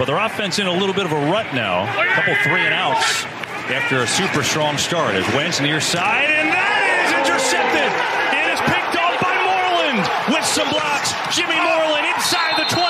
But 0.00 0.06
their 0.06 0.16
offense 0.16 0.58
in 0.58 0.66
a 0.66 0.72
little 0.72 0.94
bit 0.94 1.04
of 1.04 1.12
a 1.12 1.20
rut 1.28 1.52
now. 1.52 1.84
A 1.84 2.06
couple 2.16 2.32
three 2.48 2.64
and 2.64 2.72
outs 2.72 3.28
after 3.68 4.00
a 4.00 4.08
super 4.08 4.42
strong 4.42 4.78
start. 4.78 5.14
As 5.14 5.28
Wentz 5.36 5.60
near 5.60 5.76
side, 5.76 6.32
and 6.32 6.48
that 6.48 7.04
is 7.04 7.12
intercepted. 7.20 7.92
It 8.32 8.48
is 8.48 8.60
picked 8.64 8.96
off 8.96 9.20
by 9.20 9.36
Moreland 9.44 10.00
with 10.32 10.40
some 10.48 10.72
blocks. 10.72 11.12
Jimmy 11.36 11.60
Moreland 11.60 12.08
inside 12.16 12.56
the 12.56 12.64
20. 12.72 12.80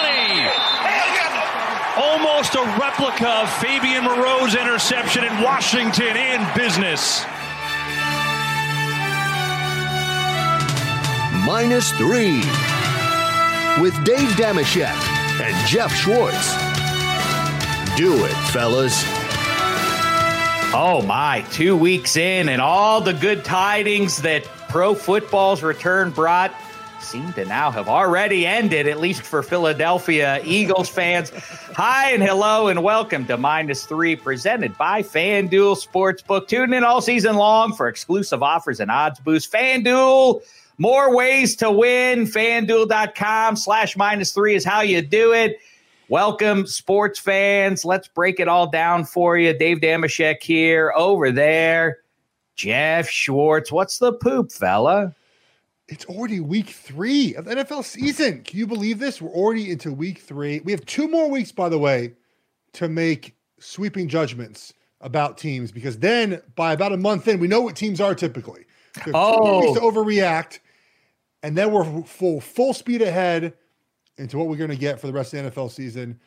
Almost 1.99 2.55
a 2.55 2.63
replica 2.79 3.43
of 3.43 3.51
Fabian 3.59 4.07
Moreau's 4.07 4.55
interception 4.55 5.27
in 5.27 5.35
Washington 5.43 6.15
in 6.15 6.39
business. 6.55 7.27
Minus 11.43 11.91
three 11.99 12.39
with 13.83 13.99
Dave 14.07 14.31
Dameshek 14.39 14.95
and 15.43 15.67
Jeff 15.67 15.91
Schwartz. 15.91 16.70
Do 18.01 18.25
it, 18.25 18.33
fellas. 18.51 19.05
Oh 20.73 21.05
my, 21.07 21.45
two 21.53 21.77
weeks 21.77 22.17
in, 22.17 22.49
and 22.49 22.59
all 22.59 23.03
the 23.03 23.13
good 23.13 23.45
tidings 23.45 24.23
that 24.23 24.43
pro 24.71 24.95
football's 24.95 25.63
return 25.63 26.11
brought 26.11 26.51
seem 27.01 27.31
to 27.35 27.45
now 27.45 27.71
have 27.71 27.89
already 27.89 28.47
ended, 28.47 28.89
at 28.89 29.01
least 29.01 29.21
for 29.21 29.43
Philadelphia 29.43 30.41
Eagles 30.43 30.89
fans. 30.89 31.29
Hi 31.77 32.13
and 32.13 32.23
hello, 32.23 32.69
and 32.69 32.83
welcome 32.83 33.27
to 33.27 33.37
Minus 33.37 33.85
Three, 33.85 34.17
presented 34.17 34.79
by 34.79 35.03
FanDuel 35.03 35.77
Sportsbook. 35.77 36.49
Tune 36.49 36.73
in 36.73 36.83
all 36.83 37.03
season 37.03 37.37
long 37.37 37.75
for 37.75 37.87
exclusive 37.87 38.43
offers 38.43 38.81
and 38.81 38.91
odds 38.91 39.21
boost. 39.21 39.53
FanDuel, 39.53 40.41
more 40.79 41.15
ways 41.15 41.55
to 41.57 41.71
win. 41.71 42.25
FanDuel.com 42.25 43.57
slash 43.57 43.95
minus 43.99 44.33
three 44.33 44.55
is 44.55 44.65
how 44.65 44.81
you 44.81 45.03
do 45.03 45.35
it. 45.35 45.61
Welcome, 46.11 46.67
sports 46.67 47.21
fans. 47.21 47.85
Let's 47.85 48.09
break 48.09 48.41
it 48.41 48.49
all 48.49 48.69
down 48.69 49.05
for 49.05 49.39
you. 49.39 49.57
Dave 49.57 49.79
Dameshek 49.79 50.43
here, 50.43 50.93
over 50.97 51.31
there. 51.31 51.99
Jeff 52.57 53.09
Schwartz. 53.09 53.71
What's 53.71 53.99
the 53.99 54.15
poop, 54.15 54.51
fella? 54.51 55.15
It's 55.87 56.05
already 56.07 56.41
week 56.41 56.71
three 56.71 57.37
of 57.37 57.45
the 57.45 57.55
NFL 57.55 57.85
season. 57.85 58.43
Can 58.43 58.59
you 58.59 58.67
believe 58.67 58.99
this? 58.99 59.23
We're 59.23 59.31
already 59.31 59.71
into 59.71 59.93
week 59.93 60.19
three. 60.19 60.59
We 60.65 60.73
have 60.73 60.85
two 60.85 61.07
more 61.07 61.31
weeks, 61.31 61.53
by 61.53 61.69
the 61.69 61.79
way, 61.79 62.15
to 62.73 62.89
make 62.89 63.37
sweeping 63.61 64.09
judgments 64.09 64.75
about 65.01 65.39
teams 65.39 65.71
because 65.71 65.97
then 65.97 66.43
by 66.57 66.73
about 66.73 66.91
a 66.91 66.97
month 66.97 67.29
in, 67.29 67.39
we 67.39 67.47
know 67.47 67.61
what 67.61 67.77
teams 67.77 68.01
are 68.01 68.17
typically. 68.17 68.65
So 69.05 69.13
oh. 69.15 69.61
weeks 69.61 69.79
to 69.79 69.87
oh. 69.87 69.93
overreact, 69.93 70.59
and 71.45 71.57
then 71.57 71.71
we're 71.71 72.03
full 72.03 72.41
full 72.41 72.75
speed 72.75 73.01
ahead 73.01 73.55
into 74.21 74.39
what 74.39 74.49
we're 74.49 74.57
going 74.57 74.71
to 74.71 74.77
get 74.77 75.01
for 75.01 75.07
the 75.07 75.13
rest 75.13 75.35
of 75.35 75.43
the 75.43 75.51
NFL 75.51 75.71
season. 75.71 76.21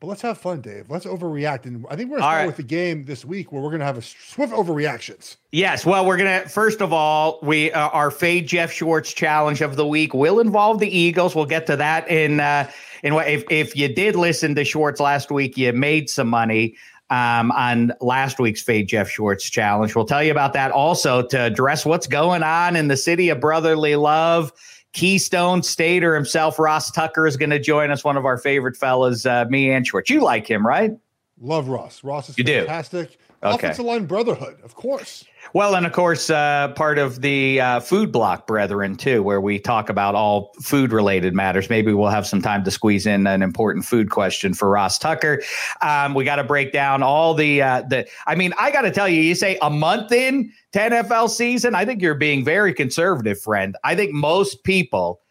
But 0.00 0.06
let's 0.06 0.22
have 0.22 0.38
fun, 0.38 0.60
Dave. 0.60 0.88
Let's 0.88 1.06
overreact. 1.06 1.66
And 1.66 1.84
I 1.90 1.96
think 1.96 2.08
we're 2.08 2.18
going 2.18 2.20
to 2.20 2.28
start 2.28 2.36
right. 2.38 2.46
with 2.46 2.56
the 2.56 2.62
game 2.62 3.04
this 3.04 3.24
week 3.24 3.50
where 3.50 3.60
we're 3.60 3.70
going 3.70 3.80
to 3.80 3.86
have 3.86 3.98
a 3.98 4.02
swift 4.02 4.52
overreactions. 4.52 5.38
Yes. 5.50 5.84
Well, 5.84 6.06
we're 6.06 6.16
going 6.16 6.42
to, 6.42 6.48
first 6.48 6.80
of 6.80 6.92
all, 6.92 7.40
we 7.42 7.72
uh, 7.72 7.88
our 7.88 8.12
Fade 8.12 8.46
Jeff 8.46 8.70
Schwartz 8.70 9.12
challenge 9.12 9.60
of 9.60 9.74
the 9.74 9.86
week 9.86 10.14
will 10.14 10.38
involve 10.38 10.78
the 10.78 10.88
Eagles. 10.88 11.34
We'll 11.34 11.46
get 11.46 11.66
to 11.66 11.76
that 11.76 12.08
in, 12.08 12.38
uh, 12.38 12.70
in 13.02 13.14
what, 13.14 13.26
if, 13.26 13.42
if 13.50 13.74
you 13.74 13.92
did 13.92 14.14
listen 14.14 14.54
to 14.54 14.64
Schwartz 14.64 15.00
last 15.00 15.32
week, 15.32 15.56
you 15.56 15.72
made 15.72 16.08
some 16.08 16.28
money 16.28 16.76
um, 17.10 17.50
on 17.52 17.92
last 18.00 18.38
week's 18.38 18.62
Fade 18.62 18.86
Jeff 18.86 19.08
Schwartz 19.08 19.50
challenge. 19.50 19.96
We'll 19.96 20.04
tell 20.04 20.22
you 20.22 20.30
about 20.30 20.52
that 20.52 20.70
also 20.70 21.22
to 21.26 21.42
address 21.42 21.84
what's 21.84 22.06
going 22.06 22.44
on 22.44 22.76
in 22.76 22.86
the 22.86 22.96
city 22.96 23.30
of 23.30 23.40
brotherly 23.40 23.96
love 23.96 24.52
Keystone 24.92 25.62
Stater 25.62 26.14
himself, 26.14 26.58
Ross 26.58 26.90
Tucker, 26.90 27.26
is 27.26 27.36
going 27.36 27.50
to 27.50 27.58
join 27.58 27.90
us. 27.90 28.04
One 28.04 28.16
of 28.16 28.24
our 28.24 28.38
favorite 28.38 28.76
fellas, 28.76 29.26
uh, 29.26 29.44
me 29.48 29.70
and 29.70 29.86
Schwartz. 29.86 30.10
You 30.10 30.20
like 30.20 30.46
him, 30.46 30.66
right? 30.66 30.92
Love 31.40 31.68
Ross. 31.68 32.02
Ross 32.02 32.28
is 32.28 32.38
you 32.38 32.44
fantastic. 32.44 33.10
Do. 33.10 33.16
Okay. 33.48 33.54
Offensive 33.54 33.84
line 33.84 34.06
brotherhood, 34.06 34.58
of 34.64 34.74
course. 34.74 35.24
Well, 35.54 35.74
and 35.74 35.86
of 35.86 35.92
course, 35.92 36.28
uh, 36.28 36.72
part 36.76 36.98
of 36.98 37.22
the 37.22 37.60
uh, 37.60 37.80
Food 37.80 38.12
Block 38.12 38.46
Brethren, 38.46 38.96
too, 38.96 39.22
where 39.22 39.40
we 39.40 39.58
talk 39.58 39.88
about 39.88 40.14
all 40.14 40.52
food 40.60 40.92
related 40.92 41.34
matters. 41.34 41.70
Maybe 41.70 41.92
we'll 41.94 42.10
have 42.10 42.26
some 42.26 42.42
time 42.42 42.64
to 42.64 42.70
squeeze 42.70 43.06
in 43.06 43.26
an 43.26 43.42
important 43.42 43.84
food 43.86 44.10
question 44.10 44.52
for 44.52 44.68
Ross 44.68 44.98
Tucker. 44.98 45.42
Um, 45.80 46.12
we 46.12 46.24
got 46.24 46.36
to 46.36 46.44
break 46.44 46.72
down 46.72 47.02
all 47.02 47.32
the, 47.32 47.62
uh, 47.62 47.82
the, 47.82 48.06
I 48.26 48.34
mean, 48.34 48.52
I 48.58 48.70
got 48.70 48.82
to 48.82 48.90
tell 48.90 49.08
you, 49.08 49.22
you 49.22 49.34
say 49.34 49.58
a 49.62 49.70
month 49.70 50.12
in 50.12 50.52
to 50.72 50.78
NFL 50.78 51.30
season, 51.30 51.74
I 51.74 51.84
think 51.84 52.02
you're 52.02 52.14
being 52.14 52.44
very 52.44 52.74
conservative, 52.74 53.40
friend. 53.40 53.74
I 53.84 53.94
think 53.94 54.12
most 54.12 54.64
people 54.64 55.22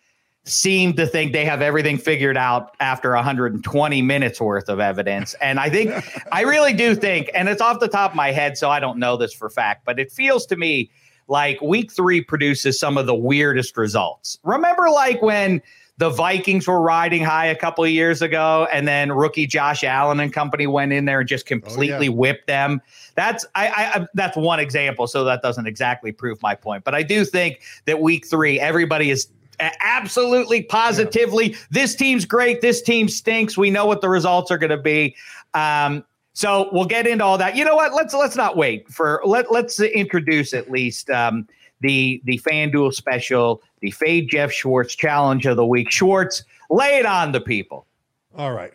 seem 0.48 0.94
to 0.94 1.06
think 1.06 1.34
they 1.34 1.46
have 1.46 1.62
everything 1.62 1.98
figured 1.98 2.38
out 2.38 2.76
after 2.80 3.14
120 3.14 4.02
minutes 4.02 4.40
worth 4.40 4.70
of 4.70 4.80
evidence. 4.80 5.36
And 5.48 5.60
I 5.60 5.70
think, 5.70 5.94
I 6.32 6.42
really 6.42 6.74
do 6.74 6.94
think, 6.94 7.30
and 7.34 7.48
it's 7.48 7.62
off 7.62 7.80
the 7.80 7.88
top 7.88 8.12
of 8.12 8.16
my 8.16 8.32
head, 8.32 8.58
so 8.58 8.70
I 8.70 8.82
don't 8.82 8.98
know 8.98 9.16
this 9.16 9.34
for 9.34 9.50
fact, 9.50 9.86
but 9.86 9.98
it 9.98 10.12
feels 10.12 10.46
to 10.48 10.58
me 10.58 10.90
like 11.28 11.62
week 11.62 11.92
three 11.92 12.22
produces 12.22 12.80
some 12.80 12.98
of 12.98 13.06
the 13.06 13.16
weirdest 13.16 13.78
results. 13.78 14.40
Remember, 14.44 14.90
like 14.90 15.22
when 15.22 15.62
the 15.98 16.10
Vikings 16.10 16.68
were 16.68 16.80
riding 16.80 17.24
high 17.24 17.48
a 17.48 17.56
couple 17.56 17.84
of 17.84 17.90
years 17.90 18.22
ago, 18.22 18.68
and 18.72 18.88
then 18.88 19.12
rookie 19.12 19.48
Josh 19.48 19.84
Allen 19.84 20.20
and 20.20 20.32
company 20.32 20.68
went 20.68 20.94
in 20.94 21.06
there 21.06 21.22
and 21.22 21.30
just 21.30 21.46
completely 21.46 22.08
oh, 22.08 22.12
yeah. 22.12 22.18
whipped 22.18 22.48
them. 22.48 22.82
That's 23.16 23.46
I, 23.56 23.68
I 23.68 24.08
that's 24.14 24.38
one 24.38 24.60
example. 24.60 25.08
So 25.08 25.24
that 25.24 25.42
doesn't 25.42 25.66
exactly 25.66 26.12
prove 26.12 26.42
my 26.42 26.56
point, 26.56 26.84
but 26.84 26.94
I 26.94 27.04
do 27.04 27.26
think 27.26 27.62
that 27.86 28.00
week 28.00 28.28
three, 28.28 28.60
everybody 28.60 29.10
is 29.10 29.28
absolutely 29.60 30.64
positively. 30.64 31.52
Yeah. 31.52 31.58
this 31.72 31.96
team's 31.96 32.26
great. 32.26 32.62
This 32.62 32.82
team 32.82 33.08
stinks. 33.08 33.58
We 33.58 33.70
know 33.70 33.86
what 33.86 34.02
the 34.02 34.10
results 34.10 34.52
are 34.52 34.58
going 34.58 34.72
to 34.72 34.78
be. 34.78 35.16
Um, 35.54 36.04
so 36.34 36.70
we'll 36.72 36.86
get 36.86 37.08
into 37.08 37.24
all 37.24 37.38
that. 37.40 37.56
You 37.56 37.66
know 37.66 37.76
what? 37.76 37.94
Let's 37.94 38.14
let's 38.14 38.36
not 38.36 38.56
wait 38.56 38.88
for 38.90 39.22
let, 39.26 39.52
let's 39.52 39.80
introduce 39.80 40.54
at 40.54 40.70
least 40.70 41.10
um, 41.10 41.48
the 41.82 42.22
the 42.26 42.40
fanduel 42.40 42.94
special 42.94 43.64
the 43.80 43.92
fade 43.92 44.30
jeff 44.30 44.52
schwartz 44.52 44.96
challenge 44.96 45.46
of 45.48 45.58
the 45.58 45.66
week. 45.66 45.90
Schwartz 45.90 46.44
lay 46.70 47.00
it 47.00 47.06
on 47.06 47.32
the 47.32 47.42
people. 47.42 47.88
All 48.36 48.54
right. 48.54 48.72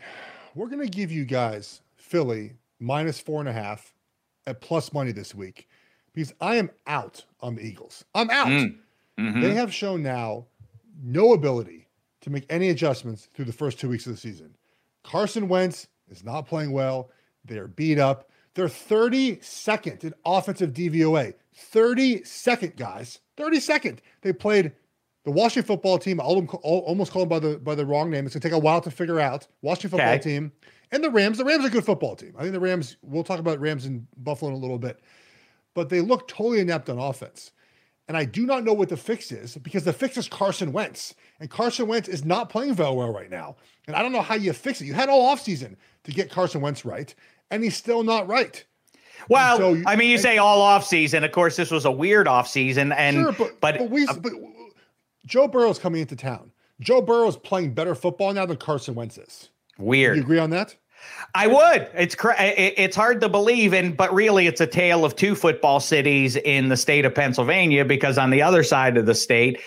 We're 0.54 0.66
going 0.66 0.82
to 0.82 0.90
give 0.90 1.12
you 1.12 1.24
guys 1.24 1.82
philly 1.94 2.54
minus 2.80 3.20
four 3.20 3.40
and 3.40 3.48
a 3.48 3.52
half 3.52 3.94
at 4.46 4.60
plus 4.60 4.92
money 4.92 5.12
this 5.12 5.34
week 5.34 5.68
because 6.12 6.34
i 6.40 6.56
am 6.56 6.68
out 6.86 7.24
on 7.40 7.54
the 7.54 7.62
eagles. 7.62 8.04
I'm 8.14 8.28
out. 8.30 8.48
Mm. 8.48 8.76
Mm-hmm. 9.18 9.40
They 9.40 9.54
have 9.54 9.72
shown 9.72 10.02
now 10.02 10.46
no 11.02 11.32
ability 11.32 11.88
to 12.22 12.30
make 12.30 12.46
any 12.48 12.70
adjustments 12.70 13.28
through 13.34 13.44
the 13.46 13.52
first 13.52 13.78
two 13.78 13.88
weeks 13.88 14.06
of 14.06 14.12
the 14.12 14.18
season. 14.18 14.56
Carson 15.02 15.48
Wentz 15.48 15.88
is 16.08 16.24
not 16.24 16.46
playing 16.46 16.72
well. 16.72 17.10
They're 17.44 17.68
beat 17.68 17.98
up. 17.98 18.30
They're 18.54 18.66
32nd 18.66 20.04
in 20.04 20.14
offensive 20.24 20.72
DVOA. 20.72 21.34
32nd, 21.72 22.76
guys. 22.76 23.20
32nd. 23.36 23.98
They 24.20 24.32
played 24.32 24.72
the 25.24 25.30
Washington 25.30 25.66
football 25.66 25.98
team. 25.98 26.20
I'll 26.20 26.46
almost 26.62 27.12
call 27.12 27.22
them 27.22 27.28
by 27.28 27.38
the 27.38 27.58
by 27.58 27.74
the 27.74 27.86
wrong 27.86 28.10
name. 28.10 28.26
It's 28.26 28.34
gonna 28.34 28.42
take 28.42 28.52
a 28.52 28.58
while 28.58 28.80
to 28.80 28.90
figure 28.90 29.20
out. 29.20 29.46
Washington 29.62 29.90
football 29.90 30.14
okay. 30.14 30.22
team 30.22 30.52
and 30.90 31.02
the 31.02 31.10
Rams. 31.10 31.38
The 31.38 31.44
Rams 31.44 31.64
are 31.64 31.68
a 31.68 31.70
good 31.70 31.84
football 31.84 32.16
team. 32.16 32.34
I 32.36 32.42
think 32.42 32.52
the 32.52 32.60
Rams. 32.60 32.96
We'll 33.02 33.24
talk 33.24 33.38
about 33.38 33.60
Rams 33.60 33.86
in 33.86 34.06
Buffalo 34.18 34.50
in 34.50 34.56
a 34.56 34.60
little 34.60 34.78
bit, 34.78 35.00
but 35.74 35.88
they 35.88 36.00
look 36.00 36.28
totally 36.28 36.60
inept 36.60 36.88
on 36.90 36.98
offense. 36.98 37.52
And 38.08 38.16
I 38.16 38.24
do 38.24 38.46
not 38.46 38.64
know 38.64 38.72
what 38.72 38.88
the 38.88 38.96
fix 38.96 39.30
is 39.32 39.56
because 39.58 39.84
the 39.84 39.92
fix 39.92 40.16
is 40.16 40.28
Carson 40.28 40.72
Wentz. 40.72 41.14
And 41.40 41.48
Carson 41.48 41.86
Wentz 41.86 42.08
is 42.08 42.24
not 42.24 42.50
playing 42.50 42.74
very 42.74 42.94
well 42.94 43.12
right 43.12 43.30
now. 43.30 43.56
And 43.86 43.96
I 43.96 44.02
don't 44.02 44.12
know 44.12 44.22
how 44.22 44.34
you 44.34 44.52
fix 44.52 44.80
it. 44.80 44.86
You 44.86 44.94
had 44.94 45.08
all 45.08 45.34
offseason 45.34 45.76
to 46.04 46.10
get 46.12 46.30
Carson 46.30 46.60
Wentz 46.60 46.84
right, 46.84 47.14
and 47.50 47.62
he's 47.62 47.76
still 47.76 48.02
not 48.02 48.28
right. 48.28 48.64
Well, 49.28 49.56
so, 49.58 49.82
I 49.86 49.94
mean, 49.96 50.08
you 50.08 50.14
and, 50.14 50.22
say 50.22 50.38
all 50.38 50.60
offseason. 50.60 51.24
Of 51.24 51.32
course, 51.32 51.56
this 51.56 51.70
was 51.70 51.84
a 51.84 51.90
weird 51.90 52.26
offseason. 52.26 52.94
And 52.96 53.16
sure, 53.16 53.32
but, 53.32 53.60
but, 53.60 53.78
but, 53.78 53.90
we, 53.90 54.06
uh, 54.06 54.14
but 54.14 54.32
Joe 55.26 55.46
Burrow's 55.46 55.78
coming 55.78 56.00
into 56.00 56.16
town. 56.16 56.50
Joe 56.80 57.00
Burrow's 57.00 57.36
playing 57.36 57.74
better 57.74 57.94
football 57.94 58.32
now 58.32 58.46
than 58.46 58.56
Carson 58.56 58.94
Wentz 58.94 59.18
is. 59.18 59.50
Weird. 59.78 60.16
You 60.16 60.22
agree 60.22 60.38
on 60.38 60.50
that? 60.50 60.74
I 61.34 61.46
would. 61.46 61.88
It's 61.94 62.14
cra- 62.14 62.36
it's 62.38 62.94
hard 62.94 63.20
to 63.22 63.28
believe, 63.28 63.72
and 63.72 63.96
but 63.96 64.12
really, 64.12 64.46
it's 64.46 64.60
a 64.60 64.66
tale 64.66 65.04
of 65.04 65.16
two 65.16 65.34
football 65.34 65.80
cities 65.80 66.36
in 66.36 66.68
the 66.68 66.76
state 66.76 67.04
of 67.04 67.14
Pennsylvania. 67.14 67.84
Because 67.84 68.18
on 68.18 68.30
the 68.30 68.42
other 68.42 68.62
side 68.62 68.96
of 68.96 69.06
the 69.06 69.14
state, 69.14 69.60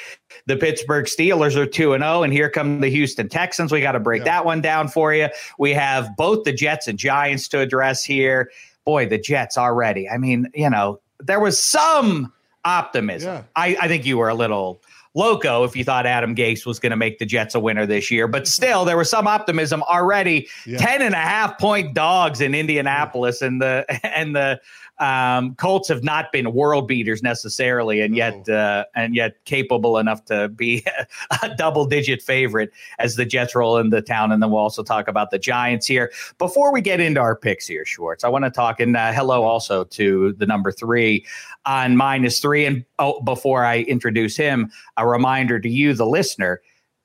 the 0.45 0.57
Pittsburgh 0.57 1.05
Steelers 1.05 1.55
are 1.55 1.65
two 1.65 1.93
and 1.93 2.03
zero, 2.03 2.19
oh, 2.19 2.23
and 2.23 2.31
here 2.31 2.49
come 2.49 2.81
the 2.81 2.89
Houston 2.89 3.29
Texans. 3.29 3.71
We 3.71 3.81
got 3.81 3.93
to 3.93 3.99
break 3.99 4.19
yeah. 4.19 4.25
that 4.25 4.45
one 4.45 4.61
down 4.61 4.87
for 4.87 5.13
you. 5.13 5.29
We 5.57 5.73
have 5.73 6.15
both 6.17 6.43
the 6.43 6.53
Jets 6.53 6.87
and 6.87 6.99
Giants 6.99 7.47
to 7.49 7.59
address 7.59 8.03
here. 8.03 8.51
Boy, 8.83 9.07
the 9.07 9.17
Jets 9.17 9.57
already. 9.57 10.07
I 10.07 10.17
mean, 10.17 10.51
you 10.53 10.69
know, 10.69 10.99
there 11.19 11.39
was 11.39 11.59
some 11.59 12.31
optimism. 12.63 13.33
Yeah. 13.33 13.43
I, 13.55 13.77
I 13.81 13.87
think 13.87 14.05
you 14.05 14.17
were 14.17 14.29
a 14.29 14.35
little 14.35 14.81
loco 15.15 15.63
if 15.63 15.75
you 15.75 15.83
thought 15.83 16.05
Adam 16.05 16.35
Gase 16.35 16.65
was 16.65 16.79
going 16.79 16.91
to 16.91 16.97
make 16.97 17.17
the 17.17 17.25
Jets 17.25 17.55
a 17.55 17.59
winner 17.59 17.85
this 17.85 18.11
year. 18.11 18.27
But 18.27 18.43
mm-hmm. 18.43 18.47
still, 18.47 18.85
there 18.85 18.97
was 18.97 19.09
some 19.09 19.27
optimism 19.27 19.81
already. 19.83 20.47
Yeah. 20.65 20.77
10 20.77 21.01
and 21.01 21.15
a 21.15 21.17
half 21.17 21.57
point 21.57 21.93
dogs 21.93 22.41
in 22.41 22.53
Indianapolis 22.53 23.41
and 23.41 23.61
the 23.61 23.85
and 24.03 24.35
the 24.35 24.59
um, 24.99 25.55
Colts 25.55 25.89
have 25.89 26.03
not 26.03 26.31
been 26.31 26.53
world 26.53 26.87
beaters 26.87 27.21
necessarily, 27.21 28.01
and 28.01 28.15
yet 28.15 28.47
uh, 28.47 28.85
and 28.95 29.15
yet 29.15 29.43
capable 29.45 29.97
enough 29.97 30.23
to 30.25 30.49
be 30.49 30.85
a 31.43 31.53
double 31.55 31.85
digit 31.85 32.21
favorite 32.21 32.71
as 32.99 33.15
the 33.15 33.25
Jets 33.25 33.55
roll 33.55 33.77
into 33.77 34.01
town. 34.01 34.31
And 34.31 34.41
then 34.41 34.51
we'll 34.51 34.61
also 34.61 34.83
talk 34.83 35.07
about 35.07 35.31
the 35.31 35.39
Giants 35.39 35.85
here. 35.85 36.11
Before 36.37 36.71
we 36.71 36.81
get 36.81 36.99
into 36.99 37.19
our 37.19 37.35
picks 37.35 37.67
here, 37.67 37.85
Schwartz, 37.85 38.23
I 38.23 38.29
want 38.29 38.45
to 38.45 38.51
talk 38.51 38.79
and 38.79 38.95
uh, 38.95 39.11
hello 39.11 39.43
also 39.43 39.83
to 39.83 40.33
the 40.33 40.45
number 40.45 40.71
three 40.71 41.25
on 41.65 41.97
minus 41.97 42.39
three. 42.39 42.65
And 42.65 42.85
oh, 42.99 43.21
before 43.21 43.65
I 43.65 43.79
introduce 43.81 44.37
him, 44.37 44.71
a 44.95 45.05
reminder 45.05 45.59
to 45.59 45.69
you, 45.69 45.93
the 45.93 46.05
listener, 46.05 46.61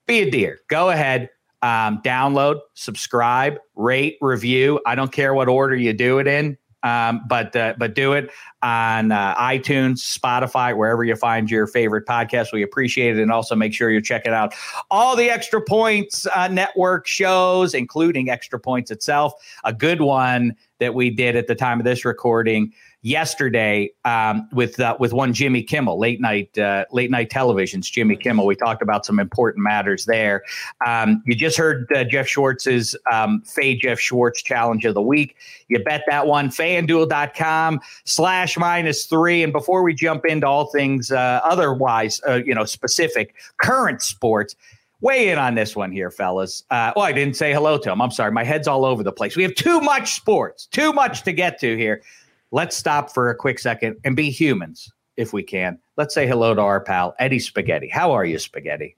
be 0.06 0.20
a 0.20 0.30
dear. 0.30 0.60
Go 0.68 0.90
ahead, 0.90 1.28
um, 1.62 2.00
download, 2.02 2.60
subscribe, 2.74 3.58
rate, 3.74 4.16
review. 4.20 4.80
I 4.86 4.94
don't 4.94 5.12
care 5.12 5.34
what 5.34 5.48
order 5.48 5.74
you 5.74 5.92
do 5.92 6.18
it 6.18 6.26
in. 6.26 6.56
Um, 6.82 7.22
but 7.28 7.54
uh, 7.54 7.74
but 7.78 7.94
do 7.94 8.12
it 8.14 8.30
on 8.62 9.12
uh, 9.12 9.34
iTunes, 9.36 9.98
Spotify, 9.98 10.76
wherever 10.76 11.04
you 11.04 11.16
find 11.16 11.50
your 11.50 11.66
favorite 11.66 12.06
podcast. 12.06 12.52
We 12.52 12.62
appreciate 12.62 13.18
it, 13.18 13.22
and 13.22 13.30
also 13.30 13.54
make 13.54 13.74
sure 13.74 13.90
you're 13.90 14.00
checking 14.00 14.32
out 14.32 14.54
all 14.90 15.16
the 15.16 15.28
Extra 15.30 15.60
Points 15.60 16.26
uh, 16.34 16.48
Network 16.48 17.06
shows, 17.06 17.74
including 17.74 18.30
Extra 18.30 18.58
Points 18.58 18.90
itself. 18.90 19.34
A 19.64 19.72
good 19.72 20.00
one 20.00 20.56
that 20.78 20.94
we 20.94 21.10
did 21.10 21.36
at 21.36 21.46
the 21.46 21.54
time 21.54 21.78
of 21.78 21.84
this 21.84 22.04
recording 22.04 22.72
yesterday 23.02 23.90
um, 24.04 24.48
with 24.52 24.78
uh, 24.80 24.96
with 24.98 25.12
one 25.12 25.32
Jimmy 25.32 25.62
Kimmel, 25.62 25.98
late 25.98 26.20
night 26.20 26.56
uh, 26.58 26.84
late 26.92 27.10
night 27.10 27.30
television's 27.30 27.88
Jimmy 27.88 28.16
Kimmel. 28.16 28.46
We 28.46 28.56
talked 28.56 28.82
about 28.82 29.06
some 29.06 29.18
important 29.18 29.64
matters 29.64 30.04
there. 30.04 30.42
Um, 30.86 31.22
you 31.26 31.34
just 31.34 31.56
heard 31.56 31.90
uh, 31.94 32.04
Jeff 32.04 32.26
Schwartz's 32.26 32.96
um, 33.10 33.42
Fade 33.42 33.80
Jeff 33.82 33.98
Schwartz 33.98 34.42
Challenge 34.42 34.84
of 34.84 34.94
the 34.94 35.02
Week. 35.02 35.36
You 35.68 35.82
bet 35.82 36.02
that 36.08 36.26
one, 36.26 36.50
fanduel.com 36.50 37.80
slash 38.04 38.58
minus 38.58 39.06
three. 39.06 39.42
And 39.42 39.52
before 39.52 39.82
we 39.82 39.94
jump 39.94 40.26
into 40.26 40.46
all 40.46 40.66
things 40.66 41.10
uh, 41.10 41.40
otherwise, 41.44 42.20
uh, 42.28 42.40
you 42.44 42.54
know, 42.54 42.64
specific 42.64 43.34
current 43.58 44.02
sports, 44.02 44.56
weigh 45.00 45.30
in 45.30 45.38
on 45.38 45.54
this 45.54 45.74
one 45.74 45.92
here, 45.92 46.10
fellas. 46.10 46.64
Uh, 46.70 46.92
oh, 46.96 47.00
I 47.00 47.12
didn't 47.12 47.36
say 47.36 47.52
hello 47.52 47.78
to 47.78 47.90
him. 47.90 48.02
I'm 48.02 48.10
sorry. 48.10 48.32
My 48.32 48.44
head's 48.44 48.68
all 48.68 48.84
over 48.84 49.02
the 49.02 49.12
place. 49.12 49.36
We 49.36 49.42
have 49.44 49.54
too 49.54 49.80
much 49.80 50.14
sports, 50.14 50.66
too 50.66 50.92
much 50.92 51.22
to 51.22 51.32
get 51.32 51.58
to 51.60 51.76
here 51.76 52.02
let's 52.50 52.76
stop 52.76 53.12
for 53.12 53.30
a 53.30 53.34
quick 53.34 53.58
second 53.58 53.96
and 54.04 54.16
be 54.16 54.30
humans 54.30 54.92
if 55.16 55.32
we 55.32 55.42
can. 55.42 55.78
Let's 55.96 56.14
say 56.14 56.26
hello 56.26 56.54
to 56.54 56.60
our 56.60 56.80
pal, 56.80 57.14
Eddie 57.18 57.38
Spaghetti. 57.38 57.88
How 57.88 58.12
are 58.12 58.24
you, 58.24 58.38
Spaghetti? 58.38 58.96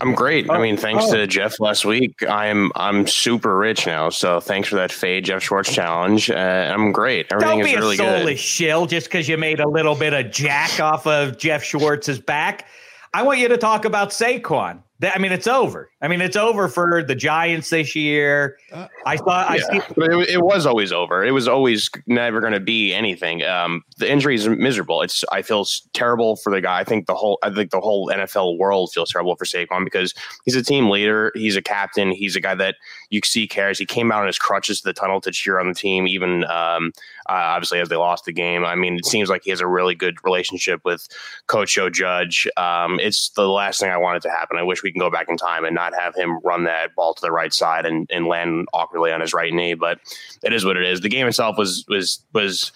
I'm 0.00 0.14
great. 0.14 0.48
I 0.50 0.60
mean, 0.60 0.76
thanks 0.76 1.04
oh. 1.08 1.16
to 1.16 1.26
Jeff 1.26 1.58
last 1.60 1.84
week, 1.84 2.22
I'm 2.28 2.70
I'm 2.74 3.06
super 3.06 3.56
rich 3.56 3.86
now. 3.86 4.10
So 4.10 4.40
thanks 4.40 4.68
for 4.68 4.76
that 4.76 4.92
fade 4.92 5.24
Jeff 5.24 5.42
Schwartz 5.42 5.72
challenge. 5.72 6.30
Uh, 6.30 6.72
I'm 6.72 6.92
great. 6.92 7.26
Everything 7.30 7.58
Don't 7.58 7.64
be 7.64 7.72
is 7.72 7.76
really 7.76 7.94
a 7.94 7.98
soulless 7.98 8.24
good. 8.24 8.38
shill 8.38 8.86
just 8.86 9.06
because 9.06 9.28
you 9.28 9.36
made 9.36 9.60
a 9.60 9.68
little 9.68 9.94
bit 9.94 10.14
of 10.14 10.30
jack 10.30 10.80
off 10.80 11.06
of 11.06 11.38
Jeff 11.38 11.62
Schwartz's 11.62 12.20
back. 12.20 12.66
I 13.14 13.22
want 13.22 13.38
you 13.38 13.48
to 13.48 13.56
talk 13.56 13.84
about 13.84 14.10
Saquon. 14.10 14.82
I 15.02 15.18
mean, 15.18 15.30
it's 15.30 15.46
over. 15.46 15.90
I 16.02 16.08
mean, 16.08 16.20
it's 16.20 16.36
over 16.36 16.66
for 16.66 17.04
the 17.04 17.14
Giants 17.14 17.70
this 17.70 17.94
year. 17.94 18.58
Uh, 18.72 18.88
I 19.06 19.16
thought 19.16 19.48
yeah, 19.48 19.64
I 19.70 19.78
see- 19.78 19.92
it, 19.96 20.28
it, 20.30 20.42
was 20.42 20.66
always 20.66 20.92
over. 20.92 21.24
It 21.24 21.30
was 21.30 21.46
always 21.46 21.88
never 22.06 22.40
going 22.40 22.52
to 22.52 22.60
be 22.60 22.92
anything. 22.92 23.44
Um, 23.44 23.84
the 23.98 24.10
injury 24.10 24.34
is 24.34 24.48
miserable. 24.48 25.02
It's 25.02 25.24
I 25.30 25.42
feel 25.42 25.64
terrible 25.92 26.34
for 26.36 26.50
the 26.50 26.60
guy. 26.60 26.80
I 26.80 26.84
think 26.84 27.06
the 27.06 27.14
whole 27.14 27.38
I 27.44 27.50
think 27.50 27.70
the 27.70 27.80
whole 27.80 28.08
NFL 28.08 28.58
world 28.58 28.90
feels 28.92 29.12
terrible 29.12 29.36
for 29.36 29.44
Saquon 29.44 29.84
because 29.84 30.14
he's 30.44 30.56
a 30.56 30.64
team 30.64 30.90
leader. 30.90 31.30
He's 31.34 31.54
a 31.54 31.62
captain. 31.62 32.10
He's 32.10 32.34
a 32.34 32.40
guy 32.40 32.56
that 32.56 32.74
you 33.10 33.20
see 33.24 33.46
cares. 33.46 33.78
He 33.78 33.86
came 33.86 34.10
out 34.10 34.22
on 34.22 34.26
his 34.26 34.38
crutches 34.38 34.80
to 34.80 34.88
the 34.88 34.92
tunnel 34.92 35.20
to 35.20 35.30
cheer 35.30 35.60
on 35.60 35.68
the 35.68 35.74
team, 35.74 36.08
even 36.08 36.44
um, 36.44 36.92
uh, 37.28 37.32
obviously 37.32 37.78
as 37.78 37.88
they 37.88 37.96
lost 37.96 38.24
the 38.24 38.32
game. 38.32 38.64
I 38.64 38.74
mean, 38.74 38.96
it 38.96 39.06
seems 39.06 39.28
like 39.28 39.42
he 39.44 39.50
has 39.50 39.60
a 39.60 39.66
really 39.66 39.94
good 39.94 40.16
relationship 40.24 40.80
with 40.84 41.06
Coach 41.46 41.74
Joe 41.74 41.90
Judge. 41.90 42.48
Um, 42.56 42.98
it's 43.00 43.30
the 43.30 43.48
last 43.48 43.80
thing 43.80 43.90
I 43.90 43.96
wanted 43.96 44.22
to 44.22 44.30
happen. 44.30 44.58
I 44.58 44.62
wish 44.62 44.82
we 44.82 44.87
can 44.92 45.00
go 45.00 45.10
back 45.10 45.28
in 45.28 45.36
time 45.36 45.64
and 45.64 45.74
not 45.74 45.94
have 45.94 46.14
him 46.14 46.38
run 46.40 46.64
that 46.64 46.94
ball 46.94 47.14
to 47.14 47.20
the 47.20 47.32
right 47.32 47.52
side 47.52 47.86
and, 47.86 48.08
and 48.10 48.26
land 48.26 48.68
awkwardly 48.72 49.12
on 49.12 49.20
his 49.20 49.32
right 49.34 49.52
knee. 49.52 49.74
But 49.74 49.98
it 50.42 50.52
is 50.52 50.64
what 50.64 50.76
it 50.76 50.84
is. 50.84 51.00
The 51.00 51.08
game 51.08 51.26
itself 51.26 51.56
was 51.58 51.84
was 51.88 52.24
was 52.32 52.72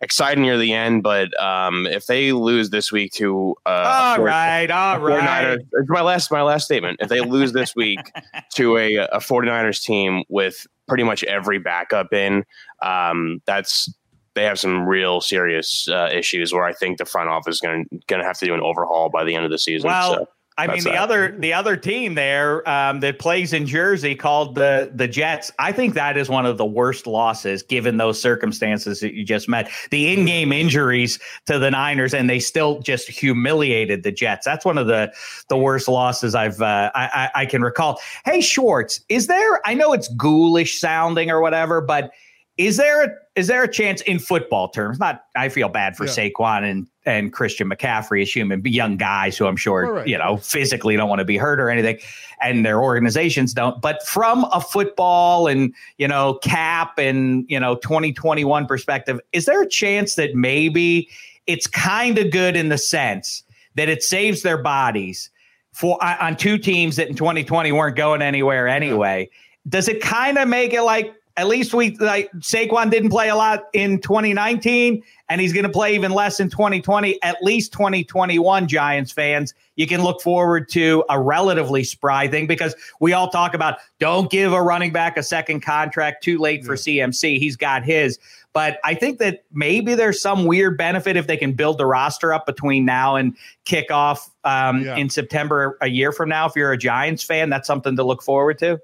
exciting 0.00 0.42
near 0.42 0.58
the 0.58 0.72
end, 0.72 1.02
but 1.02 1.38
um, 1.42 1.86
if 1.86 2.06
they 2.06 2.32
lose 2.32 2.70
this 2.70 2.92
week 2.92 3.12
to 3.12 3.54
uh, 3.66 4.14
all 4.16 4.24
right, 4.24 4.70
all 4.70 5.00
right, 5.00 5.58
it's 5.58 5.90
my 5.90 6.02
last 6.02 6.30
my 6.30 6.42
last 6.42 6.64
statement. 6.64 6.98
If 7.00 7.08
they 7.08 7.20
lose 7.20 7.52
this 7.52 7.74
week 7.74 8.00
to 8.54 8.76
a, 8.76 8.96
a 8.96 9.18
49ers 9.18 9.82
team 9.82 10.24
with 10.28 10.66
pretty 10.86 11.04
much 11.04 11.24
every 11.24 11.58
backup 11.58 12.12
in, 12.12 12.44
um, 12.82 13.40
that's 13.46 13.92
they 14.34 14.44
have 14.44 14.60
some 14.60 14.86
real 14.86 15.20
serious 15.20 15.88
uh, 15.88 16.10
issues 16.12 16.52
where 16.52 16.64
I 16.64 16.72
think 16.72 16.98
the 16.98 17.06
front 17.06 17.30
office 17.30 17.56
is 17.56 17.60
going 17.60 17.88
to 18.06 18.22
have 18.22 18.38
to 18.38 18.46
do 18.46 18.54
an 18.54 18.60
overhaul 18.60 19.08
by 19.08 19.24
the 19.24 19.34
end 19.34 19.44
of 19.44 19.50
the 19.50 19.58
season. 19.58 19.88
Well, 19.88 20.14
so. 20.14 20.28
I 20.58 20.68
mean, 20.68 20.84
the 20.84 20.90
that. 20.90 21.02
other 21.02 21.36
the 21.38 21.52
other 21.52 21.76
team 21.76 22.14
there 22.14 22.66
um, 22.68 23.00
that 23.00 23.18
plays 23.18 23.52
in 23.52 23.66
Jersey 23.66 24.14
called 24.14 24.54
the 24.54 24.90
the 24.94 25.06
Jets. 25.06 25.52
I 25.58 25.70
think 25.70 25.94
that 25.94 26.16
is 26.16 26.30
one 26.30 26.46
of 26.46 26.56
the 26.56 26.64
worst 26.64 27.06
losses 27.06 27.62
given 27.62 27.98
those 27.98 28.20
circumstances 28.20 29.00
that 29.00 29.12
you 29.12 29.22
just 29.22 29.50
met. 29.50 29.70
The 29.90 30.12
in 30.14 30.24
game 30.24 30.52
injuries 30.52 31.18
to 31.44 31.58
the 31.58 31.70
Niners, 31.70 32.14
and 32.14 32.30
they 32.30 32.38
still 32.38 32.80
just 32.80 33.08
humiliated 33.08 34.02
the 34.02 34.12
Jets. 34.12 34.46
That's 34.46 34.64
one 34.64 34.78
of 34.78 34.86
the 34.86 35.12
the 35.48 35.58
worst 35.58 35.88
losses 35.88 36.34
I've 36.34 36.62
uh, 36.62 36.90
I, 36.94 37.30
I, 37.34 37.40
I 37.42 37.46
can 37.46 37.60
recall. 37.60 38.00
Hey 38.24 38.40
Schwartz, 38.40 39.00
is 39.10 39.26
there? 39.26 39.60
I 39.66 39.74
know 39.74 39.92
it's 39.92 40.08
ghoulish 40.08 40.80
sounding 40.80 41.30
or 41.30 41.42
whatever, 41.42 41.82
but 41.82 42.12
is 42.58 42.78
there 42.78 43.04
a, 43.04 43.10
is 43.34 43.48
there 43.48 43.62
a 43.62 43.68
chance 43.68 44.00
in 44.02 44.18
football 44.18 44.68
terms? 44.68 44.98
Not 44.98 45.24
I 45.34 45.50
feel 45.50 45.68
bad 45.68 45.96
for 45.96 46.06
yeah. 46.06 46.12
Saquon 46.12 46.68
and 46.68 46.86
and 47.04 47.32
Christian 47.32 47.68
McCaffrey 47.68 48.22
as 48.22 48.34
human 48.34 48.62
young 48.64 48.96
guys 48.96 49.36
who 49.36 49.46
I'm 49.46 49.56
sure 49.56 49.92
right. 49.92 50.06
you 50.06 50.16
know 50.16 50.38
physically 50.38 50.96
don't 50.96 51.08
want 51.08 51.18
to 51.18 51.24
be 51.24 51.36
hurt 51.36 51.60
or 51.60 51.68
anything, 51.68 51.98
and 52.40 52.64
their 52.64 52.80
organizations 52.82 53.52
don't. 53.52 53.80
But 53.82 54.02
from 54.06 54.44
a 54.52 54.60
football 54.60 55.48
and 55.48 55.74
you 55.98 56.08
know 56.08 56.34
cap 56.42 56.98
and 56.98 57.44
you 57.48 57.60
know 57.60 57.76
2021 57.76 58.66
perspective, 58.66 59.20
is 59.32 59.44
there 59.44 59.60
a 59.60 59.68
chance 59.68 60.14
that 60.14 60.34
maybe 60.34 61.10
it's 61.46 61.66
kind 61.66 62.18
of 62.18 62.30
good 62.30 62.56
in 62.56 62.70
the 62.70 62.78
sense 62.78 63.42
that 63.74 63.90
it 63.90 64.02
saves 64.02 64.40
their 64.40 64.58
bodies 64.58 65.28
for 65.72 66.02
on 66.02 66.36
two 66.36 66.56
teams 66.56 66.96
that 66.96 67.08
in 67.08 67.14
2020 67.14 67.70
weren't 67.72 67.96
going 67.96 68.22
anywhere 68.22 68.66
anyway? 68.66 69.28
Does 69.68 69.88
it 69.88 70.00
kind 70.00 70.38
of 70.38 70.48
make 70.48 70.72
it 70.72 70.82
like 70.82 71.12
at 71.36 71.48
least 71.48 71.74
we 71.74 71.96
like 71.96 72.30
Saquon 72.38 72.90
didn't 72.90 73.10
play 73.10 73.28
a 73.28 73.36
lot 73.36 73.64
in 73.74 74.00
2019, 74.00 75.02
and 75.28 75.40
he's 75.40 75.52
going 75.52 75.64
to 75.64 75.70
play 75.70 75.94
even 75.94 76.12
less 76.12 76.40
in 76.40 76.48
2020. 76.48 77.22
At 77.22 77.42
least 77.42 77.72
2021, 77.72 78.68
Giants 78.68 79.12
fans, 79.12 79.52
you 79.74 79.86
can 79.86 80.02
look 80.02 80.22
forward 80.22 80.68
to 80.70 81.04
a 81.10 81.20
relatively 81.20 81.84
spry 81.84 82.26
thing 82.26 82.46
because 82.46 82.74
we 83.00 83.12
all 83.12 83.28
talk 83.28 83.52
about 83.52 83.78
don't 83.98 84.30
give 84.30 84.52
a 84.52 84.62
running 84.62 84.92
back 84.92 85.18
a 85.18 85.22
second 85.22 85.60
contract 85.60 86.22
too 86.22 86.38
late 86.38 86.64
for. 86.64 86.76
CMC. 86.86 87.38
He's 87.38 87.56
got 87.56 87.84
his. 87.84 88.18
But 88.52 88.78
I 88.84 88.94
think 88.94 89.18
that 89.18 89.44
maybe 89.52 89.94
there's 89.94 90.20
some 90.20 90.46
weird 90.46 90.78
benefit 90.78 91.16
if 91.16 91.26
they 91.26 91.36
can 91.36 91.52
build 91.52 91.78
the 91.78 91.86
roster 91.86 92.32
up 92.32 92.46
between 92.46 92.84
now 92.84 93.16
and 93.16 93.36
kickoff 93.66 94.30
um, 94.44 94.82
yeah. 94.82 94.96
in 94.96 95.10
September 95.10 95.76
a 95.82 95.88
year 95.88 96.12
from 96.12 96.30
now. 96.30 96.46
If 96.46 96.56
you're 96.56 96.72
a 96.72 96.78
Giants 96.78 97.22
fan, 97.22 97.50
that's 97.50 97.66
something 97.66 97.96
to 97.96 98.04
look 98.04 98.22
forward 98.22 98.58
to. 98.60 98.80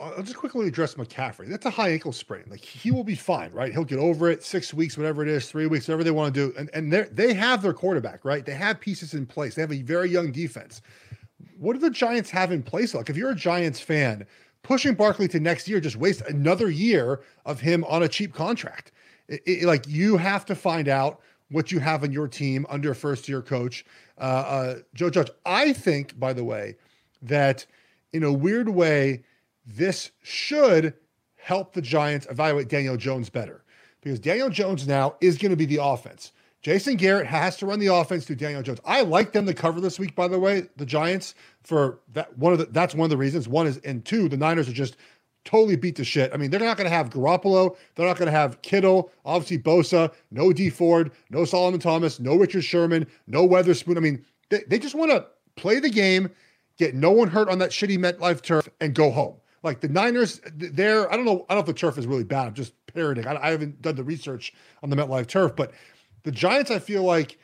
I'll 0.00 0.22
just 0.22 0.36
quickly 0.36 0.66
address 0.66 0.94
McCaffrey. 0.94 1.48
That's 1.48 1.66
a 1.66 1.70
high 1.70 1.90
ankle 1.90 2.12
sprain. 2.12 2.44
Like 2.48 2.64
he 2.64 2.90
will 2.90 3.04
be 3.04 3.14
fine, 3.14 3.52
right? 3.52 3.72
He'll 3.72 3.84
get 3.84 3.98
over 3.98 4.30
it. 4.30 4.42
Six 4.42 4.72
weeks, 4.72 4.96
whatever 4.96 5.22
it 5.22 5.28
is, 5.28 5.50
three 5.50 5.66
weeks, 5.66 5.88
whatever 5.88 6.04
they 6.04 6.10
want 6.10 6.34
to 6.34 6.48
do. 6.48 6.54
And 6.58 6.70
and 6.72 6.92
they 6.92 7.02
they 7.12 7.34
have 7.34 7.62
their 7.62 7.72
quarterback, 7.72 8.24
right? 8.24 8.44
They 8.44 8.54
have 8.54 8.80
pieces 8.80 9.14
in 9.14 9.26
place. 9.26 9.54
They 9.54 9.62
have 9.62 9.72
a 9.72 9.82
very 9.82 10.10
young 10.10 10.32
defense. 10.32 10.82
What 11.58 11.74
do 11.74 11.78
the 11.78 11.90
Giants 11.90 12.30
have 12.30 12.52
in 12.52 12.62
place? 12.62 12.94
Like 12.94 13.10
if 13.10 13.16
you're 13.16 13.30
a 13.30 13.36
Giants 13.36 13.80
fan, 13.80 14.26
pushing 14.62 14.94
Barkley 14.94 15.28
to 15.28 15.40
next 15.40 15.68
year 15.68 15.80
just 15.80 15.96
waste 15.96 16.22
another 16.22 16.70
year 16.70 17.20
of 17.44 17.60
him 17.60 17.84
on 17.84 18.02
a 18.02 18.08
cheap 18.08 18.32
contract. 18.32 18.92
It, 19.28 19.42
it, 19.46 19.64
like 19.64 19.86
you 19.86 20.16
have 20.16 20.44
to 20.46 20.54
find 20.54 20.88
out 20.88 21.20
what 21.50 21.72
you 21.72 21.80
have 21.80 22.04
in 22.04 22.12
your 22.12 22.28
team 22.28 22.66
under 22.68 22.92
a 22.92 22.94
first 22.94 23.28
year 23.28 23.42
coach, 23.42 23.84
uh, 24.18 24.22
uh, 24.22 24.74
Joe 24.94 25.10
Judge. 25.10 25.30
I 25.44 25.72
think, 25.72 26.18
by 26.18 26.32
the 26.32 26.44
way, 26.44 26.76
that 27.22 27.66
in 28.12 28.22
a 28.22 28.32
weird 28.32 28.68
way 28.68 29.22
this 29.76 30.10
should 30.22 30.94
help 31.36 31.72
the 31.72 31.82
Giants 31.82 32.26
evaluate 32.30 32.68
Daniel 32.68 32.96
Jones 32.96 33.30
better 33.30 33.64
because 34.02 34.20
Daniel 34.20 34.50
Jones 34.50 34.86
now 34.86 35.16
is 35.20 35.38
going 35.38 35.50
to 35.50 35.56
be 35.56 35.66
the 35.66 35.82
offense. 35.82 36.32
Jason 36.62 36.96
Garrett 36.96 37.26
has 37.26 37.56
to 37.56 37.66
run 37.66 37.78
the 37.78 37.86
offense 37.86 38.26
to 38.26 38.36
Daniel 38.36 38.62
Jones. 38.62 38.80
I 38.84 39.00
like 39.00 39.32
them 39.32 39.46
to 39.46 39.54
cover 39.54 39.80
this 39.80 39.98
week, 39.98 40.14
by 40.14 40.28
the 40.28 40.38
way, 40.38 40.68
the 40.76 40.84
Giants 40.84 41.34
for 41.62 42.00
that 42.12 42.36
one 42.36 42.52
of 42.52 42.58
the 42.58 42.66
that's 42.66 42.94
one 42.94 43.04
of 43.04 43.10
the 43.10 43.16
reasons. 43.16 43.48
One 43.48 43.66
is 43.66 43.78
and 43.78 44.04
two, 44.04 44.28
the 44.28 44.36
Niners 44.36 44.68
are 44.68 44.72
just 44.72 44.96
totally 45.44 45.76
beat 45.76 45.96
to 45.96 46.04
shit. 46.04 46.30
I 46.34 46.36
mean, 46.36 46.50
they're 46.50 46.60
not 46.60 46.76
going 46.76 46.88
to 46.88 46.94
have 46.94 47.08
Garoppolo. 47.08 47.76
They're 47.94 48.06
not 48.06 48.18
going 48.18 48.26
to 48.26 48.32
have 48.32 48.60
Kittle. 48.60 49.10
Obviously, 49.24 49.58
Bosa. 49.58 50.12
No 50.30 50.52
Dee 50.52 50.68
Ford. 50.68 51.12
No 51.30 51.46
Solomon 51.46 51.80
Thomas. 51.80 52.20
No 52.20 52.36
Richard 52.36 52.62
Sherman. 52.62 53.06
No 53.26 53.44
Witherspoon. 53.44 53.96
I 53.96 54.00
mean, 54.00 54.24
they, 54.50 54.62
they 54.68 54.78
just 54.78 54.94
want 54.94 55.10
to 55.12 55.26
play 55.56 55.80
the 55.80 55.88
game, 55.88 56.30
get 56.76 56.94
no 56.94 57.10
one 57.10 57.28
hurt 57.28 57.48
on 57.48 57.58
that 57.58 57.70
shitty 57.70 57.98
MetLife 57.98 58.42
turf, 58.42 58.68
and 58.80 58.94
go 58.94 59.10
home. 59.10 59.36
Like 59.62 59.80
the 59.80 59.88
Niners, 59.88 60.40
they're 60.54 61.10
I 61.12 61.16
don't 61.16 61.24
know. 61.24 61.44
I 61.48 61.54
don't 61.54 61.58
know 61.58 61.60
if 61.60 61.66
the 61.66 61.72
turf 61.74 61.98
is 61.98 62.06
really 62.06 62.24
bad. 62.24 62.46
I'm 62.46 62.54
just 62.54 62.72
parroting. 62.86 63.26
I, 63.26 63.36
I 63.36 63.50
haven't 63.50 63.82
done 63.82 63.96
the 63.96 64.04
research 64.04 64.54
on 64.82 64.90
the 64.90 64.96
MetLife 64.96 65.26
turf, 65.26 65.54
but 65.54 65.72
the 66.22 66.32
Giants, 66.32 66.70
I 66.70 66.78
feel 66.78 67.02
like 67.02 67.38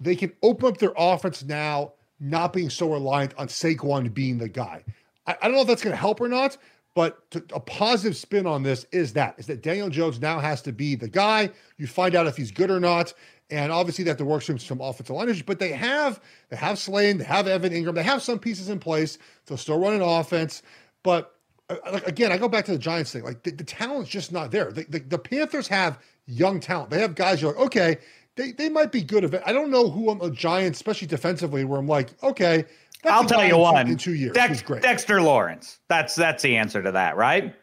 they 0.00 0.16
can 0.16 0.32
open 0.42 0.68
up 0.68 0.78
their 0.78 0.92
offense 0.96 1.44
now, 1.44 1.92
not 2.20 2.52
being 2.52 2.70
so 2.70 2.92
reliant 2.92 3.34
on 3.38 3.48
Saquon 3.48 4.12
being 4.12 4.38
the 4.38 4.48
guy. 4.48 4.84
I, 5.26 5.36
I 5.40 5.44
don't 5.44 5.54
know 5.54 5.62
if 5.62 5.66
that's 5.66 5.82
going 5.82 5.94
to 5.94 6.00
help 6.00 6.20
or 6.20 6.28
not, 6.28 6.58
but 6.94 7.30
to, 7.30 7.44
a 7.54 7.60
positive 7.60 8.16
spin 8.16 8.46
on 8.46 8.62
this 8.62 8.86
is 8.92 9.12
that 9.14 9.34
is 9.38 9.46
that 9.46 9.62
Daniel 9.62 9.88
Jones 9.90 10.20
now 10.20 10.38
has 10.38 10.62
to 10.62 10.72
be 10.72 10.94
the 10.94 11.08
guy. 11.08 11.50
You 11.78 11.86
find 11.86 12.14
out 12.14 12.26
if 12.26 12.36
he's 12.36 12.50
good 12.50 12.70
or 12.70 12.80
not, 12.80 13.12
and 13.50 13.70
obviously 13.70 14.04
have 14.06 14.16
to 14.16 14.24
work 14.24 14.42
through 14.42 14.58
some 14.58 14.80
offensive 14.80 15.14
line. 15.14 15.42
But 15.46 15.58
they 15.58 15.72
have 15.72 16.20
they 16.48 16.56
have 16.56 16.78
Slayton, 16.78 17.18
they 17.18 17.24
have 17.24 17.46
Evan 17.46 17.72
Engram, 17.72 17.94
they 17.94 18.02
have 18.02 18.22
some 18.22 18.38
pieces 18.38 18.68
in 18.68 18.78
place 18.78 19.18
to 19.46 19.56
still 19.56 19.78
run 19.78 19.94
an 19.94 20.02
offense. 20.02 20.62
But 21.02 21.35
like 21.68 22.06
again, 22.06 22.32
I 22.32 22.38
go 22.38 22.48
back 22.48 22.64
to 22.66 22.72
the 22.72 22.78
Giants 22.78 23.12
thing. 23.12 23.24
Like 23.24 23.42
the, 23.42 23.50
the 23.50 23.64
talent's 23.64 24.10
just 24.10 24.32
not 24.32 24.50
there. 24.50 24.70
The, 24.72 24.84
the, 24.84 24.98
the, 25.00 25.18
Panthers 25.18 25.66
have 25.68 25.98
young 26.26 26.60
talent. 26.60 26.90
They 26.90 27.00
have 27.00 27.14
guys 27.14 27.42
you're 27.42 27.52
like, 27.52 27.60
okay, 27.66 27.98
they, 28.36 28.52
they 28.52 28.68
might 28.68 28.92
be 28.92 29.02
good. 29.02 29.34
I 29.44 29.52
don't 29.52 29.70
know 29.70 29.90
who 29.90 30.10
on 30.10 30.18
the 30.18 30.30
Giants, 30.30 30.78
especially 30.78 31.08
defensively, 31.08 31.64
where 31.64 31.80
I'm 31.80 31.88
like, 31.88 32.10
okay, 32.22 32.64
I'll 33.04 33.24
tell 33.24 33.44
you 33.44 33.58
one 33.58 33.88
in 33.88 33.96
two 33.96 34.14
years. 34.14 34.32
Dex, 34.32 34.62
Dexter 34.62 35.20
Lawrence. 35.20 35.80
That's 35.88 36.14
that's 36.14 36.42
the 36.42 36.56
answer 36.56 36.82
to 36.82 36.92
that, 36.92 37.16
right? 37.16 37.54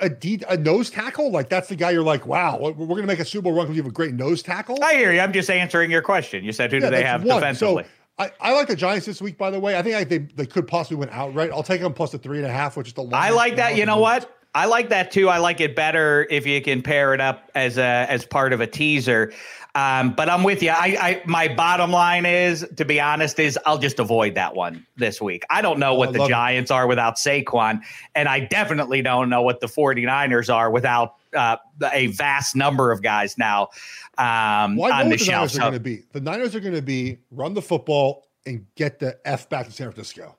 A, 0.00 0.10
D, 0.10 0.42
a 0.48 0.58
nose 0.58 0.90
tackle, 0.90 1.30
like 1.30 1.48
that's 1.48 1.68
the 1.68 1.76
guy 1.76 1.90
you're 1.90 2.02
like, 2.02 2.26
wow, 2.26 2.58
we're 2.58 2.72
going 2.72 3.00
to 3.00 3.06
make 3.06 3.18
a 3.18 3.24
Super 3.24 3.44
Bowl 3.44 3.54
run 3.54 3.64
because 3.64 3.76
you 3.76 3.82
have 3.82 3.90
a 3.90 3.94
great 3.94 4.12
nose 4.12 4.42
tackle. 4.42 4.78
I 4.82 4.94
hear 4.94 5.10
you. 5.10 5.20
I'm 5.20 5.32
just 5.32 5.48
answering 5.48 5.90
your 5.90 6.02
question. 6.02 6.44
You 6.44 6.52
said 6.52 6.70
who 6.70 6.78
yeah, 6.78 6.90
do 6.90 6.96
they 6.96 7.02
have 7.02 7.24
one. 7.24 7.36
defensively? 7.36 7.84
So, 7.84 7.88
I, 8.18 8.32
I 8.40 8.52
like 8.52 8.66
the 8.66 8.76
Giants 8.76 9.06
this 9.06 9.22
week, 9.22 9.38
by 9.38 9.50
the 9.50 9.60
way. 9.60 9.76
I 9.76 9.82
think 9.82 9.94
I, 9.94 10.04
they, 10.04 10.18
they 10.18 10.46
could 10.46 10.66
possibly 10.66 10.96
win 10.96 11.08
outright. 11.12 11.50
I'll 11.52 11.62
take 11.62 11.80
them 11.80 11.94
plus 11.94 12.12
the 12.12 12.18
three 12.18 12.38
and 12.38 12.46
a 12.46 12.50
half, 12.50 12.76
which 12.76 12.88
is 12.88 12.94
the. 12.94 13.02
Last 13.02 13.14
I 13.14 13.30
like 13.30 13.56
that. 13.56 13.76
You 13.76 13.86
know 13.86 13.98
what? 13.98 14.37
I 14.58 14.64
like 14.66 14.88
that 14.88 15.12
too. 15.12 15.28
I 15.28 15.38
like 15.38 15.60
it 15.60 15.76
better 15.76 16.26
if 16.30 16.44
you 16.44 16.60
can 16.60 16.82
pair 16.82 17.14
it 17.14 17.20
up 17.20 17.48
as 17.54 17.78
a 17.78 18.06
as 18.08 18.26
part 18.26 18.52
of 18.52 18.60
a 18.60 18.66
teaser. 18.66 19.32
Um, 19.76 20.14
but 20.14 20.28
I'm 20.28 20.42
with 20.42 20.64
you. 20.64 20.70
I, 20.70 20.96
I, 21.00 21.22
my 21.24 21.46
bottom 21.46 21.92
line 21.92 22.26
is, 22.26 22.66
to 22.76 22.84
be 22.84 23.00
honest, 23.00 23.38
is 23.38 23.56
I'll 23.64 23.78
just 23.78 24.00
avoid 24.00 24.34
that 24.34 24.56
one 24.56 24.84
this 24.96 25.20
week. 25.20 25.44
I 25.50 25.62
don't 25.62 25.78
know 25.78 25.94
what 25.94 26.12
the 26.12 26.26
Giants 26.26 26.72
it. 26.72 26.74
are 26.74 26.88
without 26.88 27.14
Saquon, 27.14 27.82
and 28.16 28.28
I 28.28 28.40
definitely 28.40 29.00
don't 29.02 29.30
know 29.30 29.42
what 29.42 29.60
the 29.60 29.68
49ers 29.68 30.52
are 30.52 30.72
without 30.72 31.14
uh, 31.36 31.58
a 31.92 32.08
vast 32.08 32.56
number 32.56 32.90
of 32.90 33.02
guys 33.02 33.38
now 33.38 33.68
um, 34.16 34.74
well, 34.74 34.92
on 34.92 35.10
the, 35.10 35.16
the 35.16 35.30
Niners 35.30 35.56
are 35.56 35.60
going 35.60 35.72
to 35.74 35.80
be. 35.80 36.02
The 36.10 36.20
Niners 36.20 36.56
are 36.56 36.60
going 36.60 36.74
to 36.74 36.82
be 36.82 37.18
run 37.30 37.54
the 37.54 37.62
football 37.62 38.26
and 38.46 38.66
get 38.74 38.98
the 38.98 39.16
f 39.24 39.48
back 39.48 39.66
to 39.66 39.72
San 39.72 39.92
Francisco. 39.92 40.36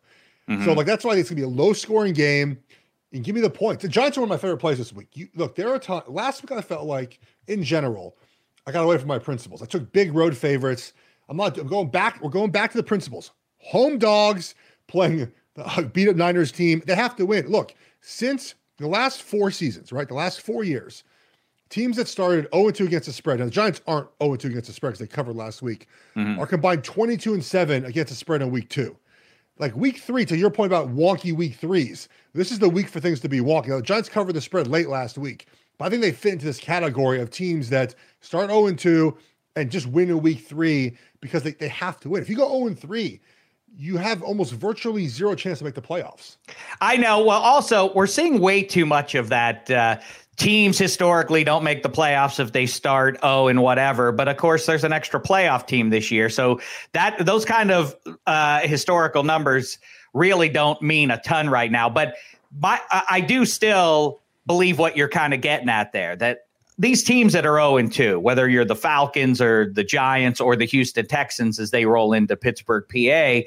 Mm-hmm. 0.49 0.65
So 0.65 0.73
like 0.73 0.87
that's 0.87 1.05
why 1.05 1.15
it's 1.15 1.29
going 1.29 1.41
to 1.41 1.47
be 1.47 1.53
a 1.53 1.63
low 1.63 1.71
scoring 1.71 2.13
game. 2.13 2.57
And 3.11 3.23
give 3.23 3.33
me 3.33 3.41
the 3.41 3.49
points. 3.49 3.81
The 3.81 3.89
Giants 3.89 4.17
are 4.17 4.21
one 4.21 4.27
of 4.27 4.29
my 4.29 4.37
favorite 4.37 4.59
plays 4.59 4.77
this 4.77 4.93
week. 4.93 5.07
You, 5.13 5.29
look, 5.35 5.55
there 5.55 5.73
are 5.73 5.79
times 5.79 6.03
last 6.07 6.43
week 6.43 6.51
I 6.51 6.61
felt 6.61 6.85
like 6.85 7.19
in 7.47 7.63
general 7.63 8.17
I 8.67 8.71
got 8.71 8.83
away 8.83 8.97
from 8.97 9.07
my 9.07 9.17
principles. 9.17 9.63
I 9.63 9.65
took 9.65 9.91
big 9.91 10.13
road 10.13 10.37
favorites. 10.37 10.93
I'm 11.27 11.37
not. 11.37 11.57
I'm 11.57 11.67
going 11.67 11.89
back. 11.89 12.21
We're 12.21 12.29
going 12.29 12.51
back 12.51 12.71
to 12.71 12.77
the 12.77 12.83
principles. 12.83 13.31
Home 13.57 13.97
dogs 13.97 14.55
playing 14.87 15.31
the 15.55 15.89
beat 15.93 16.07
up 16.07 16.15
Niners 16.15 16.51
team. 16.51 16.83
They 16.85 16.95
have 16.95 17.15
to 17.15 17.25
win. 17.25 17.47
Look, 17.47 17.73
since 18.01 18.55
the 18.77 18.87
last 18.87 19.23
four 19.23 19.51
seasons, 19.51 19.91
right? 19.91 20.07
The 20.07 20.13
last 20.13 20.41
four 20.41 20.63
years, 20.63 21.03
teams 21.69 21.97
that 21.97 22.07
started 22.07 22.47
0 22.53 22.71
2 22.71 22.85
against 22.85 23.07
the 23.07 23.13
spread. 23.13 23.39
Now 23.39 23.45
the 23.45 23.51
Giants 23.51 23.81
aren't 23.87 24.07
0 24.21 24.35
2 24.35 24.47
against 24.49 24.67
the 24.67 24.73
spread 24.73 24.91
because 24.93 24.99
they 24.99 25.07
covered 25.07 25.35
last 25.35 25.61
week. 25.61 25.87
Mm-hmm. 26.15 26.39
Are 26.39 26.47
combined 26.47 26.83
22 26.83 27.33
and 27.33 27.43
seven 27.43 27.85
against 27.85 28.09
the 28.09 28.15
spread 28.15 28.41
in 28.41 28.51
week 28.51 28.69
two. 28.69 28.97
Like 29.59 29.75
week 29.75 29.97
three, 29.97 30.25
to 30.25 30.37
your 30.37 30.49
point 30.49 30.71
about 30.71 30.95
wonky 30.95 31.33
week 31.33 31.55
threes, 31.55 32.07
this 32.33 32.51
is 32.51 32.59
the 32.59 32.69
week 32.69 32.87
for 32.87 33.01
things 33.01 33.19
to 33.19 33.29
be 33.29 33.41
wonky. 33.41 33.67
Now, 33.67 33.77
the 33.77 33.83
Giants 33.83 34.07
covered 34.07 34.33
the 34.33 34.41
spread 34.41 34.67
late 34.67 34.87
last 34.87 35.17
week. 35.17 35.47
But 35.77 35.85
I 35.85 35.89
think 35.89 36.01
they 36.01 36.11
fit 36.11 36.33
into 36.33 36.45
this 36.45 36.59
category 36.59 37.21
of 37.21 37.29
teams 37.29 37.69
that 37.69 37.95
start 38.21 38.49
0 38.49 38.71
2 38.71 39.17
and 39.57 39.69
just 39.69 39.87
win 39.87 40.09
in 40.09 40.21
week 40.21 40.47
three 40.47 40.97
because 41.19 41.43
they, 41.43 41.51
they 41.51 41.67
have 41.67 41.99
to 42.01 42.09
win. 42.09 42.21
If 42.21 42.29
you 42.29 42.37
go 42.37 42.47
0 42.47 42.73
3, 42.73 43.19
you 43.77 43.97
have 43.97 44.23
almost 44.23 44.53
virtually 44.53 45.07
zero 45.07 45.35
chance 45.35 45.59
to 45.59 45.65
make 45.65 45.75
the 45.75 45.81
playoffs. 45.81 46.37
I 46.81 46.97
know. 46.97 47.23
Well, 47.23 47.41
also, 47.41 47.93
we're 47.93 48.07
seeing 48.07 48.39
way 48.39 48.63
too 48.63 48.85
much 48.85 49.15
of 49.15 49.29
that. 49.29 49.69
Uh, 49.69 49.99
teams 50.39 50.77
historically 50.77 51.43
don't 51.43 51.63
make 51.63 51.83
the 51.83 51.89
playoffs 51.89 52.39
if 52.39 52.53
they 52.53 52.65
start 52.65 53.19
oh 53.21 53.47
and 53.49 53.61
whatever 53.61 54.11
but 54.11 54.27
of 54.27 54.37
course 54.37 54.65
there's 54.65 54.83
an 54.83 54.93
extra 54.93 55.21
playoff 55.21 55.67
team 55.67 55.89
this 55.89 56.09
year. 56.09 56.29
So 56.29 56.59
that 56.93 57.25
those 57.25 57.45
kind 57.45 57.69
of 57.71 57.95
uh, 58.25 58.61
historical 58.61 59.23
numbers 59.23 59.77
really 60.13 60.49
don't 60.49 60.81
mean 60.81 61.11
a 61.11 61.21
ton 61.21 61.49
right 61.49 61.71
now 61.71 61.89
but 61.89 62.15
my, 62.59 62.79
I 63.09 63.21
do 63.21 63.45
still 63.45 64.21
believe 64.47 64.79
what 64.79 64.97
you're 64.97 65.09
kind 65.09 65.33
of 65.33 65.41
getting 65.41 65.69
at 65.69 65.91
there 65.91 66.15
that 66.15 66.45
these 66.79 67.03
teams 67.03 67.33
that 67.33 67.45
are 67.45 67.57
0 67.57 67.75
and 67.75 67.91
2, 67.91 68.19
whether 68.21 68.47
you're 68.47 68.63
the 68.63 68.75
Falcons 68.75 69.41
or 69.41 69.69
the 69.73 69.83
Giants 69.83 70.39
or 70.39 70.55
the 70.55 70.65
Houston 70.65 71.05
Texans 71.05 71.59
as 71.59 71.71
they 71.71 71.85
roll 71.85 72.13
into 72.13 72.37
Pittsburgh, 72.37 72.85
PA, 72.87 73.41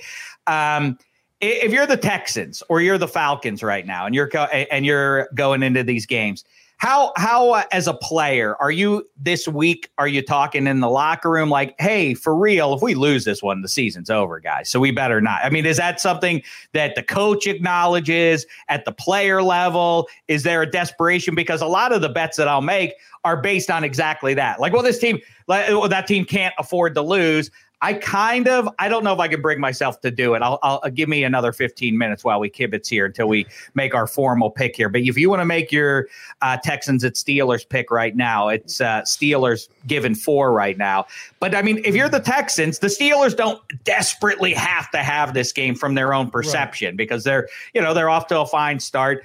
um, 0.47 0.99
if 1.41 1.73
you're 1.73 1.87
the 1.87 1.97
Texans 1.97 2.63
or 2.69 2.83
you're 2.83 2.99
the 2.99 3.09
Falcons 3.09 3.63
right 3.63 3.87
now 3.87 4.07
and 4.07 4.15
you're 4.15 4.31
and 4.71 4.87
you're 4.87 5.29
going 5.35 5.63
into 5.63 5.83
these 5.83 6.07
games, 6.07 6.45
how 6.83 7.13
how 7.15 7.53
uh, 7.53 7.63
as 7.71 7.87
a 7.87 7.95
player 7.95 8.57
are 8.61 8.73
you 8.73 9.09
this 9.17 9.47
week? 9.47 9.89
Are 9.99 10.09
you 10.09 10.21
talking 10.21 10.67
in 10.67 10.81
the 10.81 10.91
locker 10.91 11.31
room 11.31 11.49
like, 11.49 11.77
hey, 11.79 12.13
for 12.13 12.35
real? 12.35 12.75
If 12.75 12.83
we 12.83 12.97
lose 12.97 13.25
this 13.25 13.41
one, 13.41 13.63
the 13.63 13.69
season's 13.69 14.11
over, 14.11 14.41
guys. 14.41 14.69
So 14.69 14.81
we 14.81 14.91
better 14.91 15.21
not. 15.21 15.45
I 15.45 15.51
mean, 15.51 15.65
is 15.65 15.77
that 15.77 16.01
something 16.01 16.43
that 16.73 16.97
the 16.97 17.05
coach 17.05 17.47
acknowledges 17.47 18.47
at 18.69 18.85
the 18.85 18.91
player 18.91 19.45
level? 19.45 20.09
Is 20.27 20.43
there 20.43 20.61
a 20.61 20.69
desperation? 20.69 21.37
Because 21.37 21.61
a 21.61 21.69
lot 21.69 21.93
of 21.93 22.01
the 22.01 22.09
bets 22.09 22.37
that 22.37 22.49
I'll 22.49 22.61
make 22.61 22.95
are 23.23 23.41
based 23.41 23.71
on 23.71 23.85
exactly 23.85 24.35
that. 24.35 24.59
Like, 24.59 24.73
well, 24.73 24.83
this 24.83 24.99
team, 24.99 25.21
well, 25.47 25.89
that 25.89 26.09
team 26.09 26.25
can't 26.25 26.55
afford 26.59 26.97
to 26.97 27.03
lose. 27.03 27.49
I 27.83 27.95
kind 27.95 28.47
of, 28.47 28.69
I 28.79 28.89
don't 28.89 29.03
know 29.03 29.13
if 29.13 29.19
I 29.19 29.27
can 29.27 29.43
bring 29.43 29.59
myself 29.59 30.01
to 30.03 30.11
do 30.13 30.35
it. 30.35 30.43
I'll, 30.43 30.61
I'll, 30.63 30.81
uh, 30.85 30.89
give 30.89 31.09
me 31.09 31.25
another 31.25 31.53
15 31.53 31.99
minutes 31.99 32.23
while 32.23 32.39
we 32.39 32.49
kibitz 32.49 32.89
here 32.89 33.05
until 33.05 33.27
we 33.27 33.45
make 33.75 33.93
our 33.93 34.07
formal 34.07 34.51
pick 34.51 34.77
here. 34.77 34.89
But 34.89 35.01
if 35.03 35.19
you 35.19 35.29
want 35.29 35.41
to 35.41 35.45
make 35.45 35.73
your 35.73 36.07
uh, 36.43 36.59
Texans 36.63 37.03
at 37.03 37.15
Steelers 37.15 37.69
pick 37.69 37.91
right 37.91 38.15
now, 38.15 38.49
it's 38.49 38.81
uh, 38.81 39.03
Steelers 39.03 39.69
given 39.87 40.15
four 40.15 40.53
right 40.53 40.79
now. 40.79 41.07
But 41.41 41.57
I 41.57 41.63
mean, 41.63 41.83
if 41.85 41.97
you're 41.97 42.09
the 42.09 42.21
Texans, 42.21 42.79
the 42.79 42.87
Steelers 42.87 43.37
don't 43.37 43.61
desperately 43.83 44.55
have 44.55 44.89
to 44.93 44.99
have 44.99 45.35
this 45.35 45.53
game 45.53 45.75
from 45.75 45.97
their 45.97 46.15
own 46.15 46.31
perception 46.31 46.91
right. 46.91 46.97
because 46.97 47.25
they're, 47.25 47.49
you 47.75 47.83
know, 47.83 47.93
they're 47.95 48.11
off 48.11 48.29
to 48.29 48.41
a 48.41 48.47
fine 48.47 48.79
start 48.79 49.25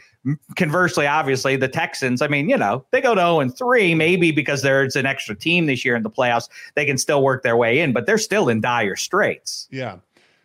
conversely, 0.56 1.08
obviously, 1.08 1.56
the 1.56 1.68
Texans, 1.68 2.22
I 2.22 2.28
mean, 2.28 2.50
you 2.50 2.58
know, 2.58 2.86
they 2.92 3.02
go 3.02 3.16
to 3.16 3.22
0 3.22 3.40
and 3.40 3.56
3, 3.56 3.96
maybe 3.96 4.32
because 4.32 4.62
there's 4.62 4.96
an 4.96 5.06
extra 5.06 5.36
team 5.36 5.66
this 5.66 5.86
year 5.86 5.96
in 5.96 6.04
the 6.04 6.10
playoffs. 6.10 6.50
They 6.76 6.86
can 6.86 6.98
still 6.98 7.24
work 7.24 7.44
their 7.44 7.58
way 7.58 7.80
in, 7.80 7.94
but 7.94 8.06
they're 8.06 8.18
still 8.18 8.50
in 8.50 8.62
dire 8.62 8.96
straits. 8.96 9.68
Yeah. 9.72 9.98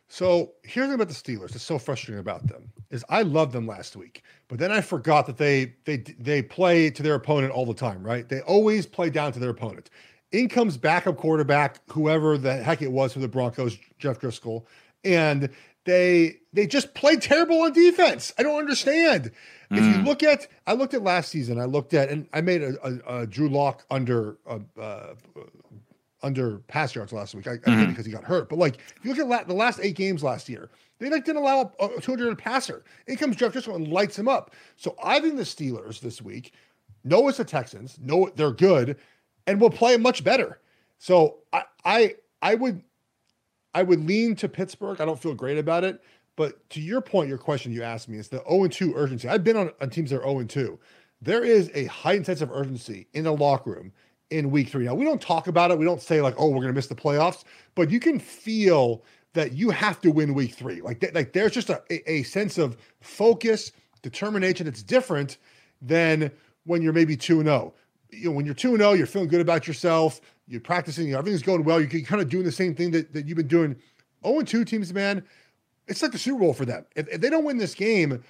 So 0.09 0.53
here's 0.63 0.91
about 0.91 1.09
the 1.09 1.15
Steelers. 1.15 1.55
It's 1.55 1.65
so 1.65 1.79
frustrating 1.79 2.21
about 2.21 2.47
them 2.47 2.71
is 2.91 3.03
I 3.09 3.23
loved 3.23 3.53
them 3.53 3.67
last 3.67 3.97
week, 3.97 4.23
but 4.49 4.59
then 4.59 4.71
I 4.71 4.83
forgot 4.83 5.27
that 5.27 5.39
they 5.39 5.73
they 5.87 5.97
they 5.97 6.43
play 6.43 6.91
to 6.91 7.03
their 7.03 7.15
opponent 7.15 7.51
all 7.53 7.65
the 7.65 7.73
time, 7.73 8.03
right? 8.03 8.29
They 8.29 8.43
always 8.43 8.85
play 8.85 9.09
down 9.09 9.33
to 9.33 9.39
their 9.39 9.49
opponent. 9.49 9.89
In 10.31 10.51
comes 10.51 10.77
backup 10.77 11.17
quarterback, 11.17 11.79
whoever 11.91 12.37
the 12.37 12.57
heck 12.59 12.83
it 12.83 12.93
was 12.93 13.15
for 13.15 13.21
the 13.21 13.29
Broncos, 13.29 13.79
Jeff 13.99 14.21
Driskel, 14.21 14.65
and 15.03 15.49
they 15.85 16.37
they 16.53 16.67
just 16.67 16.95
play 16.95 17.17
terrible 17.17 17.63
on 17.63 17.73
defense. 17.73 18.33
I 18.39 18.43
don't 18.43 18.59
understand. 18.59 19.33
If 19.73 19.85
you 19.85 20.03
mm. 20.03 20.07
look 20.07 20.23
at, 20.23 20.47
I 20.67 20.75
looked 20.75 20.95
at 20.95 21.03
last 21.03 21.31
season. 21.31 21.59
I 21.59 21.65
looked 21.65 21.95
at, 21.95 22.09
and 22.09 22.29
I 22.33 22.41
made 22.41 22.63
a, 22.63 22.75
a, 22.87 23.21
a 23.21 23.27
Drew 23.27 23.49
Lock 23.49 23.85
under 23.91 24.37
uh, 24.47 24.59
uh, 24.81 25.15
under 26.23 26.59
pass 26.69 26.95
yards 26.95 27.13
last 27.13 27.35
week. 27.35 27.47
I, 27.47 27.57
mm-hmm. 27.57 27.71
I 27.71 27.77
did 27.77 27.89
because 27.89 28.07
he 28.07 28.13
got 28.13 28.25
hurt. 28.25 28.49
But 28.49 28.59
like, 28.59 28.77
if 28.97 29.05
you 29.05 29.11
look 29.11 29.19
at 29.19 29.29
la- 29.29 29.45
the 29.45 29.55
last 29.55 29.81
eight 29.83 29.97
games 29.97 30.23
last 30.23 30.49
year, 30.49 30.71
they 30.99 31.11
like 31.11 31.25
didn't 31.25 31.43
allow 31.43 31.73
a, 31.81 31.87
a 31.87 32.01
200 32.01 32.39
passer. 32.39 32.85
In 33.07 33.17
comes 33.17 33.37
Jeff 33.37 33.53
Driskel 33.53 33.75
and 33.75 33.89
lights 33.89 34.19
him 34.19 34.29
up. 34.29 34.53
So 34.77 34.97
I 35.03 35.21
think 35.21 35.37
the 35.37 35.43
Steelers 35.43 36.01
this 36.01 36.23
week 36.23 36.53
know 37.05 37.27
it's 37.29 37.39
the 37.39 37.45
Texans, 37.45 37.99
know 38.01 38.31
they're 38.37 38.53
good, 38.53 38.97
and 39.47 39.61
will 39.61 39.71
play 39.71 39.97
much 39.97 40.23
better. 40.23 40.61
So 40.99 41.39
I 41.53 41.65
I 41.85 42.15
I 42.41 42.55
would 42.55 42.83
I 43.75 43.83
would 43.83 44.07
lean 44.07 44.37
to 44.37 44.49
Pittsburgh. 44.49 45.01
I 45.01 45.05
don't 45.05 45.21
feel 45.21 45.35
great 45.35 45.59
about 45.59 45.85
it. 45.85 46.01
But 46.37 46.69
to 46.71 46.81
your 46.81 47.01
point, 47.01 47.29
your 47.29 47.39
question 47.39 47.73
you 47.73 47.83
asked 47.83 48.09
me 48.09 48.19
is 48.19 48.29
the 48.29 48.43
0 48.49 48.69
2 48.69 48.95
urgency. 48.97 49.29
I've 49.29 49.45
been 49.45 49.57
on, 49.57 49.71
on 49.81 49.91
teams 49.91 50.11
that 50.11 50.23
are 50.23 50.29
0 50.29 50.45
2. 50.45 50.79
There 51.21 51.45
is 51.45 51.71
a 51.75 51.85
heightened 51.87 52.27
sense 52.27 52.41
of 52.41 52.51
urgency 52.51 53.07
in 53.13 53.25
the 53.25 53.33
locker 53.33 53.71
room 53.71 53.93
in 54.31 54.51
week 54.51 54.71
three. 54.71 54.85
Now, 54.85 54.95
we 54.95 55.05
don't 55.05 55.21
talk 55.21 55.47
about 55.47 55.71
it. 55.71 55.79
We 55.79 55.85
don't 55.85 56.01
say, 56.01 56.21
like, 56.21 56.35
oh, 56.39 56.49
we're 56.49 56.57
going 56.57 56.69
to 56.69 56.73
miss 56.73 56.87
the 56.87 56.95
playoffs, 56.95 57.45
but 57.75 57.91
you 57.91 58.01
can 58.01 58.19
feel 58.19 59.05
that 59.35 59.53
you 59.53 59.71
have 59.71 60.01
to 60.01 60.11
win 60.11 60.35
week 60.35 60.55
three. 60.55 60.81
Like, 60.81 61.01
th- 61.01 61.15
like 61.15 61.33
there's 61.33 61.53
just 61.53 61.71
a, 61.71 62.11
a 62.11 62.23
sense 62.25 62.59
of 62.59 62.77
focus, 63.01 63.73
determination. 64.03 64.67
It's 64.67 64.83
different 64.83 65.39
than 65.81 66.31
when 66.65 66.83
you're 66.83 66.93
maybe 66.93 67.17
2 67.17 67.43
0. 67.43 67.75
You 68.11 68.25
know, 68.25 68.31
when 68.33 68.47
you're 68.47 68.55
2 68.55 68.77
0, 68.77 68.93
you're 68.95 69.07
feeling 69.07 69.29
good 69.29 69.41
about 69.41 69.69
yourself, 69.69 70.21
you're 70.49 70.61
practicing, 70.61 71.07
you 71.07 71.13
know, 71.13 71.19
everything's 71.19 71.43
going 71.43 71.63
well. 71.63 71.81
You're 71.81 72.03
kind 72.03 72.21
of 72.21 72.29
doing 72.29 72.45
the 72.45 72.53
same 72.53 72.75
thing 72.75 72.91
that, 72.93 73.13
that 73.13 73.29
you've 73.29 73.37
been 73.37 73.49
doing. 73.49 73.77
0 74.25 74.43
2 74.43 74.65
teams, 74.65 74.93
man 74.93 75.23
it's 75.89 76.03
like 76.03 76.13
the 76.13 76.19
Super 76.19 76.41
Bowl 76.41 76.55
for 76.55 76.65
them. 76.65 76.85
If, 76.97 77.09
if 77.09 77.21
they 77.21 77.31
don't 77.31 77.45
win 77.45 77.59
this 77.59 77.75
game, 77.75 78.23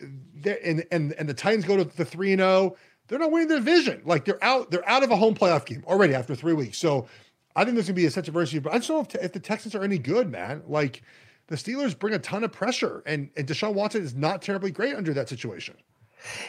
and 0.00 0.84
and 0.90 1.12
and 1.12 1.28
the 1.28 1.34
Titans 1.34 1.64
go 1.64 1.76
to 1.76 1.84
the 1.84 2.04
three 2.04 2.32
and 2.32 2.40
zero, 2.40 2.50
oh, 2.50 2.76
they're 3.08 3.18
not 3.18 3.30
winning 3.30 3.48
the 3.48 3.56
division. 3.56 4.02
Like 4.04 4.24
they're 4.24 4.42
out, 4.42 4.70
they're 4.70 4.88
out 4.88 5.02
of 5.02 5.10
a 5.10 5.16
home 5.16 5.34
playoff 5.34 5.66
game 5.66 5.84
already 5.86 6.14
after 6.14 6.34
three 6.34 6.52
weeks. 6.52 6.78
So 6.78 7.08
I 7.56 7.64
think 7.64 7.74
there's 7.74 7.86
gonna 7.86 7.96
be 7.96 8.06
a 8.06 8.10
sense 8.10 8.28
of 8.28 8.36
urgency. 8.36 8.60
But 8.60 8.72
I 8.72 8.76
just 8.76 8.88
don't 8.88 8.98
know 8.98 9.20
if, 9.20 9.26
if 9.26 9.32
the 9.32 9.40
Texans 9.40 9.74
are 9.74 9.82
any 9.82 9.98
good, 9.98 10.30
man. 10.30 10.62
Like 10.66 11.02
the 11.48 11.56
Steelers 11.56 11.98
bring 11.98 12.14
a 12.14 12.18
ton 12.18 12.44
of 12.44 12.52
pressure, 12.52 13.02
and 13.06 13.30
and 13.36 13.46
Deshaun 13.46 13.74
Watson 13.74 14.02
is 14.02 14.14
not 14.14 14.42
terribly 14.42 14.70
great 14.70 14.94
under 14.94 15.12
that 15.14 15.28
situation. 15.28 15.74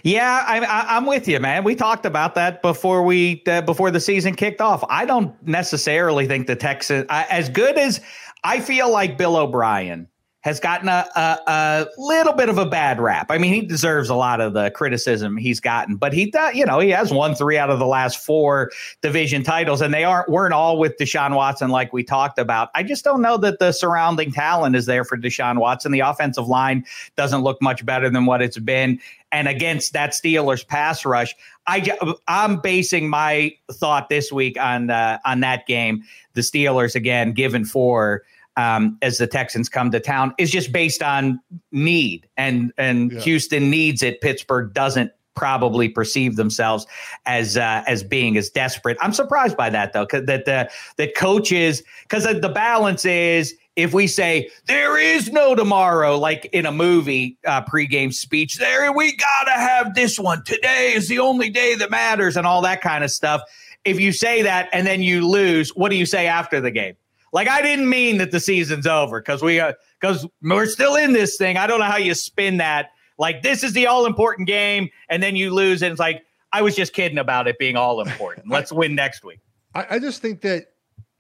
Yeah, 0.03 0.43
I, 0.46 0.98
am 0.98 1.05
with 1.05 1.27
you, 1.27 1.39
man. 1.39 1.63
We 1.63 1.75
talked 1.75 2.05
about 2.05 2.36
that 2.36 2.62
before 2.62 3.03
we 3.03 3.41
uh, 3.48 3.62
before 3.62 3.89
the 3.89 4.00
season 4.00 4.36
kicked 4.36 4.62
off. 4.62 4.84
I 4.89 5.05
don't 5.05 5.36
necessarily 5.48 6.27
think 6.27 6.48
the 6.48 6.55
Texans, 6.55 7.05
as 7.10 7.50
good 7.50 7.77
as 7.77 8.01
I 8.43 8.60
feel 8.60 8.91
like 8.91 9.17
Bill 9.17 9.38
O'Brien 9.38 10.08
has 10.41 10.60
gotten 10.60 10.89
a, 10.89 11.07
a, 11.15 11.38
a, 11.48 11.88
little 11.98 12.33
bit 12.33 12.50
of 12.50 12.57
a 12.57 12.65
bad 12.65 13.00
rap. 13.00 13.27
I 13.29 13.38
mean, 13.38 13.53
he 13.53 13.62
deserves 13.62 14.10
a 14.10 14.15
lot 14.15 14.41
of 14.41 14.53
the 14.53 14.71
criticism 14.71 15.38
he's 15.38 15.60
gotten, 15.60 15.95
but 15.95 16.13
he, 16.13 16.33
you 16.53 16.65
know, 16.65 16.79
he 16.79 16.89
has 16.89 17.13
won 17.13 17.36
three 17.36 17.57
out 17.57 17.69
of 17.69 17.77
the 17.77 17.86
last 17.86 18.17
four 18.17 18.71
division 19.01 19.43
titles, 19.43 19.81
and 19.81 19.93
they 19.93 20.03
aren't 20.03 20.29
weren't 20.29 20.53
all 20.53 20.79
with 20.79 20.98
Deshaun 20.98 21.36
Watson 21.36 21.69
like 21.69 21.93
we 21.93 22.03
talked 22.03 22.39
about. 22.39 22.69
I 22.74 22.81
just 22.81 23.03
don't 23.03 23.21
know 23.21 23.38
that 23.38 23.60
the 23.60 23.71
surrounding 23.71 24.31
talent 24.31 24.75
is 24.75 24.88
there 24.88 25.05
for 25.05 25.15
Deshaun 25.15 25.60
Watson. 25.60 25.91
The 25.91 26.00
offensive 26.00 26.48
line 26.48 26.86
doesn't 27.15 27.41
look 27.41 27.62
much 27.62 27.86
better 27.86 28.10
than 28.10 28.25
what 28.25 28.41
it's 28.41 28.57
been, 28.57 29.00
and 29.31 29.48
against 29.48 29.93
that 29.93 30.12
Steelers 30.12 30.67
pass 30.67 31.05
rush, 31.05 31.36
I 31.67 31.95
I'm 32.27 32.60
basing 32.60 33.10
my 33.10 33.55
thought 33.71 34.10
this 34.10 34.31
week 34.31 34.60
on 34.60 34.89
uh, 34.89 35.19
on 35.24 35.41
that 35.41 35.67
game. 35.67 36.03
The 36.33 36.41
Steelers 36.41 36.95
again 36.95 37.33
given 37.33 37.63
four 37.63 38.24
um, 38.58 38.98
as 39.01 39.17
the 39.17 39.27
Texans 39.27 39.70
come 39.70 39.91
to 39.91 40.00
town 40.00 40.34
is 40.38 40.51
just 40.51 40.72
based 40.72 41.01
on 41.01 41.39
need, 41.72 42.27
and 42.38 42.74
and 42.77 43.12
yeah. 43.12 43.20
Houston 43.22 43.70
needs 43.70 44.03
it. 44.03 44.22
Pittsburgh 44.22 44.74
doesn't 44.74 45.12
probably 45.36 45.88
perceive 45.88 46.36
themselves 46.36 46.86
as 47.25 47.58
uh, 47.58 47.84
as 47.88 48.03
being 48.03 48.38
as 48.38 48.50
desperate. 48.50 48.98
I'm 49.01 49.13
surprised 49.13 49.58
by 49.58 49.70
that 49.70 49.93
though, 49.93 50.05
cause 50.05 50.25
that 50.25 50.46
the 50.46 50.70
that 50.98 51.15
coaches 51.15 51.84
because 52.03 52.24
the 52.24 52.50
balance 52.50 53.05
is 53.05 53.55
if 53.75 53.93
we 53.93 54.05
say 54.05 54.50
there 54.65 54.98
is 54.98 55.31
no 55.31 55.55
tomorrow, 55.55 56.17
like 56.17 56.46
in 56.51 56.65
a 56.65 56.72
movie 56.72 57.38
uh, 57.46 57.63
pregame 57.63 58.13
speech, 58.13 58.58
there 58.58 58.91
we 58.91 59.15
gotta 59.15 59.58
have 59.58 59.96
this 59.96 60.20
one. 60.20 60.43
Today 60.43 60.93
is 60.93 61.08
the 61.08 61.20
only 61.20 61.50
day 61.50 61.75
that 61.75 61.89
matters, 61.89 62.36
and 62.36 62.46
all 62.46 62.62
that 62.63 62.81
kind 62.81 63.03
of 63.03 63.12
stuff. 63.12 63.41
If 63.84 64.00
you 64.00 64.12
say 64.12 64.43
that 64.43 64.70
and 64.74 64.86
then 64.86 65.01
you 65.01 65.27
lose, 65.27 65.70
what 65.70 65.89
do 65.89 65.96
you 65.96 66.05
say 66.05 66.27
after 66.27 66.62
the 66.62 66.70
game? 66.70 66.96
Like 67.33 67.47
I 67.47 67.61
didn't 67.61 67.89
mean 67.89 68.17
that 68.17 68.31
the 68.31 68.39
season's 68.39 68.88
over 68.88 69.21
because 69.21 69.41
we 69.41 69.61
because 70.00 70.25
uh, 70.25 70.29
we're 70.41 70.65
still 70.65 70.95
in 70.95 71.13
this 71.13 71.38
thing. 71.38 71.57
I 71.57 71.67
don't 71.67 71.79
know 71.79 71.85
how 71.85 71.97
you 71.97 72.13
spin 72.13 72.57
that. 72.57 72.91
Like 73.17 73.41
this 73.41 73.63
is 73.63 73.73
the 73.73 73.88
all 73.88 74.05
important 74.05 74.47
game, 74.47 74.89
and 75.09 75.21
then 75.21 75.35
you 75.35 75.53
lose, 75.53 75.81
and 75.81 75.91
it's 75.91 76.00
like 76.00 76.25
I 76.51 76.61
was 76.61 76.75
just 76.75 76.93
kidding 76.93 77.17
about 77.17 77.47
it 77.47 77.57
being 77.57 77.75
all 77.75 78.01
important. 78.01 78.50
Let's 78.50 78.71
win 78.71 78.95
next 78.95 79.23
week. 79.23 79.39
I, 79.73 79.85
I 79.91 80.00
just 80.00 80.21
think 80.21 80.41
that 80.41 80.73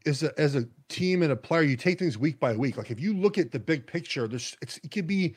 as 0.05 0.23
a 0.23 0.37
as 0.39 0.55
a 0.55 0.65
team 0.89 1.23
and 1.23 1.31
a 1.31 1.35
player, 1.35 1.61
you 1.61 1.77
take 1.77 1.99
things 1.99 2.17
week 2.17 2.39
by 2.39 2.55
week. 2.55 2.77
Like 2.77 2.91
if 2.91 2.99
you 2.99 3.15
look 3.15 3.37
at 3.37 3.51
the 3.51 3.59
big 3.59 3.87
picture, 3.87 4.27
there's 4.27 4.57
it 4.61 4.91
can 4.91 5.05
be 5.05 5.35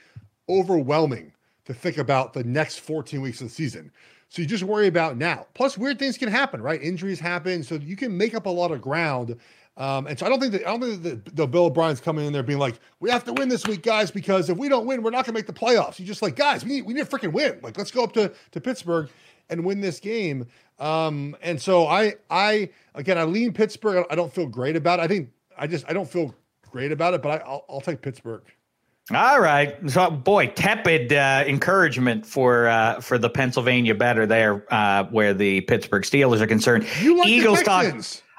overwhelming 0.48 1.32
to 1.66 1.74
think 1.74 1.98
about 1.98 2.32
the 2.34 2.44
next 2.44 2.80
14 2.80 3.20
weeks 3.20 3.40
of 3.40 3.48
the 3.48 3.54
season. 3.54 3.90
So 4.28 4.42
you 4.42 4.48
just 4.48 4.64
worry 4.64 4.88
about 4.88 5.16
now. 5.16 5.46
Plus, 5.54 5.78
weird 5.78 5.98
things 5.98 6.18
can 6.18 6.28
happen, 6.28 6.60
right? 6.60 6.82
Injuries 6.82 7.20
happen, 7.20 7.62
so 7.62 7.76
you 7.76 7.96
can 7.96 8.16
make 8.16 8.34
up 8.34 8.46
a 8.46 8.50
lot 8.50 8.72
of 8.72 8.82
ground 8.82 9.38
um, 9.76 10.06
and 10.06 10.16
so 10.18 10.26
I 10.26 10.28
don't 10.28 10.40
think 10.40 10.52
that 10.52 10.66
I 10.66 10.70
don't 10.70 10.80
think 10.80 11.02
that 11.02 11.24
the, 11.24 11.30
the 11.32 11.46
Bill 11.46 11.64
O'Brien's 11.64 12.00
coming 12.00 12.24
in 12.26 12.32
there 12.32 12.44
being 12.44 12.60
like, 12.60 12.78
we 13.00 13.10
have 13.10 13.24
to 13.24 13.32
win 13.32 13.48
this 13.48 13.66
week, 13.66 13.82
guys, 13.82 14.10
because 14.10 14.48
if 14.48 14.56
we 14.56 14.68
don't 14.68 14.86
win, 14.86 15.02
we're 15.02 15.10
not 15.10 15.24
gonna 15.26 15.34
make 15.34 15.46
the 15.46 15.52
playoffs. 15.52 15.96
He's 15.96 16.06
just 16.06 16.22
like, 16.22 16.36
guys, 16.36 16.64
we 16.64 16.70
need 16.70 16.82
we 16.82 16.94
need 16.94 17.08
to 17.08 17.16
freaking 17.16 17.32
win. 17.32 17.58
Like, 17.62 17.76
let's 17.76 17.90
go 17.90 18.04
up 18.04 18.12
to 18.12 18.32
to 18.52 18.60
Pittsburgh 18.60 19.08
and 19.50 19.64
win 19.64 19.80
this 19.80 19.98
game. 19.98 20.46
Um, 20.78 21.36
and 21.42 21.60
so 21.60 21.86
I 21.86 22.14
I 22.30 22.70
again 22.94 23.18
I 23.18 23.24
lean 23.24 23.52
Pittsburgh. 23.52 24.06
I 24.10 24.14
don't 24.14 24.32
feel 24.32 24.46
great 24.46 24.76
about 24.76 25.00
it. 25.00 25.02
I 25.02 25.08
think 25.08 25.30
I 25.58 25.66
just 25.66 25.84
I 25.88 25.92
don't 25.92 26.08
feel 26.08 26.34
great 26.70 26.92
about 26.92 27.14
it, 27.14 27.22
but 27.22 27.42
I, 27.42 27.48
will 27.48 27.64
I'll 27.68 27.80
take 27.80 28.00
Pittsburgh. 28.00 28.42
All 29.12 29.38
right, 29.38 29.76
so 29.90 30.10
boy, 30.10 30.46
tepid 30.46 31.12
uh, 31.12 31.44
encouragement 31.46 32.24
for 32.24 32.68
uh, 32.68 33.00
for 33.00 33.18
the 33.18 33.28
Pennsylvania 33.28 33.94
better 33.94 34.24
there, 34.24 34.64
uh, 34.72 35.04
where 35.04 35.34
the 35.34 35.60
Pittsburgh 35.62 36.04
Steelers 36.04 36.40
are 36.40 36.46
concerned. 36.46 36.86
You 37.02 37.18
like 37.18 37.28
Eagles 37.28 37.62
talk. 37.62 37.84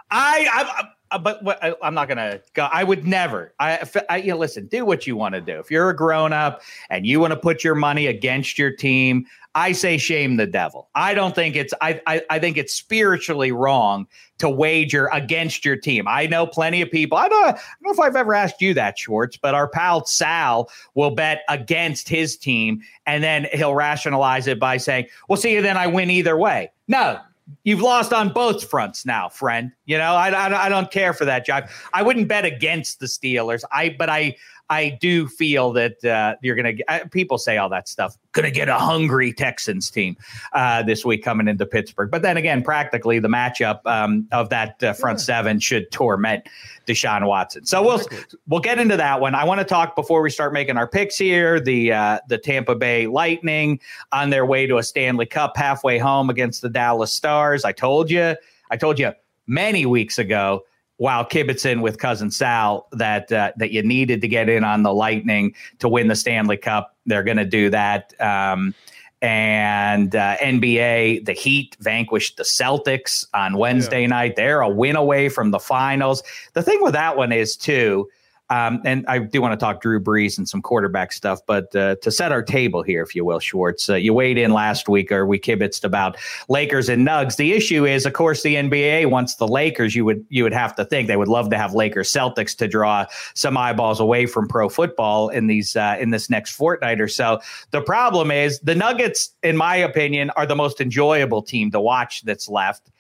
I, 0.10 0.48
I 0.52 0.80
uh, 0.80 0.84
Uh, 1.16 1.18
but 1.18 1.42
what, 1.44 1.64
I, 1.64 1.74
am 1.82 1.94
not 1.94 2.10
gonna 2.10 2.42
go. 2.56 2.68
I 2.74 2.84
would 2.84 3.08
never. 3.08 3.54
I, 3.58 3.88
I 4.10 4.18
you 4.18 4.32
know, 4.32 4.38
listen. 4.38 4.66
Do 4.68 4.84
what 4.84 5.08
you 5.08 5.16
want 5.16 5.34
to 5.34 5.40
do. 5.40 5.58
If 5.60 5.72
you're 5.72 5.90
a 5.90 5.96
grown 5.96 6.34
up 6.34 6.62
and 6.90 7.06
you 7.06 7.22
want 7.22 7.32
to 7.32 7.40
put 7.40 7.64
your 7.64 7.74
money 7.74 8.08
against 8.08 8.60
your 8.60 8.70
team, 8.70 9.26
I 9.56 9.72
say 9.72 9.98
shame 9.98 10.36
the 10.36 10.46
devil. 10.46 10.90
I 10.94 11.14
don't 11.14 11.34
think 11.34 11.56
it's. 11.56 11.74
I, 11.80 12.02
I 12.06 12.22
I 12.30 12.40
think 12.40 12.58
it's 12.58 12.74
spiritually 12.74 13.54
wrong 13.54 14.08
to 14.40 14.50
wager 14.50 15.08
against 15.14 15.64
your 15.64 15.78
team. 15.78 16.06
I 16.06 16.28
know 16.28 16.46
plenty 16.46 16.82
of 16.82 16.92
people. 16.92 17.18
I 17.18 17.30
don't, 17.30 17.46
I 17.46 17.52
don't 17.52 17.62
know 17.84 17.92
if 17.92 18.00
I've 18.02 18.18
ever 18.18 18.34
asked 18.34 18.62
you 18.62 18.74
that, 18.74 19.00
Schwartz, 19.00 19.38
but 19.38 19.56
our 19.56 19.70
pal 19.70 20.06
Sal 20.06 20.70
will 20.96 21.12
bet 21.12 21.44
against 21.48 22.10
his 22.10 22.36
team, 22.36 22.82
and 23.06 23.24
then 23.24 23.48
he'll 23.54 23.74
rationalize 23.74 24.48
it 24.48 24.60
by 24.60 24.76
saying, 24.76 25.08
"Well, 25.30 25.38
see, 25.38 25.58
then 25.62 25.78
I 25.78 25.88
win 25.88 26.10
either 26.10 26.36
way." 26.36 26.74
No, 26.90 27.22
you've 27.64 27.82
lost 27.82 28.14
on 28.14 28.30
both 28.30 28.70
fronts 28.70 29.06
now, 29.06 29.30
friend. 29.30 29.72
You 29.86 29.98
know, 29.98 30.14
I, 30.16 30.30
I, 30.30 30.66
I 30.66 30.70
don't 30.70 30.92
care 30.92 31.14
for 31.14 31.26
that, 31.26 31.46
Jack. 31.46 31.70
I 31.94 32.02
wouldn't 32.02 32.28
bet 32.28 32.46
against 32.46 33.00
the 33.00 33.06
Steelers. 33.06 33.64
I, 33.72 33.96
but 33.98 34.10
I, 34.10 34.36
I 34.70 34.98
do 35.00 35.28
feel 35.28 35.72
that 35.74 36.04
uh, 36.04 36.36
you're 36.42 36.56
going 36.56 36.78
to. 36.78 36.84
Uh, 36.92 37.06
people 37.12 37.38
say 37.38 37.58
all 37.58 37.70
that 37.70 37.88
stuff. 37.88 38.18
Going 38.32 38.46
to 38.46 38.52
get 38.52 38.68
a 38.68 38.76
hungry 38.76 39.32
Texans 39.32 39.92
team 39.92 40.18
uh, 40.54 40.82
this 40.84 41.06
week 41.06 41.24
coming 41.24 41.48
into 41.48 41.66
Pittsburgh. 41.66 42.10
But 42.10 42.24
then 42.24 42.36
again, 42.36 42.64
practically 42.64 43.20
the 43.20 43.28
matchup 43.28 43.80
um, 43.86 44.28
of 44.32 44.50
that 44.50 44.82
uh, 44.84 44.94
front 44.94 45.20
yeah. 45.20 45.24
seven 45.24 45.60
should 45.60 45.92
torment 45.92 46.48
Deshaun 46.88 47.28
Watson. 47.28 47.66
So 47.66 47.84
we'll 47.84 48.02
we'll 48.48 48.60
get 48.60 48.80
into 48.80 48.98
that 48.98 49.22
one. 49.22 49.36
I 49.36 49.44
want 49.44 49.60
to 49.60 49.66
talk 49.66 49.96
before 49.96 50.22
we 50.22 50.32
start 50.32 50.52
making 50.52 50.78
our 50.78 50.88
picks 50.88 51.18
here. 51.18 51.60
The 51.60 51.94
uh, 51.94 52.20
the 52.28 52.38
Tampa 52.38 52.76
Bay 52.76 53.08
Lightning 53.08 53.80
on 54.12 54.32
their 54.32 54.46
way 54.46 54.66
to 54.66 54.78
a 54.78 54.84
Stanley 54.84 55.28
Cup, 55.28 55.56
halfway 55.56 56.00
home 56.00 56.30
against 56.30 56.62
the 56.62 56.70
Dallas 56.70 57.14
Stars. 57.14 57.66
I 57.66 57.72
told 57.72 58.10
you. 58.10 58.36
I 58.72 58.78
told 58.78 58.98
you 58.98 59.12
many 59.48 59.86
weeks 59.86 60.18
ago 60.18 60.64
while 60.98 61.26
kibitzing 61.26 61.82
with 61.82 62.00
cousin 62.00 62.32
Sal 62.32 62.88
that 62.92 63.32
uh, 63.32 63.52
that 63.58 63.72
you 63.72 63.84
needed 63.84 64.22
to 64.22 64.28
get 64.28 64.50
in 64.50 64.64
on 64.64 64.84
the 64.84 64.94
Lightning 64.94 65.54
to 65.80 65.90
win 65.90 66.08
the 66.08 66.16
Stanley 66.16 66.58
Cup. 66.58 66.96
They're 67.06 67.24
going 67.24 67.38
to 67.38 67.46
do 67.46 67.70
that. 67.70 68.14
Um, 68.22 68.74
and 69.22 70.16
uh, 70.16 70.38
NBA, 70.38 71.26
the 71.26 71.34
Heat 71.34 71.76
vanquished 71.80 72.38
the 72.38 72.44
Celtics 72.44 73.26
on 73.34 73.58
Wednesday 73.58 74.02
yeah. 74.02 74.08
night. 74.08 74.36
They're 74.36 74.62
a 74.62 74.70
win 74.70 74.96
away 74.96 75.30
from 75.30 75.52
the 75.52 75.60
finals. 75.60 76.22
The 76.54 76.62
thing 76.62 76.80
with 76.82 76.94
that 76.94 77.18
one 77.18 77.32
is 77.32 77.56
too 77.58 78.08
um, 78.52 78.80
and 78.86 79.06
I 79.08 79.18
do 79.20 79.42
want 79.42 79.60
to 79.60 79.64
talk 79.64 79.82
Drew 79.82 80.00
Brees 80.00 80.38
and 80.38 80.48
some 80.48 80.62
quarterback 80.62 81.12
stuff, 81.12 81.40
but 81.48 81.76
uh, 81.76 81.96
to 82.04 82.12
set 82.12 82.32
our 82.32 82.44
table 82.44 82.84
here, 82.84 83.02
if 83.02 83.16
you 83.16 83.26
will, 83.26 83.40
Schwartz, 83.40 83.90
uh, 83.90 83.96
you 83.96 84.14
weighed 84.14 84.38
in 84.38 84.54
last 84.54 84.88
week 84.88 85.12
or 85.12 85.26
we 85.26 85.40
kibitzed 85.40 85.84
about 85.84 86.16
Lakers 86.48 86.88
and 86.88 87.08
Nugs. 87.08 87.38
The 87.38 87.54
issue 87.54 87.86
is, 87.86 88.06
of 88.06 88.14
course, 88.14 88.44
the 88.44 88.54
NBA 88.56 89.10
wants 89.10 89.36
the 89.36 89.48
Lakers. 89.48 89.96
You 89.96 90.06
would 90.06 90.24
you 90.30 90.44
would 90.44 90.54
have 90.54 90.76
to 90.76 90.86
think 90.86 91.08
they 91.08 91.18
would 91.18 91.28
love 91.28 91.50
to 91.50 91.58
have 91.58 91.74
Lakers 91.74 92.12
Celtics 92.12 92.56
to 92.58 92.68
draw 92.68 93.08
some 93.34 93.58
eyeballs 93.58 94.00
away 94.00 94.28
from 94.28 94.48
pro 94.48 94.70
football 94.70 95.30
in 95.30 95.48
these 95.48 95.76
uh, 95.76 95.98
in 96.00 96.12
this 96.12 96.30
next 96.30 96.52
fortnight 96.52 97.02
or 97.02 97.08
so. 97.08 97.40
The 97.72 97.82
problem 97.82 98.30
is 98.30 98.60
the 98.60 98.76
Nuggets, 98.76 99.34
in 99.42 99.58
my 99.58 99.76
opinion, 99.76 100.30
are 100.32 100.46
the 100.46 100.56
most 100.56 100.80
enjoyable 100.80 101.42
team 101.42 101.72
to 101.72 101.82
watch 101.82 102.22
that's 102.22 102.48
left, 102.48 102.92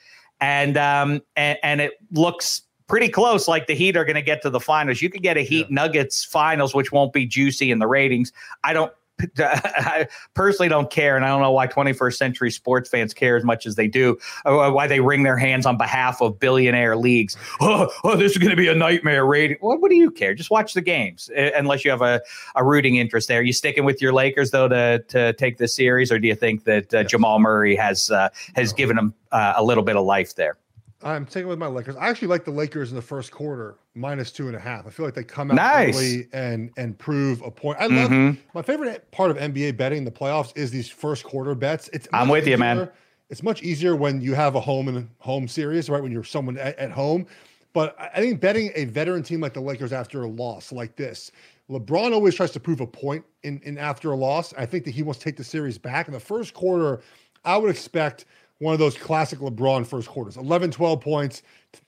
and 0.41 0.75
um, 0.75 1.21
and, 1.35 1.59
and 1.61 1.81
it 1.81 1.93
looks 2.11 2.63
pretty 2.87 3.09
close. 3.09 3.47
Like 3.47 3.67
the 3.67 3.75
Heat 3.75 3.97
are 3.97 4.05
going 4.05 4.15
to 4.15 4.21
get 4.21 4.41
to 4.43 4.49
the 4.49 4.59
finals. 4.59 5.01
You 5.01 5.09
could 5.09 5.23
get 5.23 5.37
a 5.37 5.41
Heat 5.41 5.67
yeah. 5.69 5.75
Nuggets 5.75 6.23
finals, 6.23 6.73
which 6.73 6.91
won't 6.91 7.13
be 7.13 7.25
juicy 7.25 7.71
in 7.71 7.79
the 7.79 7.87
ratings. 7.87 8.31
I 8.63 8.73
don't. 8.73 8.91
I 9.39 10.09
personally 10.33 10.67
don't 10.67 10.89
care, 10.91 11.15
and 11.15 11.23
I 11.23 11.29
don't 11.29 11.41
know 11.41 11.51
why 11.51 11.67
21st 11.67 12.17
century 12.17 12.51
sports 12.51 12.89
fans 12.89 13.13
care 13.13 13.37
as 13.37 13.45
much 13.45 13.65
as 13.65 13.75
they 13.75 13.87
do. 13.87 14.17
Uh, 14.43 14.69
why 14.71 14.87
they 14.87 14.99
wring 14.99 15.23
their 15.23 15.37
hands 15.37 15.65
on 15.65 15.77
behalf 15.77 16.21
of 16.21 16.37
billionaire 16.37 16.97
leagues? 16.97 17.37
Oh, 17.61 17.89
oh 18.03 18.17
this 18.17 18.33
is 18.33 18.37
going 18.37 18.49
to 18.49 18.57
be 18.57 18.67
a 18.67 18.75
nightmare 18.75 19.25
rating. 19.25 19.55
Well, 19.61 19.77
what 19.77 19.89
do 19.89 19.95
you 19.95 20.11
care? 20.11 20.35
Just 20.35 20.51
watch 20.51 20.73
the 20.73 20.81
games, 20.81 21.29
unless 21.33 21.85
you 21.85 21.91
have 21.91 22.01
a, 22.01 22.21
a 22.55 22.63
rooting 22.65 22.97
interest 22.97 23.29
there. 23.29 23.39
Are 23.39 23.43
you 23.43 23.53
sticking 23.53 23.85
with 23.85 24.01
your 24.01 24.11
Lakers 24.11 24.51
though 24.51 24.67
to 24.67 24.99
to 25.07 25.31
take 25.33 25.57
this 25.57 25.73
series, 25.73 26.11
or 26.11 26.19
do 26.19 26.27
you 26.27 26.35
think 26.35 26.65
that 26.65 26.93
uh, 26.93 26.99
yes. 26.99 27.11
Jamal 27.11 27.39
Murray 27.39 27.77
has 27.77 28.11
uh, 28.11 28.27
has 28.55 28.73
no. 28.73 28.77
given 28.77 28.97
them 28.97 29.13
uh, 29.31 29.53
a 29.55 29.63
little 29.63 29.83
bit 29.83 29.95
of 29.95 30.03
life 30.03 30.35
there? 30.35 30.57
I'm 31.05 31.27
taking 31.27 31.47
with 31.47 31.59
my 31.59 31.67
Lakers. 31.67 31.95
I 31.95 32.09
actually 32.09 32.29
like 32.29 32.45
the 32.45 32.51
Lakers 32.51 32.89
in 32.89 32.95
the 32.95 33.01
first 33.01 33.31
quarter, 33.31 33.75
minus 33.93 34.31
two 34.31 34.47
and 34.47 34.55
a 34.55 34.59
half. 34.59 34.87
I 34.87 34.89
feel 34.89 35.05
like 35.05 35.13
they 35.13 35.23
come 35.23 35.51
out 35.51 35.55
nice. 35.55 35.95
early 35.95 36.27
and 36.33 36.71
and 36.77 36.97
prove 36.97 37.43
a 37.43 37.51
point. 37.51 37.77
I 37.79 37.85
love 37.85 38.09
mm-hmm. 38.09 38.41
my 38.55 38.63
favorite 38.63 39.09
part 39.11 39.29
of 39.29 39.37
NBA 39.37 39.77
betting 39.77 40.03
the 40.03 40.11
playoffs 40.11 40.51
is 40.57 40.71
these 40.71 40.89
first 40.89 41.23
quarter 41.23 41.53
bets. 41.53 41.91
It's 41.93 42.07
I'm 42.11 42.27
with 42.27 42.43
easier, 42.43 42.53
you, 42.53 42.57
man. 42.57 42.89
It's 43.29 43.43
much 43.43 43.61
easier 43.61 43.95
when 43.95 44.19
you 44.19 44.33
have 44.33 44.55
a 44.55 44.59
home 44.59 44.87
and 44.87 45.07
home 45.19 45.47
series, 45.47 45.89
right? 45.89 46.01
When 46.01 46.11
you're 46.11 46.23
someone 46.23 46.57
at, 46.57 46.77
at 46.79 46.91
home. 46.91 47.27
But 47.73 47.95
I 47.99 48.19
think 48.19 48.39
betting 48.39 48.71
a 48.73 48.85
veteran 48.85 49.21
team 49.21 49.41
like 49.41 49.53
the 49.53 49.61
Lakers 49.61 49.93
after 49.93 50.23
a 50.23 50.27
loss 50.27 50.71
like 50.71 50.95
this, 50.95 51.31
LeBron 51.69 52.13
always 52.13 52.33
tries 52.33 52.51
to 52.51 52.59
prove 52.59 52.79
a 52.79 52.87
point 52.87 53.25
in, 53.43 53.59
in 53.63 53.77
after 53.77 54.11
a 54.11 54.15
loss. 54.15 54.53
I 54.57 54.65
think 54.65 54.85
that 54.85 54.91
he 54.91 55.03
wants 55.03 55.19
to 55.19 55.25
take 55.25 55.37
the 55.37 55.43
series 55.43 55.77
back. 55.77 56.07
In 56.07 56.13
the 56.13 56.19
first 56.19 56.53
quarter, 56.53 57.01
I 57.43 57.57
would 57.57 57.69
expect 57.69 58.25
one 58.59 58.73
of 58.73 58.79
those 58.79 58.97
classic 58.97 59.39
LeBron 59.39 59.85
first 59.85 60.07
quarters 60.07 60.37
11, 60.37 60.71
12 60.71 61.01
points, 61.01 61.43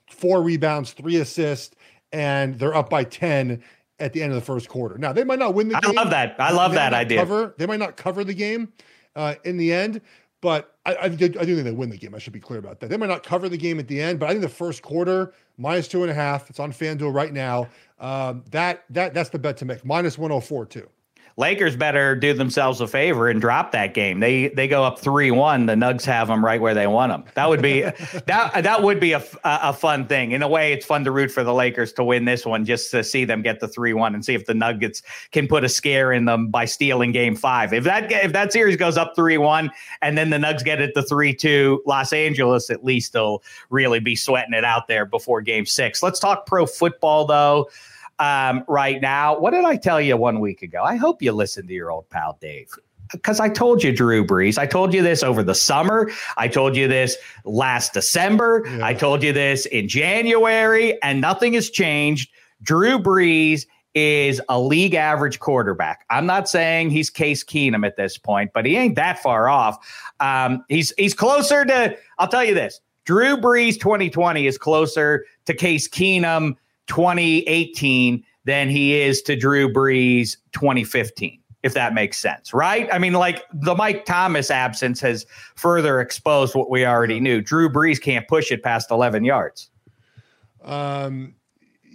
four 0.09 0.41
rebounds, 0.41 0.93
three 0.93 1.17
assists, 1.17 1.75
and 2.11 2.57
they're 2.59 2.75
up 2.75 2.89
by 2.89 3.03
10 3.03 3.61
at 3.99 4.13
the 4.13 4.21
end 4.21 4.31
of 4.31 4.35
the 4.35 4.45
first 4.45 4.69
quarter. 4.69 4.97
Now, 4.97 5.11
they 5.13 5.23
might 5.23 5.39
not 5.39 5.53
win 5.53 5.69
the 5.69 5.79
game. 5.79 5.97
I 5.97 6.01
love 6.01 6.09
that. 6.11 6.35
I 6.39 6.51
love 6.51 6.73
that 6.73 6.93
idea. 6.93 7.19
Cover, 7.19 7.55
they 7.57 7.65
might 7.65 7.79
not 7.79 7.97
cover 7.97 8.23
the 8.23 8.33
game 8.33 8.71
uh, 9.15 9.35
in 9.43 9.57
the 9.57 9.73
end, 9.73 10.01
but 10.41 10.75
I, 10.85 10.93
I, 10.93 11.03
I, 11.05 11.09
do 11.09 11.27
think 11.27 11.63
they 11.63 11.71
win 11.71 11.89
the 11.89 11.97
game. 11.97 12.13
I 12.13 12.19
should 12.19 12.33
be 12.33 12.39
clear 12.39 12.59
about 12.59 12.79
that. 12.79 12.89
They 12.89 12.97
might 12.97 13.09
not 13.09 13.23
cover 13.23 13.49
the 13.49 13.57
game 13.57 13.79
at 13.79 13.87
the 13.87 13.99
end, 13.99 14.19
but 14.19 14.27
I 14.27 14.29
think 14.29 14.41
the 14.41 14.49
first 14.49 14.83
quarter, 14.83 15.33
minus 15.57 15.87
two 15.87 16.03
and 16.03 16.11
a 16.11 16.13
half, 16.13 16.49
it's 16.49 16.59
on 16.59 16.71
FanDuel 16.71 17.13
right 17.13 17.33
now. 17.33 17.67
Um, 17.99 18.43
that 18.51 18.85
that 18.91 19.13
That's 19.13 19.29
the 19.29 19.39
bet 19.39 19.57
to 19.57 19.65
make. 19.65 19.83
Minus 19.83 20.17
104, 20.17 20.65
too. 20.67 20.87
Lakers 21.39 21.75
better 21.75 22.15
do 22.15 22.33
themselves 22.33 22.81
a 22.81 22.87
favor 22.87 23.29
and 23.29 23.39
drop 23.39 23.71
that 23.71 23.93
game. 23.93 24.19
They 24.19 24.47
they 24.47 24.67
go 24.67 24.83
up 24.83 24.97
three 24.97 25.29
one. 25.29 25.67
The 25.67 25.75
Nugs 25.75 26.03
have 26.05 26.29
them 26.29 26.43
right 26.43 26.59
where 26.59 26.73
they 26.73 26.87
want 26.87 27.11
them. 27.11 27.25
That 27.35 27.47
would 27.47 27.61
be 27.61 27.81
that 28.25 28.63
that 28.63 28.81
would 28.81 28.99
be 28.99 29.11
a, 29.11 29.23
a 29.43 29.71
fun 29.71 30.07
thing. 30.07 30.31
In 30.31 30.41
a 30.41 30.47
way, 30.47 30.73
it's 30.73 30.85
fun 30.85 31.03
to 31.03 31.11
root 31.11 31.29
for 31.29 31.43
the 31.43 31.53
Lakers 31.53 31.93
to 31.93 32.03
win 32.03 32.25
this 32.25 32.43
one, 32.43 32.65
just 32.65 32.89
to 32.89 33.03
see 33.03 33.23
them 33.23 33.43
get 33.43 33.59
the 33.59 33.67
three 33.67 33.93
one 33.93 34.15
and 34.15 34.25
see 34.25 34.33
if 34.33 34.47
the 34.47 34.55
Nuggets 34.55 35.03
can 35.31 35.47
put 35.47 35.63
a 35.63 35.69
scare 35.69 36.11
in 36.11 36.25
them 36.25 36.49
by 36.49 36.65
stealing 36.65 37.11
Game 37.11 37.35
Five. 37.35 37.71
If 37.71 37.83
that 37.83 38.11
if 38.11 38.33
that 38.33 38.51
series 38.51 38.75
goes 38.75 38.97
up 38.97 39.15
three 39.15 39.37
one 39.37 39.69
and 40.01 40.17
then 40.17 40.31
the 40.31 40.37
Nugs 40.37 40.63
get 40.63 40.81
it 40.81 40.95
to 40.95 41.03
three 41.03 41.35
two, 41.35 41.83
Los 41.85 42.13
Angeles 42.13 42.71
at 42.71 42.83
least 42.83 43.13
will 43.13 43.43
really 43.69 43.99
be 43.99 44.15
sweating 44.15 44.55
it 44.55 44.65
out 44.65 44.87
there 44.87 45.05
before 45.05 45.41
Game 45.41 45.67
Six. 45.67 46.01
Let's 46.01 46.19
talk 46.19 46.47
pro 46.47 46.65
football 46.65 47.25
though 47.25 47.69
um, 48.19 48.63
right 48.67 49.01
now. 49.01 49.37
What 49.37 49.51
did 49.51 49.65
I 49.65 49.75
tell 49.77 50.01
you 50.01 50.17
one 50.17 50.39
week 50.39 50.61
ago? 50.61 50.83
I 50.83 50.95
hope 50.95 51.21
you 51.21 51.31
listened 51.31 51.67
to 51.67 51.73
your 51.73 51.91
old 51.91 52.09
pal 52.09 52.37
Dave. 52.41 52.69
Because 53.11 53.39
I 53.39 53.47
told 53.47 53.83
you, 53.83 53.93
Drew 53.93 54.25
Brees. 54.25 54.57
I 54.57 54.65
told 54.65 54.93
you 54.93 55.01
this 55.01 55.23
over 55.23 55.41
the 55.41 55.55
summer. 55.55 56.11
I 56.35 56.49
told 56.49 56.75
you 56.75 56.89
this 56.89 57.15
last 57.45 57.93
December. 57.93 58.65
Yeah. 58.67 58.85
I 58.85 58.93
told 58.93 59.23
you 59.23 59.31
this 59.31 59.65
in 59.67 59.87
January, 59.87 61.01
and 61.01 61.21
nothing 61.21 61.53
has 61.53 61.69
changed. 61.69 62.29
Drew 62.61 62.99
Brees 62.99 63.65
is 63.93 64.41
a 64.49 64.59
league 64.59 64.93
average 64.93 65.39
quarterback. 65.39 66.05
I'm 66.09 66.25
not 66.25 66.49
saying 66.49 66.89
he's 66.89 67.09
Case 67.09 67.43
Keenum 67.43 67.85
at 67.85 67.95
this 67.95 68.17
point, 68.17 68.51
but 68.53 68.65
he 68.65 68.75
ain't 68.75 68.95
that 68.95 69.19
far 69.19 69.47
off. 69.47 69.77
Um, 70.19 70.65
he's 70.67 70.93
he's 70.97 71.13
closer 71.13 71.63
to. 71.63 71.97
I'll 72.19 72.27
tell 72.27 72.43
you 72.43 72.53
this: 72.53 72.81
Drew 73.05 73.37
Brees 73.37 73.79
2020 73.79 74.45
is 74.45 74.57
closer 74.57 75.25
to 75.45 75.53
Case 75.53 75.87
Keenum 75.87 76.57
2018 76.87 78.23
than 78.45 78.69
he 78.69 78.99
is 78.99 79.21
to 79.23 79.35
Drew 79.35 79.71
Brees 79.71 80.37
2015, 80.53 81.39
if 81.63 81.73
that 81.73 81.93
makes 81.93 82.17
sense, 82.17 82.53
right? 82.53 82.87
I 82.91 82.97
mean, 82.97 83.13
like 83.13 83.43
the 83.53 83.75
Mike 83.75 84.05
Thomas 84.05 84.49
absence 84.49 85.01
has 85.01 85.25
further 85.55 85.99
exposed 85.99 86.55
what 86.55 86.69
we 86.69 86.85
already 86.85 87.19
knew. 87.19 87.41
Drew 87.41 87.69
Brees 87.69 88.01
can't 88.01 88.27
push 88.27 88.51
it 88.51 88.63
past 88.63 88.89
11 88.89 89.25
yards. 89.25 89.69
Um, 90.63 91.35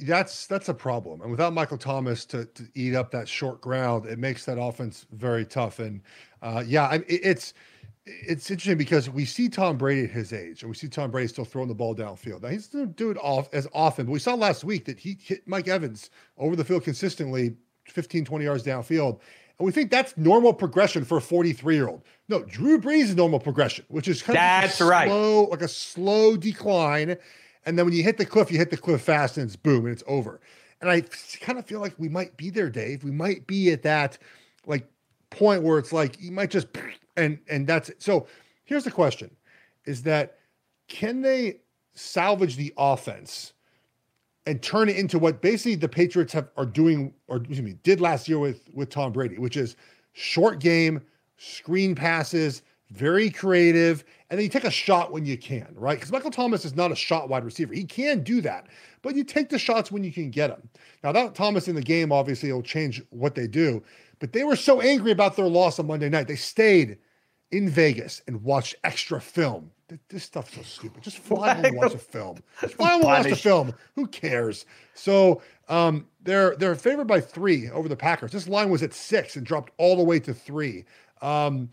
that's 0.03 0.47
that's 0.47 0.69
a 0.69 0.75
problem, 0.75 1.23
and 1.23 1.31
without 1.31 1.53
Michael 1.53 1.79
Thomas 1.79 2.25
to, 2.27 2.45
to 2.47 2.65
eat 2.75 2.95
up 2.95 3.11
that 3.13 3.29
short 3.29 3.61
ground, 3.61 4.07
it 4.07 4.19
makes 4.19 4.45
that 4.47 4.61
offense 4.61 5.07
very 5.13 5.45
tough. 5.45 5.79
And 5.79 6.01
uh, 6.43 6.65
yeah, 6.67 6.93
it, 6.95 7.05
it's 7.09 7.55
it's 8.05 8.51
interesting 8.51 8.79
because 8.79 9.09
we 9.09 9.25
see 9.25 9.49
Tom 9.49 9.77
Brady 9.77 10.05
at 10.05 10.11
his 10.11 10.33
age, 10.33 10.63
and 10.63 10.71
we 10.71 10.75
see 10.77 10.89
Tom 10.89 11.11
Brady 11.11 11.29
still 11.29 11.45
throwing 11.45 11.69
the 11.69 11.75
ball 11.75 11.95
downfield. 11.95 12.43
Now 12.43 12.49
he's 12.49 12.67
doing 12.69 12.93
do 12.93 13.11
it 13.11 13.19
off 13.19 13.49
as 13.53 13.69
often, 13.73 14.07
but 14.07 14.13
we 14.13 14.19
saw 14.19 14.35
last 14.35 14.65
week 14.65 14.85
that 14.87 14.99
he 14.99 15.17
hit 15.23 15.47
Mike 15.47 15.69
Evans 15.69 16.11
over 16.37 16.57
the 16.57 16.65
field 16.65 16.83
consistently, 16.85 17.55
15, 17.87 18.25
20 18.25 18.45
yards 18.45 18.65
downfield. 18.65 19.21
And 19.59 19.67
we 19.67 19.73
think 19.73 19.91
that's 19.91 20.17
normal 20.17 20.53
progression 20.53 21.05
for 21.05 21.19
a 21.19 21.21
43 21.21 21.77
year 21.77 21.89
old. 21.89 22.03
No, 22.29 22.43
Drew 22.43 22.81
Brees 22.81 23.05
is 23.05 23.15
normal 23.15 23.39
progression, 23.39 23.85
which 23.89 24.09
is 24.09 24.23
kind 24.23 24.37
that's 24.37 24.81
of 24.81 24.89
right. 24.89 25.09
slow, 25.09 25.45
like 25.45 25.63
a 25.63 25.69
slow 25.69 26.37
decline. 26.37 27.17
And 27.65 27.79
then 27.79 27.85
when 27.85 27.95
you 27.95 28.03
hit 28.03 28.19
the 28.19 28.27
cliff, 28.27 28.51
you 28.51 28.59
hit 28.59 28.71
the 28.71 28.77
cliff 28.77 29.03
fast 29.03 29.37
and 29.37 29.47
it's 29.47 29.55
boom 29.55 29.85
and 29.85 29.93
it's 29.93 30.03
over. 30.09 30.41
And 30.81 30.91
I 30.91 31.03
kind 31.41 31.61
of 31.61 31.67
feel 31.67 31.79
like 31.79 31.95
we 31.97 32.09
might 32.09 32.37
be 32.37 32.51
there, 32.51 32.71
Dave. 32.71 33.05
We 33.05 33.13
might 33.13 33.47
be 33.47 33.71
at 33.71 33.83
that 33.83 34.19
like 34.67 34.89
point 35.31 35.63
where 35.63 35.79
it's 35.79 35.93
like 35.93 36.21
you 36.21 36.33
might 36.33 36.51
just 36.51 36.69
and 37.17 37.39
and 37.49 37.67
that's 37.67 37.91
it. 37.91 38.03
so 38.03 38.27
here's 38.65 38.85
the 38.85 38.91
question 38.91 39.31
is 39.85 40.03
that 40.03 40.39
can 40.89 41.21
they 41.23 41.61
salvage 41.95 42.57
the 42.57 42.73
offense 42.77 43.53
and 44.47 44.61
turn 44.63 44.89
it 44.89 44.97
into 44.97 45.19
what 45.19 45.41
basically 45.41 45.75
the 45.75 45.89
Patriots 45.89 46.33
have 46.33 46.49
are 46.57 46.67
doing 46.67 47.13
or 47.29 47.37
excuse 47.39 47.63
me 47.63 47.77
did 47.83 48.01
last 48.01 48.29
year 48.29 48.39
with 48.39 48.69
with 48.75 48.91
Tom 48.91 49.13
Brady, 49.13 49.39
which 49.39 49.57
is 49.57 49.77
short 50.13 50.59
game, 50.59 51.01
screen 51.37 51.95
passes, 51.95 52.63
very 52.93 53.31
creative, 53.31 54.05
and 54.29 54.39
then 54.39 54.45
you 54.45 54.51
take 54.51 54.65
a 54.65 54.71
shot 54.71 55.13
when 55.13 55.25
you 55.25 55.37
can, 55.37 55.69
right? 55.75 55.97
Because 55.97 56.13
Michael 56.13 56.31
Thomas 56.31 56.65
is 56.65 56.77
not 56.77 56.93
a 56.93 56.97
shot 56.97 57.29
wide 57.29 57.45
receiver. 57.45 57.75
He 57.75 57.85
can 57.85 58.23
do 58.23 58.41
that, 58.43 58.67
but 59.03 59.17
you 59.17 59.25
take 59.25 59.49
the 59.49 59.59
shots 59.59 59.91
when 59.91 60.05
you 60.05 60.13
can 60.13 60.31
get 60.31 60.49
them. 60.49 60.69
Now 61.03 61.13
that 61.13 61.35
Thomas 61.35 61.69
in 61.69 61.75
the 61.75 61.83
game 61.83 62.13
obviously 62.13 62.53
will 62.53 62.63
change 62.63 63.03
what 63.11 63.35
they 63.35 63.47
do, 63.47 63.83
but 64.19 64.33
they 64.33 64.45
were 64.45 64.57
so 64.57 64.81
angry 64.81 65.11
about 65.11 65.37
their 65.37 65.49
loss 65.49 65.79
on 65.79 65.87
Monday 65.87 66.09
night. 66.09 66.29
They 66.29 66.37
stayed 66.37 66.99
in 67.51 67.69
Vegas 67.69 68.23
and 68.27 68.43
watched 68.43 68.75
extra 68.85 69.21
film. 69.21 69.71
This 70.09 70.25
stuff's 70.25 70.55
so 70.55 70.63
stupid. 70.63 71.03
Just 71.03 71.19
fly 71.19 71.53
home 71.53 71.65
and 71.67 71.77
watch 71.77 71.93
a 71.93 71.99
film. 71.99 72.39
Just 72.63 72.75
fly 72.75 72.93
home 72.93 73.01
and 73.03 73.05
watch 73.05 73.29
the 73.29 73.37
film. 73.37 73.75
Who 73.95 74.07
cares? 74.07 74.65
So 74.95 75.43
um, 75.69 76.07
they're 76.23 76.57
they're 76.57 76.75
favored 76.75 77.07
by 77.07 77.21
three 77.21 77.69
over 77.69 77.89
the 77.89 77.97
Packers. 77.97 78.33
This 78.33 78.49
line 78.49 78.71
was 78.71 78.83
at 78.83 78.95
six 78.95 79.37
and 79.37 79.45
dropped 79.45 79.71
all 79.77 79.97
the 79.97 80.03
way 80.03 80.19
to 80.21 80.33
three. 80.33 80.87
Um, 81.21 81.69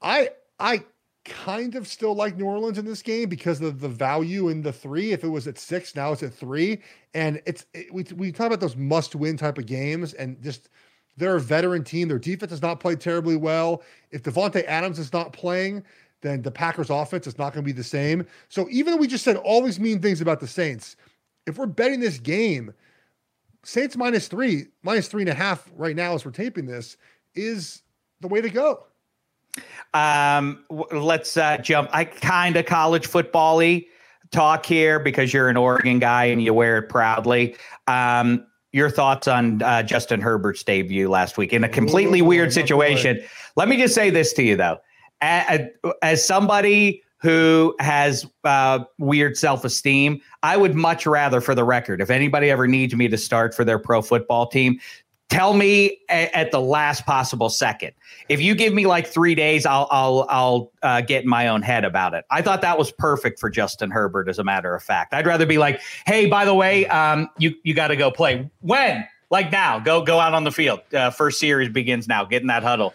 I 0.00 0.30
I 0.60 0.84
kind 1.24 1.74
of 1.74 1.86
still 1.86 2.14
like 2.14 2.36
New 2.36 2.46
Orleans 2.46 2.78
in 2.78 2.84
this 2.84 3.02
game 3.02 3.28
because 3.28 3.60
of 3.60 3.80
the 3.80 3.88
value 3.88 4.48
in 4.48 4.62
the 4.62 4.72
three. 4.72 5.12
If 5.12 5.24
it 5.24 5.28
was 5.28 5.46
at 5.46 5.58
six, 5.58 5.94
now 5.94 6.12
it's 6.12 6.22
at 6.22 6.34
three, 6.34 6.80
and 7.14 7.40
it's 7.46 7.66
it, 7.74 7.92
we 7.92 8.04
we 8.14 8.32
talk 8.32 8.46
about 8.46 8.60
those 8.60 8.76
must 8.76 9.14
win 9.14 9.36
type 9.36 9.58
of 9.58 9.66
games, 9.66 10.12
and 10.14 10.40
just 10.42 10.68
they're 11.16 11.36
a 11.36 11.40
veteran 11.40 11.84
team. 11.84 12.08
Their 12.08 12.18
defense 12.18 12.50
has 12.50 12.62
not 12.62 12.80
played 12.80 13.00
terribly 13.00 13.36
well. 13.36 13.82
If 14.10 14.22
Davante 14.22 14.64
Adams 14.66 14.98
is 14.98 15.12
not 15.12 15.32
playing, 15.32 15.84
then 16.22 16.42
the 16.42 16.50
Packers 16.50 16.90
offense 16.90 17.26
is 17.26 17.38
not 17.38 17.52
going 17.52 17.64
to 17.64 17.68
be 17.68 17.76
the 17.76 17.84
same. 17.84 18.26
So 18.48 18.68
even 18.70 18.92
though 18.92 19.00
we 19.00 19.06
just 19.06 19.24
said 19.24 19.36
all 19.36 19.62
these 19.62 19.80
mean 19.80 20.00
things 20.00 20.20
about 20.20 20.40
the 20.40 20.46
Saints, 20.46 20.96
if 21.46 21.58
we're 21.58 21.66
betting 21.66 22.00
this 22.00 22.18
game, 22.18 22.72
Saints 23.64 23.96
minus 23.96 24.28
three, 24.28 24.66
minus 24.82 25.08
three 25.08 25.22
and 25.22 25.30
a 25.30 25.34
half 25.34 25.70
right 25.76 25.96
now 25.96 26.14
as 26.14 26.24
we're 26.24 26.30
taping 26.30 26.66
this 26.66 26.96
is 27.34 27.82
the 28.20 28.28
way 28.28 28.40
to 28.40 28.50
go. 28.50 28.84
Um, 29.94 30.64
let's 30.92 31.36
uh, 31.36 31.58
jump. 31.58 31.90
I 31.92 32.04
kind 32.04 32.56
of 32.56 32.66
college 32.66 33.06
football 33.06 33.60
talk 34.30 34.64
here 34.64 35.00
because 35.00 35.32
you're 35.32 35.48
an 35.48 35.56
Oregon 35.56 35.98
guy 35.98 36.26
and 36.26 36.42
you 36.42 36.54
wear 36.54 36.78
it 36.78 36.88
proudly. 36.88 37.56
Um, 37.86 38.46
your 38.72 38.88
thoughts 38.88 39.26
on 39.26 39.62
uh, 39.62 39.82
Justin 39.82 40.20
Herbert's 40.20 40.62
debut 40.62 41.08
last 41.08 41.36
week 41.36 41.52
in 41.52 41.64
a 41.64 41.68
completely 41.68 42.20
Ooh, 42.20 42.26
weird 42.26 42.52
situation. 42.52 43.20
Let 43.56 43.68
me 43.68 43.76
just 43.76 43.94
say 43.94 44.10
this 44.10 44.32
to 44.34 44.42
you 44.44 44.56
though, 44.56 44.78
as, 45.20 45.62
as 46.02 46.24
somebody 46.24 47.02
who 47.18 47.74
has 47.80 48.26
uh, 48.44 48.84
weird 48.98 49.36
self 49.36 49.64
esteem, 49.64 50.20
I 50.42 50.56
would 50.56 50.74
much 50.74 51.06
rather, 51.06 51.40
for 51.40 51.54
the 51.54 51.64
record, 51.64 52.00
if 52.00 52.10
anybody 52.10 52.50
ever 52.50 52.66
needs 52.66 52.94
me 52.94 53.08
to 53.08 53.18
start 53.18 53.54
for 53.54 53.64
their 53.64 53.78
pro 53.78 54.02
football 54.02 54.46
team, 54.46 54.78
tell 55.30 55.54
me 55.54 55.98
a- 56.10 56.36
at 56.36 56.50
the 56.50 56.60
last 56.60 57.06
possible 57.06 57.48
second. 57.48 57.92
If 58.28 58.40
you 58.40 58.54
give 58.54 58.74
me 58.74 58.86
like 58.86 59.06
three 59.06 59.34
days, 59.34 59.64
I'll 59.64 59.88
I'll 59.90 60.26
I'll 60.28 60.72
uh, 60.82 61.00
get 61.00 61.24
in 61.24 61.30
my 61.30 61.48
own 61.48 61.62
head 61.62 61.84
about 61.84 62.12
it. 62.12 62.24
I 62.30 62.42
thought 62.42 62.60
that 62.60 62.78
was 62.78 62.92
perfect 62.92 63.40
for 63.40 63.48
Justin 63.48 63.90
Herbert. 63.90 64.28
As 64.28 64.38
a 64.38 64.44
matter 64.44 64.74
of 64.74 64.82
fact, 64.82 65.14
I'd 65.14 65.26
rather 65.26 65.46
be 65.46 65.56
like, 65.58 65.80
hey, 66.06 66.26
by 66.26 66.44
the 66.44 66.54
way, 66.54 66.86
um, 66.86 67.28
you 67.38 67.54
you 67.62 67.72
got 67.72 67.88
to 67.88 67.96
go 67.96 68.10
play 68.10 68.50
when. 68.60 69.06
Like 69.32 69.52
now, 69.52 69.78
go 69.78 70.02
go 70.02 70.18
out 70.18 70.34
on 70.34 70.42
the 70.42 70.50
field. 70.50 70.80
Uh, 70.92 71.10
first 71.10 71.38
series 71.38 71.68
begins 71.68 72.08
now. 72.08 72.24
Get 72.24 72.42
in 72.42 72.48
that 72.48 72.64
huddle 72.64 72.92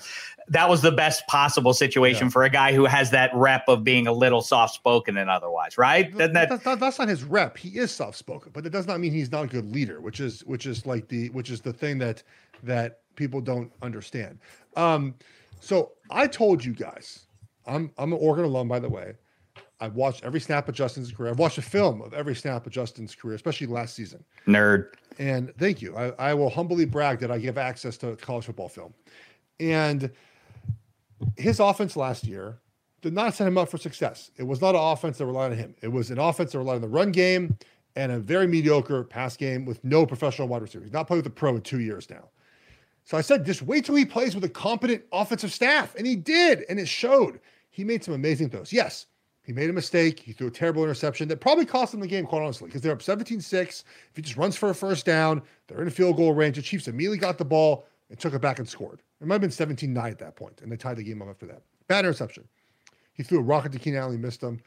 that 0.49 0.69
was 0.69 0.81
the 0.81 0.91
best 0.91 1.25
possible 1.27 1.73
situation 1.73 2.27
yeah. 2.27 2.31
for 2.31 2.43
a 2.43 2.49
guy 2.49 2.73
who 2.73 2.85
has 2.85 3.11
that 3.11 3.31
rep 3.33 3.63
of 3.67 3.83
being 3.83 4.07
a 4.07 4.13
little 4.13 4.41
soft 4.41 4.75
spoken 4.75 5.17
and 5.17 5.29
otherwise, 5.29 5.77
right? 5.77 6.15
That, 6.17 6.33
that, 6.33 6.63
that, 6.63 6.79
that's 6.79 6.99
not 6.99 7.07
his 7.07 7.23
rep. 7.23 7.57
He 7.57 7.69
is 7.77 7.91
soft 7.91 8.17
spoken, 8.17 8.51
but 8.53 8.63
that 8.63 8.69
does 8.69 8.87
not 8.87 8.99
mean 8.99 9.11
he's 9.11 9.31
not 9.31 9.45
a 9.45 9.47
good 9.47 9.71
leader, 9.71 10.01
which 10.01 10.19
is 10.19 10.43
which 10.45 10.65
is 10.65 10.85
like 10.85 11.07
the 11.07 11.29
which 11.29 11.49
is 11.49 11.61
the 11.61 11.73
thing 11.73 11.97
that 11.99 12.23
that 12.63 12.99
people 13.15 13.41
don't 13.41 13.71
understand. 13.81 14.39
Um, 14.75 15.15
so 15.59 15.93
I 16.11 16.27
told 16.27 16.63
you 16.63 16.73
guys, 16.73 17.25
I'm 17.65 17.91
I'm 17.97 18.13
an 18.13 18.19
Oregon 18.21 18.45
alum, 18.45 18.67
by 18.67 18.79
the 18.79 18.89
way. 18.89 19.13
I've 19.81 19.95
watched 19.95 20.23
every 20.23 20.39
snap 20.39 20.69
of 20.69 20.75
Justin's 20.75 21.11
career. 21.11 21.31
I've 21.31 21.39
watched 21.39 21.57
a 21.57 21.61
film 21.61 22.01
of 22.01 22.13
every 22.13 22.33
snap 22.33 22.65
of 22.65 22.71
Justin's 22.71 23.13
career, 23.13 23.35
especially 23.35 23.67
last 23.67 23.93
season. 23.93 24.23
Nerd. 24.47 24.93
And 25.19 25.53
thank 25.57 25.81
you. 25.81 25.95
I, 25.97 26.11
I 26.29 26.33
will 26.33 26.49
humbly 26.49 26.85
brag 26.85 27.19
that 27.19 27.29
I 27.29 27.37
give 27.39 27.57
access 27.57 27.97
to 27.97 28.15
college 28.15 28.45
football 28.45 28.69
film. 28.69 28.93
And 29.59 30.11
his 31.37 31.59
offense 31.59 31.95
last 31.95 32.25
year 32.25 32.59
did 33.01 33.13
not 33.13 33.33
set 33.33 33.47
him 33.47 33.57
up 33.57 33.69
for 33.69 33.77
success. 33.77 34.31
It 34.37 34.43
was 34.43 34.61
not 34.61 34.75
an 34.75 34.81
offense 34.81 35.17
that 35.17 35.25
relied 35.25 35.51
on 35.51 35.57
him. 35.57 35.75
It 35.81 35.89
was 35.89 36.11
an 36.11 36.17
offense 36.17 36.51
that 36.51 36.57
relied 36.57 36.75
on 36.75 36.81
the 36.81 36.87
run 36.87 37.11
game 37.11 37.57
and 37.95 38.11
a 38.11 38.19
very 38.19 38.47
mediocre 38.47 39.03
pass 39.03 39.37
game 39.37 39.65
with 39.65 39.83
no 39.83 40.05
professional 40.05 40.47
wide 40.47 40.61
receiver. 40.61 40.83
He's 40.83 40.93
not 40.93 41.07
played 41.07 41.17
with 41.17 41.27
a 41.27 41.31
pro 41.31 41.55
in 41.55 41.61
two 41.61 41.79
years 41.79 42.09
now. 42.09 42.29
So 43.03 43.17
I 43.17 43.21
said, 43.21 43.45
just 43.45 43.61
wait 43.61 43.85
till 43.85 43.95
he 43.95 44.05
plays 44.05 44.33
with 44.33 44.43
a 44.43 44.49
competent 44.49 45.03
offensive 45.11 45.53
staff. 45.53 45.95
And 45.95 46.07
he 46.07 46.15
did. 46.15 46.65
And 46.67 46.79
it 46.79 46.87
showed. 46.87 47.39
He 47.69 47.83
made 47.83 48.03
some 48.03 48.13
amazing 48.13 48.49
throws. 48.49 48.73
Yes, 48.73 49.05
he 49.43 49.53
made 49.53 49.69
a 49.69 49.73
mistake. 49.73 50.19
He 50.19 50.33
threw 50.33 50.47
a 50.47 50.51
terrible 50.51 50.83
interception 50.83 51.27
that 51.27 51.39
probably 51.39 51.65
cost 51.65 51.93
him 51.93 51.99
the 51.99 52.07
game, 52.07 52.25
quite 52.25 52.41
honestly, 52.41 52.67
because 52.67 52.81
they're 52.81 52.93
up 52.93 53.03
17 53.03 53.39
6. 53.39 53.83
If 54.09 54.15
he 54.15 54.21
just 54.23 54.37
runs 54.37 54.55
for 54.55 54.71
a 54.71 54.75
first 54.75 55.05
down, 55.05 55.43
they're 55.67 55.83
in 55.83 55.89
field 55.91 56.17
goal 56.17 56.33
range. 56.33 56.55
The 56.55 56.63
Chiefs 56.63 56.87
immediately 56.87 57.19
got 57.19 57.37
the 57.37 57.45
ball 57.45 57.85
and 58.09 58.19
took 58.19 58.33
it 58.33 58.41
back 58.41 58.59
and 58.59 58.67
scored. 58.67 59.01
It 59.21 59.27
might 59.27 59.35
have 59.35 59.41
been 59.41 59.51
17 59.51 59.91
9 59.93 60.11
at 60.11 60.19
that 60.19 60.35
point, 60.35 60.61
and 60.61 60.71
they 60.71 60.77
tied 60.77 60.97
the 60.97 61.03
game 61.03 61.21
up 61.21 61.29
after 61.29 61.45
that. 61.47 61.61
Bad 61.87 62.05
interception. 62.05 62.47
He 63.13 63.23
threw 63.23 63.39
a 63.39 63.43
rocket 63.43 63.71
to 63.71 63.79
Keenan 63.79 64.01
Allen, 64.01 64.21
missed 64.21 64.41
him. 64.41 64.59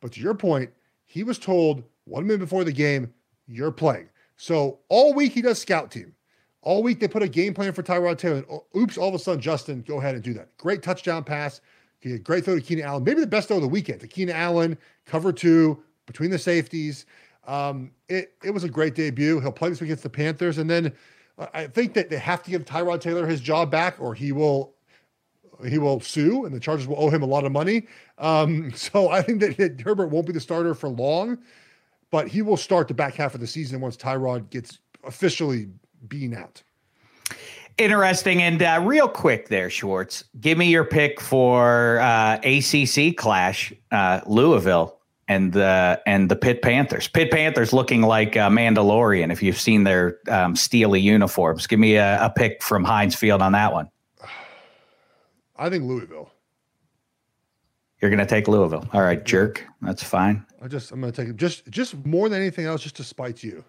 But 0.00 0.12
to 0.12 0.20
your 0.20 0.34
point, 0.34 0.70
he 1.04 1.22
was 1.22 1.38
told 1.38 1.84
one 2.04 2.26
minute 2.26 2.40
before 2.40 2.64
the 2.64 2.72
game, 2.72 3.12
you're 3.46 3.70
playing. 3.70 4.08
So 4.36 4.80
all 4.88 5.14
week 5.14 5.32
he 5.32 5.42
does 5.42 5.60
scout 5.60 5.90
team. 5.90 6.14
All 6.62 6.82
week 6.82 6.98
they 6.98 7.08
put 7.08 7.22
a 7.22 7.28
game 7.28 7.54
plan 7.54 7.72
for 7.72 7.82
Tyrod 7.82 8.18
Taylor. 8.18 8.44
And, 8.48 8.60
oops, 8.76 8.98
all 8.98 9.08
of 9.08 9.14
a 9.14 9.18
sudden, 9.18 9.40
Justin, 9.40 9.82
go 9.86 9.98
ahead 9.98 10.14
and 10.14 10.24
do 10.24 10.34
that. 10.34 10.56
Great 10.58 10.82
touchdown 10.82 11.22
pass. 11.22 11.60
Great 12.22 12.44
throw 12.44 12.56
to 12.56 12.60
Keenan 12.60 12.84
Allen. 12.84 13.04
Maybe 13.04 13.20
the 13.20 13.26
best 13.26 13.48
throw 13.48 13.56
of 13.56 13.62
the 13.62 13.68
weekend 13.68 14.00
to 14.00 14.08
Keenan 14.08 14.36
Allen, 14.36 14.76
cover 15.06 15.32
two 15.32 15.82
between 16.06 16.30
the 16.30 16.38
safeties. 16.38 17.06
Um, 17.46 17.92
it, 18.08 18.34
it 18.44 18.50
was 18.50 18.64
a 18.64 18.68
great 18.68 18.94
debut. 18.94 19.40
He'll 19.40 19.52
play 19.52 19.70
this 19.70 19.80
against 19.80 20.02
the 20.02 20.10
Panthers. 20.10 20.58
And 20.58 20.68
then 20.68 20.92
I 21.38 21.66
think 21.66 21.94
that 21.94 22.08
they 22.08 22.18
have 22.18 22.42
to 22.44 22.50
give 22.50 22.64
Tyrod 22.64 23.00
Taylor 23.00 23.26
his 23.26 23.40
job 23.40 23.70
back 23.70 23.96
or 24.00 24.14
he 24.14 24.32
will 24.32 24.74
he 25.66 25.78
will 25.78 26.00
sue 26.00 26.44
and 26.44 26.54
the 26.54 26.60
Chargers 26.60 26.86
will 26.86 27.02
owe 27.02 27.10
him 27.10 27.22
a 27.22 27.26
lot 27.26 27.44
of 27.44 27.52
money. 27.52 27.86
Um, 28.18 28.70
so 28.74 29.10
I 29.10 29.22
think 29.22 29.40
that 29.40 29.80
Herbert 29.80 30.08
won't 30.08 30.26
be 30.26 30.32
the 30.32 30.40
starter 30.40 30.74
for 30.74 30.88
long, 30.88 31.38
but 32.10 32.28
he 32.28 32.42
will 32.42 32.56
start 32.56 32.88
the 32.88 32.94
back 32.94 33.14
half 33.14 33.34
of 33.34 33.40
the 33.40 33.46
season 33.46 33.80
once 33.80 33.96
Tyrod 33.96 34.50
gets 34.50 34.78
officially 35.04 35.68
being 36.08 36.34
out. 36.34 36.62
Interesting. 37.78 38.42
And 38.42 38.62
uh, 38.62 38.80
real 38.82 39.08
quick 39.08 39.48
there, 39.48 39.68
Schwartz, 39.68 40.24
give 40.40 40.56
me 40.56 40.66
your 40.66 40.84
pick 40.84 41.20
for 41.20 42.00
uh, 42.00 42.38
ACC 42.42 43.14
clash, 43.16 43.72
uh, 43.92 44.20
Louisville 44.26 44.95
and 45.28 45.52
the 45.52 46.00
and 46.06 46.30
the 46.30 46.36
Pitt 46.36 46.62
Panthers. 46.62 47.08
Pitt 47.08 47.30
Panthers 47.30 47.72
looking 47.72 48.02
like 48.02 48.36
a 48.36 48.48
Mandalorian. 48.50 49.32
If 49.32 49.42
you've 49.42 49.60
seen 49.60 49.84
their 49.84 50.18
um, 50.28 50.54
steely 50.56 51.00
uniforms, 51.00 51.66
give 51.66 51.80
me 51.80 51.96
a, 51.96 52.24
a 52.24 52.30
pick 52.30 52.62
from 52.62 52.84
Heinz 52.84 53.14
Field 53.14 53.42
on 53.42 53.52
that 53.52 53.72
one. 53.72 53.90
I 55.56 55.70
think 55.70 55.84
Louisville. 55.84 56.30
You're 58.00 58.10
going 58.10 58.20
to 58.20 58.26
take 58.26 58.46
Louisville. 58.46 58.86
All 58.92 59.00
right, 59.00 59.24
jerk. 59.24 59.64
That's 59.80 60.02
fine. 60.02 60.44
I 60.60 60.68
just 60.68 60.92
I'm 60.92 61.00
going 61.00 61.12
to 61.12 61.22
take 61.22 61.30
it 61.30 61.36
just 61.36 61.66
just 61.70 61.94
more 62.06 62.28
than 62.28 62.40
anything 62.40 62.66
else, 62.66 62.82
just 62.82 62.96
to 62.96 63.04
spite 63.04 63.42
you. 63.42 63.64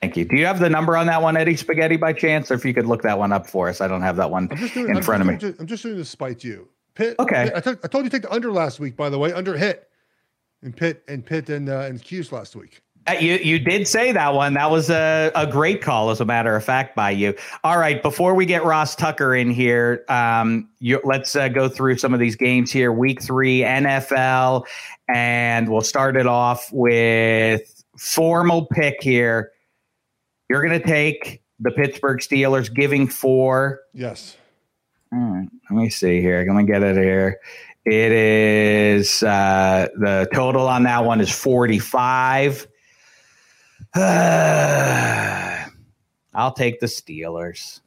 Thank 0.00 0.16
you. 0.16 0.24
Do 0.24 0.36
you 0.36 0.46
have 0.46 0.60
the 0.60 0.70
number 0.70 0.96
on 0.96 1.06
that 1.08 1.20
one, 1.20 1.36
Eddie 1.36 1.56
Spaghetti, 1.56 1.98
by 1.98 2.14
chance? 2.14 2.50
Or 2.50 2.54
if 2.54 2.64
you 2.64 2.72
could 2.72 2.86
look 2.86 3.02
that 3.02 3.18
one 3.18 3.32
up 3.32 3.46
for 3.46 3.68
us, 3.68 3.82
I 3.82 3.88
don't 3.88 4.00
have 4.00 4.16
that 4.16 4.30
one 4.30 4.46
doing, 4.46 4.88
in 4.88 4.96
I'm 4.96 5.02
front 5.02 5.20
of 5.20 5.26
me. 5.26 5.34
I'm 5.34 5.40
just, 5.40 5.60
I'm 5.60 5.66
just 5.66 5.82
doing 5.82 5.96
to 5.96 6.04
spite 6.06 6.42
you. 6.42 6.68
Pitt. 6.94 7.16
Okay. 7.18 7.50
I, 7.54 7.60
t- 7.60 7.76
I 7.84 7.86
told 7.86 8.04
you 8.04 8.10
to 8.10 8.16
take 8.16 8.22
the 8.22 8.32
under 8.32 8.50
last 8.50 8.80
week, 8.80 8.96
by 8.96 9.10
the 9.10 9.18
way. 9.18 9.30
Under 9.34 9.58
hit 9.58 9.89
in 10.62 10.72
Pitt 10.72 11.02
and 11.08 11.24
Pitt 11.24 11.48
and 11.48 11.68
uh, 11.68 11.80
and 11.80 12.02
'Cuse 12.02 12.32
last 12.32 12.56
week. 12.56 12.82
Uh, 13.06 13.12
you 13.18 13.36
you 13.36 13.58
did 13.58 13.88
say 13.88 14.12
that 14.12 14.34
one. 14.34 14.54
That 14.54 14.70
was 14.70 14.90
a, 14.90 15.32
a 15.34 15.46
great 15.46 15.80
call, 15.80 16.10
as 16.10 16.20
a 16.20 16.24
matter 16.24 16.54
of 16.54 16.62
fact, 16.62 16.94
by 16.94 17.10
you. 17.10 17.34
All 17.64 17.78
right, 17.78 18.02
before 18.02 18.34
we 18.34 18.44
get 18.44 18.62
Ross 18.62 18.94
Tucker 18.94 19.34
in 19.34 19.50
here, 19.50 20.04
um, 20.08 20.68
you, 20.80 21.00
let's 21.02 21.34
uh, 21.34 21.48
go 21.48 21.68
through 21.68 21.96
some 21.96 22.12
of 22.12 22.20
these 22.20 22.36
games 22.36 22.70
here. 22.70 22.92
Week 22.92 23.22
three 23.22 23.60
NFL, 23.60 24.66
and 25.08 25.70
we'll 25.70 25.80
start 25.80 26.16
it 26.16 26.26
off 26.26 26.68
with 26.72 27.82
formal 27.96 28.66
pick 28.66 29.02
here. 29.02 29.50
You're 30.50 30.66
going 30.66 30.78
to 30.78 30.86
take 30.86 31.42
the 31.58 31.70
Pittsburgh 31.70 32.18
Steelers, 32.18 32.72
giving 32.72 33.08
four. 33.08 33.80
Yes. 33.94 34.36
All 35.12 35.18
right, 35.18 35.48
let 35.70 35.76
me 35.76 35.88
see 35.88 36.20
here. 36.20 36.44
Let 36.46 36.54
me 36.54 36.64
get 36.64 36.82
it 36.82 36.96
here. 36.96 37.40
It 37.84 38.12
is 38.12 39.22
uh, 39.22 39.88
the 39.96 40.28
total 40.34 40.68
on 40.68 40.82
that 40.82 41.04
one 41.04 41.20
is 41.20 41.30
45. 41.30 42.66
I'll 43.94 44.02
take 46.52 46.80
the 46.80 46.86
Steelers. 46.86 47.80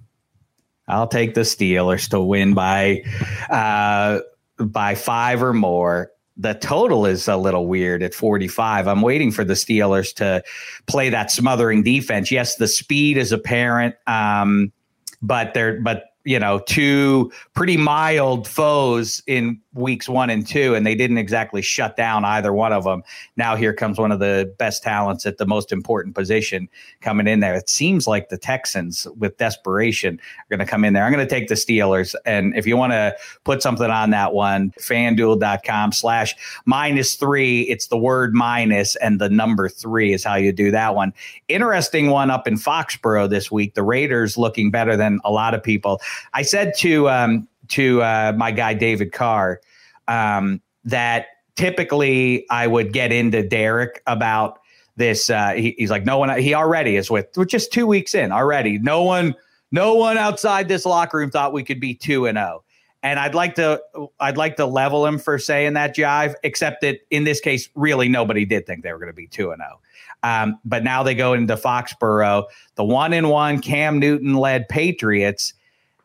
I'll 0.88 1.08
take 1.08 1.36
the 1.36 1.42
Steelers 1.42 2.10
to 2.10 2.20
win 2.20 2.56
by 2.56 3.04
uh, 3.50 4.20
by 4.60 4.96
five 4.96 5.44
or 5.44 5.54
more. 5.54 6.12
The 6.36 6.56
total 6.56 7.06
is 7.06 7.28
a 7.28 7.38
little 7.38 7.68
weird 7.68 8.02
at 8.02 8.16
45. 8.16 8.88
I'm 8.88 9.02
waiting 9.02 9.32
for 9.32 9.46
the 9.46 9.54
Steelers 9.54 10.14
to 10.16 10.44
play 10.88 11.10
that 11.10 11.30
smothering 11.30 11.84
defense. 11.84 12.32
Yes, 12.32 12.56
the 12.56 12.68
speed 12.68 13.18
is 13.18 13.32
apparent, 13.32 13.96
um, 14.08 14.74
but 15.22 15.54
they're 15.54 15.80
but 15.80 16.06
you 16.26 16.40
know, 16.40 16.60
two 16.60 17.32
pretty 17.54 17.78
mild 17.78 18.48
foes 18.48 19.22
in 19.28 19.60
weeks 19.74 20.08
one 20.08 20.30
and 20.30 20.46
two, 20.46 20.76
and 20.76 20.86
they 20.86 20.96
didn't 20.96 21.18
exactly 21.18 21.62
shut 21.62 21.98
down 21.98 22.24
either 22.24 22.54
one 22.54 22.72
of 22.72 22.84
them. 22.84 23.04
Now 23.36 23.56
here 23.56 23.74
comes 23.74 23.98
one 23.98 24.12
of 24.12 24.20
the 24.20 24.54
best 24.60 24.84
talents 24.84 25.26
at 25.26 25.38
the 25.38 25.46
most 25.46 25.72
important 25.72 26.16
position 26.16 26.70
coming 27.02 27.28
in 27.28 27.40
there. 27.40 27.56
It 27.56 27.70
seems 27.70 28.08
like 28.08 28.30
the 28.30 28.38
Texans, 28.38 29.08
with 29.18 29.38
desperation, 29.38 30.20
are 30.20 30.58
going 30.58 30.66
to 30.66 30.72
come 30.72 30.86
in 30.86 30.94
there. 30.94 31.04
I'm 31.04 31.12
going 31.12 31.26
to 31.26 31.30
take 31.30 31.48
the 31.48 31.56
Steelers, 31.56 32.16
and 32.26 32.56
if 32.56 32.68
you 32.68 32.78
want 32.78 32.94
to 32.94 33.16
put 33.44 33.62
something 33.62 33.90
on 33.90 34.12
that 34.12 34.34
one, 34.34 34.72
FanDuel.com 34.80 35.92
slash 35.92 36.36
minus 36.66 37.16
three. 37.16 37.62
It's 37.62 37.88
the 37.88 37.98
word 37.98 38.34
minus 38.34 38.96
and 38.98 39.20
the 39.20 39.30
number 39.30 39.70
three 39.70 40.14
is 40.14 40.24
how 40.24 40.36
you 40.36 40.52
do 40.52 40.72
that 40.72 40.96
one. 40.96 41.14
Interesting 41.48 42.10
one 42.10 42.30
up 42.30 42.48
in 42.48 42.56
Foxborough 42.56 43.30
this 43.30 43.52
week. 43.52 43.74
The 43.74 43.84
Raiders 43.84 44.38
looking 44.38 44.72
better 44.72 44.96
than 44.96 45.20
a 45.24 45.32
lot 45.32 45.54
of 45.54 45.64
people. 45.64 46.02
I 46.34 46.42
said 46.42 46.74
to 46.80 47.10
um, 47.10 47.48
to 47.70 48.02
uh, 48.02 48.34
my 48.36 48.52
guy 48.52 48.74
David 48.74 49.12
Carr 49.12 49.62
um, 50.08 50.62
that 50.86 51.28
typically 51.56 52.46
I 52.50 52.68
would 52.68 52.94
get 52.94 53.12
into 53.12 53.48
Derek 53.48 54.02
about 54.08 54.60
this. 54.96 55.30
Uh, 55.30 55.54
he, 55.54 55.76
he's 55.78 55.90
like, 55.90 56.06
no 56.06 56.18
one. 56.18 56.38
He 56.40 56.54
already 56.54 56.96
is 56.96 57.10
with. 57.10 57.28
We're 57.36 57.46
just 57.46 57.72
two 57.72 57.88
weeks 57.88 58.14
in 58.14 58.32
already. 58.32 58.78
No 58.80 59.04
one. 59.04 59.36
No 59.72 59.96
one 59.96 60.20
outside 60.20 60.68
this 60.68 60.86
locker 60.86 61.18
room 61.18 61.32
thought 61.32 61.52
we 61.52 61.64
could 61.64 61.80
be 61.80 61.96
two 61.96 62.28
and 62.28 62.38
zero. 62.38 62.60
Oh. 62.60 62.64
And 63.02 63.20
I'd 63.20 63.34
like 63.34 63.56
to, 63.56 63.82
I'd 64.20 64.38
like 64.38 64.56
to 64.58 64.68
level 64.68 65.04
him 65.06 65.18
for 65.18 65.40
saying 65.40 65.74
that 65.74 65.96
jive. 65.96 66.36
Except 66.44 66.82
that 66.82 67.00
in 67.10 67.24
this 67.24 67.40
case, 67.40 67.70
really 67.74 68.08
nobody 68.08 68.46
did 68.46 68.68
think 68.68 68.84
they 68.84 68.94
were 68.94 69.00
going 69.00 69.10
to 69.10 69.16
be 69.16 69.26
two 69.26 69.50
and 69.50 69.62
zero. 69.62 69.80
Oh. 70.24 70.44
Um, 70.44 70.60
but 70.64 70.84
now 70.84 71.02
they 71.04 71.16
go 71.16 71.34
into 71.34 71.56
Foxborough, 71.58 72.46
the 72.76 72.84
one 72.84 73.14
in 73.14 73.28
one 73.28 73.60
Cam 73.60 74.00
Newton 74.00 74.36
led 74.36 74.70
Patriots 74.70 75.54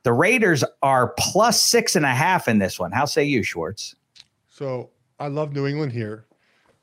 the 0.02 0.12
Raiders 0.12 0.64
are 0.82 1.14
plus 1.18 1.62
six 1.62 1.96
and 1.96 2.04
a 2.04 2.14
half 2.14 2.48
in 2.48 2.58
this 2.58 2.78
one. 2.78 2.92
How 2.92 3.04
say 3.04 3.24
you, 3.24 3.42
Schwartz? 3.42 3.94
So 4.48 4.90
I 5.18 5.28
love 5.28 5.52
New 5.52 5.66
England 5.66 5.92
here. 5.92 6.26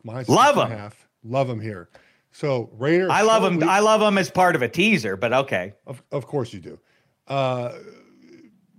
My 0.04 0.24
love 0.28 0.56
them. 0.56 0.70
Half. 0.70 1.08
Love 1.24 1.48
them 1.48 1.60
here. 1.60 1.90
So 2.32 2.70
Raiders. 2.74 3.10
I 3.10 3.22
love 3.22 3.44
them. 3.44 3.68
I 3.68 3.80
love 3.80 4.02
them 4.02 4.18
as 4.18 4.30
part 4.30 4.56
of 4.56 4.62
a 4.62 4.70
teaser, 4.70 5.16
but 5.16 5.34
okay. 5.34 5.74
Of, 5.88 6.04
of 6.12 6.28
course 6.28 6.54
you 6.54 6.60
do. 6.60 6.80
Uh, 7.28 7.74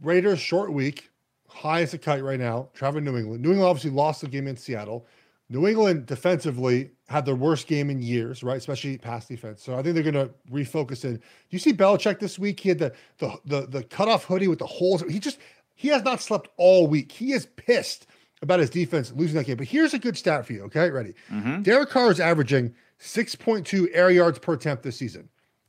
Raiders 0.02 0.38
short 0.38 0.72
week, 0.72 1.10
high 1.48 1.80
as 1.82 1.94
a 1.94 1.98
kite 1.98 2.22
right 2.22 2.38
now. 2.38 2.68
Traveling 2.74 3.04
New 3.04 3.16
England. 3.16 3.42
New 3.42 3.50
England 3.50 3.68
obviously 3.68 3.90
lost 3.90 4.20
the 4.20 4.28
game 4.28 4.46
in 4.46 4.56
Seattle. 4.56 5.06
New 5.48 5.66
England 5.66 6.06
defensively 6.06 6.90
had 7.08 7.24
their 7.24 7.36
worst 7.36 7.68
game 7.68 7.88
in 7.88 8.02
years, 8.02 8.42
right? 8.42 8.56
Especially 8.56 8.98
pass 8.98 9.26
defense. 9.26 9.62
So 9.62 9.74
I 9.74 9.82
think 9.82 9.94
they're 9.94 10.10
going 10.10 10.14
to 10.14 10.30
refocus 10.50 11.04
in. 11.04 11.16
Do 11.16 11.22
you 11.50 11.58
see 11.58 11.72
Belichick 11.72 12.18
this 12.18 12.38
week? 12.38 12.60
He 12.60 12.70
had 12.70 12.78
the 12.78 12.92
the 13.18 13.38
the 13.44 13.66
the 13.66 13.82
cutoff 13.84 14.24
hoodie 14.24 14.48
with 14.48 14.58
the 14.58 14.66
holes. 14.66 15.02
He 15.08 15.20
just 15.20 15.38
he 15.74 15.88
has 15.88 16.02
not 16.02 16.20
slept 16.20 16.48
all 16.56 16.88
week. 16.88 17.12
He 17.12 17.32
is 17.32 17.46
pissed 17.56 18.06
about 18.42 18.60
his 18.60 18.70
defense 18.70 19.12
losing 19.14 19.36
that 19.36 19.44
game. 19.44 19.56
But 19.56 19.68
here's 19.68 19.94
a 19.94 19.98
good 19.98 20.16
stat 20.16 20.46
for 20.46 20.52
you. 20.52 20.64
Okay, 20.64 20.90
ready? 20.90 21.14
Mm-hmm. 21.30 21.62
Derek 21.62 21.90
Carr 21.90 22.10
is 22.10 22.20
averaging 22.20 22.74
6.2 23.00 23.88
air 23.92 24.10
yards 24.10 24.38
per 24.38 24.54
attempt 24.54 24.82
this 24.82 24.96
season, 24.96 25.28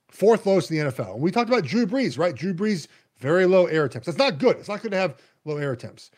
fourth 0.10 0.46
lowest 0.46 0.72
in 0.72 0.78
the 0.78 0.92
NFL. 0.92 1.14
And 1.14 1.22
we 1.22 1.32
talked 1.32 1.50
about 1.50 1.66
Drew 1.66 1.86
Brees, 1.86 2.18
right? 2.18 2.36
Drew 2.36 2.54
Brees 2.54 2.88
very 3.18 3.46
low 3.46 3.66
air 3.66 3.86
attempts. 3.86 4.06
That's 4.06 4.18
not 4.18 4.40
good. 4.40 4.58
It's 4.58 4.70
not 4.70 4.82
good 4.82 4.92
to 4.92 4.98
have 4.98 5.18
low 5.46 5.58
air 5.58 5.72
attempts. 5.72 6.12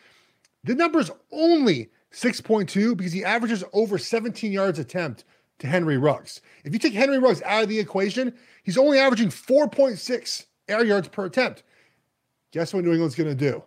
The 0.63 0.75
numbers 0.75 1.11
only 1.31 1.89
6.2 2.13 2.97
because 2.97 3.13
he 3.13 3.23
averages 3.23 3.63
over 3.73 3.97
17 3.97 4.51
yards 4.51 4.79
attempt 4.79 5.25
to 5.59 5.67
Henry 5.67 5.97
Ruggs. 5.97 6.41
If 6.63 6.73
you 6.73 6.79
take 6.79 6.93
Henry 6.93 7.19
Ruggs 7.19 7.41
out 7.43 7.63
of 7.63 7.69
the 7.69 7.79
equation, 7.79 8.33
he's 8.63 8.77
only 8.77 8.97
averaging 8.97 9.29
4.6 9.29 10.45
air 10.67 10.83
yards 10.83 11.07
per 11.09 11.25
attempt. 11.25 11.63
Guess 12.51 12.73
what 12.73 12.83
New 12.83 12.91
England's 12.91 13.15
going 13.15 13.29
to 13.29 13.35
do? 13.35 13.63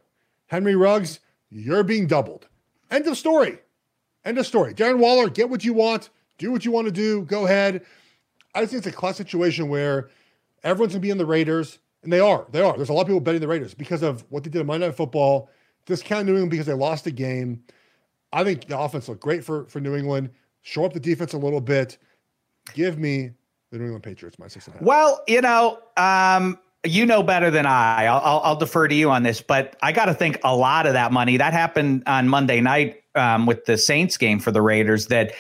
Henry 0.47 0.75
Ruggs, 0.75 1.21
you're 1.51 1.85
being 1.85 2.07
doubled. 2.07 2.49
End 2.91 3.07
of 3.07 3.17
story. 3.17 3.59
End 4.25 4.39
of 4.39 4.47
story. 4.47 4.75
Darren 4.75 4.99
Waller, 4.99 5.29
get 5.29 5.49
what 5.49 5.65
you 5.65 5.73
want. 5.73 6.11
Do 6.39 6.51
what 6.51 6.65
you 6.65 6.73
want 6.73 6.87
to 6.87 6.93
do. 6.93 7.23
Go 7.23 7.47
ahead. 7.47 7.85
I 8.55 8.61
just 8.61 8.73
think 8.73 8.85
it's 8.85 8.95
a 8.95 8.99
class 8.99 9.17
situation 9.17 9.69
where 9.69 10.11
everyone's 10.65 10.93
going 10.93 11.01
to 11.01 11.07
be 11.07 11.11
in 11.11 11.19
the 11.19 11.27
Raiders, 11.27 11.79
and 12.03 12.13
they 12.13 12.21
are. 12.21 12.47
They 12.51 12.61
are. 12.61 12.77
There's 12.77 12.89
a 12.89 12.93
lot 12.93 13.03
of 13.03 13.07
people 13.07 13.21
betting 13.21 13.41
the 13.41 13.49
Raiders 13.49 13.75
because 13.75 14.03
of 14.03 14.25
what 14.31 14.45
they 14.45 14.51
did 14.51 14.61
in 14.61 14.67
Monday 14.67 14.87
Night 14.87 14.97
Football. 14.97 15.49
Discount 15.87 16.27
New 16.27 16.33
England 16.33 16.51
because 16.51 16.67
they 16.67 16.75
lost 16.75 17.07
a 17.07 17.11
game. 17.11 17.63
I 18.33 18.45
think 18.45 18.67
the 18.67 18.79
offense 18.79 19.09
looked 19.09 19.21
great 19.21 19.45
for 19.45 19.67
for 19.67 19.81
New 19.81 19.97
England. 19.97 20.31
Show 20.63 20.85
up 20.85 20.93
the 20.93 21.01
defense 21.01 21.33
a 21.33 21.39
little 21.39 21.61
bit. 21.61 21.99
Give 22.75 22.99
me 22.99 23.31
the 23.71 23.79
New 23.79 23.85
England 23.85 24.05
Patriots 24.05 24.39
my 24.39 24.49
six 24.49 24.67
and 24.67 24.75
a 24.75 24.79
half. 24.79 24.87
Well, 24.87 25.23
you 25.27 25.41
know, 25.41 25.79
um, 25.97 26.59
you 26.85 27.07
know 27.07 27.23
better 27.23 27.51
than 27.51 27.67
I. 27.67 28.07
I'll, 28.07 28.21
I'll, 28.25 28.41
I'll 28.41 28.57
defer 28.57 28.89
to 28.89 28.95
you 28.95 29.11
on 29.11 29.23
this, 29.23 29.41
but 29.41 29.77
I 29.83 29.93
got 29.93 30.07
to 30.07 30.15
think 30.15 30.39
a 30.45 30.55
lot 30.55 30.87
of 30.87 30.93
that 30.93 31.13
money 31.13 31.37
that 31.37 31.53
happened 31.53 32.05
on 32.07 32.29
Monday 32.29 32.61
night 32.61 33.02
um, 33.15 33.47
with 33.47 33.65
the 33.65 33.77
Saints 33.77 34.17
game 34.17 34.39
for 34.39 34.51
the 34.51 34.63
Raiders. 34.63 35.07
That 35.07 35.33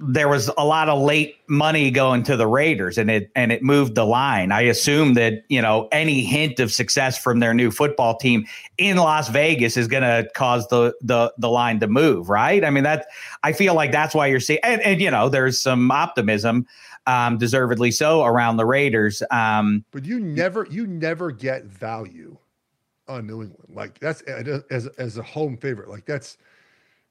there 0.00 0.28
was 0.28 0.50
a 0.58 0.64
lot 0.64 0.88
of 0.88 1.00
late 1.00 1.36
money 1.48 1.90
going 1.90 2.22
to 2.24 2.36
the 2.36 2.46
Raiders, 2.46 2.98
and 2.98 3.10
it 3.10 3.30
and 3.36 3.52
it 3.52 3.62
moved 3.62 3.94
the 3.94 4.04
line. 4.04 4.52
I 4.52 4.62
assume 4.62 5.14
that 5.14 5.44
you 5.48 5.62
know 5.62 5.88
any 5.92 6.24
hint 6.24 6.60
of 6.60 6.72
success 6.72 7.18
from 7.18 7.40
their 7.40 7.54
new 7.54 7.70
football 7.70 8.16
team 8.16 8.46
in 8.76 8.96
Las 8.96 9.28
Vegas 9.28 9.76
is 9.76 9.88
going 9.88 10.02
to 10.02 10.28
cause 10.34 10.66
the 10.68 10.94
the 11.00 11.32
the 11.38 11.48
line 11.48 11.80
to 11.80 11.88
move, 11.88 12.28
right? 12.28 12.64
I 12.64 12.70
mean 12.70 12.84
that 12.84 13.06
I 13.42 13.52
feel 13.52 13.74
like 13.74 13.92
that's 13.92 14.14
why 14.14 14.26
you're 14.26 14.40
seeing, 14.40 14.60
and, 14.62 14.80
and 14.82 15.00
you 15.00 15.10
know, 15.10 15.28
there's 15.28 15.60
some 15.60 15.90
optimism 15.90 16.66
um, 17.08 17.38
deservedly 17.38 17.90
so 17.90 18.24
around 18.24 18.58
the 18.58 18.66
Raiders. 18.66 19.22
Um, 19.30 19.84
but 19.90 20.04
you 20.04 20.20
never 20.20 20.66
you 20.70 20.86
never 20.86 21.32
get 21.32 21.64
value 21.64 22.36
on 23.08 23.26
New 23.26 23.42
England. 23.42 23.72
Like 23.74 23.98
that's 23.98 24.20
as 24.22 24.86
as 24.98 25.16
a 25.16 25.22
home 25.22 25.56
favorite. 25.56 25.88
Like 25.88 26.04
that's 26.04 26.36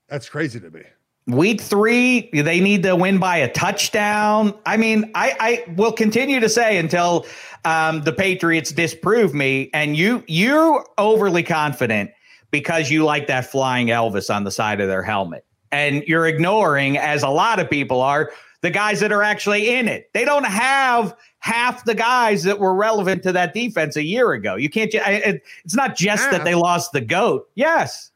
that's 0.08 0.30
crazy 0.30 0.60
to 0.60 0.70
me. 0.70 0.84
Week 1.28 1.60
three, 1.60 2.30
they 2.32 2.62
need 2.62 2.84
to 2.84 2.96
win 2.96 3.18
by 3.18 3.38
a 3.38 3.52
touchdown. 3.52 4.58
I 4.66 4.78
mean, 4.78 5.12
I, 5.14 5.36
I 5.40 5.74
will 5.74 5.92
continue 5.92 6.40
to 6.40 6.48
say 6.48 6.78
until 6.78 7.26
um, 7.66 8.02
the 8.04 8.14
Patriots 8.14 8.72
disprove 8.72 9.34
me. 9.34 9.70
And 9.74 9.98
you 9.98 10.24
you're 10.28 10.86
overly 10.98 11.44
confident 11.44 12.12
because 12.50 12.90
you 12.90 13.04
like 13.04 13.28
that 13.28 13.46
flying 13.46 13.88
Elvis 13.88 14.34
on 14.34 14.46
the 14.46 14.52
side 14.52 14.80
of 14.80 14.88
their 14.88 15.04
helmet, 15.04 15.46
and 15.74 16.02
you're 16.04 16.28
ignoring, 16.28 16.98
as 16.98 17.24
a 17.24 17.30
lot 17.30 17.60
of 17.60 17.70
people 17.70 18.00
are, 18.00 18.32
the 18.62 18.70
guys 18.70 19.02
that 19.02 19.12
are 19.12 19.22
actually 19.22 19.76
in 19.76 19.90
it. 19.90 20.10
They 20.14 20.24
don't 20.24 20.46
have 20.46 21.14
half 21.40 21.84
the 21.84 21.94
guys 21.94 22.44
that 22.44 22.60
were 22.60 22.74
relevant 22.74 23.22
to 23.24 23.34
that 23.34 23.54
defense 23.54 23.98
a 23.98 24.04
year 24.04 24.32
ago. 24.32 24.56
You 24.56 24.70
can't. 24.70 24.92
It's 24.94 25.76
not 25.76 25.98
just 25.98 26.32
that 26.32 26.46
they 26.46 26.56
lost 26.56 26.94
the 26.94 27.02
goat. 27.02 27.50
Yes, 27.56 28.12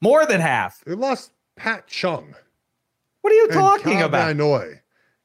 more 0.00 0.26
than 0.26 0.40
half. 0.40 0.82
They 0.84 0.94
lost 0.94 1.32
Pat 1.56 1.86
Chung. 1.86 2.34
What 3.22 3.32
are 3.32 3.36
you 3.36 3.48
talking 3.48 4.02
about? 4.02 4.26
Van 4.26 4.36
Noy. 4.36 4.80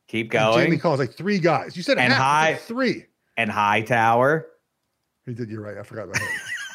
Keep 0.07 0.31
going. 0.31 0.65
Jamie 0.65 0.77
Collins, 0.77 0.99
like 0.99 1.13
three 1.13 1.39
guys. 1.39 1.75
You 1.77 1.83
said 1.83 1.97
and 1.97 2.12
half, 2.12 2.21
high 2.21 2.51
like 2.51 2.62
three. 2.62 3.05
And 3.38 3.49
Hightower. 3.49 4.47
He 5.25 5.33
did. 5.33 5.49
You're 5.49 5.62
right. 5.62 5.77
I 5.77 5.83
forgot 5.83 6.09
about 6.09 6.19
him. 6.19 6.29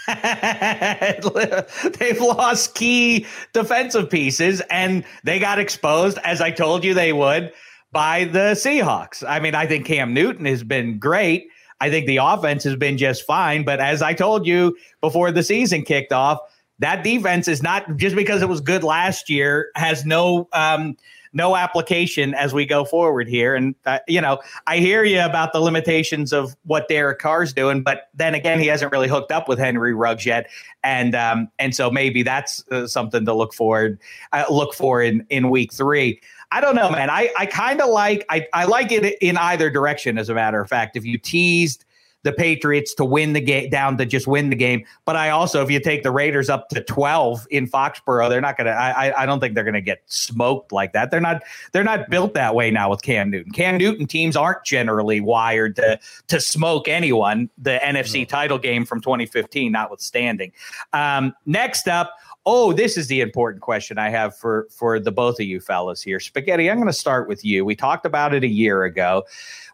They've 1.99 2.21
lost 2.21 2.75
key 2.75 3.27
defensive 3.53 4.09
pieces 4.09 4.63
and 4.71 5.05
they 5.23 5.39
got 5.39 5.59
exposed, 5.59 6.19
as 6.25 6.41
I 6.41 6.51
told 6.51 6.83
you 6.83 6.95
they 6.95 7.13
would, 7.13 7.53
by 7.93 8.25
the 8.25 8.55
Seahawks. 8.55 9.23
I 9.27 9.39
mean, 9.39 9.55
I 9.55 9.67
think 9.67 9.87
Cam 9.87 10.15
Newton 10.15 10.47
has 10.47 10.65
been 10.65 10.99
great. 10.99 11.49
I 11.81 11.91
think 11.91 12.07
the 12.07 12.17
offense 12.17 12.65
has 12.65 12.75
been 12.75 12.99
just 12.99 13.25
fine. 13.25 13.65
But 13.65 13.81
as 13.81 14.03
I 14.03 14.15
told 14.15 14.47
you 14.47 14.77
before 15.01 15.31
the 15.31 15.43
season 15.43 15.83
kicked 15.83 16.13
off, 16.13 16.39
that 16.79 17.03
defense 17.03 17.49
is 17.49 17.63
not 17.63 17.97
just 17.97 18.15
because 18.15 18.43
it 18.43 18.49
was 18.49 18.61
good 18.61 18.85
last 18.85 19.29
year, 19.29 19.71
has 19.75 20.05
no 20.05 20.49
um, 20.53 20.97
no 21.33 21.57
application 21.57 22.35
as 22.35 22.55
we 22.55 22.65
go 22.65 22.85
forward 22.85 23.29
here. 23.29 23.55
And 23.55 23.75
uh, 23.85 23.99
you 24.07 24.21
know, 24.21 24.41
I 24.67 24.79
hear 24.79 25.05
you 25.05 25.21
about 25.21 25.53
the 25.53 25.61
limitations 25.61 26.33
of 26.33 26.57
what 26.65 26.89
Derek 26.89 27.19
Carr's 27.19 27.53
doing, 27.53 27.83
but 27.83 28.09
then 28.15 28.35
again, 28.35 28.59
he 28.59 28.67
hasn't 28.67 28.93
really 28.93 29.09
hooked 29.09 29.33
up 29.33 29.49
with 29.49 29.59
Henry 29.59 29.95
Ruggs 29.95 30.25
yet, 30.25 30.49
and 30.83 31.15
um, 31.15 31.51
and 31.59 31.75
so 31.75 31.91
maybe 31.91 32.23
that's 32.23 32.65
uh, 32.71 32.87
something 32.87 33.25
to 33.25 33.35
look 33.35 33.53
forward 33.53 33.99
uh, 34.33 34.45
look 34.51 34.75
for 34.75 35.03
in 35.03 35.27
in 35.31 35.51
week 35.51 35.73
three. 35.73 36.21
I 36.51 36.63
don't 36.63 36.75
know, 36.75 36.91
man. 36.91 37.11
I, 37.11 37.31
I 37.39 37.45
kind 37.45 37.81
of 37.83 37.91
like 37.91 38.25
I, 38.31 38.47
I 38.55 38.65
like 38.65 38.91
it 38.91 39.19
in 39.21 39.37
either 39.37 39.69
direction. 39.69 40.17
As 40.17 40.31
a 40.31 40.35
matter 40.35 40.61
of 40.61 40.69
fact, 40.69 40.97
if 40.97 41.05
you 41.05 41.19
teased 41.19 41.85
the 42.23 42.33
Patriots 42.33 42.95
to 42.95 43.05
win 43.05 43.33
the 43.33 43.41
game 43.41 43.71
down 43.71 43.97
to 43.99 44.07
just 44.07 44.27
win 44.27 44.51
the 44.51 44.57
game. 44.57 44.85
But 45.05 45.17
I 45.17 45.31
also, 45.31 45.63
if 45.63 45.71
you 45.71 45.81
take 45.81 46.03
the 46.03 46.11
Raiders 46.11 46.51
up 46.51 46.69
to 46.71 46.83
12 46.83 47.47
in 47.51 47.69
Foxborough, 47.69 48.29
they're 48.29 48.41
not 48.41 48.57
going 48.57 48.67
to, 48.67 48.73
I, 48.73 49.23
I 49.23 49.27
don't 49.27 49.41
think 49.41 49.55
they're 49.55 49.65
going 49.65 49.75
to 49.75 49.81
get 49.81 50.03
smoked 50.07 50.73
like 50.73 50.93
that. 50.93 51.11
They're 51.11 51.21
not, 51.21 51.43
they're 51.73 51.85
not 51.85 52.11
built 52.11 52.35
that 52.35 52.55
way 52.55 52.71
now 52.71 52.91
with 52.91 53.03
Cam 53.03 53.31
Newton. 53.31 53.53
Cam 53.53 53.79
Newton 53.79 54.07
teams 54.07 54.37
aren't 54.37 54.65
generally 54.65 55.21
wired 55.21 55.77
to, 55.77 55.99
to 56.29 56.41
smoke 56.41 56.89
anyone. 56.89 57.51
The 57.59 57.79
NFC 57.83 58.29
title 58.29 58.59
game 58.59 58.85
from 58.85 59.01
2015, 59.01 59.71
notwithstanding. 59.71 60.53
Um, 60.93 61.35
next 61.47 61.89
up, 61.89 62.15
Oh, 62.51 62.73
this 62.73 62.97
is 62.97 63.09
the 63.09 63.21
important 63.21 63.61
question 63.61 63.99
I 63.99 64.09
have 64.09 64.35
for 64.35 64.69
for 64.71 64.99
the 64.99 65.13
both 65.13 65.39
of 65.39 65.45
you 65.45 65.61
fellas 65.61 66.01
here. 66.01 66.19
Spaghetti, 66.19 66.71
I'm 66.71 66.79
going 66.79 66.87
to 66.87 66.95
start 66.95 67.29
with 67.29 67.45
you. 67.45 67.63
We 67.63 67.77
talked 67.77 68.07
about 68.07 68.33
it 68.33 68.43
a 68.43 68.49
year 68.49 68.85
ago. 68.85 69.25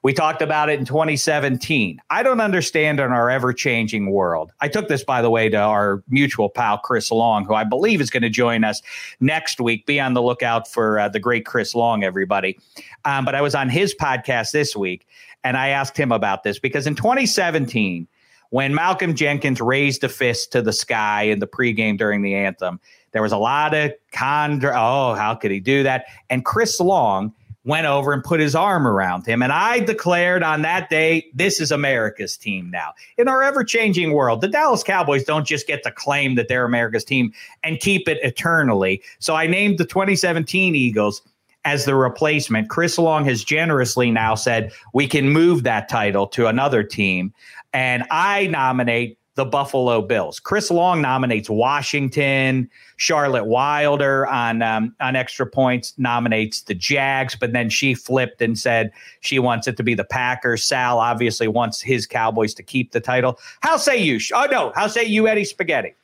We 0.02 0.12
talked 0.12 0.42
about 0.42 0.68
it 0.68 0.80
in 0.80 0.84
2017. 0.84 2.02
I 2.10 2.24
don't 2.24 2.40
understand 2.40 2.98
in 2.98 3.12
our 3.12 3.30
ever 3.30 3.52
changing 3.52 4.10
world. 4.10 4.50
I 4.60 4.66
took 4.66 4.88
this, 4.88 5.04
by 5.04 5.22
the 5.22 5.30
way, 5.30 5.48
to 5.50 5.56
our 5.56 6.02
mutual 6.08 6.48
pal, 6.48 6.78
Chris 6.78 7.12
Long, 7.12 7.44
who 7.44 7.54
I 7.54 7.62
believe 7.62 8.00
is 8.00 8.10
going 8.10 8.24
to 8.24 8.28
join 8.28 8.64
us 8.64 8.82
next 9.20 9.60
week. 9.60 9.87
Be 9.87 10.00
on 10.00 10.14
the 10.14 10.22
lookout 10.22 10.66
for 10.66 10.98
uh, 10.98 11.08
the 11.08 11.20
great 11.20 11.46
Chris 11.46 11.76
Long, 11.76 12.02
everybody. 12.02 12.58
Um, 13.04 13.24
but 13.24 13.37
I 13.37 13.40
was 13.40 13.54
on 13.54 13.68
his 13.68 13.94
podcast 13.94 14.50
this 14.50 14.74
week 14.74 15.06
and 15.44 15.56
I 15.56 15.68
asked 15.68 15.96
him 15.96 16.10
about 16.10 16.42
this 16.42 16.58
because 16.58 16.88
in 16.88 16.96
2017, 16.96 18.08
when 18.54 18.72
Malcolm 18.72 19.16
Jenkins 19.16 19.60
raised 19.60 20.04
a 20.04 20.08
fist 20.08 20.52
to 20.52 20.62
the 20.62 20.72
sky 20.72 21.22
in 21.22 21.40
the 21.40 21.46
pregame 21.48 21.98
during 21.98 22.22
the 22.22 22.36
anthem, 22.36 22.78
there 23.10 23.20
was 23.20 23.32
a 23.32 23.36
lot 23.36 23.74
of 23.74 23.92
con. 24.12 24.64
Oh, 24.64 25.14
how 25.14 25.34
could 25.34 25.50
he 25.50 25.58
do 25.58 25.82
that? 25.82 26.04
And 26.30 26.44
Chris 26.44 26.78
Long 26.78 27.34
went 27.64 27.88
over 27.88 28.12
and 28.12 28.22
put 28.22 28.38
his 28.38 28.54
arm 28.54 28.86
around 28.86 29.26
him. 29.26 29.42
And 29.42 29.50
I 29.50 29.80
declared 29.80 30.44
on 30.44 30.62
that 30.62 30.88
day, 30.88 31.26
this 31.34 31.58
is 31.58 31.72
America's 31.72 32.36
team 32.36 32.70
now. 32.70 32.92
In 33.18 33.26
our 33.26 33.42
ever 33.42 33.64
changing 33.64 34.12
world, 34.12 34.40
the 34.40 34.46
Dallas 34.46 34.84
Cowboys 34.84 35.24
don't 35.24 35.48
just 35.48 35.66
get 35.66 35.82
to 35.82 35.90
claim 35.90 36.36
that 36.36 36.46
they're 36.46 36.64
America's 36.64 37.04
team 37.04 37.32
and 37.64 37.80
keep 37.80 38.06
it 38.06 38.20
eternally. 38.22 39.02
So 39.18 39.34
I 39.34 39.48
named 39.48 39.78
the 39.78 39.84
2017 39.84 40.76
Eagles 40.76 41.22
as 41.64 41.86
the 41.86 41.94
replacement. 41.94 42.68
Chris 42.68 42.98
Long 42.98 43.24
has 43.24 43.42
generously 43.42 44.10
now 44.10 44.34
said 44.34 44.70
we 44.92 45.08
can 45.08 45.30
move 45.30 45.62
that 45.64 45.88
title 45.88 46.26
to 46.28 46.46
another 46.46 46.82
team. 46.82 47.32
And 47.74 48.04
I 48.10 48.46
nominate 48.46 49.18
the 49.34 49.44
Buffalo 49.44 50.00
Bills. 50.00 50.38
Chris 50.38 50.70
Long 50.70 51.02
nominates 51.02 51.50
Washington. 51.50 52.70
Charlotte 52.96 53.46
Wilder 53.46 54.26
on 54.28 54.62
um, 54.62 54.94
on 55.00 55.16
extra 55.16 55.44
points 55.44 55.92
nominates 55.98 56.62
the 56.62 56.74
Jags, 56.74 57.34
but 57.34 57.52
then 57.52 57.68
she 57.68 57.94
flipped 57.94 58.40
and 58.40 58.56
said 58.56 58.92
she 59.20 59.40
wants 59.40 59.66
it 59.66 59.76
to 59.76 59.82
be 59.82 59.94
the 59.94 60.04
Packers. 60.04 60.64
Sal 60.64 61.00
obviously 61.00 61.48
wants 61.48 61.80
his 61.80 62.06
Cowboys 62.06 62.54
to 62.54 62.62
keep 62.62 62.92
the 62.92 63.00
title. 63.00 63.38
How 63.60 63.76
say 63.76 63.96
you? 63.96 64.20
Oh 64.32 64.46
no, 64.50 64.72
how 64.76 64.87
say 64.87 65.04
you, 65.04 65.26
Eddie 65.26 65.44
Spaghetti? 65.44 65.94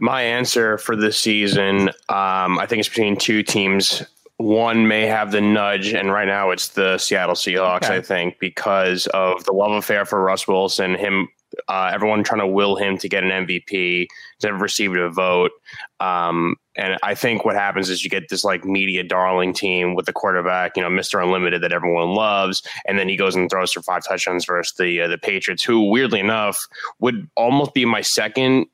My 0.00 0.22
answer 0.22 0.78
for 0.78 0.96
this 0.96 1.16
season, 1.16 1.90
um, 2.08 2.58
I 2.58 2.66
think 2.68 2.80
it's 2.80 2.88
between 2.88 3.16
two 3.16 3.44
teams 3.44 4.02
one 4.40 4.88
may 4.88 5.06
have 5.06 5.32
the 5.32 5.40
nudge, 5.40 5.92
and 5.92 6.10
right 6.10 6.26
now 6.26 6.50
it's 6.50 6.68
the 6.68 6.96
Seattle 6.96 7.34
Seahawks. 7.34 7.84
Okay. 7.84 7.96
I 7.96 8.00
think 8.00 8.38
because 8.38 9.06
of 9.08 9.44
the 9.44 9.52
love 9.52 9.72
affair 9.72 10.06
for 10.06 10.22
Russ 10.22 10.48
Wilson, 10.48 10.94
him 10.94 11.28
uh, 11.68 11.90
everyone 11.92 12.22
trying 12.22 12.40
to 12.40 12.46
will 12.46 12.76
him 12.76 12.96
to 12.96 13.08
get 13.08 13.22
an 13.22 13.30
MVP. 13.30 13.70
He's 13.70 14.08
never 14.42 14.56
received 14.56 14.96
a 14.96 15.10
vote. 15.10 15.50
Um, 15.98 16.56
and 16.76 16.96
I 17.02 17.14
think 17.14 17.44
what 17.44 17.54
happens 17.54 17.90
is 17.90 18.02
you 18.02 18.08
get 18.08 18.28
this 18.30 18.44
like 18.44 18.64
media 18.64 19.02
darling 19.02 19.52
team 19.52 19.94
with 19.94 20.06
the 20.06 20.12
quarterback, 20.12 20.76
you 20.76 20.82
know, 20.82 20.88
Mr. 20.88 21.22
Unlimited 21.22 21.62
that 21.62 21.72
everyone 21.72 22.14
loves, 22.14 22.62
and 22.86 22.98
then 22.98 23.08
he 23.08 23.16
goes 23.16 23.36
and 23.36 23.50
throws 23.50 23.72
for 23.72 23.82
five 23.82 24.02
touchdowns 24.08 24.46
versus 24.46 24.74
the 24.78 25.02
uh, 25.02 25.08
the 25.08 25.18
Patriots, 25.18 25.62
who 25.62 25.90
weirdly 25.90 26.20
enough 26.20 26.66
would 27.00 27.28
almost 27.36 27.74
be 27.74 27.84
my 27.84 28.00
second 28.00 28.66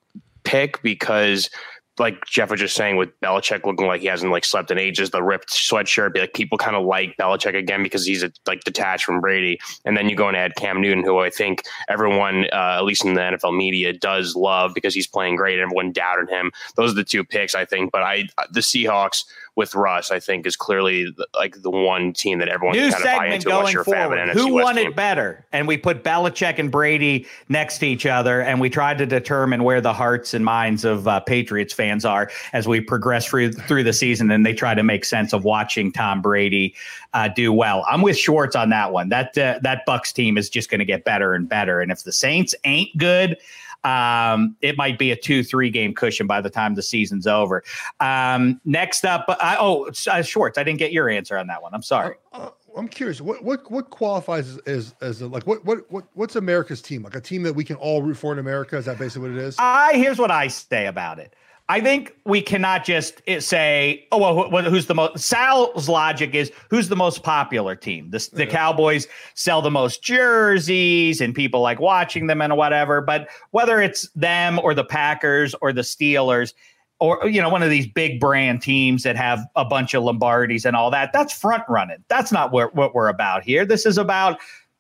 pick 0.45 0.81
because 0.83 1.51
like 1.99 2.25
Jeff 2.27 2.51
was 2.51 2.61
just 2.61 2.77
saying 2.77 2.97
with 2.97 3.09
Belichick 3.21 3.65
looking 3.65 3.87
like 3.87 4.01
he 4.01 4.07
hasn't 4.07 4.33
like 4.33 4.45
slept 4.45 4.71
in 4.71 4.79
ages, 4.79 5.11
the 5.11 5.23
ripped 5.23 5.51
sweatshirt, 5.51 6.17
like 6.19 6.35
people 6.35 6.59
kind 6.59 6.77
of 6.77 6.85
like 6.85 7.17
Belichick 7.19 7.57
again 7.57 7.83
because 7.83 8.05
he's 8.05 8.25
like 8.47 8.63
detached 8.65 9.05
from 9.05 9.21
Brady. 9.21 9.59
And 9.85 9.97
then 9.97 10.09
you 10.09 10.17
go 10.17 10.29
and 10.29 10.37
add 10.37 10.57
Cam 10.57 10.81
Newton, 10.81 11.05
who 11.05 11.19
I 11.19 11.31
think 11.31 11.63
everyone, 11.89 12.45
uh, 12.53 12.77
at 12.79 12.85
least 12.85 13.05
in 13.05 13.15
the 13.15 13.21
NFL 13.21 13.57
media, 13.57 13.93
does 13.93 14.37
love 14.37 14.73
because 14.75 14.95
he's 14.95 15.07
playing 15.07 15.37
great. 15.37 15.59
Everyone 15.59 15.93
doubted 15.93 16.29
him. 16.29 16.53
Those 16.77 16.93
are 16.93 16.97
the 16.97 17.05
two 17.05 17.25
picks, 17.25 17.55
I 17.55 17.65
think. 17.65 17.93
But 17.93 18.03
I, 18.03 18.29
the 18.51 18.61
Seahawks 18.61 19.25
with 19.57 19.75
Russ, 19.75 20.11
I 20.11 20.21
think, 20.21 20.47
is 20.47 20.55
clearly 20.55 21.07
like 21.35 21.63
the 21.63 21.71
one 21.71 22.13
team 22.13 22.39
that 22.39 22.49
everyone 22.49 22.77
New 22.77 22.91
can 22.91 22.93
kind 22.93 23.05
of 23.05 23.19
buy 23.19 23.27
into 23.29 23.49
going 23.49 23.85
forward. 23.85 24.29
Who 24.29 24.55
West 24.55 24.65
won 24.65 24.77
team. 24.77 24.89
it 24.89 24.97
better? 24.97 25.47
And 25.51 25.67
we 25.67 25.79
put 25.79 26.05
Belichick 26.05 26.59
and 26.59 26.71
Brady 26.71 27.27
next 27.49 27.79
to 27.79 27.87
each 27.87 28.05
other, 28.05 28.43
and 28.43 28.61
we 28.61 28.69
tried 28.69 28.99
to 28.99 29.07
determine 29.07 29.65
where 29.65 29.81
the 29.81 29.95
hearts 29.95 30.35
and 30.35 30.45
minds 30.45 30.85
of 30.85 31.09
uh, 31.09 31.21
Patriots 31.21 31.73
fans 31.73 32.05
are 32.05 32.31
as 32.53 32.69
we 32.69 32.81
progress 32.83 33.27
through 33.27 33.53
through 33.53 33.83
the 33.83 33.95
season, 33.95 34.31
and 34.31 34.45
they 34.45 34.53
try 34.53 34.75
to 34.75 34.83
make 34.83 35.07
sense 35.07 35.33
of 35.33 35.45
watching 35.45 35.91
Tom 35.91 36.21
Brady 36.21 36.75
uh, 37.15 37.29
do 37.29 37.51
well. 37.51 37.85
I'm 37.89 38.03
with 38.03 38.19
Schwartz 38.19 38.55
on 38.55 38.69
that 38.71 38.93
one. 38.93 39.09
That 39.09 39.37
uh, 39.39 39.59
that 39.63 39.87
Bucks 39.87 40.13
team 40.13 40.37
is 40.37 40.51
just 40.51 40.69
going 40.71 40.81
to 40.81 40.85
get 40.85 41.05
better 41.05 41.33
and 41.35 41.49
better, 41.49 41.81
and 41.81 41.91
if 41.91 42.05
the 42.05 42.13
Saints 42.13 42.55
ain't 42.65 42.97
good 42.99 43.39
um, 43.87 44.57
it 44.63 44.77
might 44.77 44.99
be 44.99 45.13
a 45.13 45.17
two, 45.17 45.45
three 45.45 45.71
game 45.71 45.95
cushion 45.95 46.27
by 46.27 46.41
the 46.41 46.51
time 46.51 46.75
the 46.75 46.83
season's 46.83 47.27
over. 47.27 47.63
Um, 48.01 48.61
next 48.65 49.05
up, 49.05 49.25
I, 49.29 49.57
oh, 49.61 49.89
uh, 50.11 50.23
Schwartz, 50.23 50.59
I 50.59 50.65
didn't 50.65 50.81
get 50.81 50.91
your 50.91 51.09
answer 51.09 51.39
on 51.39 51.47
that 51.47 51.63
one. 51.63 51.73
I'm 51.73 51.83
sorry. 51.83 52.17
Uh, 52.33 52.51
I'm 52.77 52.89
curious. 52.89 53.21
What 53.21 53.43
what 53.43 53.71
what 53.71 53.91
qualifies 53.91 54.49
as 54.49 54.59
as, 54.67 54.95
as 55.01 55.23
a, 55.23 55.29
like 55.29 55.47
what 55.47 55.65
what 55.65 55.91
what 55.91 56.05
what's 56.15 56.37
America's 56.37 56.83
team? 56.83 57.03
Like 57.03 57.15
a 57.15 57.21
team 57.21 57.43
that 57.45 57.55
we 57.55 57.65
can 57.65 57.77
all 57.77 58.03
root 58.03 58.17
for 58.17 58.33
in 58.33 58.39
America? 58.39 58.77
Is 58.77 58.85
that 58.85 58.99
basically 58.99 59.31
what 59.31 59.39
it 59.39 59.43
is? 59.43 59.57
I 59.59 59.95
here's 59.95 60.19
what 60.19 60.31
I 60.31 60.49
say 60.49 60.87
about 60.87 61.19
it. 61.19 61.35
I 61.69 61.81
think 61.81 62.15
we 62.25 62.43
cannot 62.43 62.85
just 62.85 63.23
eh, 63.27 63.41
say, 63.41 64.07
oh, 64.13 64.49
well, 64.49 64.63
who's 64.63 64.87
the 64.87 64.95
most? 64.95 65.19
Sal's 65.19 65.89
logic 65.89 66.35
is 66.35 66.53
who's 66.71 66.89
the 66.89 66.97
most 66.97 67.25
popular 67.25 67.75
team? 67.75 68.11
The, 68.11 68.29
the 68.33 68.45
yeah. 68.45 68.51
Cowboys 68.51 69.09
sell 69.35 69.63
the 69.63 69.71
most 69.71 70.03
jerseys 70.03 71.21
and 71.21 71.35
people 71.35 71.61
like 71.61 71.81
watching 71.81 72.29
them 72.29 72.41
and 72.41 72.57
whatever. 72.57 73.01
But 73.01 73.29
whether 73.51 73.81
it's 73.81 74.09
them 74.11 74.61
or 74.63 74.75
the 74.75 74.85
Packers 74.85 75.55
or 75.61 75.73
the 75.73 75.83
Steelers, 75.83 76.53
or 76.99 77.29
you 77.29 77.43
know 77.43 77.51
one 77.51 77.63
of 77.63 77.69
these 77.69 77.87
big 77.87 78.21
brand 78.21 78.63
teams 78.63 79.03
that 79.03 79.17
have 79.17 79.45
a 79.57 79.65
bunch 79.65 79.93
of 79.93 80.03
Lombardis 80.05 80.65
and 80.65 80.77
all 80.77 80.91
that. 80.91 81.13
That's 81.13 81.33
front 81.33 81.65
running. 81.69 82.03
That's 82.09 82.33
not 82.33 82.53
what, 82.53 82.75
what 82.75 82.95
we're 82.95 83.09
about 83.09 83.43
here. 83.43 83.67
This 83.67 83.85
is 83.85 83.99
about 83.99 84.39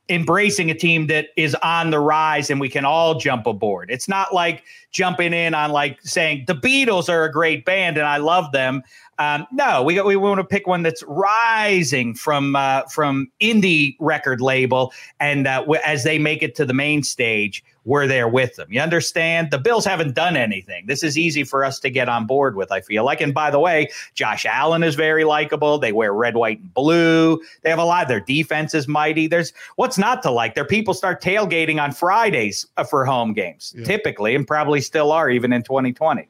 embracing 0.09 0.70
a 0.70 0.74
team 0.74 1.09
that 1.09 1.28
is 1.37 1.55
on 1.57 1.91
the 1.91 1.99
rise 1.99 2.49
and 2.49 2.61
we 2.61 2.68
can 2.68 2.84
all 2.84 3.18
jump 3.18 3.47
aboard. 3.47 3.91
It's 3.91 4.09
not 4.09 4.32
like 4.32 4.62
jumping 4.97 5.35
in 5.35 5.53
on 5.53 5.71
like 5.71 6.01
saying 6.01 6.45
the 6.47 6.55
Beatles 6.55 7.11
are 7.11 7.25
a 7.25 7.31
great 7.31 7.67
band 7.67 7.99
and 7.99 8.07
I 8.07 8.17
love 8.17 8.51
them. 8.53 8.83
Um, 9.19 9.47
no, 9.53 9.83
we 9.83 10.01
we 10.01 10.17
want 10.17 10.39
to 10.39 10.45
pick 10.45 10.67
one 10.67 10.83
that's 10.83 11.03
rising 11.07 12.15
from 12.15 12.57
uh, 12.57 12.83
from 12.85 13.31
indie 13.41 13.97
record 14.01 14.41
label, 14.41 14.93
and 15.21 15.47
uh, 15.47 15.65
as 15.85 16.05
they 16.05 16.19
make 16.19 16.43
it 16.43 16.55
to 16.57 16.67
the 16.67 16.75
main 16.75 17.03
stage, 17.03 17.65
we're 17.87 18.07
there 18.09 18.28
with 18.28 18.57
them. 18.57 18.66
You 18.70 18.80
understand? 18.80 19.51
The 19.53 19.59
Bills 19.59 19.84
haven't 19.84 20.14
done 20.14 20.37
anything. 20.37 20.87
This 20.87 21.03
is 21.03 21.16
easy 21.16 21.45
for 21.45 21.64
us 21.64 21.78
to 21.80 21.89
get 21.89 22.09
on 22.09 22.26
board 22.26 22.57
with. 22.57 22.72
I 22.72 22.80
feel 22.80 23.05
like, 23.05 23.20
and 23.20 23.32
by 23.32 23.51
the 23.51 23.61
way, 23.61 23.89
Josh 24.14 24.45
Allen 24.45 24.82
is 24.82 24.97
very 24.97 25.24
likable. 25.24 25.78
They 25.78 25.93
wear 25.93 26.12
red, 26.12 26.37
white, 26.37 26.61
and 26.61 26.74
blue. 26.74 27.41
They 27.62 27.70
have 27.70 27.78
a 27.78 27.84
lot. 27.84 28.09
Their 28.09 28.20
defense 28.20 28.74
is 28.74 28.89
mighty. 28.89 29.28
There's 29.28 29.53
what's 29.76 29.97
not 29.97 30.22
to 30.24 30.30
like. 30.32 30.57
Their 30.57 30.64
people 30.66 30.95
start 30.95 31.22
tailgating 31.22 31.80
on 31.80 31.93
Fridays 31.93 32.66
uh, 32.76 32.84
for 32.84 33.07
home 33.07 33.32
games, 33.32 33.72
yeah. 33.76 33.84
typically, 33.84 34.34
and 34.34 34.47
probably 34.47 34.80
still 34.80 35.12
are 35.12 35.30
even 35.30 35.53
in 35.53 35.62
2020. 35.62 36.28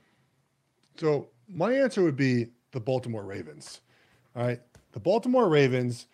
So 0.97 1.29
my 1.49 1.73
answer 1.73 2.03
would 2.03 2.17
be 2.17 2.49
the 2.73 2.81
Baltimore 2.81 3.25
Ravens. 3.25 3.81
All 4.37 4.47
right. 4.47 4.61
The 4.93 5.01
Baltimore 5.01 5.49
Ravens, 5.49 6.07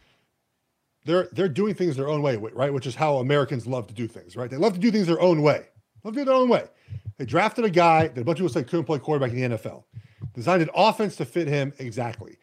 they're 1.05 1.29
they're 1.33 1.49
doing 1.49 1.75
things 1.75 1.97
their 1.97 2.09
own 2.09 2.23
way, 2.23 2.37
right? 2.37 2.73
Which 2.73 2.87
is 2.87 2.95
how 2.95 3.17
Americans 3.17 3.67
love 3.67 3.87
to 3.89 3.95
do 3.95 4.07
things, 4.07 4.37
right? 4.37 4.51
They 4.51 4.57
love 4.57 4.75
to 4.75 4.81
do 4.81 4.91
things 4.91 5.07
their 5.07 5.21
own 5.21 5.43
way. 5.43 5.67
Love 6.05 6.15
to 6.15 6.21
do 6.21 6.25
their 6.25 6.35
own 6.35 6.49
way. 6.49 6.65
They 7.19 7.25
drafted 7.25 7.65
a 7.65 7.71
guy 7.71 8.09
that 8.09 8.21
a 8.21 8.25
bunch 8.25 8.39
of 8.41 8.45
people 8.45 8.53
said 8.53 8.69
couldn't 8.69 8.87
play 8.87 8.99
quarterback 8.99 9.31
in 9.33 9.51
the 9.51 9.57
NFL. 9.57 9.85
Designed 10.35 10.63
an 10.63 10.71
offense 10.75 11.17
to 11.17 11.25
fit 11.25 11.49
him 11.49 11.73
exactly. 11.79 12.39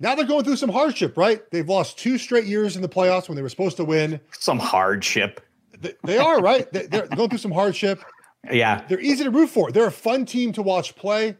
Now 0.00 0.14
they're 0.14 0.26
going 0.26 0.44
through 0.44 0.56
some 0.56 0.70
hardship, 0.70 1.16
right? 1.16 1.48
They've 1.50 1.68
lost 1.68 1.98
two 1.98 2.18
straight 2.18 2.44
years 2.44 2.76
in 2.76 2.82
the 2.82 2.88
playoffs 2.88 3.28
when 3.28 3.36
they 3.36 3.42
were 3.42 3.48
supposed 3.48 3.76
to 3.76 3.84
win. 3.84 4.20
Some 4.32 4.58
hardship. 4.58 5.40
They, 5.80 5.94
they 6.04 6.18
are, 6.18 6.40
right? 6.40 6.70
They, 6.72 6.86
they're 6.86 7.06
going 7.06 7.28
through 7.28 7.38
some 7.38 7.52
hardship. 7.52 8.02
Yeah. 8.50 8.82
They're 8.88 8.98
easy 8.98 9.22
to 9.22 9.30
root 9.30 9.50
for. 9.50 9.70
They're 9.70 9.86
a 9.86 9.92
fun 9.92 10.24
team 10.24 10.52
to 10.54 10.62
watch 10.62 10.96
play. 10.96 11.36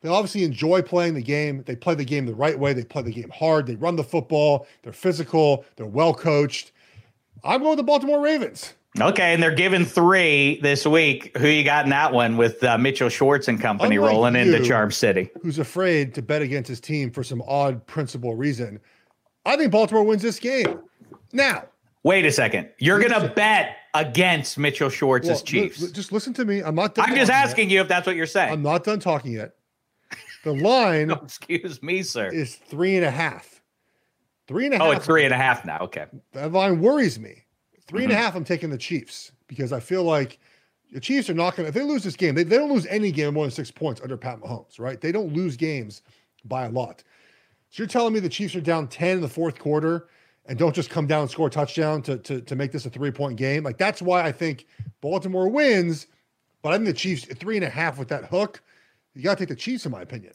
They 0.00 0.08
obviously 0.08 0.44
enjoy 0.44 0.82
playing 0.82 1.14
the 1.14 1.22
game. 1.22 1.62
They 1.66 1.76
play 1.76 1.94
the 1.94 2.04
game 2.04 2.26
the 2.26 2.34
right 2.34 2.58
way. 2.58 2.72
They 2.72 2.84
play 2.84 3.02
the 3.02 3.12
game 3.12 3.30
hard. 3.30 3.66
They 3.66 3.76
run 3.76 3.96
the 3.96 4.04
football. 4.04 4.66
They're 4.82 4.92
physical. 4.92 5.64
They're 5.76 5.86
well 5.86 6.14
coached. 6.14 6.72
I'm 7.44 7.60
going 7.60 7.70
with 7.70 7.78
the 7.78 7.84
Baltimore 7.84 8.20
Ravens. 8.20 8.74
Okay, 9.00 9.34
and 9.34 9.42
they're 9.42 9.54
giving 9.54 9.84
three 9.84 10.58
this 10.62 10.84
week. 10.84 11.36
Who 11.36 11.46
you 11.46 11.62
got 11.62 11.84
in 11.84 11.90
that 11.90 12.12
one 12.12 12.36
with 12.36 12.62
uh, 12.64 12.76
Mitchell 12.76 13.08
Schwartz 13.08 13.46
and 13.46 13.60
company 13.60 13.96
Unlike 13.96 14.10
rolling 14.10 14.34
you, 14.34 14.40
into 14.40 14.64
Charm 14.64 14.90
City? 14.90 15.30
Who's 15.42 15.60
afraid 15.60 16.12
to 16.14 16.22
bet 16.22 16.42
against 16.42 16.68
his 16.68 16.80
team 16.80 17.10
for 17.10 17.22
some 17.22 17.40
odd 17.46 17.86
principle 17.86 18.34
reason? 18.34 18.80
I 19.46 19.56
think 19.56 19.70
Baltimore 19.70 20.02
wins 20.02 20.22
this 20.22 20.40
game. 20.40 20.80
Now, 21.32 21.66
wait 22.02 22.24
a 22.24 22.32
second. 22.32 22.68
You're 22.78 22.98
going 22.98 23.12
to 23.12 23.28
bet 23.28 23.76
against 23.94 24.58
Mitchell 24.58 24.90
Schwartz's 24.90 25.28
well, 25.28 25.40
Chiefs. 25.42 25.82
L- 25.82 25.90
just 25.90 26.10
listen 26.10 26.34
to 26.34 26.44
me. 26.44 26.60
I'm 26.60 26.74
not. 26.74 26.98
I'm 26.98 27.14
just 27.14 27.30
asking 27.30 27.70
yet. 27.70 27.74
you 27.74 27.80
if 27.82 27.88
that's 27.88 28.06
what 28.06 28.16
you're 28.16 28.26
saying. 28.26 28.52
I'm 28.52 28.62
not 28.62 28.82
done 28.82 28.98
talking 28.98 29.32
yet. 29.32 29.54
The 30.44 30.54
line, 30.54 31.10
oh, 31.10 31.14
excuse 31.22 31.82
me, 31.82 32.02
sir, 32.02 32.28
is 32.28 32.56
three 32.56 32.96
and 32.96 33.04
a 33.04 33.10
half. 33.10 33.60
Three 34.48 34.66
and 34.66 34.74
a 34.74 34.78
half. 34.78 34.86
Oh, 34.86 34.90
it's 34.90 35.06
three 35.06 35.24
and 35.24 35.34
a 35.34 35.36
half 35.36 35.64
now. 35.64 35.78
Okay. 35.82 36.06
That 36.32 36.52
line 36.52 36.80
worries 36.80 37.18
me. 37.20 37.44
3 37.86 38.02
mm-hmm. 38.02 38.10
and 38.10 38.12
a 38.12 38.16
half, 38.16 38.34
I'm 38.34 38.44
taking 38.44 38.70
the 38.70 38.78
Chiefs 38.78 39.32
because 39.48 39.72
I 39.72 39.80
feel 39.80 40.04
like 40.04 40.38
the 40.92 41.00
Chiefs 41.00 41.28
are 41.28 41.34
not 41.34 41.56
going 41.56 41.64
to, 41.64 41.68
if 41.68 41.74
they 41.74 41.82
lose 41.82 42.04
this 42.04 42.16
game, 42.16 42.34
they, 42.34 42.44
they 42.44 42.56
don't 42.56 42.72
lose 42.72 42.86
any 42.86 43.12
game 43.12 43.34
more 43.34 43.44
than 43.44 43.50
six 43.50 43.70
points 43.70 44.00
under 44.00 44.16
Pat 44.16 44.40
Mahomes, 44.40 44.78
right? 44.78 45.00
They 45.00 45.12
don't 45.12 45.32
lose 45.32 45.56
games 45.56 46.02
by 46.44 46.66
a 46.66 46.70
lot. 46.70 47.02
So 47.70 47.82
you're 47.82 47.88
telling 47.88 48.12
me 48.12 48.20
the 48.20 48.28
Chiefs 48.28 48.54
are 48.56 48.60
down 48.60 48.88
10 48.88 49.16
in 49.16 49.20
the 49.20 49.28
fourth 49.28 49.58
quarter 49.58 50.08
and 50.46 50.58
don't 50.58 50.74
just 50.74 50.90
come 50.90 51.06
down 51.06 51.22
and 51.22 51.30
score 51.30 51.48
a 51.48 51.50
touchdown 51.50 52.02
to, 52.02 52.16
to, 52.18 52.40
to 52.40 52.56
make 52.56 52.72
this 52.72 52.86
a 52.86 52.90
three 52.90 53.10
point 53.10 53.36
game? 53.36 53.62
Like 53.62 53.78
that's 53.78 54.02
why 54.02 54.22
I 54.22 54.32
think 54.32 54.66
Baltimore 55.00 55.48
wins. 55.48 56.06
But 56.62 56.72
I 56.72 56.76
think 56.76 56.86
the 56.86 56.92
Chiefs, 56.92 57.24
three 57.24 57.56
and 57.56 57.64
a 57.64 57.70
half 57.70 57.98
with 57.98 58.08
that 58.08 58.24
hook, 58.24 58.62
you 59.14 59.22
got 59.22 59.38
to 59.38 59.42
take 59.42 59.48
the 59.48 59.56
Chiefs, 59.56 59.86
in 59.86 59.92
my 59.92 60.02
opinion. 60.02 60.32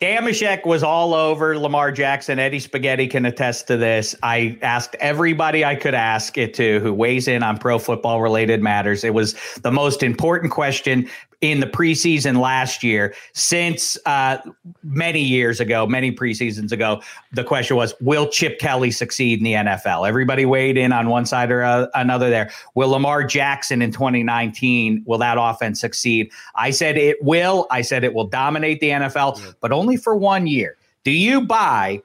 Dameshek 0.00 0.64
was 0.64 0.84
all 0.84 1.12
over 1.12 1.58
Lamar 1.58 1.90
Jackson. 1.90 2.38
Eddie 2.38 2.60
Spaghetti 2.60 3.08
can 3.08 3.26
attest 3.26 3.66
to 3.66 3.76
this. 3.76 4.14
I 4.22 4.56
asked 4.62 4.94
everybody 5.00 5.64
I 5.64 5.74
could 5.74 5.94
ask 5.94 6.38
it 6.38 6.54
to 6.54 6.78
who 6.80 6.92
weighs 6.94 7.26
in 7.26 7.42
on 7.42 7.58
pro 7.58 7.80
football 7.80 8.20
related 8.20 8.62
matters. 8.62 9.02
It 9.02 9.12
was 9.12 9.34
the 9.62 9.72
most 9.72 10.04
important 10.04 10.52
question 10.52 11.08
in 11.40 11.60
the 11.60 11.66
preseason 11.66 12.40
last 12.40 12.82
year 12.82 13.14
since 13.32 13.96
uh, 14.06 14.38
many 14.82 15.22
years 15.22 15.60
ago, 15.60 15.86
many 15.86 16.10
preseasons 16.10 16.72
ago. 16.72 17.00
The 17.32 17.44
question 17.44 17.76
was, 17.76 17.94
will 18.00 18.28
Chip 18.28 18.58
Kelly 18.58 18.90
succeed 18.90 19.38
in 19.38 19.44
the 19.44 19.52
NFL? 19.52 20.08
Everybody 20.08 20.44
weighed 20.44 20.76
in 20.76 20.92
on 20.92 21.08
one 21.08 21.26
side 21.26 21.52
or 21.52 21.62
uh, 21.62 21.86
another 21.94 22.28
there. 22.28 22.50
Will 22.74 22.88
Lamar 22.88 23.22
Jackson 23.22 23.82
in 23.82 23.92
2019, 23.92 25.04
will 25.06 25.18
that 25.18 25.38
offense 25.38 25.80
succeed? 25.80 26.32
I 26.56 26.70
said 26.70 26.96
it 26.96 27.22
will. 27.22 27.66
I 27.70 27.82
said 27.82 28.02
it 28.02 28.14
will 28.14 28.26
dominate 28.26 28.80
the 28.80 28.90
NFL, 28.90 29.38
yeah. 29.38 29.52
but 29.60 29.70
only 29.70 29.96
for 29.96 30.16
one 30.16 30.46
year. 30.48 30.76
Do 31.04 31.12
you 31.12 31.40
buy 31.40 32.02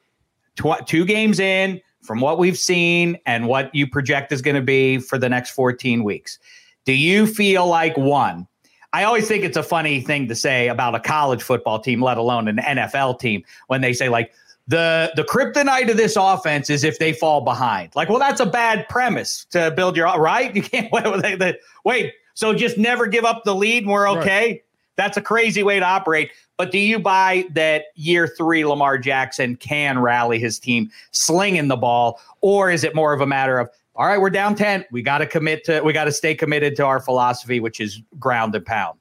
tw- 0.56 0.86
two 0.86 1.06
games 1.06 1.40
in 1.40 1.82
from 2.04 2.20
what 2.20 2.38
we've 2.38 2.58
seen 2.58 3.18
and 3.26 3.48
what 3.48 3.74
you 3.74 3.88
project 3.88 4.32
is 4.32 4.44
going 4.44 4.56
to 4.56 4.62
be 4.62 5.00
for 5.00 5.18
the 5.18 5.30
next 5.30 5.52
14 5.52 6.04
weeks? 6.04 6.38
Do 6.86 6.94
you 6.94 7.26
feel 7.26 7.66
like 7.66 7.98
one, 7.98 8.48
I 8.94 9.04
always 9.04 9.28
think 9.28 9.44
it's 9.44 9.58
a 9.58 9.64
funny 9.64 10.02
thing 10.02 10.28
to 10.28 10.36
say 10.36 10.68
about 10.68 10.96
a 10.96 11.00
college 11.00 11.42
football 11.42 11.80
team, 11.80 12.02
let 12.02 12.18
alone 12.18 12.48
an 12.48 12.58
NFL 12.58 13.20
team, 13.20 13.44
when 13.68 13.82
they 13.82 13.92
say 13.92 14.08
like 14.08 14.32
the 14.68 15.12
the 15.16 15.24
kryptonite 15.24 15.90
of 15.90 15.98
this 15.98 16.16
offense 16.16 16.70
is 16.70 16.84
if 16.84 17.00
they 17.00 17.12
fall 17.12 17.42
behind. 17.42 17.96
Like, 17.96 18.10
well, 18.10 18.20
that's 18.20 18.40
a 18.40 18.46
bad 18.46 18.88
premise 18.88 19.46
to 19.52 19.72
build 19.72 19.98
your 19.98 20.08
right. 20.20 20.56
You 20.56 20.62
can't 20.62 20.92
wait. 20.92 21.58
wait 21.84 22.14
so 22.34 22.54
just 22.54 22.78
never 22.78 23.08
give 23.08 23.26
up 23.26 23.44
the 23.44 23.56
lead 23.56 23.84
and 23.84 23.92
we're 23.92 24.10
okay. 24.20 24.48
Right. 24.48 24.64
That's 24.96 25.18
a 25.18 25.22
crazy 25.22 25.64
way 25.64 25.80
to 25.80 25.86
operate. 25.86 26.32
But 26.58 26.72
do 26.72 26.78
you 26.78 27.00
buy 27.00 27.46
that 27.52 27.86
year 27.96 28.28
three 28.28 28.64
Lamar 28.64 28.98
Jackson 28.98 29.56
can 29.56 30.00
rally 30.00 30.40
his 30.40 30.60
team 30.60 30.92
slinging 31.12 31.68
the 31.68 31.76
ball, 31.76 32.20
or 32.42 32.70
is 32.70 32.84
it 32.84 32.94
more 32.94 33.12
of 33.14 33.22
a 33.22 33.26
matter 33.26 33.58
of 33.58 33.70
all 33.96 34.08
right, 34.08 34.20
we're 34.20 34.30
down 34.30 34.56
10. 34.56 34.86
We 34.92 35.02
got 35.02 35.20
to 35.20 35.28
commit 35.28 35.64
to, 35.66 35.82
we 35.82 35.94
got 35.94 36.06
to 36.06 36.12
stay 36.12 36.34
committed 36.36 36.76
to 36.78 36.86
our 36.86 37.00
philosophy, 37.00 37.60
which 37.60 37.80
is 37.80 38.02
ground 38.20 38.56
and 38.56 38.66
pound. 38.66 39.00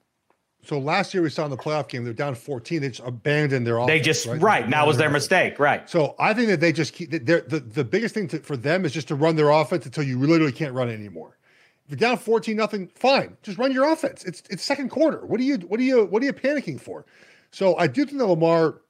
So 0.64 0.78
last 0.78 1.12
year 1.12 1.22
we 1.22 1.30
saw 1.30 1.44
in 1.44 1.50
the 1.50 1.56
playoff 1.56 1.88
game, 1.88 2.04
they're 2.04 2.12
down 2.12 2.34
14. 2.34 2.80
They 2.80 2.88
just 2.88 3.00
abandoned 3.04 3.66
their 3.66 3.78
offense. 3.78 3.88
They 3.88 4.00
just, 4.00 4.26
right, 4.26 4.40
right 4.40 4.68
now 4.68 4.86
was 4.86 4.96
their 4.96 5.10
mistake. 5.10 5.58
Right. 5.58 5.88
So 5.90 6.14
I 6.20 6.34
think 6.34 6.48
that 6.48 6.60
they 6.60 6.72
just 6.72 6.92
keep, 6.92 7.10
the, 7.10 7.64
the 7.66 7.82
biggest 7.82 8.14
thing 8.14 8.28
to, 8.28 8.38
for 8.38 8.56
them 8.56 8.84
is 8.84 8.92
just 8.92 9.08
to 9.08 9.16
run 9.16 9.34
their 9.34 9.50
offense 9.50 9.86
until 9.86 10.04
you 10.04 10.20
literally 10.20 10.52
can't 10.52 10.72
run 10.72 10.88
anymore. 10.88 11.36
If 11.84 11.90
you're 11.90 11.98
down 11.98 12.18
14 12.18 12.56
nothing, 12.56 12.90
fine. 12.94 13.36
Just 13.42 13.58
run 13.58 13.72
your 13.72 13.90
offense. 13.90 14.24
It's 14.24 14.42
it's 14.50 14.62
second 14.62 14.90
quarter. 14.90 15.26
What 15.26 15.40
are 15.40 15.42
you 15.42 15.56
what 15.56 15.80
are 15.80 15.82
you 15.82 16.04
what 16.04 16.22
are 16.22 16.26
you 16.26 16.32
panicking 16.32 16.80
for? 16.80 17.04
So 17.50 17.76
I 17.76 17.88
do 17.88 18.04
think 18.04 18.18
that 18.18 18.26
Lamar, 18.26 18.81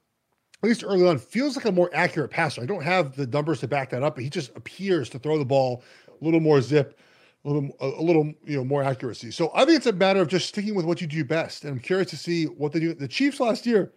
at 0.63 0.69
least 0.69 0.83
early 0.85 1.05
on, 1.05 1.17
feels 1.17 1.57
like 1.57 1.65
a 1.65 1.71
more 1.71 1.89
accurate 1.93 2.31
passer. 2.31 2.61
I 2.61 2.65
don't 2.65 2.83
have 2.83 3.15
the 3.17 3.27
numbers 3.27 3.59
to 3.59 3.67
back 3.67 3.89
that 3.89 4.01
up, 4.01 4.15
but 4.15 4.23
he 4.23 4.29
just 4.29 4.55
appears 4.55 5.09
to 5.09 5.19
throw 5.19 5.37
the 5.37 5.43
ball 5.43 5.83
a 6.09 6.23
little 6.23 6.39
more 6.39 6.61
zip, 6.61 6.97
a 7.43 7.49
little, 7.49 7.75
a 7.81 8.01
little, 8.01 8.33
you 8.45 8.55
know, 8.55 8.63
more 8.63 8.81
accuracy. 8.81 9.29
So 9.29 9.51
I 9.53 9.65
think 9.65 9.77
it's 9.77 9.87
a 9.87 9.91
matter 9.91 10.21
of 10.21 10.29
just 10.29 10.47
sticking 10.47 10.73
with 10.73 10.85
what 10.85 11.01
you 11.01 11.07
do 11.07 11.25
best. 11.25 11.65
And 11.65 11.73
I'm 11.73 11.79
curious 11.79 12.09
to 12.11 12.17
see 12.17 12.45
what 12.45 12.71
they 12.71 12.79
do. 12.79 12.93
The 12.93 13.09
Chiefs 13.09 13.41
last 13.41 13.65
year 13.65 13.91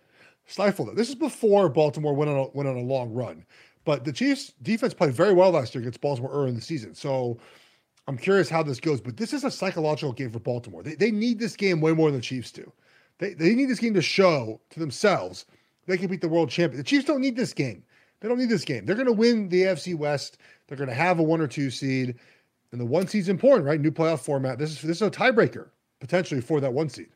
stifled 0.47 0.89
it. 0.89 0.97
This 0.97 1.09
is 1.09 1.15
before 1.15 1.69
Baltimore 1.69 2.15
went 2.15 2.33
on 2.33 2.37
a, 2.37 2.49
went 2.49 2.69
on 2.69 2.77
a 2.77 2.83
long 2.83 3.13
run, 3.13 3.45
but 3.85 4.05
the 4.05 4.13
Chiefs 4.13 4.53
defense 4.63 4.93
played 4.93 5.15
very 5.15 5.33
well 5.33 5.53
last 5.53 5.73
year 5.73 5.83
against 5.83 6.01
Baltimore 6.01 6.33
early 6.33 6.49
in 6.49 6.57
the 6.57 6.61
season. 6.61 6.97
So 6.97 7.39
I'm 8.09 8.19
curious 8.19 8.49
how 8.49 8.65
this 8.65 8.81
goes. 8.81 9.01
But 9.01 9.17
this 9.17 9.33
is 9.33 9.45
a 9.45 9.53
psychological 9.53 10.13
game 10.13 10.33
for 10.33 10.41
Baltimore. 10.41 10.83
They, 10.83 10.97
they 10.97 11.13
need 11.13 11.39
this 11.39 11.55
game 11.55 11.81
way 11.81 11.93
more 11.93 12.11
than 12.11 12.19
the 12.19 12.27
Chiefs 12.27 12.51
do. 12.51 12.73
They, 13.19 13.35
they 13.35 13.55
need 13.55 13.67
this 13.67 13.79
game 13.79 13.95
to 13.95 14.03
show 14.03 14.61
to 14.71 14.81
themselves 14.81 15.47
they 15.87 15.97
can 15.97 16.09
beat 16.09 16.21
the 16.21 16.29
world 16.29 16.51
champion. 16.51 16.79
The 16.79 16.85
Chiefs 16.85 17.05
don't 17.05 17.21
need 17.21 17.37
this 17.37 17.53
game. 17.53 17.83
They 18.21 18.29
don't 18.29 18.39
need 18.39 18.49
this 18.49 18.65
game. 18.65 18.87
They're 18.87 18.97
going 18.97 19.07
to 19.07 19.13
win 19.13 19.49
the 19.49 19.63
AFC 19.63 19.95
West. 19.97 20.39
They're 20.67 20.79
going 20.79 20.89
to 20.89 20.95
have 20.95 21.19
a 21.19 21.23
one 21.23 21.41
or 21.41 21.47
two 21.47 21.71
seed. 21.71 22.17
And 22.73 22.81
the 22.81 22.85
one 22.87 23.07
seed's 23.07 23.29
important, 23.29 23.67
right? 23.67 23.81
New 23.81 23.91
playoff 23.91 24.21
format. 24.21 24.59
This 24.59 24.71
is 24.71 24.83
this 24.83 24.97
is 24.97 25.03
a 25.03 25.11
tiebreaker 25.11 25.69
potentially 26.01 26.41
for 26.41 26.61
that 26.61 26.73
one 26.73 26.89
seed. 26.89 27.09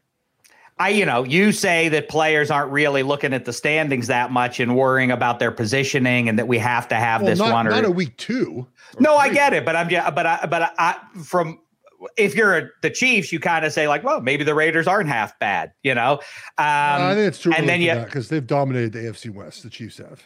I, 0.78 0.88
you 0.88 1.04
know, 1.04 1.24
you 1.24 1.52
say 1.52 1.90
that 1.90 2.08
players 2.08 2.50
aren't 2.50 2.72
really 2.72 3.02
looking 3.02 3.34
at 3.34 3.44
the 3.44 3.52
standings 3.52 4.06
that 4.06 4.32
much 4.32 4.60
and 4.60 4.74
worrying 4.74 5.10
about 5.10 5.38
their 5.38 5.50
positioning, 5.50 6.26
and 6.26 6.38
that 6.38 6.48
we 6.48 6.56
have 6.56 6.88
to 6.88 6.94
have 6.94 7.20
well, 7.20 7.30
this 7.30 7.38
not, 7.38 7.52
one. 7.52 7.66
Or, 7.66 7.70
not 7.70 7.84
a 7.84 7.90
week 7.90 8.16
two. 8.16 8.66
No, 8.98 9.16
I 9.16 9.28
get 9.28 9.52
it, 9.52 9.66
but 9.66 9.76
I'm 9.76 9.90
just, 9.90 10.14
but 10.14 10.24
I, 10.24 10.46
but 10.46 10.74
I, 10.78 10.96
from 11.22 11.60
if 12.16 12.34
you're 12.34 12.56
a, 12.56 12.68
the 12.82 12.90
Chiefs, 12.90 13.32
you 13.32 13.40
kind 13.40 13.64
of 13.64 13.72
say 13.72 13.88
like, 13.88 14.02
well, 14.04 14.20
maybe 14.20 14.44
the 14.44 14.54
Raiders 14.54 14.86
aren't 14.86 15.08
half 15.08 15.38
bad, 15.38 15.72
you 15.82 15.94
know. 15.94 16.12
Um, 16.12 16.20
I 16.58 17.14
think 17.14 17.28
it's 17.28 17.40
true. 17.40 17.52
And 17.52 17.68
then 17.68 17.80
you 17.80 17.94
because 17.94 18.28
they've 18.28 18.46
dominated 18.46 18.92
the 18.92 19.00
AFC 19.00 19.30
West. 19.30 19.62
The 19.62 19.70
Chiefs 19.70 19.98
have. 19.98 20.22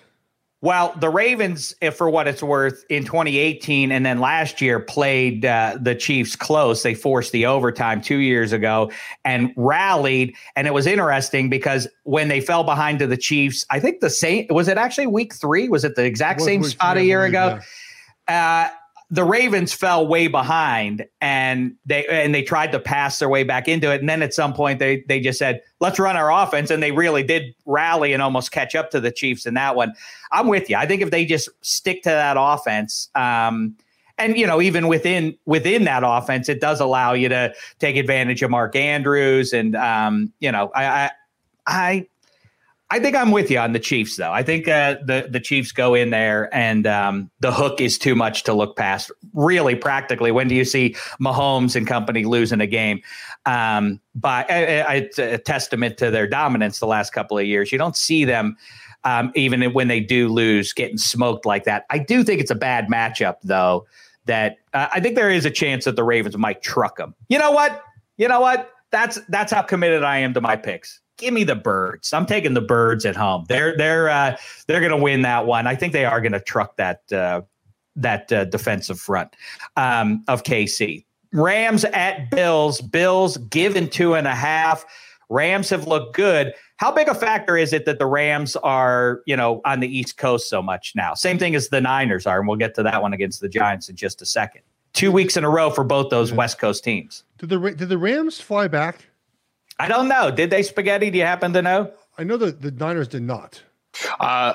Well, 0.64 0.95
the 0.99 1.11
Ravens, 1.11 1.75
if 1.83 1.95
for 1.95 2.09
what 2.09 2.27
it's 2.27 2.43
worth, 2.43 2.87
in 2.89 3.05
2018 3.05 3.93
and 3.93 4.07
then 4.07 4.18
last 4.18 4.62
year 4.62 4.81
played 4.81 5.45
uh, 5.45 5.77
the 5.79 5.95
Chiefs 5.95 6.37
close. 6.37 6.83
They 6.83 6.95
forced 6.95 7.33
the 7.33 7.45
overtime 7.45 8.01
two 8.01 8.16
years 8.16 8.51
ago 8.51 8.91
and 9.27 9.53
rallied. 9.57 10.35
And 10.57 10.66
it 10.66 10.72
was 10.72 10.87
interesting 10.87 11.51
because 11.51 11.87
when 12.05 12.29
they 12.29 12.41
fell 12.41 12.64
behind 12.64 12.99
to 13.01 13.07
the 13.07 13.18
Chiefs, 13.18 13.66
I 13.68 13.79
think 13.79 14.01
the 14.01 14.09
same 14.09 14.47
was 14.49 14.66
it 14.66 14.79
actually 14.79 15.07
week 15.07 15.35
three? 15.35 15.68
Was 15.68 15.85
it 15.85 15.97
the 15.97 16.05
exact 16.07 16.41
same 16.41 16.62
spot 16.64 16.97
a 16.97 17.05
year 17.05 17.25
ago? 17.25 17.59
Uh, 18.27 18.70
the 19.15 19.23
Ravens 19.23 19.73
fell 19.73 20.09
way 20.09 20.27
behind 20.27 21.07
and 21.21 21.77
they 21.87 22.05
and 22.09 22.35
they 22.35 22.43
tried 22.43 22.73
to 22.73 22.81
pass 22.81 23.21
their 23.21 23.29
way 23.29 23.45
back 23.45 23.69
into 23.69 23.93
it. 23.93 24.01
And 24.01 24.09
then 24.09 24.23
at 24.23 24.35
some 24.35 24.53
point 24.53 24.81
they 24.81 25.05
they 25.07 25.21
just 25.21 25.39
said, 25.39 25.62
let's 25.79 26.01
run 26.01 26.17
our 26.17 26.33
offense. 26.33 26.69
And 26.69 26.83
they 26.83 26.91
really 26.91 27.23
did 27.23 27.55
rally 27.65 28.12
and 28.12 28.21
almost 28.21 28.51
catch 28.51 28.75
up 28.75 28.91
to 28.91 28.99
the 28.99 29.12
Chiefs 29.12 29.47
in 29.47 29.55
that 29.55 29.77
one. 29.77 29.95
I'm 30.33 30.49
with 30.49 30.69
you. 30.69 30.75
I 30.75 30.87
think 30.87 31.01
if 31.01 31.12
they 31.12 31.27
just 31.27 31.49
stick 31.61 32.03
to 32.03 32.09
that 32.09 32.37
offense, 32.37 33.09
um, 33.15 33.77
and 34.19 34.37
you 34.37 34.49
know, 34.49 34.61
even 34.61 34.89
within 34.89 35.39
within 35.45 35.85
that 35.85 36.03
offense, 36.05 36.49
it 36.49 36.61
does 36.61 36.81
allow 36.81 37.12
you 37.12 37.29
to 37.29 37.55
take 37.79 37.95
advantage 37.95 38.43
of 38.43 38.51
Mark 38.51 38.75
Andrews 38.75 39.53
and 39.53 39.77
um, 39.77 40.33
you 40.41 40.51
know, 40.51 40.73
I 40.75 40.87
I 40.87 41.11
I 41.69 42.07
I 42.95 43.01
think 43.01 43.17
I'm 43.17 43.33
with 43.33 43.51
you 43.51 43.59
on 43.59 43.73
the 43.73 43.81
Chiefs, 43.81 44.15
though. 44.19 44.31
I 44.31 44.45
think 44.45 44.69
uh, 44.69 44.99
the 45.05 45.27
the 45.29 45.41
Chiefs 45.41 45.73
go 45.73 45.95
in 45.95 46.11
there, 46.11 46.49
and 46.55 46.87
um, 46.87 47.29
the 47.41 47.51
hook 47.51 47.81
is 47.81 47.99
too 47.99 48.15
much 48.15 48.45
to 48.45 48.53
look 48.53 48.77
past. 48.77 49.11
Really, 49.33 49.75
practically, 49.75 50.31
when 50.31 50.47
do 50.47 50.55
you 50.55 50.65
see 50.65 50.95
Mahomes 51.21 51.75
and 51.75 51.89
company 51.89 52.25
losing 52.25 52.61
a 52.61 52.69
game? 52.69 53.03
Um, 53.47 54.01
but 54.15 54.47
it's 54.49 55.19
a 55.19 55.39
testament 55.39 55.99
to 55.99 56.13
their 56.13 56.29
dominance 56.29 56.79
the 56.79 56.87
last 56.87 57.13
couple 57.13 57.37
of 57.37 57.45
years. 57.45 57.73
You 57.73 57.79
don't 57.79 57.97
see 57.97 58.25
them. 58.25 58.57
Um, 59.03 59.33
even 59.35 59.65
when 59.73 59.89
they 59.89 59.99
do 59.99 60.29
lose, 60.29 60.73
getting 60.73 60.97
smoked 60.97 61.45
like 61.45 61.65
that. 61.65 61.87
I 61.91 61.99
do 61.99 62.23
think 62.23 62.41
it's 62.41 62.53
a 62.53 62.55
bad 62.55 62.87
matchup, 62.87 63.39
though. 63.43 63.89
That 64.27 64.59
uh, 64.73 64.87
I 64.95 65.01
think 65.01 65.17
there 65.17 65.31
is 65.31 65.45
a 65.45 65.51
chance 65.51 65.85
that 65.87 65.97
the 65.97 66.05
Ravens 66.05 66.39
might 66.39 66.63
truck 66.63 66.99
them. 66.99 67.17
You 67.29 67.41
know 67.41 67.51
what? 67.51 67.83
You 68.19 68.29
know 68.29 68.39
what? 68.39 68.71
That's 68.93 69.19
that's 69.29 69.53
how 69.53 69.63
committed 69.63 70.05
I 70.05 70.19
am 70.19 70.33
to 70.35 70.41
my 70.41 70.55
picks 70.55 71.01
give 71.17 71.35
me 71.35 71.45
the 71.45 71.55
birds. 71.55 72.12
I'm 72.12 72.27
taking 72.27 72.55
the 72.55 72.61
birds 72.61 73.05
at 73.05 73.17
home. 73.17 73.45
They're 73.49 73.77
they're 73.77 74.09
uh, 74.09 74.37
they're 74.67 74.81
going 74.81 74.93
to 74.93 75.03
win 75.03 75.23
that 75.23 75.47
one. 75.47 75.67
I 75.67 75.75
think 75.75 75.93
they 75.93 76.05
are 76.05 76.21
going 76.21 76.33
to 76.33 76.41
truck 76.41 76.77
that 76.77 77.12
uh, 77.12 77.43
that 77.97 78.33
uh, 78.33 78.45
defensive 78.45 79.01
front 79.01 79.35
um, 79.77 80.25
of 80.29 80.43
KC. 80.43 81.05
Rams 81.33 81.85
at 81.85 82.31
Bills. 82.31 82.81
Bills 82.81 83.37
given 83.37 83.89
two 83.89 84.15
and 84.15 84.27
a 84.27 84.35
half. 84.35 84.85
Rams 85.29 85.71
have 85.71 85.87
looked 85.87 86.15
good. 86.15 86.55
How 86.77 86.93
big 86.93 87.09
a 87.09 87.15
factor 87.15 87.57
is 87.57 87.73
it 87.73 87.87
that 87.87 87.99
the 87.99 88.07
Rams 88.07 88.57
are, 88.57 89.23
you 89.27 89.37
know, 89.37 89.61
on 89.65 89.81
the 89.81 89.89
East 89.89 90.17
Coast 90.17 90.49
so 90.49 90.61
much 90.61 90.93
now? 90.95 91.15
Same 91.15 91.39
thing 91.39 91.55
as 91.55 91.69
the 91.69 91.81
Niners 91.81 92.27
are, 92.27 92.39
and 92.39 92.49
we'll 92.49 92.57
get 92.57 92.75
to 92.75 92.83
that 92.83 93.01
one 93.01 93.12
against 93.12 93.41
the 93.41 93.49
Giants 93.49 93.89
in 93.89 93.97
just 93.97 94.23
a 94.23 94.27
second. 94.27 94.62
Two 94.93 95.11
weeks 95.11 95.37
in 95.37 95.45
a 95.45 95.51
row 95.51 95.71
for 95.71 95.83
both 95.83 96.11
those 96.11 96.33
West 96.33 96.59
Coast 96.59 96.85
teams. 96.85 97.25
Did 97.39 97.49
the 97.49 97.59
did 97.59 97.89
the 97.89 97.99
Rams 97.99 98.41
fly 98.41 98.69
back? 98.69 99.07
I 99.79 99.89
don't 99.89 100.09
know. 100.09 100.31
Did 100.31 100.51
they 100.51 100.62
spaghetti? 100.62 101.11
Do 101.11 101.18
you 101.18 101.25
happen 101.25 101.53
to 101.53 101.62
know? 101.62 101.93
I 102.16 102.25
know 102.25 102.37
that 102.37 102.62
the 102.62 102.70
Niners 102.70 103.09
did 103.09 103.22
not. 103.22 103.62
Uh, 104.18 104.55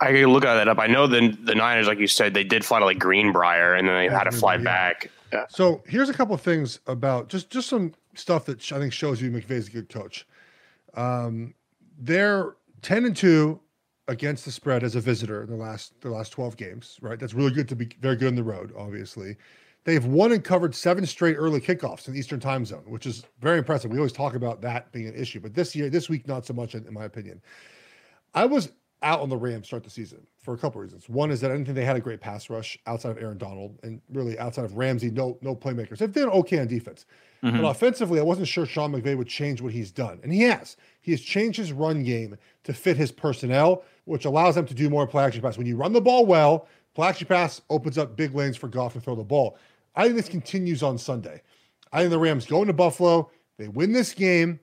I 0.00 0.12
can 0.12 0.26
look 0.28 0.44
at 0.44 0.54
that 0.54 0.68
up. 0.68 0.78
I 0.78 0.86
know 0.86 1.06
the 1.06 1.36
the 1.42 1.54
Niners, 1.54 1.86
like 1.86 1.98
you 1.98 2.06
said, 2.06 2.34
they 2.34 2.44
did 2.44 2.64
fly 2.64 2.78
to 2.78 2.84
like 2.84 2.98
Greenbrier, 2.98 3.74
and 3.74 3.86
then 3.86 3.94
they 3.94 4.08
had 4.08 4.24
to 4.24 4.32
fly 4.32 4.54
yeah. 4.54 4.62
back. 4.62 5.10
Yeah. 5.32 5.44
So 5.48 5.82
here's 5.86 6.08
a 6.08 6.14
couple 6.14 6.34
of 6.34 6.40
things 6.40 6.80
about 6.86 7.28
just 7.28 7.50
just 7.50 7.68
some 7.68 7.92
stuff 8.14 8.46
that 8.46 8.72
I 8.72 8.78
think 8.78 8.92
shows 8.92 9.20
you 9.20 9.30
McVay's 9.30 9.68
a 9.68 9.70
good 9.70 9.88
coach. 9.88 10.26
Um, 10.94 11.54
they're 11.98 12.56
ten 12.82 13.04
and 13.04 13.16
two 13.16 13.60
against 14.08 14.44
the 14.44 14.52
spread 14.52 14.84
as 14.84 14.94
a 14.94 15.00
visitor 15.00 15.42
in 15.42 15.50
the 15.50 15.56
last 15.56 16.00
the 16.00 16.10
last 16.10 16.30
twelve 16.30 16.56
games. 16.56 16.98
Right, 17.02 17.18
that's 17.18 17.34
really 17.34 17.52
good 17.52 17.68
to 17.68 17.76
be 17.76 17.90
very 18.00 18.16
good 18.16 18.28
on 18.28 18.36
the 18.36 18.44
road, 18.44 18.72
obviously. 18.76 19.36
They 19.86 19.94
have 19.94 20.06
won 20.06 20.32
and 20.32 20.42
covered 20.42 20.74
seven 20.74 21.06
straight 21.06 21.36
early 21.36 21.60
kickoffs 21.60 22.08
in 22.08 22.12
the 22.12 22.18
Eastern 22.18 22.40
time 22.40 22.64
zone, 22.64 22.82
which 22.86 23.06
is 23.06 23.24
very 23.40 23.58
impressive. 23.58 23.88
We 23.88 23.98
always 23.98 24.12
talk 24.12 24.34
about 24.34 24.60
that 24.62 24.90
being 24.90 25.06
an 25.06 25.14
issue, 25.14 25.38
but 25.38 25.54
this 25.54 25.76
year, 25.76 25.88
this 25.88 26.08
week, 26.08 26.26
not 26.26 26.44
so 26.44 26.54
much, 26.54 26.74
in 26.74 26.92
my 26.92 27.04
opinion. 27.04 27.40
I 28.34 28.46
was 28.46 28.72
out 29.02 29.20
on 29.20 29.28
the 29.28 29.36
Rams 29.36 29.68
start 29.68 29.84
the 29.84 29.90
season 29.90 30.26
for 30.42 30.54
a 30.54 30.58
couple 30.58 30.80
of 30.80 30.86
reasons. 30.86 31.08
One 31.08 31.30
is 31.30 31.40
that 31.40 31.52
I 31.52 31.54
didn't 31.54 31.66
think 31.66 31.76
they 31.76 31.84
had 31.84 31.94
a 31.94 32.00
great 32.00 32.20
pass 32.20 32.50
rush 32.50 32.76
outside 32.88 33.10
of 33.10 33.18
Aaron 33.18 33.38
Donald, 33.38 33.78
and 33.84 34.00
really 34.12 34.36
outside 34.40 34.64
of 34.64 34.76
Ramsey, 34.76 35.08
no 35.08 35.38
no 35.40 35.54
playmakers. 35.54 35.98
They've 35.98 36.12
done 36.12 36.30
okay 36.30 36.58
on 36.58 36.66
defense, 36.66 37.06
mm-hmm. 37.44 37.62
but 37.62 37.68
offensively, 37.68 38.18
I 38.18 38.24
wasn't 38.24 38.48
sure 38.48 38.66
Sean 38.66 38.90
McVay 38.90 39.16
would 39.16 39.28
change 39.28 39.60
what 39.60 39.72
he's 39.72 39.92
done, 39.92 40.18
and 40.24 40.32
he 40.32 40.42
has. 40.42 40.76
He 41.00 41.12
has 41.12 41.20
changed 41.20 41.58
his 41.58 41.70
run 41.70 42.02
game 42.02 42.36
to 42.64 42.74
fit 42.74 42.96
his 42.96 43.12
personnel, 43.12 43.84
which 44.06 44.24
allows 44.24 44.56
them 44.56 44.66
to 44.66 44.74
do 44.74 44.90
more 44.90 45.06
play 45.06 45.22
action 45.22 45.42
pass. 45.42 45.56
When 45.56 45.68
you 45.68 45.76
run 45.76 45.92
the 45.92 46.00
ball 46.00 46.26
well, 46.26 46.66
play 46.94 47.06
action 47.06 47.28
pass 47.28 47.60
opens 47.70 47.98
up 47.98 48.16
big 48.16 48.34
lanes 48.34 48.56
for 48.56 48.66
Goff 48.66 48.94
to 48.94 49.00
throw 49.00 49.14
the 49.14 49.22
ball. 49.22 49.56
I 49.96 50.04
think 50.04 50.16
this 50.16 50.28
continues 50.28 50.82
on 50.82 50.98
Sunday. 50.98 51.42
I 51.92 52.00
think 52.00 52.10
the 52.10 52.18
Rams 52.18 52.46
go 52.46 52.60
into 52.60 52.74
Buffalo. 52.74 53.30
They 53.58 53.68
win 53.68 53.92
this 53.92 54.12
game. 54.12 54.60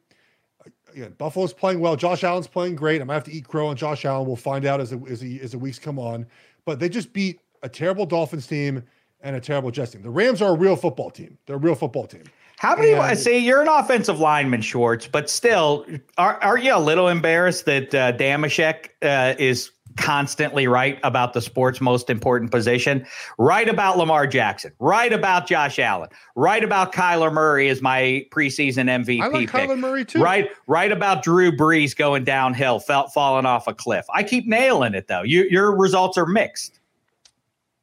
Again, 0.93 1.15
Buffalo's 1.17 1.53
playing 1.53 1.79
well. 1.79 1.95
Josh 1.95 2.23
Allen's 2.23 2.47
playing 2.47 2.75
great. 2.75 3.01
I'm 3.01 3.07
gonna 3.07 3.15
have 3.15 3.23
to 3.23 3.31
eat 3.31 3.47
crow 3.47 3.67
on 3.67 3.75
Josh 3.75 4.05
Allen. 4.05 4.27
We'll 4.27 4.35
find 4.35 4.65
out 4.65 4.79
as 4.79 4.91
the, 4.91 5.01
as 5.09 5.19
the, 5.19 5.41
as 5.41 5.51
the 5.51 5.57
weeks 5.57 5.79
come 5.79 5.97
on. 5.97 6.27
But 6.65 6.79
they 6.79 6.87
just 6.87 7.11
beat 7.13 7.39
a 7.63 7.69
terrible 7.69 8.05
Dolphins 8.05 8.45
team 8.45 8.83
and 9.21 9.35
a 9.35 9.39
terrible 9.39 9.71
Jets 9.71 9.91
team. 9.91 10.03
The 10.03 10.09
Rams 10.09 10.41
are 10.41 10.51
a 10.51 10.57
real 10.57 10.75
football 10.75 11.09
team. 11.09 11.37
They're 11.45 11.55
a 11.55 11.59
real 11.59 11.75
football 11.75 12.05
team. 12.05 12.23
How 12.57 12.75
many? 12.75 12.93
And, 12.93 13.17
say 13.17 13.39
you're 13.39 13.61
an 13.61 13.67
offensive 13.67 14.19
lineman, 14.19 14.61
Schwartz, 14.61 15.07
but 15.07 15.29
still, 15.29 15.85
are, 16.17 16.41
are 16.41 16.57
you 16.57 16.75
a 16.75 16.79
little 16.79 17.07
embarrassed 17.07 17.65
that 17.65 17.93
uh, 17.95 18.13
Dameshek 18.13 18.89
uh, 19.01 19.35
is 19.39 19.71
constantly 19.97 20.67
right 20.67 20.99
about 21.03 21.33
the 21.33 21.41
sport's 21.41 21.81
most 21.81 22.09
important 22.09 22.51
position, 22.51 23.05
right 23.37 23.67
about 23.69 23.97
Lamar 23.97 24.27
Jackson, 24.27 24.71
right 24.79 25.11
about 25.11 25.47
Josh 25.47 25.79
Allen, 25.79 26.09
right 26.35 26.63
about 26.63 26.93
Kyler 26.93 27.31
Murray 27.31 27.67
is 27.67 27.81
my 27.81 28.25
preseason 28.31 28.89
MVP 28.89 29.21
I 29.21 29.27
like 29.27 29.51
pick. 29.51 29.69
Kyler 29.69 29.79
Murray 29.79 30.05
too. 30.05 30.21
Right, 30.21 30.49
right 30.67 30.91
about 30.91 31.23
Drew 31.23 31.51
Brees 31.51 31.95
going 31.95 32.23
downhill, 32.23 32.79
felt 32.79 33.13
falling 33.13 33.45
off 33.45 33.67
a 33.67 33.73
cliff. 33.73 34.05
I 34.13 34.23
keep 34.23 34.47
nailing 34.47 34.93
it 34.93 35.07
though. 35.07 35.23
You, 35.23 35.47
your 35.49 35.75
results 35.75 36.17
are 36.17 36.25
mixed. 36.25 36.79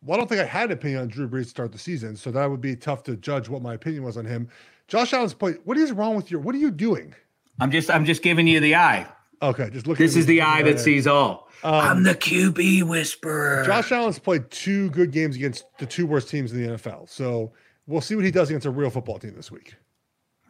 Well, 0.03 0.17
I 0.17 0.19
don't 0.19 0.29
think 0.29 0.41
I 0.41 0.47
had 0.47 0.71
an 0.71 0.73
opinion 0.73 1.03
on 1.03 1.09
Drew 1.09 1.29
Brees 1.29 1.45
to 1.45 1.51
start 1.51 1.73
the 1.73 1.79
season, 1.79 2.17
so 2.17 2.31
that 2.31 2.51
would 2.51 2.61
be 2.61 2.75
tough 2.75 3.03
to 3.05 3.17
judge 3.17 3.49
what 3.49 3.61
my 3.61 3.75
opinion 3.75 4.03
was 4.03 4.17
on 4.17 4.25
him. 4.25 4.49
Josh 4.89 5.13
Allen's 5.13 5.35
played. 5.35 5.59
What 5.65 5.77
is 5.77 5.93
wrong 5.93 6.17
with 6.17 6.31
your? 6.31 6.41
What 6.41 6.55
are 6.55 6.59
you 6.59 6.71
doing? 6.71 7.15
I'm 7.61 7.71
just, 7.71 7.91
I'm 7.91 8.07
just 8.07 8.23
giving 8.23 8.47
you 8.47 8.59
the 8.61 8.75
eye. 8.75 9.07
Okay, 9.43 9.71
just 9.71 9.87
look. 9.87 9.99
This 9.99 10.17
is 10.17 10.27
the 10.27 10.43
eye 10.43 10.63
that 10.63 10.79
sees 10.79 11.07
all. 11.07 11.49
Um, 11.63 11.75
I'm 11.75 12.03
the 12.03 12.15
QB 12.15 12.85
whisperer. 12.85 13.65
Josh 13.65 13.93
Allen's 13.93 14.19
played 14.19 14.51
two 14.51 14.91
good 14.91 15.11
games 15.11 15.37
against 15.37 15.65
the 15.79 15.87
two 15.87 16.07
worst 16.07 16.29
teams 16.29 16.53
in 16.53 16.63
the 16.63 16.69
NFL. 16.77 17.09
So 17.09 17.53
we'll 17.87 18.01
see 18.01 18.15
what 18.15 18.25
he 18.25 18.31
does 18.31 18.51
against 18.51 18.67
a 18.67 18.71
real 18.71 18.91
football 18.91 19.19
team 19.19 19.35
this 19.35 19.51
week. 19.51 19.75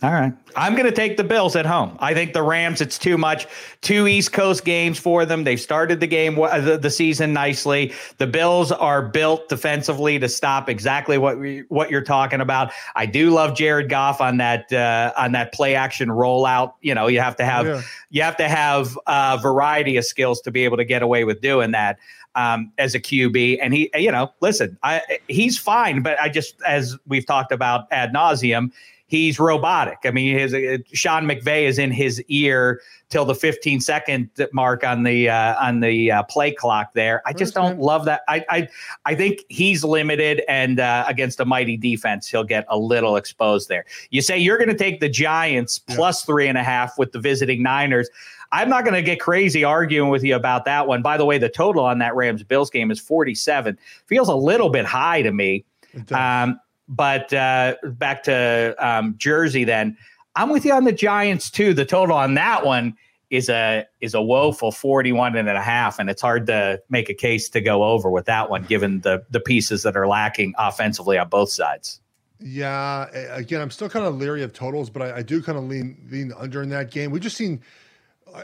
All 0.03 0.13
right. 0.13 0.33
I'm 0.57 0.73
going 0.73 0.87
to 0.87 0.93
take 0.93 1.19
the 1.19 1.25
Bills 1.25 1.57
at 1.57 1.67
home. 1.67 1.95
I 2.01 2.15
think 2.15 2.33
the 2.33 2.43
Rams, 2.43 2.81
it's 2.81 2.99
too 2.99 3.19
much. 3.19 3.47
Two 3.83 4.09
East 4.09 4.33
Coast 4.33 4.65
games 4.65 4.99
for 4.99 5.27
them. 5.27 5.45
They've 5.45 5.61
started 5.61 6.01
the 6.01 6.07
game, 6.07 6.37
the, 6.37 6.79
the 6.81 6.91
season 6.91 7.35
nicely. 7.35 7.93
The 8.17 8.27
Bills 8.27 8.73
are 8.73 9.03
built 9.03 9.51
defensively 9.51 10.19
to 10.19 10.27
stop 10.27 10.71
exactly 10.71 11.19
what 11.19 11.39
we, 11.39 11.65
what 11.69 11.91
you're 11.91 12.01
talking 12.01 12.41
about. 12.41 12.73
I 12.97 13.05
do 13.05 13.31
love 13.31 13.55
Jared 13.55 13.91
Goff 13.91 14.23
on 14.23 14.39
that 14.39 14.73
uh, 14.73 15.13
on 15.19 15.33
that 15.33 15.53
play 15.53 15.75
action 15.75 16.09
rollout. 16.09 16.73
You 16.81 16.95
know, 16.95 17.07
you 17.07 17.21
have 17.21 17.37
to 17.37 17.45
have 17.45 17.67
yeah. 17.67 17.83
you 18.09 18.23
have 18.23 18.39
to 18.39 18.49
have 18.49 18.99
a 19.07 19.39
variety 19.41 19.99
of 19.99 20.07
skills 20.07 20.41
to 20.43 20.51
be 20.51 20.65
able 20.65 20.79
to 20.79 20.85
get 20.85 21.03
away 21.03 21.25
with 21.25 21.43
doing 21.43 21.73
that 21.73 21.99
um, 22.35 22.73
as 22.79 22.95
a 22.95 23.01
QB. 23.01 23.59
And 23.61 23.75
he, 23.75 23.91
you 23.95 24.11
know, 24.11 24.33
listen, 24.41 24.79
I, 24.83 25.03
he's 25.29 25.59
fine, 25.59 26.03
but 26.03 26.19
I 26.19 26.31
just 26.31 26.61
as 26.63 26.97
we've 27.07 27.27
talked 27.27 27.53
about 27.53 27.87
ad 27.91 28.15
nauseum 28.15 28.73
he's 29.11 29.41
robotic. 29.41 29.99
I 30.05 30.13
mean, 30.13 30.39
his 30.39 30.55
uh, 30.55 30.79
Sean 30.93 31.25
McVay 31.25 31.65
is 31.65 31.79
in 31.79 31.91
his 31.91 32.23
ear 32.29 32.81
till 33.09 33.25
the 33.25 33.35
15 33.35 33.81
second 33.81 34.31
mark 34.53 34.85
on 34.85 35.03
the 35.03 35.29
uh, 35.29 35.57
on 35.61 35.81
the 35.81 36.13
uh, 36.13 36.23
play 36.23 36.53
clock. 36.53 36.95
There, 36.95 37.21
I 37.27 37.33
just 37.33 37.53
don't 37.53 37.81
love 37.81 38.05
that. 38.07 38.23
I 38.29 38.45
I 38.49 38.69
I 39.05 39.15
think 39.17 39.41
he's 39.49 39.85
limited, 39.85 40.43
and 40.49 40.81
uh, 40.81 41.05
against 41.09 41.41
a 41.41 41.45
mighty 41.45 41.77
defense, 41.77 42.29
he'll 42.29 42.45
get 42.45 42.65
a 42.69 42.79
little 42.79 43.17
exposed 43.17 43.69
there. 43.69 43.85
You 44.11 44.23
say 44.23 44.39
you're 44.39 44.59
going 44.59 44.69
to 44.69 44.79
take 44.79 45.01
the 45.01 45.09
Giants 45.09 45.79
plus 45.79 46.23
yeah. 46.23 46.27
three 46.27 46.49
and 46.49 46.57
a 46.57 46.63
half 46.63 46.97
with 46.97 47.13
the 47.13 47.19
visiting 47.19 47.63
Niners. 47.63 48.09
I'm 48.53 48.69
not 48.69 48.85
going 48.85 48.95
to 48.95 49.03
get 49.03 49.21
crazy 49.21 49.63
arguing 49.63 50.09
with 50.09 50.25
you 50.25 50.35
about 50.35 50.65
that 50.65 50.89
one. 50.89 51.03
By 51.03 51.17
the 51.17 51.25
way, 51.25 51.39
the 51.39 51.49
total 51.49 51.85
on 51.85 51.99
that 51.99 52.17
Rams 52.17 52.43
Bills 52.43 52.69
game 52.69 52.91
is 52.91 52.99
47. 52.99 53.79
Feels 54.07 54.29
a 54.29 54.35
little 54.35 54.71
bit 54.71 54.85
high 54.85 55.23
to 55.23 55.31
me. 55.31 55.65
Um, 56.11 56.59
but 56.91 57.33
uh, 57.33 57.77
back 57.85 58.23
to 58.25 58.75
um, 58.79 59.15
Jersey, 59.17 59.65
then. 59.65 59.97
I'm 60.37 60.51
with 60.51 60.65
you 60.65 60.73
on 60.73 60.85
the 60.85 60.93
Giants 60.93 61.51
too. 61.51 61.75
The 61.75 61.85
total 61.85 62.17
on 62.17 62.35
that 62.35 62.65
one 62.65 62.97
is 63.31 63.49
a 63.49 63.87
is 64.01 64.13
a 64.13 64.21
woeful 64.21 64.73
41 64.73 65.37
and 65.37 65.49
a 65.49 65.63
half 65.63 65.99
and 65.99 66.11
it's 66.11 66.21
hard 66.21 66.47
to 66.49 66.83
make 66.91 67.09
a 67.09 67.15
case 67.15 67.49
to 67.51 67.61
go 67.61 67.85
over 67.85 68.11
with 68.11 68.27
that 68.27 68.51
one 68.51 68.65
given 68.65 69.01
the 69.01 69.25
the 69.31 69.41
pieces 69.41 69.85
that 69.85 69.97
are 69.97 70.09
lacking 70.09 70.53
offensively 70.59 71.17
on 71.17 71.29
both 71.29 71.51
sides. 71.51 72.01
Yeah 72.41 73.09
again 73.33 73.61
i'm 73.61 73.71
still 73.71 73.89
kind 73.89 74.05
of 74.05 74.17
leery 74.17 74.43
of 74.43 74.53
totals 74.53 74.91
but 74.91 75.03
i, 75.03 75.19
I 75.19 75.23
do 75.23 75.43
kind 75.43 75.57
of 75.57 75.65
lean 75.65 76.09
lean 76.11 76.33
under 76.37 76.63
in 76.63 76.69
that 76.71 76.91
game. 76.91 77.13
We 77.13 77.21
just 77.21 77.37
seen 77.37 77.61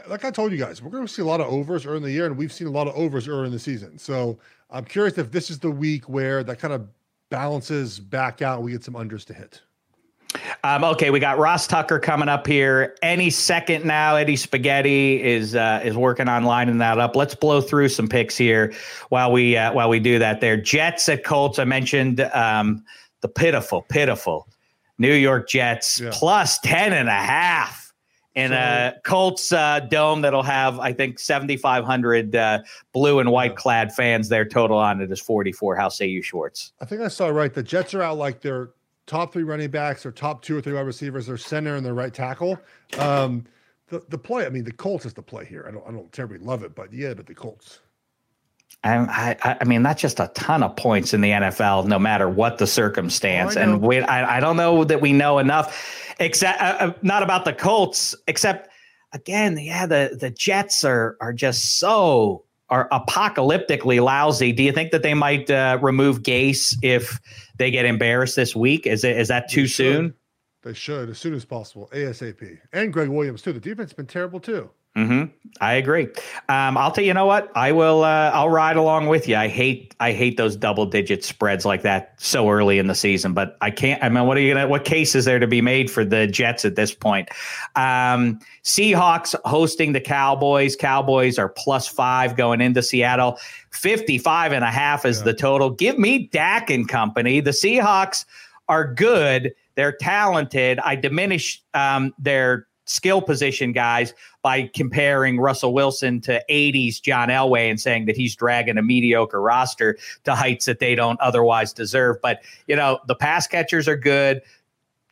like 0.07 0.23
i 0.23 0.31
told 0.31 0.51
you 0.53 0.57
guys 0.57 0.81
we're 0.81 0.91
going 0.91 1.05
to 1.05 1.11
see 1.11 1.21
a 1.21 1.25
lot 1.25 1.41
of 1.41 1.47
overs 1.47 1.85
early 1.85 1.97
in 1.97 2.03
the 2.03 2.11
year 2.11 2.25
and 2.25 2.37
we've 2.37 2.53
seen 2.53 2.67
a 2.67 2.71
lot 2.71 2.87
of 2.87 2.95
overs 2.95 3.27
early 3.27 3.47
in 3.47 3.51
the 3.51 3.59
season. 3.59 3.97
So 3.97 4.39
i'm 4.71 4.85
curious 4.85 5.17
if 5.17 5.31
this 5.31 5.49
is 5.49 5.59
the 5.59 5.71
week 5.71 6.07
where 6.07 6.43
that 6.45 6.59
kind 6.59 6.73
of 6.73 6.87
balances 7.29 7.99
back 7.99 8.41
out 8.41 8.63
we 8.63 8.71
get 8.71 8.83
some 8.83 8.93
unders 8.93 9.25
to 9.25 9.33
hit 9.33 9.61
um, 10.63 10.83
okay, 10.83 11.09
we 11.09 11.19
got 11.19 11.37
Ross 11.37 11.67
Tucker 11.67 11.99
coming 11.99 12.27
up 12.27 12.45
here 12.45 12.95
any 13.01 13.29
second 13.29 13.85
now. 13.85 14.15
Eddie 14.15 14.35
Spaghetti 14.35 15.23
is 15.23 15.55
uh, 15.55 15.81
is 15.83 15.95
working 15.95 16.27
on 16.27 16.43
lining 16.43 16.77
that 16.79 16.99
up. 16.99 17.15
Let's 17.15 17.33
blow 17.33 17.61
through 17.61 17.89
some 17.89 18.07
picks 18.07 18.37
here 18.37 18.73
while 19.09 19.31
we 19.31 19.55
uh, 19.55 19.71
while 19.73 19.89
we 19.89 19.99
do 19.99 20.19
that. 20.19 20.41
There, 20.41 20.57
Jets 20.57 21.07
at 21.09 21.23
Colts. 21.23 21.59
I 21.59 21.63
mentioned 21.63 22.19
um, 22.33 22.83
the 23.21 23.29
pitiful, 23.29 23.83
pitiful 23.83 24.47
New 24.97 25.13
York 25.13 25.47
Jets 25.47 25.99
yeah. 25.99 26.09
plus 26.13 26.59
10 26.59 26.93
and 26.93 27.07
a 27.07 27.11
half 27.11 27.86
in 28.37 28.53
a 28.53 28.93
Colts 29.03 29.51
uh, 29.51 29.79
dome 29.79 30.21
that'll 30.21 30.43
have, 30.43 30.79
I 30.79 30.93
think, 30.93 31.17
7,500 31.17 32.35
uh, 32.35 32.59
blue 32.93 33.19
and 33.19 33.31
white 33.31 33.55
clad 33.55 33.91
fans 33.91 34.29
there. 34.29 34.45
Total 34.45 34.77
on 34.77 35.01
it 35.01 35.11
is 35.11 35.19
44. 35.19 35.75
How 35.75 35.89
say 35.89 36.05
you, 36.05 36.21
Schwartz? 36.21 36.71
I 36.79 36.85
think 36.85 37.01
I 37.01 37.07
saw 37.07 37.29
right. 37.29 37.51
The 37.51 37.63
Jets 37.63 37.95
are 37.95 38.03
out 38.03 38.17
like 38.17 38.39
they're 38.39 38.69
top 39.07 39.33
three 39.33 39.41
running 39.41 39.71
backs 39.71 40.05
or 40.05 40.11
top 40.11 40.43
two 40.43 40.55
or 40.55 40.61
three 40.61 40.73
wide 40.73 40.81
receivers, 40.81 41.25
their 41.25 41.37
center 41.37 41.77
and 41.77 41.85
their 41.85 41.95
right 41.95 42.13
tackle. 42.13 42.59
Um, 42.99 43.43
the 43.87 44.03
the 44.09 44.17
play, 44.17 44.45
I 44.45 44.49
mean, 44.49 44.63
the 44.63 44.71
Colts 44.71 45.07
is 45.07 45.13
the 45.13 45.23
play 45.23 45.45
here. 45.45 45.65
I 45.67 45.71
don't 45.71 45.87
I 45.87 45.91
don't 45.91 46.11
terribly 46.11 46.37
love 46.37 46.63
it, 46.63 46.75
but 46.75 46.93
yeah, 46.93 47.15
but 47.15 47.25
the 47.25 47.33
Colts. 47.33 47.79
I, 48.87 49.37
I, 49.43 49.57
I 49.61 49.63
mean, 49.63 49.83
that's 49.83 50.01
just 50.01 50.19
a 50.19 50.31
ton 50.35 50.63
of 50.63 50.75
points 50.75 51.13
in 51.13 51.21
the 51.21 51.31
NFL, 51.31 51.85
no 51.87 51.99
matter 51.99 52.29
what 52.29 52.57
the 52.57 52.67
circumstance. 52.67 53.55
Oh, 53.55 53.61
and 53.61 53.81
we, 53.81 53.99
I, 54.01 54.37
I 54.37 54.39
don't 54.39 54.57
know 54.57 54.83
that 54.83 55.01
we 55.01 55.13
know 55.13 55.39
enough, 55.39 56.15
except 56.19 56.61
uh, 56.61 56.77
uh, 56.79 56.93
not 57.01 57.23
about 57.23 57.45
the 57.45 57.53
Colts, 57.53 58.15
except 58.27 58.69
again, 59.13 59.57
yeah, 59.57 59.85
the 59.85 60.17
the 60.19 60.29
Jets 60.29 60.83
are 60.83 61.17
are 61.21 61.33
just 61.33 61.79
so 61.79 62.43
are 62.69 62.89
apocalyptically 62.89 64.01
lousy. 64.03 64.51
Do 64.51 64.63
you 64.63 64.71
think 64.71 64.91
that 64.91 65.03
they 65.03 65.13
might 65.13 65.49
uh, 65.49 65.79
remove 65.81 66.21
Gase 66.21 66.75
if 66.81 67.19
they 67.57 67.71
get 67.71 67.85
embarrassed 67.85 68.35
this 68.35 68.55
week? 68.55 68.85
Is 68.85 69.03
it 69.03 69.17
is 69.17 69.29
that 69.29 69.49
too 69.49 69.63
they 69.63 69.67
soon? 69.67 70.13
They 70.63 70.73
should 70.73 71.09
as 71.09 71.17
soon 71.17 71.33
as 71.33 71.45
possible, 71.45 71.89
ASAP. 71.93 72.59
And 72.73 72.91
Gregg 72.91 73.09
Williams 73.09 73.41
too. 73.41 73.53
The 73.53 73.59
defense 73.59 73.91
has 73.91 73.95
been 73.95 74.07
terrible 74.07 74.39
too. 74.39 74.69
Mm-hmm. 74.97 75.25
I 75.61 75.73
agree. 75.73 76.07
Um, 76.49 76.75
I'll 76.75 76.91
tell 76.91 77.03
you, 77.03 77.09
you 77.09 77.13
know 77.13 77.27
what? 77.27 77.51
I 77.55 77.71
will. 77.71 78.03
Uh, 78.03 78.31
I'll 78.33 78.49
ride 78.49 78.77
along 78.77 79.07
with 79.07 79.27
you. 79.27 79.35
I 79.35 79.47
hate. 79.47 79.95
I 79.99 80.11
hate 80.11 80.37
those 80.37 80.55
double 80.55 80.87
digit 80.87 81.23
spreads 81.23 81.65
like 81.65 81.83
that 81.83 82.15
so 82.17 82.49
early 82.49 82.79
in 82.79 82.87
the 82.87 82.95
season. 82.95 83.33
But 83.33 83.57
I 83.61 83.69
can't. 83.69 84.03
I 84.03 84.09
mean, 84.09 84.25
what 84.25 84.37
are 84.37 84.39
you 84.39 84.55
gonna? 84.55 84.67
What 84.67 84.85
case 84.85 85.13
is 85.13 85.25
there 85.25 85.37
to 85.37 85.45
be 85.45 85.61
made 85.61 85.91
for 85.91 86.03
the 86.03 86.25
Jets 86.25 86.65
at 86.65 86.75
this 86.75 86.95
point? 86.95 87.29
Um, 87.75 88.39
Seahawks 88.63 89.35
hosting 89.45 89.93
the 89.93 90.01
Cowboys. 90.01 90.75
Cowboys 90.75 91.37
are 91.37 91.49
plus 91.49 91.87
five 91.87 92.35
going 92.35 92.59
into 92.59 92.81
Seattle. 92.81 93.37
55 93.71 94.53
and 94.53 94.63
a 94.63 94.71
half 94.71 95.05
is 95.05 95.19
yeah. 95.19 95.25
the 95.25 95.33
total. 95.35 95.69
Give 95.69 95.99
me 95.99 96.27
Dak 96.27 96.71
and 96.71 96.89
company. 96.89 97.39
The 97.39 97.51
Seahawks 97.51 98.25
are 98.67 98.91
good. 98.91 99.53
They're 99.75 99.91
talented. 99.91 100.79
I 100.79 100.95
diminish 100.95 101.61
um, 101.75 102.15
their 102.17 102.67
skill 102.87 103.21
position 103.21 103.71
guys 103.71 104.13
by 104.47 104.71
comparing 104.73 105.41
Russell 105.41 105.73
Wilson 105.73 106.21
to 106.21 106.41
80s 106.49 107.01
John 107.01 107.27
Elway 107.27 107.69
and 107.69 107.81
saying 107.81 108.05
that 108.05 108.15
he's 108.15 108.33
dragging 108.33 108.77
a 108.77 108.81
mediocre 108.81 109.41
roster 109.41 109.97
to 110.23 110.35
heights 110.35 110.67
that 110.67 110.79
they 110.79 110.95
don't 110.95 111.19
otherwise 111.19 111.73
deserve. 111.73 112.15
But, 112.21 112.41
you 112.65 112.77
know, 112.77 112.97
the 113.07 113.15
pass 113.15 113.45
catchers 113.45 113.89
are 113.89 113.97
good. 113.97 114.41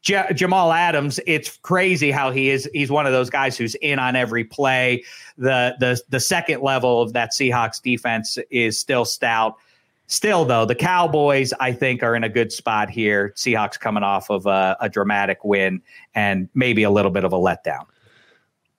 J- 0.02 0.32
Jamal 0.34 0.72
Adams, 0.72 1.20
it's 1.28 1.58
crazy 1.58 2.12
how 2.12 2.32
he 2.32 2.50
is. 2.50 2.70
He's 2.72 2.90
one 2.90 3.06
of 3.06 3.12
those 3.12 3.30
guys 3.30 3.58
who's 3.58 3.76
in 3.82 4.00
on 4.00 4.16
every 4.16 4.46
play. 4.46 5.04
The 5.38 5.76
the 5.82 6.00
the 6.08 6.22
second 6.22 6.62
level 6.62 7.02
of 7.02 7.12
that 7.12 7.32
Seahawks 7.34 7.82
defense 7.82 8.38
is 8.50 8.80
still 8.80 9.04
stout. 9.04 9.58
Still, 10.08 10.46
though, 10.46 10.64
the 10.64 10.76
Cowboys, 10.76 11.52
I 11.60 11.74
think, 11.74 12.04
are 12.04 12.16
in 12.16 12.24
a 12.24 12.30
good 12.30 12.54
spot 12.54 12.90
here. 12.90 13.34
Seahawks 13.36 13.78
coming 13.78 14.04
off 14.04 14.30
of 14.30 14.46
a, 14.46 14.78
a 14.80 14.88
dramatic 14.88 15.44
win 15.44 15.82
and 16.14 16.48
maybe 16.54 16.84
a 16.84 16.90
little 16.90 17.12
bit 17.12 17.26
of 17.26 17.34
a 17.34 17.38
letdown. 17.38 17.86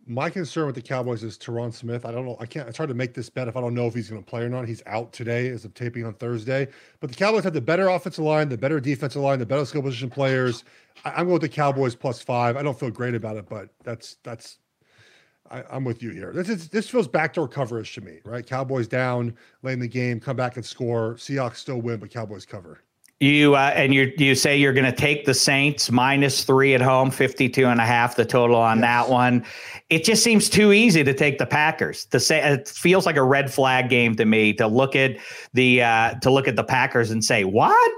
My 0.08 0.30
concern 0.30 0.66
with 0.66 0.76
the 0.76 0.82
Cowboys 0.82 1.24
is 1.24 1.36
Tyron 1.36 1.74
Smith. 1.74 2.06
I 2.06 2.12
don't 2.12 2.24
know. 2.24 2.36
I 2.38 2.46
can't. 2.46 2.68
It's 2.68 2.76
hard 2.76 2.88
to 2.90 2.94
make 2.94 3.12
this 3.12 3.28
bet 3.28 3.48
if 3.48 3.56
I 3.56 3.60
don't 3.60 3.74
know 3.74 3.88
if 3.88 3.94
he's 3.94 4.08
going 4.08 4.22
to 4.22 4.28
play 4.28 4.42
or 4.42 4.48
not. 4.48 4.68
He's 4.68 4.82
out 4.86 5.12
today 5.12 5.48
as 5.48 5.64
of 5.64 5.74
taping 5.74 6.04
on 6.04 6.14
Thursday. 6.14 6.68
But 7.00 7.10
the 7.10 7.16
Cowboys 7.16 7.42
have 7.42 7.54
the 7.54 7.60
better 7.60 7.88
offensive 7.88 8.24
line, 8.24 8.48
the 8.48 8.56
better 8.56 8.78
defensive 8.78 9.20
line, 9.20 9.40
the 9.40 9.46
better 9.46 9.64
skill 9.64 9.82
position 9.82 10.08
players. 10.08 10.62
I, 11.04 11.20
am 11.20 11.26
going 11.26 11.32
with 11.32 11.42
the 11.42 11.48
Cowboys 11.48 11.96
plus 11.96 12.22
five. 12.22 12.56
I 12.56 12.62
don't 12.62 12.78
feel 12.78 12.90
great 12.90 13.16
about 13.16 13.36
it, 13.36 13.48
but 13.48 13.70
that's 13.82 14.18
that's 14.22 14.58
I, 15.50 15.64
am 15.70 15.84
with 15.84 16.02
you 16.04 16.10
here. 16.10 16.32
This 16.32 16.48
is 16.48 16.68
this 16.68 16.88
feels 16.88 17.08
backdoor 17.08 17.48
coverage 17.48 17.92
to 17.94 18.00
me, 18.00 18.20
right? 18.24 18.46
Cowboys 18.46 18.86
down, 18.86 19.36
late 19.62 19.72
in 19.72 19.80
the 19.80 19.88
game, 19.88 20.20
come 20.20 20.36
back 20.36 20.56
and 20.56 20.64
score. 20.64 21.14
Seahawks 21.14 21.56
still 21.56 21.80
win, 21.80 21.98
but 21.98 22.10
Cowboys 22.10 22.46
cover. 22.46 22.80
You 23.18 23.54
uh, 23.54 23.72
and 23.74 23.94
you 23.94 24.12
you 24.18 24.34
say 24.34 24.58
you're 24.58 24.74
going 24.74 24.84
to 24.84 24.92
take 24.92 25.24
the 25.24 25.32
Saints 25.32 25.90
minus 25.90 26.44
three 26.44 26.74
at 26.74 26.82
home, 26.82 27.10
52 27.10 27.66
and 27.66 27.80
a 27.80 27.86
half, 27.86 28.14
the 28.14 28.26
total 28.26 28.56
on 28.56 28.78
yes. 28.78 28.84
that 28.84 29.10
one. 29.10 29.44
It 29.88 30.04
just 30.04 30.22
seems 30.22 30.50
too 30.50 30.72
easy 30.74 31.02
to 31.02 31.14
take 31.14 31.38
the 31.38 31.46
Packers. 31.46 32.04
To 32.06 32.20
say 32.20 32.42
it 32.42 32.68
feels 32.68 33.06
like 33.06 33.16
a 33.16 33.22
red 33.22 33.50
flag 33.50 33.88
game 33.88 34.16
to 34.16 34.26
me 34.26 34.52
to 34.54 34.66
look 34.66 34.94
at 34.94 35.16
the 35.54 35.82
uh, 35.82 36.14
to 36.16 36.30
look 36.30 36.46
at 36.46 36.56
the 36.56 36.64
Packers 36.64 37.10
and 37.10 37.24
say 37.24 37.44
what 37.44 37.92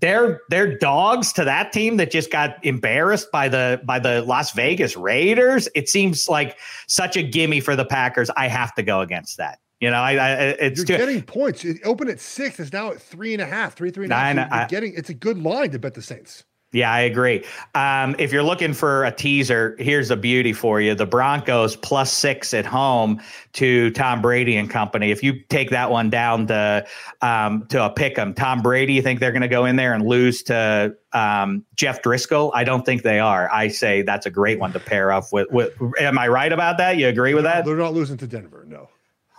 they're 0.00 0.40
they're 0.50 0.76
dogs 0.78 1.32
to 1.34 1.44
that 1.44 1.72
team 1.72 1.96
that 1.96 2.10
just 2.10 2.30
got 2.30 2.62
embarrassed 2.64 3.30
by 3.32 3.48
the 3.48 3.80
by 3.84 3.98
the 3.98 4.22
Las 4.22 4.52
Vegas 4.52 4.96
Raiders. 4.96 5.68
It 5.74 5.88
seems 5.88 6.28
like 6.28 6.58
such 6.86 7.16
a 7.16 7.22
gimme 7.22 7.60
for 7.60 7.76
the 7.76 7.84
Packers. 7.84 8.30
I 8.36 8.48
have 8.48 8.74
to 8.74 8.82
go 8.82 9.00
against 9.00 9.38
that. 9.38 9.58
You 9.80 9.90
know, 9.90 9.96
I, 9.96 10.12
I 10.12 10.32
it's 10.36 10.78
you're 10.78 10.86
too, 10.86 10.96
getting 10.96 11.22
points. 11.22 11.64
It 11.64 11.78
opened 11.84 12.10
at 12.10 12.20
six. 12.20 12.58
It's 12.58 12.72
now 12.72 12.92
at 12.92 13.00
three 13.00 13.34
and 13.34 13.42
a 13.42 13.46
half, 13.46 13.74
three, 13.74 13.90
three 13.90 14.04
and 14.04 14.12
a 14.12 14.16
half. 14.16 14.34
You're, 14.34 14.58
you're 14.58 14.68
getting 14.68 14.94
it's 14.94 15.10
a 15.10 15.14
good 15.14 15.38
line 15.38 15.70
to 15.72 15.78
bet 15.78 15.94
the 15.94 16.02
Saints. 16.02 16.44
Yeah, 16.72 16.92
I 16.92 17.00
agree. 17.00 17.44
Um, 17.74 18.16
if 18.18 18.32
you're 18.32 18.42
looking 18.42 18.74
for 18.74 19.04
a 19.04 19.12
teaser, 19.12 19.76
here's 19.78 20.10
a 20.10 20.16
beauty 20.16 20.52
for 20.52 20.80
you: 20.80 20.94
the 20.94 21.06
Broncos 21.06 21.76
plus 21.76 22.12
six 22.12 22.52
at 22.52 22.66
home 22.66 23.20
to 23.54 23.90
Tom 23.92 24.20
Brady 24.20 24.56
and 24.56 24.68
company. 24.68 25.10
If 25.10 25.22
you 25.22 25.40
take 25.48 25.70
that 25.70 25.90
one 25.90 26.10
down 26.10 26.48
to 26.48 26.84
um, 27.22 27.66
to 27.68 27.84
a 27.84 27.90
pick 27.90 28.18
'em, 28.18 28.34
Tom 28.34 28.62
Brady, 28.62 28.94
you 28.94 29.02
think 29.02 29.20
they're 29.20 29.32
going 29.32 29.42
to 29.42 29.48
go 29.48 29.64
in 29.64 29.76
there 29.76 29.94
and 29.94 30.04
lose 30.04 30.42
to 30.44 30.94
um, 31.12 31.64
Jeff 31.76 32.02
Driskel? 32.02 32.50
I 32.52 32.64
don't 32.64 32.84
think 32.84 33.02
they 33.02 33.20
are. 33.20 33.50
I 33.52 33.68
say 33.68 34.02
that's 34.02 34.26
a 34.26 34.30
great 34.30 34.58
one 34.58 34.72
to 34.72 34.80
pair 34.80 35.12
up 35.12 35.24
with. 35.32 35.50
with 35.50 35.72
am 36.00 36.18
I 36.18 36.28
right 36.28 36.52
about 36.52 36.78
that? 36.78 36.96
You 36.96 37.08
agree 37.08 37.34
with 37.34 37.44
that? 37.44 37.64
They're 37.64 37.76
not 37.76 37.94
losing 37.94 38.16
to 38.18 38.26
Denver. 38.26 38.64
No. 38.68 38.88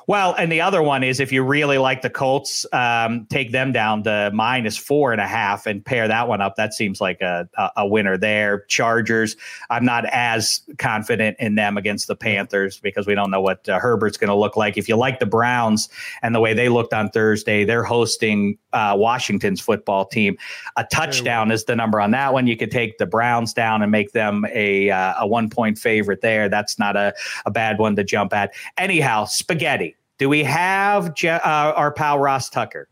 Well, 0.08 0.36
and 0.36 0.49
the 0.49 0.62
other 0.62 0.82
one 0.82 1.03
is 1.03 1.20
if 1.20 1.34
you 1.34 1.43
really 1.43 1.78
like 1.78 2.01
the 2.01 2.10
Colts, 2.10 2.66
um, 2.72 3.26
take 3.30 3.51
them 3.51 3.74
down 3.74 4.03
to 4.03 4.32
minus 4.34 4.78
four 4.78 5.12
and 5.12 5.20
a 5.20 5.28
half 5.28 5.68
and 5.68 5.84
pair 5.84 6.08
that 6.08 6.30
one 6.30 6.39
up. 6.39 6.55
That 6.55 6.74
seems 6.74 7.01
like 7.01 7.20
a, 7.20 7.49
a, 7.58 7.72
a 7.80 7.88
winner 7.88 8.18
there. 8.18 8.62
Chargers, 8.70 9.36
I'm 9.70 9.84
not 9.84 10.05
as 10.05 10.62
confident 10.78 11.36
in 11.41 11.55
them 11.55 11.76
against 11.76 12.08
the 12.08 12.16
Panthers 12.16 12.80
because 12.80 13.05
we 13.05 13.16
don't 13.16 13.30
know 13.30 13.41
what 13.41 13.68
uh, 13.68 13.80
Herbert's 13.80 14.16
going 14.16 14.30
to 14.30 14.36
look 14.36 14.55
like. 14.55 14.78
If 14.78 14.88
you 14.88 14.95
like 14.95 15.20
the 15.20 15.26
Browns 15.26 15.89
and 16.22 16.34
the 16.34 16.39
way 16.39 16.53
they 16.53 16.70
looked 16.70 16.93
on 16.93 17.10
Thursday, 17.10 17.66
they're 17.66 17.84
hosting 17.84 18.58
uh, 18.72 18.95
Washington's 18.97 19.60
football 19.60 20.05
team. 20.05 20.38
A 20.78 20.86
touchdown 20.86 21.51
is 21.51 21.66
the 21.66 21.76
number 21.76 21.99
on 21.99 22.12
that 22.12 22.32
one. 22.32 22.47
You 22.47 22.55
could 22.55 22.72
take 22.72 22.97
the 22.97 23.05
Browns 23.05 23.51
down 23.53 23.82
and 23.82 23.91
make 23.91 24.14
them 24.14 24.45
a, 24.53 24.89
uh, 24.89 25.16
a 25.20 25.28
one 25.28 25.49
point 25.49 25.78
favorite 25.78 26.22
there. 26.22 26.47
That's 26.47 26.80
not 26.80 26.95
a, 26.95 27.14
a 27.45 27.51
bad 27.51 27.78
one 27.78 27.97
to 27.97 28.05
jump 28.05 28.34
at. 28.34 28.53
Anyhow, 28.78 29.26
spaghetti. 29.26 29.97
Do 30.18 30.30
we 30.30 30.43
have 30.43 31.13
Je- 31.13 31.30
uh, 31.30 31.39
our 31.74 31.91
pal 31.91 32.20
Ross 32.20 32.49
Tucker? 32.49 32.89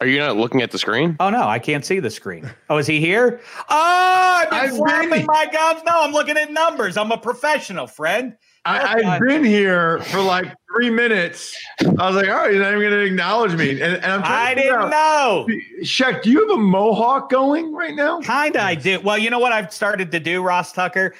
Are 0.00 0.06
you 0.06 0.18
not 0.20 0.36
looking 0.36 0.62
at 0.62 0.70
the 0.70 0.78
screen? 0.78 1.16
Oh 1.18 1.28
no, 1.28 1.48
I 1.48 1.58
can't 1.58 1.84
see 1.84 1.98
the 1.98 2.10
screen. 2.10 2.48
Oh, 2.70 2.76
is 2.76 2.86
he 2.86 3.00
here? 3.00 3.40
Oh, 3.68 4.40
I've 4.40 4.50
been 4.50 4.58
I've 4.58 4.76
flapping 4.76 5.10
been... 5.10 5.26
my 5.26 5.46
gums. 5.52 5.82
No, 5.84 5.92
I'm 5.96 6.12
looking 6.12 6.36
at 6.36 6.52
numbers. 6.52 6.96
I'm 6.96 7.10
a 7.10 7.18
professional, 7.18 7.88
friend. 7.88 8.36
I, 8.64 9.02
have 9.02 9.20
been 9.22 9.44
here 9.44 10.00
for 10.00 10.20
like 10.20 10.54
three 10.70 10.90
minutes. 10.90 11.56
I 11.80 12.06
was 12.06 12.16
like, 12.16 12.28
all 12.28 12.36
right, 12.36 12.50
he's 12.50 12.60
not 12.60 12.74
even 12.74 12.80
going 12.80 12.92
to 12.92 13.04
acknowledge 13.06 13.54
me. 13.54 13.70
And, 13.80 13.94
and 13.96 14.04
I'm 14.04 14.22
I 14.24 14.54
didn't 14.54 14.74
out, 14.74 14.90
know. 14.90 15.46
Shaq, 15.82 16.22
do 16.22 16.30
you 16.30 16.46
have 16.46 16.58
a 16.58 16.60
mohawk 16.60 17.30
going 17.30 17.72
right 17.72 17.94
now? 17.94 18.20
Kinda, 18.20 18.62
I 18.62 18.74
do. 18.74 19.00
Well, 19.00 19.16
you 19.16 19.30
know 19.30 19.38
what 19.38 19.52
I've 19.52 19.72
started 19.72 20.12
to 20.12 20.20
do, 20.20 20.42
Ross 20.42 20.72
Tucker, 20.72 21.14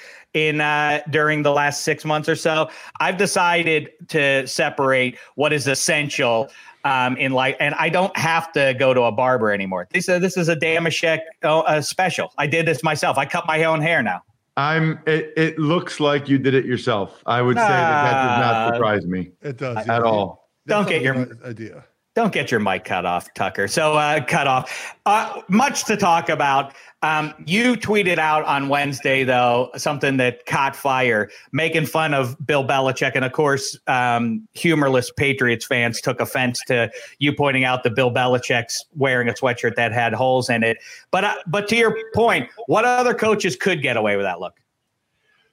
in 0.47 0.61
uh, 0.61 1.01
during 1.11 1.43
the 1.43 1.51
last 1.53 1.83
six 1.83 2.05
months 2.05 2.29
or 2.29 2.37
so. 2.37 2.71
I've 3.01 3.17
decided 3.17 3.91
to 4.09 4.47
separate 4.47 5.19
what 5.35 5.53
is 5.53 5.67
essential 5.67 6.51
um, 6.85 7.17
in 7.17 7.33
life, 7.33 7.57
and 7.61 7.75
I 7.75 7.89
don't 7.89 8.17
have 8.17 8.53
to 8.53 8.75
go 8.79 8.95
to 8.95 9.03
a 9.03 9.13
barber 9.13 9.51
anymore. 9.53 9.89
They 9.93 10.01
said 10.01 10.23
this 10.23 10.37
is 10.37 10.49
a 10.49 10.57
Dameshek 10.57 11.21
oh, 11.43 11.61
uh, 11.63 11.81
special. 11.81 12.33
I 12.39 12.47
did 12.47 12.67
this 12.67 12.83
myself. 12.83 13.19
I 13.19 13.25
cut 13.27 13.47
my 13.47 13.65
own 13.65 13.81
hair 13.81 14.03
now. 14.03 14.23
I'm. 14.57 14.99
It, 15.07 15.33
it 15.37 15.59
looks 15.59 16.01
like 16.01 16.29
you 16.29 16.39
did 16.39 16.55
it 16.55 16.65
yourself. 16.65 17.23
I 17.27 17.43
would 17.43 17.57
say 17.57 17.63
that 17.63 18.03
that 18.05 18.23
does 18.23 18.39
not 18.41 18.55
Uh, 18.55 18.73
surprise 18.75 19.07
me 19.07 19.31
It 19.43 19.57
does 19.57 19.77
at 19.77 19.87
yeah. 19.87 20.01
all. 20.01 20.49
Don't 20.67 20.89
get 20.89 21.03
your- 21.03 21.29
idea. 21.45 21.85
Don't 22.19 22.33
get 22.33 22.51
your 22.51 22.59
mic 22.59 22.85
cut 22.85 23.07
off, 23.07 23.33
Tucker. 23.35 23.69
So 23.69 23.93
uh, 23.93 24.25
cut 24.25 24.49
off. 24.49 24.97
Uh, 25.07 25.41
much 25.47 25.85
to 25.85 25.97
talk 25.97 26.29
about. 26.29 26.75
Um, 27.01 27.33
you 27.47 27.77
tweeted 27.77 28.19
out 28.19 28.45
on 28.45 28.69
Wednesday, 28.69 29.23
though, 29.23 29.71
something 29.77 30.17
that 30.17 30.45
caught 30.45 30.75
fire, 30.75 31.31
making 31.53 31.87
fun 31.87 32.15
of 32.15 32.37
Bill 32.45 32.67
Belichick, 32.67 33.13
and 33.15 33.25
of 33.25 33.31
course, 33.31 33.79
um, 33.87 34.49
humorless 34.55 35.13
Patriots 35.13 35.65
fans 35.65 36.01
took 36.01 36.21
offense 36.21 36.59
to 36.67 36.91
you 37.21 37.33
pointing 37.33 37.63
out 37.63 37.85
that 37.85 37.95
Bill 37.95 38.11
Belichick's 38.11 38.85
wearing 38.97 39.29
a 39.29 39.33
sweatshirt 39.33 39.77
that 39.77 39.93
had 39.93 40.13
holes 40.13 40.51
in 40.51 40.65
it. 40.65 40.79
But 41.13 41.23
uh, 41.23 41.35
but 41.47 41.69
to 41.69 41.77
your 41.77 41.97
point, 42.17 42.49
what 42.67 42.85
other 42.85 43.15
coaches 43.15 43.55
could 43.55 43.81
get 43.81 43.97
away 43.97 44.17
with 44.17 44.25
that 44.25 44.41
look? 44.41 44.59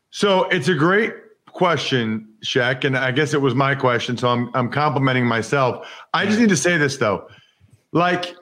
So 0.10 0.46
it's 0.46 0.68
a 0.68 0.74
great 0.74 1.14
question, 1.46 2.28
Shaq, 2.46 2.84
and 2.84 2.98
I 2.98 3.12
guess 3.12 3.34
it 3.34 3.42
was 3.42 3.56
my 3.56 3.76
question. 3.76 4.18
So 4.18 4.30
I'm 4.30 4.50
I'm 4.54 4.70
complimenting 4.70 5.26
myself. 5.26 5.88
I 6.14 6.26
just 6.26 6.40
need 6.40 6.50
to 6.50 6.58
say 6.58 6.78
this 6.78 6.98
though, 6.98 7.28
like 7.92 8.36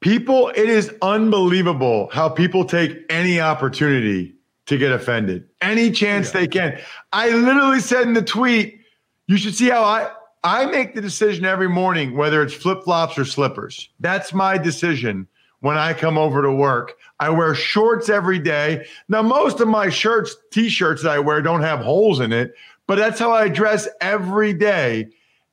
people, 0.00 0.48
it 0.48 0.68
is 0.68 0.92
unbelievable 1.02 2.08
how 2.12 2.28
people 2.28 2.64
take 2.64 3.04
any 3.10 3.40
opportunity 3.40 4.34
to 4.66 4.78
get 4.78 4.92
offended, 4.92 5.48
any 5.60 5.90
chance 5.90 6.30
they 6.30 6.46
can. 6.46 6.78
I 7.12 7.30
literally 7.30 7.80
said 7.80 8.02
in 8.02 8.14
the 8.14 8.22
tweet, 8.22 8.80
you 9.26 9.36
should 9.36 9.54
see 9.54 9.68
how 9.68 9.82
I 9.82 10.10
I 10.44 10.66
make 10.66 10.94
the 10.94 11.00
decision 11.00 11.44
every 11.44 11.68
morning 11.68 12.16
whether 12.16 12.42
it's 12.42 12.54
flip 12.54 12.84
flops 12.84 13.18
or 13.18 13.24
slippers. 13.24 13.88
That's 13.98 14.32
my 14.32 14.58
decision 14.58 15.26
when 15.60 15.76
I 15.76 15.92
come 15.92 16.16
over 16.18 16.42
to 16.42 16.52
work. 16.52 16.96
I 17.18 17.30
wear 17.30 17.54
shorts 17.54 18.08
every 18.08 18.38
day. 18.38 18.86
Now, 19.08 19.22
most 19.22 19.60
of 19.60 19.66
my 19.66 19.88
shirts, 19.88 20.36
t-shirts 20.52 21.02
that 21.02 21.10
I 21.10 21.18
wear 21.18 21.42
don't 21.42 21.62
have 21.62 21.80
holes 21.80 22.20
in 22.20 22.32
it, 22.32 22.54
but 22.86 22.96
that's 22.96 23.18
how 23.18 23.32
I 23.32 23.48
dress 23.48 23.88
every 24.00 24.52
day. 24.52 25.08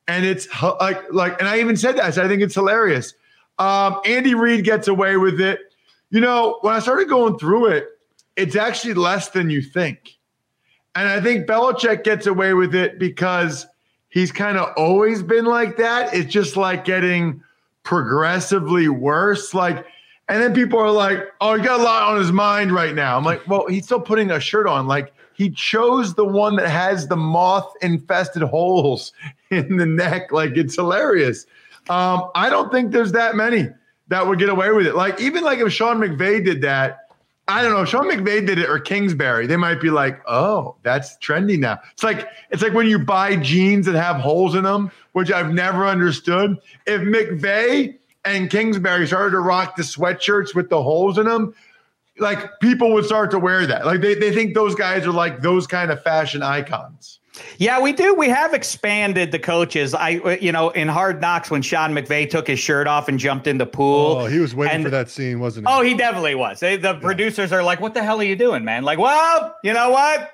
And 0.06 0.24
it's 0.24 0.48
like, 0.62 1.12
like, 1.12 1.38
and 1.40 1.48
I 1.48 1.60
even 1.60 1.76
said 1.76 1.96
that. 1.96 2.04
I 2.04 2.10
said, 2.10 2.26
I 2.26 2.28
think 2.28 2.42
it's 2.42 2.54
hilarious. 2.54 3.14
Um, 3.58 4.00
Andy 4.04 4.34
Reid 4.34 4.64
gets 4.64 4.88
away 4.88 5.16
with 5.16 5.40
it. 5.40 5.60
You 6.10 6.20
know, 6.20 6.58
when 6.60 6.74
I 6.74 6.78
started 6.78 7.08
going 7.08 7.38
through 7.38 7.66
it, 7.66 7.88
it's 8.36 8.56
actually 8.56 8.94
less 8.94 9.30
than 9.30 9.50
you 9.50 9.62
think. 9.62 10.16
And 10.94 11.08
I 11.08 11.20
think 11.20 11.46
Belichick 11.46 12.04
gets 12.04 12.26
away 12.26 12.54
with 12.54 12.74
it 12.74 12.98
because 12.98 13.66
he's 14.10 14.30
kind 14.30 14.58
of 14.58 14.72
always 14.76 15.22
been 15.22 15.44
like 15.44 15.76
that. 15.78 16.14
It's 16.14 16.32
just 16.32 16.56
like 16.56 16.84
getting 16.84 17.42
progressively 17.82 18.88
worse. 18.88 19.54
Like, 19.54 19.86
and 20.28 20.42
then 20.42 20.54
people 20.54 20.78
are 20.78 20.90
like, 20.90 21.18
oh, 21.40 21.54
he 21.56 21.62
got 21.62 21.80
a 21.80 21.82
lot 21.82 22.02
on 22.04 22.18
his 22.18 22.32
mind 22.32 22.72
right 22.72 22.94
now. 22.94 23.16
I'm 23.16 23.24
like, 23.24 23.46
well, 23.48 23.66
he's 23.66 23.84
still 23.84 24.00
putting 24.00 24.30
a 24.30 24.40
shirt 24.40 24.66
on. 24.66 24.86
Like, 24.86 25.12
he 25.34 25.50
chose 25.50 26.14
the 26.14 26.24
one 26.24 26.56
that 26.56 26.68
has 26.68 27.08
the 27.08 27.16
moth 27.16 27.72
infested 27.82 28.42
holes 28.42 29.12
in 29.50 29.76
the 29.76 29.86
neck. 29.86 30.32
Like, 30.32 30.56
it's 30.56 30.76
hilarious. 30.76 31.46
Um, 31.88 32.30
I 32.34 32.48
don't 32.48 32.72
think 32.72 32.92
there's 32.92 33.12
that 33.12 33.36
many 33.36 33.68
that 34.08 34.26
would 34.26 34.38
get 34.38 34.48
away 34.48 34.70
with 34.72 34.86
it. 34.86 34.94
Like, 34.94 35.20
even 35.20 35.44
like 35.44 35.58
if 35.58 35.72
Sean 35.72 35.98
McVay 35.98 36.44
did 36.44 36.62
that, 36.62 37.00
I 37.46 37.62
don't 37.62 37.74
know. 37.74 37.82
If 37.82 37.90
Sean 37.90 38.06
McVay 38.06 38.46
did 38.46 38.58
it 38.58 38.70
or 38.70 38.78
Kingsbury, 38.78 39.46
they 39.46 39.58
might 39.58 39.78
be 39.80 39.90
like, 39.90 40.18
"Oh, 40.26 40.76
that's 40.82 41.18
trendy 41.18 41.58
now." 41.58 41.78
It's 41.92 42.02
like 42.02 42.26
it's 42.50 42.62
like 42.62 42.72
when 42.72 42.86
you 42.86 42.98
buy 42.98 43.36
jeans 43.36 43.84
that 43.84 43.94
have 43.96 44.16
holes 44.16 44.54
in 44.54 44.64
them, 44.64 44.90
which 45.12 45.30
I've 45.30 45.52
never 45.52 45.86
understood. 45.86 46.56
If 46.86 47.02
McVay 47.02 47.98
and 48.24 48.48
Kingsbury 48.48 49.06
started 49.06 49.32
to 49.32 49.40
rock 49.40 49.76
the 49.76 49.82
sweatshirts 49.82 50.54
with 50.54 50.70
the 50.70 50.82
holes 50.82 51.18
in 51.18 51.26
them, 51.26 51.54
like 52.18 52.60
people 52.60 52.92
would 52.94 53.04
start 53.04 53.30
to 53.32 53.38
wear 53.38 53.66
that. 53.66 53.86
Like 53.86 54.00
they, 54.00 54.14
they 54.14 54.32
think 54.32 54.54
those 54.54 54.74
guys 54.74 55.06
are 55.06 55.12
like 55.12 55.42
those 55.42 55.66
kind 55.66 55.90
of 55.90 56.02
fashion 56.02 56.42
icons. 56.42 57.20
Yeah, 57.58 57.80
we 57.80 57.92
do. 57.92 58.14
We 58.14 58.28
have 58.28 58.54
expanded 58.54 59.32
the 59.32 59.40
coaches. 59.40 59.92
I, 59.92 60.10
you 60.40 60.52
know, 60.52 60.70
in 60.70 60.86
Hard 60.86 61.20
Knocks 61.20 61.50
when 61.50 61.62
Sean 61.62 61.92
McVay 61.92 62.30
took 62.30 62.46
his 62.46 62.60
shirt 62.60 62.86
off 62.86 63.08
and 63.08 63.18
jumped 63.18 63.48
in 63.48 63.58
the 63.58 63.66
pool. 63.66 64.18
Oh, 64.20 64.26
he 64.26 64.38
was 64.38 64.54
waiting 64.54 64.76
and- 64.76 64.84
for 64.84 64.90
that 64.90 65.10
scene, 65.10 65.40
wasn't 65.40 65.66
he? 65.66 65.74
Oh, 65.74 65.82
he 65.82 65.94
definitely 65.94 66.36
was. 66.36 66.60
They, 66.60 66.76
the 66.76 66.94
producers 66.94 67.52
are 67.52 67.64
like, 67.64 67.80
"What 67.80 67.92
the 67.94 68.04
hell 68.04 68.20
are 68.20 68.24
you 68.24 68.36
doing, 68.36 68.64
man?" 68.64 68.84
Like, 68.84 69.00
well, 69.00 69.56
you 69.64 69.72
know 69.72 69.90
what? 69.90 70.30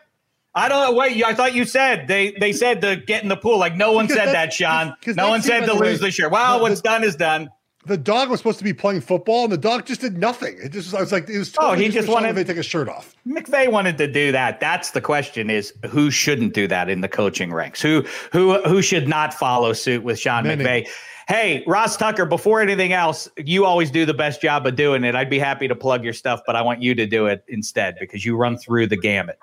I 0.55 0.69
don't 0.69 0.91
know. 0.93 0.99
Wait, 0.99 1.25
I 1.25 1.33
thought 1.33 1.55
you 1.55 1.65
said 1.65 2.07
they 2.07 2.33
they 2.33 2.53
said 2.53 2.83
to 2.83 2.97
get 2.97 3.23
in 3.23 3.31
the 3.31 3.37
pool. 3.37 3.59
Like, 3.59 3.77
no 3.77 3.93
one 3.93 4.07
said 4.09 4.27
that- 4.35 4.53
Sean. 4.53 4.95
No 5.07 5.31
one 5.31 5.41
said 5.41 5.61
to 5.61 5.67
the 5.69 5.75
way, 5.77 5.91
lose 5.93 6.01
the 6.01 6.11
shirt. 6.11 6.31
Well, 6.31 6.59
the- 6.59 6.65
what's 6.65 6.83
done 6.83 7.03
is 7.03 7.17
done. 7.17 7.49
The 7.91 7.99
dog 7.99 8.31
was 8.31 8.41
supposed 8.41 8.59
to 8.59 8.65
be 8.65 8.73
playing 8.73 9.01
football, 9.01 9.45
and 9.45 9.53
the 9.53 9.59
dog 9.59 9.85
just 9.85 10.01
did 10.01 10.17
nothing. 10.17 10.57
It 10.63 10.71
just 10.73 10.95
I 10.95 11.01
was 11.01 11.13
like, 11.13 11.29
it 11.29 11.39
was. 11.39 11.55
Oh, 11.59 11.73
he 11.73 11.89
just 11.89 12.09
wanted- 12.09 12.35
to 12.35 12.45
take 12.45 12.57
his 12.57 12.67
shirt 12.67 12.89
off. 12.89 13.15
McVay 13.27 13.71
wanted 13.71 13.99
to 13.99 14.07
do 14.07 14.33
that. 14.33 14.61
That's 14.61 14.93
the 14.93 15.01
question: 15.01 15.51
is 15.51 15.75
who 15.89 16.11
shouldn't 16.11 16.55
do 16.55 16.67
that 16.69 16.89
in 16.89 17.01
the 17.01 17.09
coaching 17.09 17.53
ranks? 17.53 17.83
Who 17.83 18.05
who 18.33 18.61
who 18.63 18.81
should 18.81 19.09
not 19.09 19.35
follow 19.35 19.73
suit 19.73 20.03
with 20.03 20.19
Sean 20.19 20.45
Many. 20.45 20.65
McVay? 20.65 20.89
Hey, 21.29 21.63
Ross 21.67 21.97
Tucker. 21.97 22.27
Before 22.27 22.61
anything 22.61 22.93
else, 22.93 23.29
you 23.37 23.65
always 23.65 23.91
do 23.91 24.05
the 24.05 24.15
best 24.15 24.41
job 24.43 24.67
of 24.67 24.75
doing 24.77 25.05
it. 25.05 25.15
I'd 25.15 25.31
be 25.31 25.39
happy 25.39 25.69
to 25.69 25.77
plug 25.77 26.03
your 26.03 26.13
stuff, 26.13 26.41
but 26.47 26.57
I 26.57 26.63
want 26.63 26.83
you 26.83 26.95
to 26.97 27.07
do 27.07 27.27
it 27.27 27.45
instead 27.49 27.97
because 28.01 28.25
you 28.25 28.37
run 28.37 28.59
through 28.59 28.89
the 28.89 28.97
gamut. 28.97 29.39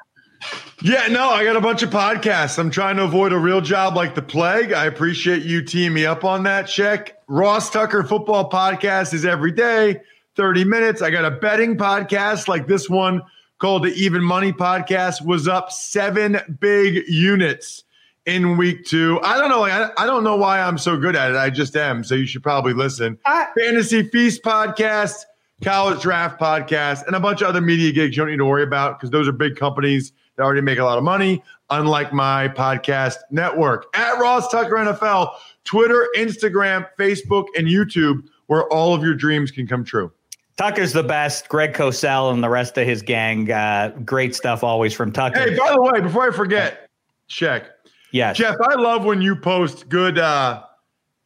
Yeah, 0.84 1.08
no, 1.08 1.30
I 1.30 1.44
got 1.44 1.56
a 1.56 1.62
bunch 1.62 1.82
of 1.84 1.90
podcasts. 1.90 2.60
I'm 2.60 2.70
trying 2.70 2.98
to 2.98 3.04
avoid 3.04 3.34
a 3.34 3.38
real 3.38 3.62
job 3.62 3.96
like 3.96 4.14
the 4.14 4.22
plague. 4.22 4.72
I 4.74 4.86
appreciate 4.86 5.44
you 5.44 5.64
teaming 5.64 5.94
me 5.94 6.06
up 6.06 6.24
on 6.24 6.44
that, 6.44 6.68
check. 6.68 7.20
Ross 7.28 7.70
Tucker 7.70 8.04
Football 8.04 8.50
Podcast 8.50 9.14
is 9.14 9.26
every 9.26 9.52
day, 9.52 10.02
30 10.36 10.64
minutes. 10.66 11.02
I 11.02 11.10
got 11.10 11.26
a 11.26 11.32
betting 11.32 11.78
podcast 11.78 12.48
like 12.48 12.68
this 12.68 12.90
one 12.90 13.22
called 13.60 13.84
the 13.84 13.94
Even 13.94 14.24
Money 14.24 14.54
Podcast, 14.54 15.26
was 15.26 15.48
up 15.48 15.72
seven 15.72 16.40
big 16.60 17.08
units 17.08 17.84
in 18.28 18.56
week 18.56 18.86
two. 18.86 19.20
I 19.24 19.38
don't 19.40 19.50
know. 19.50 19.62
Like, 19.62 19.72
I, 19.74 19.90
I 20.04 20.06
don't 20.06 20.24
know 20.24 20.36
why 20.36 20.62
I'm 20.62 20.78
so 20.78 20.96
good 20.96 21.16
at 21.16 21.32
it. 21.32 21.38
I 21.38 21.50
just 21.50 21.76
am. 21.76 22.04
So 22.04 22.14
you 22.14 22.28
should 22.28 22.44
probably 22.44 22.74
listen. 22.74 23.18
I- 23.26 23.48
Fantasy 23.58 24.04
Feast 24.04 24.44
Podcast, 24.44 25.26
College 25.64 26.02
Draft 26.04 26.40
Podcast, 26.40 27.08
and 27.08 27.16
a 27.16 27.20
bunch 27.20 27.42
of 27.42 27.48
other 27.48 27.62
media 27.62 27.92
gigs 27.92 28.16
you 28.16 28.22
don't 28.22 28.30
need 28.30 28.38
to 28.38 28.46
worry 28.46 28.64
about 28.64 29.00
because 29.00 29.10
those 29.10 29.28
are 29.28 29.32
big 29.32 29.56
companies 29.56 30.14
that 30.38 30.44
already 30.44 30.62
make 30.62 30.80
a 30.80 30.84
lot 30.84 30.98
of 30.98 31.04
money, 31.04 31.44
unlike 31.70 32.14
my 32.14 32.48
podcast 32.48 33.16
network. 33.32 33.86
At 33.96 34.20
Ross 34.20 34.50
Tucker 34.50 34.76
NFL, 34.76 35.34
Twitter, 35.66 36.08
Instagram, 36.16 36.88
Facebook, 36.98 37.46
and 37.58 37.68
YouTube, 37.68 38.24
where 38.46 38.64
all 38.72 38.94
of 38.94 39.04
your 39.04 39.16
dreams 39.16 39.52
can 39.52 39.68
come 39.68 39.84
true. 39.84 40.12
Tucker's 40.58 40.94
the 40.94 41.04
best. 41.04 41.50
Greg 41.50 41.74
Cosell 41.74 42.34
and 42.34 42.44
the 42.44 42.50
rest 42.50 42.78
of 42.78 42.88
his 42.88 43.02
gang. 43.02 43.52
Uh, 43.52 43.90
great 44.06 44.34
stuff 44.36 44.64
always 44.64 44.94
from 44.94 45.12
Tucker. 45.12 45.40
Hey, 45.40 45.56
by 45.56 45.72
the 45.72 45.82
way, 45.82 46.02
before 46.02 46.28
I 46.28 46.32
forget, 46.32 46.90
check. 47.28 47.70
yes. 48.12 48.38
Geoff, 48.38 48.56
I 48.64 48.76
love 48.76 49.06
when 49.06 49.22
you 49.22 49.36
post 49.36 49.88
good 49.90 50.18
uh 50.18 50.64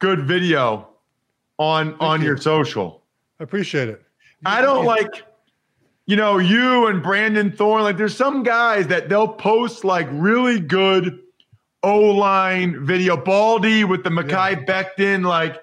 good 0.00 0.26
video 0.26 0.88
on 1.58 1.94
on 2.00 2.20
you. 2.20 2.26
your 2.26 2.36
social. 2.36 3.02
I 3.40 3.44
appreciate 3.44 3.88
it. 3.88 4.02
I 4.44 4.60
don't 4.60 4.84
like, 4.84 5.22
you 6.06 6.16
know, 6.16 6.38
you 6.38 6.86
and 6.86 7.02
Brandon 7.02 7.52
Thorn. 7.52 7.82
Like, 7.82 7.96
there's 7.96 8.16
some 8.16 8.42
guys 8.42 8.88
that 8.88 9.08
they'll 9.08 9.28
post 9.28 9.84
like 9.84 10.08
really 10.10 10.58
good 10.58 11.20
O 11.82 11.98
line 11.98 12.84
video. 12.84 13.16
Baldy 13.16 13.84
with 13.84 14.04
the 14.04 14.10
Mekhi 14.10 14.66
Becton. 14.66 15.24
Like, 15.24 15.60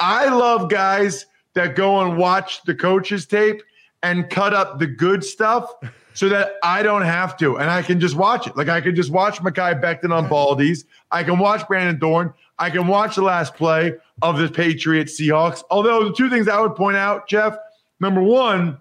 I 0.00 0.28
love 0.28 0.70
guys 0.70 1.26
that 1.54 1.76
go 1.76 2.00
and 2.00 2.16
watch 2.16 2.62
the 2.64 2.74
coaches 2.74 3.26
tape 3.26 3.62
and 4.02 4.28
cut 4.30 4.54
up 4.54 4.78
the 4.78 4.86
good 4.86 5.22
stuff 5.22 5.72
so 6.14 6.28
that 6.28 6.54
I 6.62 6.82
don't 6.82 7.02
have 7.02 7.36
to 7.38 7.58
and 7.58 7.70
I 7.70 7.82
can 7.82 8.00
just 8.00 8.16
watch 8.16 8.46
it. 8.46 8.56
Like, 8.56 8.68
I 8.68 8.80
can 8.80 8.94
just 8.94 9.10
watch 9.10 9.38
Mekhi 9.40 9.80
Becton 9.80 10.10
on 10.10 10.28
Baldies. 10.28 10.84
I 11.10 11.22
can 11.22 11.38
watch 11.38 11.66
Brandon 11.68 11.98
Thorn. 11.98 12.32
I 12.58 12.70
can 12.70 12.86
watch 12.86 13.16
the 13.16 13.22
last 13.22 13.54
play 13.54 13.94
of 14.22 14.38
the 14.38 14.48
Patriots 14.48 15.20
Seahawks. 15.20 15.62
Although, 15.70 16.04
the 16.04 16.14
two 16.14 16.30
things 16.30 16.48
I 16.48 16.60
would 16.60 16.76
point 16.76 16.96
out, 16.96 17.28
Geoff, 17.28 17.56
number 18.00 18.22
one, 18.22 18.78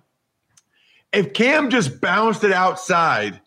if 1.14 1.34
Cam 1.34 1.70
just 1.70 2.00
bounced 2.02 2.44
it 2.44 2.52
outside 2.52 3.42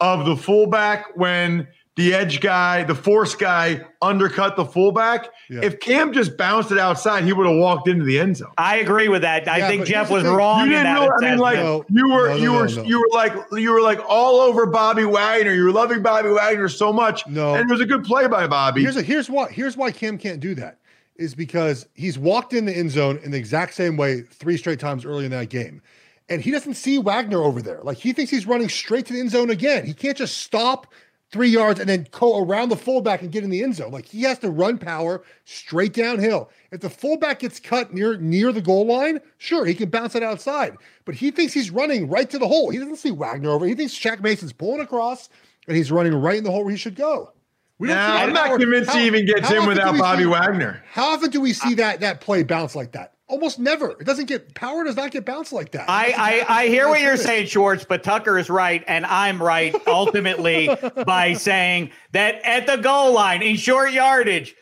of 0.00 0.24
the 0.26 0.36
fullback 0.36 1.16
when 1.16 1.66
the 1.96 2.14
edge 2.14 2.40
guy, 2.40 2.84
the 2.84 2.94
force 2.94 3.34
guy, 3.34 3.80
undercut 4.00 4.54
the 4.54 4.64
fullback, 4.64 5.30
Yeah. 5.50 5.62
if 5.64 5.80
Cam 5.80 6.12
just 6.12 6.36
bounced 6.36 6.70
it 6.70 6.78
outside, 6.78 7.24
he 7.24 7.32
would 7.32 7.44
have 7.44 7.56
walked 7.56 7.88
into 7.88 8.04
the 8.04 8.20
end 8.20 8.36
zone. 8.36 8.52
I 8.56 8.76
agree 8.76 9.08
with 9.08 9.22
that. 9.22 9.48
I 9.48 9.58
Yeah, 9.58 9.68
think 9.68 9.86
Geoff 9.86 10.08
was 10.08 10.22
wrong 10.22 10.60
You 10.66 10.70
didn't 10.74 10.84
that 10.84 11.00
know. 11.00 11.12
I 11.20 11.30
mean, 11.30 11.38
like 11.40 11.56
No, 11.56 11.84
you 11.88 12.08
were, 12.08 12.28
no, 12.28 12.36
you 12.36 12.52
no, 12.52 12.58
were, 12.60 12.68
no. 12.68 12.82
you 12.84 13.00
were 13.00 13.08
like, 13.12 13.32
you 13.50 13.72
were 13.72 13.80
like 13.80 13.98
all 14.08 14.36
over 14.38 14.64
Bobby 14.66 15.02
Wagner. 15.04 15.52
You 15.52 15.64
were 15.64 15.72
loving 15.72 16.00
Bobby 16.00 16.28
Wagner 16.30 16.68
so 16.68 16.92
much. 16.92 17.26
No. 17.26 17.56
and 17.56 17.68
it 17.68 17.72
was 17.72 17.80
a 17.80 17.86
good 17.86 18.04
play 18.04 18.28
by 18.28 18.46
Bobby. 18.46 18.82
Here's 18.82 18.96
a, 18.96 19.02
here's 19.02 19.28
why 19.28 19.50
here's 19.50 19.76
why 19.76 19.90
Cam 19.90 20.18
can't 20.18 20.38
do 20.38 20.54
that 20.54 20.78
is 21.16 21.34
because 21.34 21.88
he's 21.94 22.16
walked 22.16 22.52
in 22.52 22.64
the 22.64 22.72
end 22.72 22.92
zone 22.92 23.18
in 23.24 23.32
the 23.32 23.38
exact 23.38 23.74
same 23.74 23.96
way 23.96 24.20
three 24.20 24.56
straight 24.56 24.78
times 24.78 25.04
early 25.04 25.24
in 25.24 25.32
that 25.32 25.48
game. 25.48 25.82
And 26.28 26.42
he 26.42 26.50
doesn't 26.50 26.74
see 26.74 26.98
Wagner 26.98 27.42
over 27.42 27.62
there. 27.62 27.80
Like 27.82 27.98
he 27.98 28.12
thinks 28.12 28.30
he's 28.30 28.46
running 28.46 28.68
straight 28.68 29.06
to 29.06 29.12
the 29.12 29.20
end 29.20 29.30
zone 29.30 29.50
again. 29.50 29.86
He 29.86 29.94
can't 29.94 30.16
just 30.16 30.38
stop 30.38 30.86
three 31.30 31.48
yards 31.48 31.78
and 31.78 31.88
then 31.88 32.06
go 32.10 32.42
around 32.42 32.70
the 32.70 32.76
fullback 32.76 33.20
and 33.20 33.30
get 33.30 33.44
in 33.44 33.50
the 33.50 33.62
end 33.62 33.74
zone. 33.74 33.90
Like 33.90 34.06
he 34.06 34.22
has 34.22 34.38
to 34.40 34.50
run 34.50 34.78
power 34.78 35.22
straight 35.44 35.92
downhill. 35.92 36.50
If 36.70 36.80
the 36.80 36.90
fullback 36.90 37.40
gets 37.40 37.60
cut 37.60 37.92
near 37.92 38.16
near 38.18 38.52
the 38.52 38.62
goal 38.62 38.86
line, 38.86 39.20
sure 39.38 39.64
he 39.64 39.74
can 39.74 39.90
bounce 39.90 40.14
it 40.14 40.22
outside. 40.22 40.76
But 41.04 41.14
he 41.14 41.30
thinks 41.30 41.52
he's 41.52 41.70
running 41.70 42.08
right 42.08 42.28
to 42.30 42.38
the 42.38 42.48
hole. 42.48 42.70
He 42.70 42.78
doesn't 42.78 42.96
see 42.96 43.10
Wagner 43.10 43.50
over. 43.50 43.66
He 43.66 43.74
thinks 43.74 43.98
Shaq 43.98 44.20
Mason's 44.20 44.52
pulling 44.52 44.80
across 44.80 45.28
and 45.66 45.76
he's 45.76 45.92
running 45.92 46.14
right 46.14 46.38
in 46.38 46.44
the 46.44 46.50
hole 46.50 46.64
where 46.64 46.72
he 46.72 46.78
should 46.78 46.96
go. 46.96 47.32
We 47.78 47.92
I'm 47.92 48.32
not 48.32 48.58
convinced 48.58 48.90
how, 48.90 48.98
he 48.98 49.06
even 49.06 49.24
gets 49.24 49.50
in 49.52 49.64
without 49.66 49.96
Bobby 49.96 50.24
see, 50.24 50.28
Wagner. 50.28 50.82
How 50.90 51.12
often 51.12 51.30
do 51.30 51.40
we 51.40 51.52
see 51.52 51.74
that 51.74 52.00
that 52.00 52.20
play 52.20 52.42
bounce 52.42 52.74
like 52.74 52.92
that? 52.92 53.14
Almost 53.28 53.58
never. 53.58 53.90
It 53.90 54.04
doesn't 54.04 54.24
get 54.24 54.54
power 54.54 54.84
does 54.84 54.96
not 54.96 55.10
get 55.10 55.26
bounced 55.26 55.52
like 55.52 55.72
that. 55.72 55.88
I 55.88 56.44
I, 56.48 56.60
I 56.62 56.68
hear 56.68 56.88
what 56.88 57.02
you're 57.02 57.18
saying, 57.18 57.46
Schwartz, 57.46 57.84
but 57.84 58.02
Tucker 58.02 58.38
is 58.38 58.48
right, 58.48 58.82
and 58.88 59.04
I'm 59.04 59.42
right 59.42 59.74
ultimately 59.86 60.70
by 61.06 61.34
saying 61.34 61.90
that 62.12 62.36
at 62.42 62.66
the 62.66 62.76
goal 62.76 63.12
line 63.12 63.42
in 63.42 63.56
short 63.56 63.92
yardage, 63.92 64.54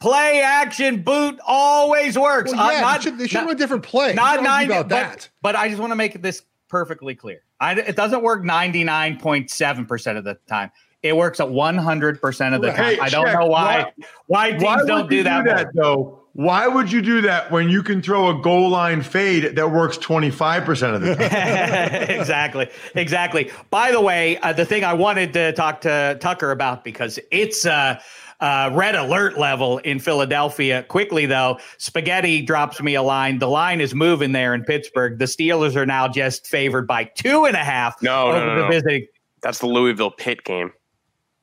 play 0.00 0.40
action 0.40 1.02
boot 1.02 1.38
always 1.46 2.18
works. 2.18 2.52
Well, 2.52 2.72
yeah, 2.72 2.78
uh, 2.78 2.80
not, 2.80 2.98
they 2.98 3.04
should, 3.04 3.18
they 3.18 3.26
should 3.28 3.34
not, 3.36 3.46
run 3.46 3.54
a 3.54 3.58
different 3.58 3.82
play. 3.84 4.14
Not 4.14 4.42
nine 4.42 4.66
about 4.66 4.88
but, 4.88 4.88
that. 4.88 5.28
But 5.40 5.56
I 5.56 5.68
just 5.68 5.80
want 5.80 5.92
to 5.92 5.96
make 5.96 6.20
this 6.20 6.42
perfectly 6.68 7.14
clear. 7.14 7.42
I, 7.60 7.74
it 7.74 7.96
doesn't 7.96 8.22
work 8.22 8.42
99.7% 8.42 10.16
of 10.16 10.24
the 10.24 10.34
time. 10.48 10.70
It 11.02 11.16
works 11.16 11.38
at 11.40 11.48
100% 11.48 12.54
of 12.54 12.62
the 12.62 12.68
time. 12.68 12.76
Hey, 12.76 12.98
I 12.98 13.08
don't 13.08 13.26
check. 13.26 13.38
know 13.38 13.46
why 13.46 13.92
why, 14.26 14.50
why 14.50 14.50
teams 14.50 14.62
why 14.64 14.84
don't 14.84 15.08
do 15.08 15.22
that, 15.22 15.44
do 15.44 15.50
that 15.50 15.68
though. 15.74 16.17
Why 16.38 16.68
would 16.68 16.92
you 16.92 17.02
do 17.02 17.20
that 17.22 17.50
when 17.50 17.68
you 17.68 17.82
can 17.82 18.00
throw 18.00 18.28
a 18.28 18.40
goal 18.40 18.68
line 18.68 19.02
fade 19.02 19.56
that 19.56 19.72
works 19.72 19.98
25% 19.98 20.94
of 20.94 21.00
the 21.00 21.16
time? 21.16 22.10
exactly. 22.20 22.68
Exactly. 22.94 23.50
By 23.70 23.90
the 23.90 24.00
way, 24.00 24.38
uh, 24.38 24.52
the 24.52 24.64
thing 24.64 24.84
I 24.84 24.92
wanted 24.92 25.32
to 25.32 25.52
talk 25.54 25.80
to 25.80 26.16
Tucker 26.20 26.52
about 26.52 26.84
because 26.84 27.18
it's 27.32 27.66
uh, 27.66 28.00
uh, 28.38 28.70
red 28.72 28.94
alert 28.94 29.36
level 29.36 29.78
in 29.78 29.98
Philadelphia. 29.98 30.84
Quickly, 30.84 31.26
though, 31.26 31.58
Spaghetti 31.78 32.40
drops 32.40 32.80
me 32.80 32.94
a 32.94 33.02
line. 33.02 33.40
The 33.40 33.48
line 33.48 33.80
is 33.80 33.92
moving 33.92 34.30
there 34.30 34.54
in 34.54 34.62
Pittsburgh. 34.62 35.18
The 35.18 35.24
Steelers 35.24 35.74
are 35.74 35.86
now 35.86 36.06
just 36.06 36.46
favored 36.46 36.86
by 36.86 37.02
two 37.02 37.46
and 37.46 37.56
a 37.56 37.64
half. 37.64 38.00
No, 38.00 38.30
no, 38.30 38.46
no, 38.46 38.62
no. 38.62 38.68
Visiting. 38.68 39.08
That's 39.42 39.58
the 39.58 39.66
Louisville 39.66 40.12
Pitt 40.12 40.44
game. 40.44 40.72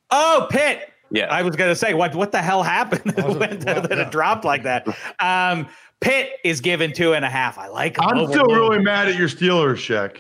Oh, 0.10 0.48
Pitt. 0.50 0.90
Yeah. 1.12 1.26
I 1.26 1.42
was 1.42 1.56
going 1.56 1.72
to 1.72 1.76
say, 1.76 1.94
what 1.94 2.16
what 2.16 2.32
the 2.32 2.42
hell 2.42 2.64
happened 2.64 3.04
that, 3.16 3.88
that 3.90 3.98
it 3.98 4.12
dropped 4.12 4.46
like 4.46 4.64
that? 4.64 4.88
Um, 5.20 5.68
Pitt 6.02 6.32
is 6.44 6.62
given 6.62 6.94
two 6.94 7.14
and 7.14 7.24
a 7.24 7.30
half. 7.30 7.58
I 7.58 7.68
like. 7.68 7.98
I'm 8.00 8.28
still 8.28 8.46
really 8.46 8.80
mad 8.80 9.08
at 9.08 9.16
your 9.16 9.30
Steelers, 9.30 9.76
Sheck. 9.76 10.18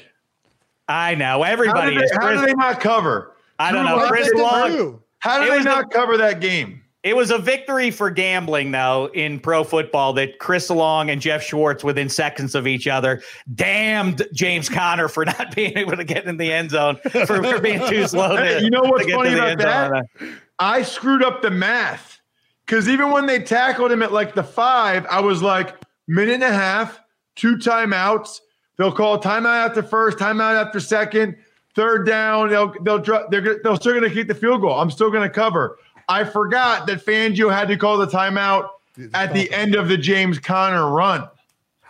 I 0.88 1.16
know. 1.16 1.44
Everybody 1.44 1.96
how 1.96 2.02
is. 2.02 2.12
How 2.12 2.34
do 2.34 2.46
they 2.46 2.54
not 2.54 2.80
cover? 2.80 3.36
I 3.60 3.72
don't 3.72 3.86
know. 3.86 4.08
Chris 4.08 4.32
Long. 4.36 5.02
How 5.20 5.44
did 5.44 5.52
they 5.52 5.64
not 5.64 5.86
a, 5.86 5.88
cover 5.88 6.18
that 6.18 6.40
game? 6.40 6.82
It 7.06 7.16
was 7.16 7.30
a 7.30 7.38
victory 7.38 7.92
for 7.92 8.10
gambling, 8.10 8.72
though, 8.72 9.12
in 9.14 9.40
pro 9.40 9.64
football 9.64 10.12
that 10.14 10.40
Chris 10.40 10.72
Long 10.72 11.12
and 11.12 11.22
Geoff 11.22 11.44
Schwartz, 11.44 11.84
within 11.84 12.10
seconds 12.10 12.56
of 12.56 12.66
each 12.66 12.88
other, 12.88 13.22
damned 13.54 14.28
James 14.34 14.70
Conner 14.70 15.08
for 15.08 15.24
not 15.24 15.54
being 15.56 15.78
able 15.78 15.96
to 15.96 16.04
get 16.04 16.26
in 16.26 16.38
the 16.38 16.52
end 16.52 16.72
zone, 16.72 16.98
for, 17.12 17.44
for 17.44 17.62
being 17.62 17.88
too 17.88 18.08
slow 18.08 18.36
to, 18.36 18.60
You 18.60 18.72
know 18.72 18.82
what's 18.82 19.06
funny 19.06 19.36
about 19.36 19.60
that? 19.60 19.92
Zone. 20.20 20.40
I 20.58 20.82
screwed 20.82 21.24
up 21.24 21.44
the 21.44 21.52
math 21.52 22.20
because 22.66 22.90
even 22.90 23.12
when 23.12 23.28
they 23.28 23.38
tackled 23.38 23.92
him 23.92 24.02
at 24.02 24.12
like 24.12 24.34
the 24.34 24.44
five, 24.44 25.06
I 25.06 25.20
was 25.20 25.44
like, 25.44 25.76
minute 26.08 26.34
and 26.34 26.44
a 26.44 26.52
half, 26.52 27.00
two 27.36 27.56
timeouts. 27.58 28.40
They'll 28.78 28.92
call 28.92 29.22
timeout 29.22 29.70
after 29.70 29.84
first, 29.84 30.18
timeout 30.18 30.60
after 30.60 30.80
second, 30.80 31.38
third 31.76 32.08
down. 32.08 32.50
They'll 32.50 32.74
they'll 32.82 33.28
they're 33.30 33.60
they're 33.62 33.76
still 33.76 33.94
going 33.94 34.02
to 34.02 34.10
keep 34.10 34.28
the 34.28 34.34
field 34.34 34.62
goal. 34.62 34.74
I'm 34.74 34.90
still 34.90 35.12
going 35.12 35.22
to 35.22 35.30
cover. 35.30 35.78
I 36.08 36.24
forgot 36.24 36.88
that 36.88 37.06
Fangio 37.06 37.52
had 37.54 37.68
to 37.68 37.78
call 37.78 37.98
the 37.98 38.08
timeout 38.08 38.70
at 39.14 39.34
the 39.34 39.52
end 39.52 39.76
of 39.76 39.88
the 39.88 39.98
James 39.98 40.40
Conner 40.40 40.90
run. 40.90 41.28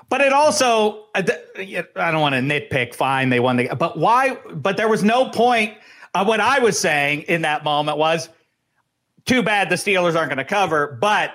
But 0.10 0.22
it 0.22 0.34
also, 0.34 1.06
I 1.16 1.22
don't 1.22 2.22
want 2.22 2.36
to 2.36 2.42
nitpick. 2.42 2.94
Fine, 2.94 3.30
they 3.30 3.40
won 3.40 3.58
the, 3.58 3.70
but 3.76 3.98
why? 3.98 4.38
But 4.54 4.78
there 4.78 4.88
was 4.88 5.04
no 5.04 5.30
point. 5.30 5.76
Of 6.14 6.28
what 6.28 6.40
I 6.40 6.60
was 6.60 6.80
saying 6.80 7.24
in 7.24 7.42
that 7.42 7.66
moment 7.66 7.98
was, 7.98 8.30
too 9.26 9.44
bad 9.44 9.70
the 9.70 9.76
Steelers 9.76 10.16
aren't 10.16 10.30
going 10.30 10.38
to 10.38 10.46
cover. 10.46 10.98
But 11.02 11.32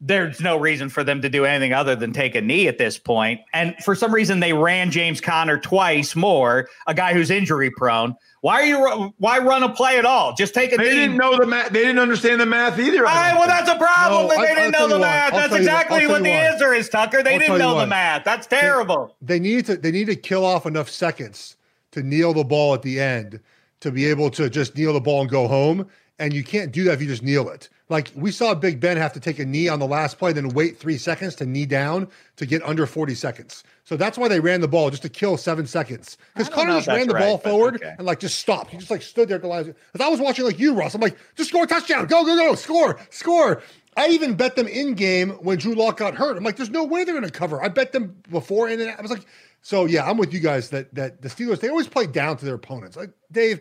there's 0.00 0.40
no 0.40 0.58
reason 0.58 0.88
for 0.88 1.02
them 1.02 1.22
to 1.22 1.28
do 1.28 1.44
anything 1.44 1.72
other 1.72 1.96
than 1.96 2.12
take 2.12 2.34
a 2.34 2.40
knee 2.40 2.68
at 2.68 2.76
this 2.76 2.98
point. 2.98 3.40
And 3.52 3.74
for 3.82 3.94
some 3.94 4.12
reason, 4.12 4.40
they 4.40 4.52
ran 4.52 4.90
James 4.90 5.20
Conner 5.20 5.58
twice 5.58 6.14
more, 6.14 6.68
a 6.86 6.94
guy 6.94 7.14
who's 7.14 7.30
injury 7.30 7.70
prone. 7.70 8.14
Why 8.42 8.62
are 8.62 8.66
you? 8.66 9.14
Why 9.18 9.38
run 9.38 9.62
a 9.62 9.72
play 9.72 9.98
at 9.98 10.04
all? 10.04 10.34
Just 10.34 10.54
take 10.54 10.72
a. 10.72 10.76
They 10.76 10.90
knee. 10.90 10.94
didn't 10.94 11.16
know 11.16 11.36
the 11.36 11.46
math. 11.46 11.72
They 11.72 11.80
didn't 11.80 11.98
understand 11.98 12.40
the 12.40 12.46
math 12.46 12.78
either. 12.78 13.06
All 13.06 13.14
right, 13.14 13.34
well, 13.36 13.48
that's 13.48 13.70
a 13.70 13.76
problem. 13.76 14.28
No, 14.28 14.40
they 14.40 14.54
didn't 14.54 14.72
know 14.72 14.86
the 14.86 14.98
math. 14.98 15.32
That's 15.32 15.54
exactly 15.54 16.06
what, 16.06 16.16
what 16.16 16.22
the 16.22 16.30
answer 16.30 16.74
is, 16.74 16.88
Tucker. 16.88 17.22
They 17.22 17.34
I'll 17.34 17.38
didn't 17.38 17.58
know 17.58 17.78
the 17.78 17.86
math. 17.86 18.24
That's 18.24 18.46
terrible. 18.46 19.16
They, 19.22 19.38
they 19.38 19.40
need 19.40 19.66
to. 19.66 19.76
They 19.76 19.90
need 19.90 20.06
to 20.08 20.16
kill 20.16 20.44
off 20.44 20.66
enough 20.66 20.90
seconds 20.90 21.56
to 21.92 22.02
kneel 22.02 22.34
the 22.34 22.44
ball 22.44 22.74
at 22.74 22.82
the 22.82 23.00
end 23.00 23.40
to 23.80 23.90
be 23.90 24.04
able 24.06 24.30
to 24.30 24.50
just 24.50 24.76
kneel 24.76 24.92
the 24.92 25.00
ball 25.00 25.22
and 25.22 25.30
go 25.30 25.48
home. 25.48 25.88
And 26.18 26.32
you 26.32 26.44
can't 26.44 26.70
do 26.70 26.84
that 26.84 26.92
if 26.92 27.02
you 27.02 27.08
just 27.08 27.22
kneel 27.22 27.48
it. 27.48 27.68
Like 27.88 28.10
we 28.16 28.32
saw 28.32 28.54
Big 28.54 28.80
Ben 28.80 28.96
have 28.96 29.12
to 29.12 29.20
take 29.20 29.38
a 29.38 29.44
knee 29.44 29.68
on 29.68 29.78
the 29.78 29.86
last 29.86 30.18
play, 30.18 30.32
then 30.32 30.48
wait 30.48 30.78
three 30.78 30.98
seconds 30.98 31.36
to 31.36 31.46
knee 31.46 31.66
down 31.66 32.08
to 32.36 32.46
get 32.46 32.62
under 32.64 32.84
40 32.84 33.14
seconds. 33.14 33.62
So 33.84 33.96
that's 33.96 34.18
why 34.18 34.26
they 34.26 34.40
ran 34.40 34.60
the 34.60 34.68
ball 34.68 34.90
just 34.90 35.02
to 35.02 35.08
kill 35.08 35.36
seven 35.36 35.66
seconds. 35.66 36.18
Because 36.34 36.48
Conner 36.48 36.72
just 36.72 36.88
ran 36.88 37.06
the 37.06 37.14
right, 37.14 37.20
ball 37.20 37.38
forward 37.38 37.76
okay. 37.76 37.94
and 37.96 38.04
like 38.04 38.18
just 38.18 38.40
stopped. 38.40 38.70
He 38.70 38.78
just 38.78 38.90
like 38.90 39.02
stood 39.02 39.28
there 39.28 39.36
at 39.36 39.42
the 39.42 39.48
last. 39.48 39.66
Because 39.66 40.04
I 40.04 40.08
was 40.08 40.20
watching 40.20 40.44
like 40.44 40.58
you, 40.58 40.74
Russ. 40.74 40.94
I'm 40.94 41.00
like, 41.00 41.16
just 41.36 41.50
score 41.50 41.64
a 41.64 41.66
touchdown. 41.66 42.06
Go, 42.06 42.24
go, 42.24 42.36
go. 42.36 42.54
Score, 42.56 42.98
score. 43.10 43.62
I 43.96 44.08
even 44.08 44.34
bet 44.34 44.56
them 44.56 44.66
in 44.66 44.94
game 44.94 45.30
when 45.40 45.58
Drew 45.58 45.74
Lock 45.74 45.96
got 45.98 46.14
hurt. 46.14 46.36
I'm 46.36 46.44
like, 46.44 46.56
there's 46.56 46.70
no 46.70 46.84
way 46.84 47.04
they're 47.04 47.14
going 47.14 47.24
to 47.24 47.30
cover. 47.30 47.62
I 47.62 47.68
bet 47.68 47.92
them 47.92 48.16
before, 48.30 48.68
and 48.68 48.78
then 48.78 48.94
I 48.96 49.00
was 49.00 49.10
like, 49.10 49.24
so 49.62 49.86
yeah, 49.86 50.08
I'm 50.08 50.18
with 50.18 50.34
you 50.34 50.40
guys 50.40 50.70
that 50.70 50.94
that 50.94 51.22
the 51.22 51.28
Steelers 51.28 51.60
they 51.60 51.68
always 51.68 51.88
play 51.88 52.06
down 52.06 52.36
to 52.36 52.44
their 52.44 52.54
opponents. 52.54 52.96
Like 52.96 53.10
Dave, 53.32 53.60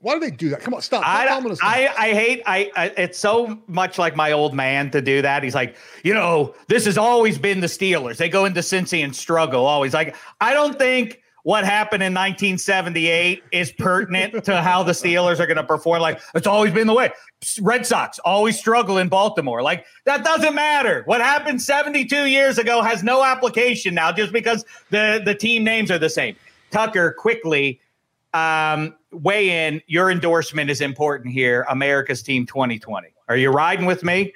why 0.00 0.14
do 0.14 0.20
they 0.20 0.30
do 0.30 0.50
that? 0.50 0.60
Come 0.60 0.74
on, 0.74 0.82
stop. 0.82 1.02
I, 1.06 1.26
I, 1.62 1.94
I, 1.98 2.12
hate. 2.12 2.42
I, 2.46 2.70
I, 2.76 2.86
It's 2.96 3.18
so 3.18 3.58
much 3.66 3.98
like 3.98 4.14
my 4.14 4.32
old 4.32 4.54
man 4.54 4.90
to 4.90 5.00
do 5.00 5.22
that. 5.22 5.42
He's 5.42 5.54
like, 5.54 5.76
you 6.04 6.14
know, 6.14 6.54
this 6.68 6.84
has 6.84 6.98
always 6.98 7.38
been 7.38 7.60
the 7.60 7.66
Steelers. 7.66 8.16
They 8.16 8.28
go 8.28 8.44
into 8.44 8.60
Cincy 8.60 9.02
and 9.02 9.14
struggle 9.14 9.66
always. 9.66 9.94
Like, 9.94 10.14
I 10.40 10.52
don't 10.52 10.78
think 10.78 11.22
what 11.44 11.64
happened 11.64 12.02
in 12.02 12.12
1978 12.12 13.42
is 13.52 13.72
pertinent 13.72 14.44
to 14.44 14.60
how 14.60 14.82
the 14.82 14.92
Steelers 14.92 15.40
are 15.40 15.46
going 15.46 15.56
to 15.56 15.64
perform. 15.64 16.02
Like, 16.02 16.20
it's 16.34 16.46
always 16.46 16.72
been 16.72 16.86
the 16.86 16.94
way. 16.94 17.10
Red 17.60 17.86
Sox 17.86 18.18
always 18.18 18.58
struggle 18.58 18.98
in 18.98 19.08
Baltimore. 19.08 19.62
Like, 19.62 19.86
that 20.04 20.24
doesn't 20.24 20.54
matter. 20.54 21.04
What 21.06 21.20
happened 21.20 21.62
72 21.62 22.26
years 22.26 22.58
ago 22.58 22.82
has 22.82 23.02
no 23.02 23.24
application 23.24 23.94
now 23.94 24.12
just 24.12 24.32
because 24.32 24.64
the 24.90 25.22
the 25.24 25.34
team 25.34 25.64
names 25.64 25.90
are 25.90 25.98
the 25.98 26.10
same. 26.10 26.36
Tucker 26.70 27.12
quickly 27.12 27.80
um, 28.34 28.94
weigh 29.22 29.66
in. 29.66 29.80
Your 29.86 30.10
endorsement 30.10 30.70
is 30.70 30.80
important 30.80 31.32
here. 31.32 31.66
America's 31.68 32.22
Team 32.22 32.46
2020. 32.46 33.08
Are 33.28 33.36
you 33.36 33.50
riding 33.50 33.86
with 33.86 34.04
me? 34.04 34.32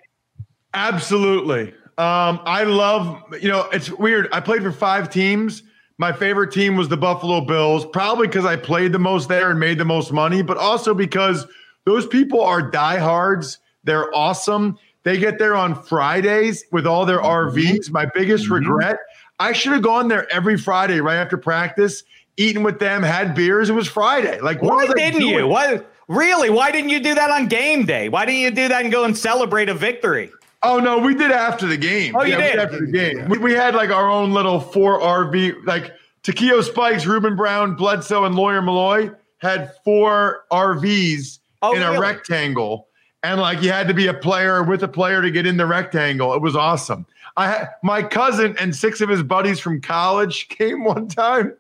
Absolutely. 0.75 1.75
Um, 1.99 2.41
I 2.45 2.65
love, 2.65 3.23
you 3.41 3.49
know, 3.49 3.69
it's 3.73 3.91
weird. 3.91 4.29
I 4.33 4.41
played 4.41 4.63
for 4.63 4.73
five 4.73 5.11
teams. 5.11 5.63
My 5.99 6.13
favorite 6.13 6.51
team 6.51 6.77
was 6.77 6.89
the 6.89 6.97
Buffalo 6.97 7.43
Bills, 7.43 7.85
probably 7.85 8.27
because 8.27 8.47
I 8.47 8.57
played 8.57 8.93
the 8.93 8.99
most 8.99 9.29
there 9.29 9.51
and 9.51 9.61
made 9.61 9.77
the 9.77 9.85
most 9.85 10.13
money, 10.13 10.43
but 10.43 10.57
also 10.57 10.95
because 10.95 11.47
those 11.85 12.07
people 12.07 12.41
are 12.41 12.63
diehards. 12.63 13.59
They're 13.85 14.15
awesome. 14.15 14.79
They 15.03 15.19
get 15.19 15.39
there 15.39 15.55
on 15.55 15.75
Fridays 15.83 16.65
with 16.73 16.87
all 16.87 17.05
their 17.05 17.21
RVs. 17.21 17.91
My 17.91 18.07
biggest 18.15 18.45
mm-hmm. 18.45 18.55
regret, 18.55 18.99
I 19.39 19.53
should 19.53 19.73
have 19.73 19.83
gone 19.83 20.09
there 20.09 20.31
every 20.33 20.57
Friday 20.57 21.01
right 21.01 21.17
after 21.17 21.37
practice 21.37 22.03
eating 22.41 22.63
with 22.63 22.79
them, 22.79 23.03
had 23.03 23.35
beers. 23.35 23.69
It 23.69 23.75
was 23.75 23.87
Friday. 23.87 24.41
Like, 24.41 24.63
why 24.63 24.87
didn't 24.87 25.21
you? 25.21 25.47
Why 25.47 25.81
really? 26.09 26.49
Why 26.49 26.73
didn't 26.73 26.89
you 26.91 26.99
do 26.99 27.15
that 27.15 27.31
on 27.31 27.47
game 27.47 27.85
day? 27.85 28.09
Why 28.09 28.25
didn't 28.25 28.41
you 28.41 28.51
do 28.51 28.69
that 28.69 28.83
and 28.83 28.91
go 28.91 29.05
and 29.05 29.17
celebrate 29.17 29.69
a 29.69 29.75
victory? 29.75 30.31
Oh 30.63 30.79
no, 30.79 30.99
we 30.99 31.15
did 31.15 31.31
after 31.31 31.67
the 31.67 31.77
game. 31.77 32.17
Oh, 32.17 32.23
you 32.23 32.33
yeah, 32.33 32.51
did 32.51 32.59
after 32.59 32.81
the 32.81 32.93
game. 32.93 33.29
We, 33.29 33.39
we, 33.39 33.53
had 33.53 33.75
like 33.75 33.91
our 33.91 34.11
own 34.11 34.33
little 34.33 34.61
four 34.61 35.01
RV, 35.01 35.67
like 35.67 35.93
Takeo 36.23 36.61
Spikes, 36.61 37.07
Ruben 37.07 37.37
Brown, 37.37 37.77
Bledsoe, 37.77 38.25
and 38.25 38.35
Lawyer 38.35 38.61
Milloy 38.61 39.15
had 39.39 39.73
four 39.85 40.45
RVs 40.53 41.39
oh, 41.63 41.75
in 41.75 41.81
really? 41.81 41.97
a 41.97 42.01
rectangle, 42.01 42.89
and 43.23 43.41
like 43.41 43.63
you 43.63 43.71
had 43.71 43.89
to 43.89 43.95
be 43.95 44.07
a 44.07 44.15
player 44.15 44.63
with 44.63 44.83
a 44.83 44.89
player 44.89 45.23
to 45.23 45.31
get 45.31 45.47
in 45.47 45.57
the 45.57 45.67
rectangle. 45.67 46.35
It 46.35 46.43
was 46.43 46.57
awesome. 46.57 47.07
I 47.37 47.69
my 47.83 48.03
cousin 48.03 48.55
and 48.59 48.75
six 48.75 49.01
of 49.01 49.09
his 49.09 49.23
buddies 49.23 49.61
from 49.61 49.81
college 49.81 50.49
came 50.51 50.85
one 50.85 51.09
time 51.09 51.55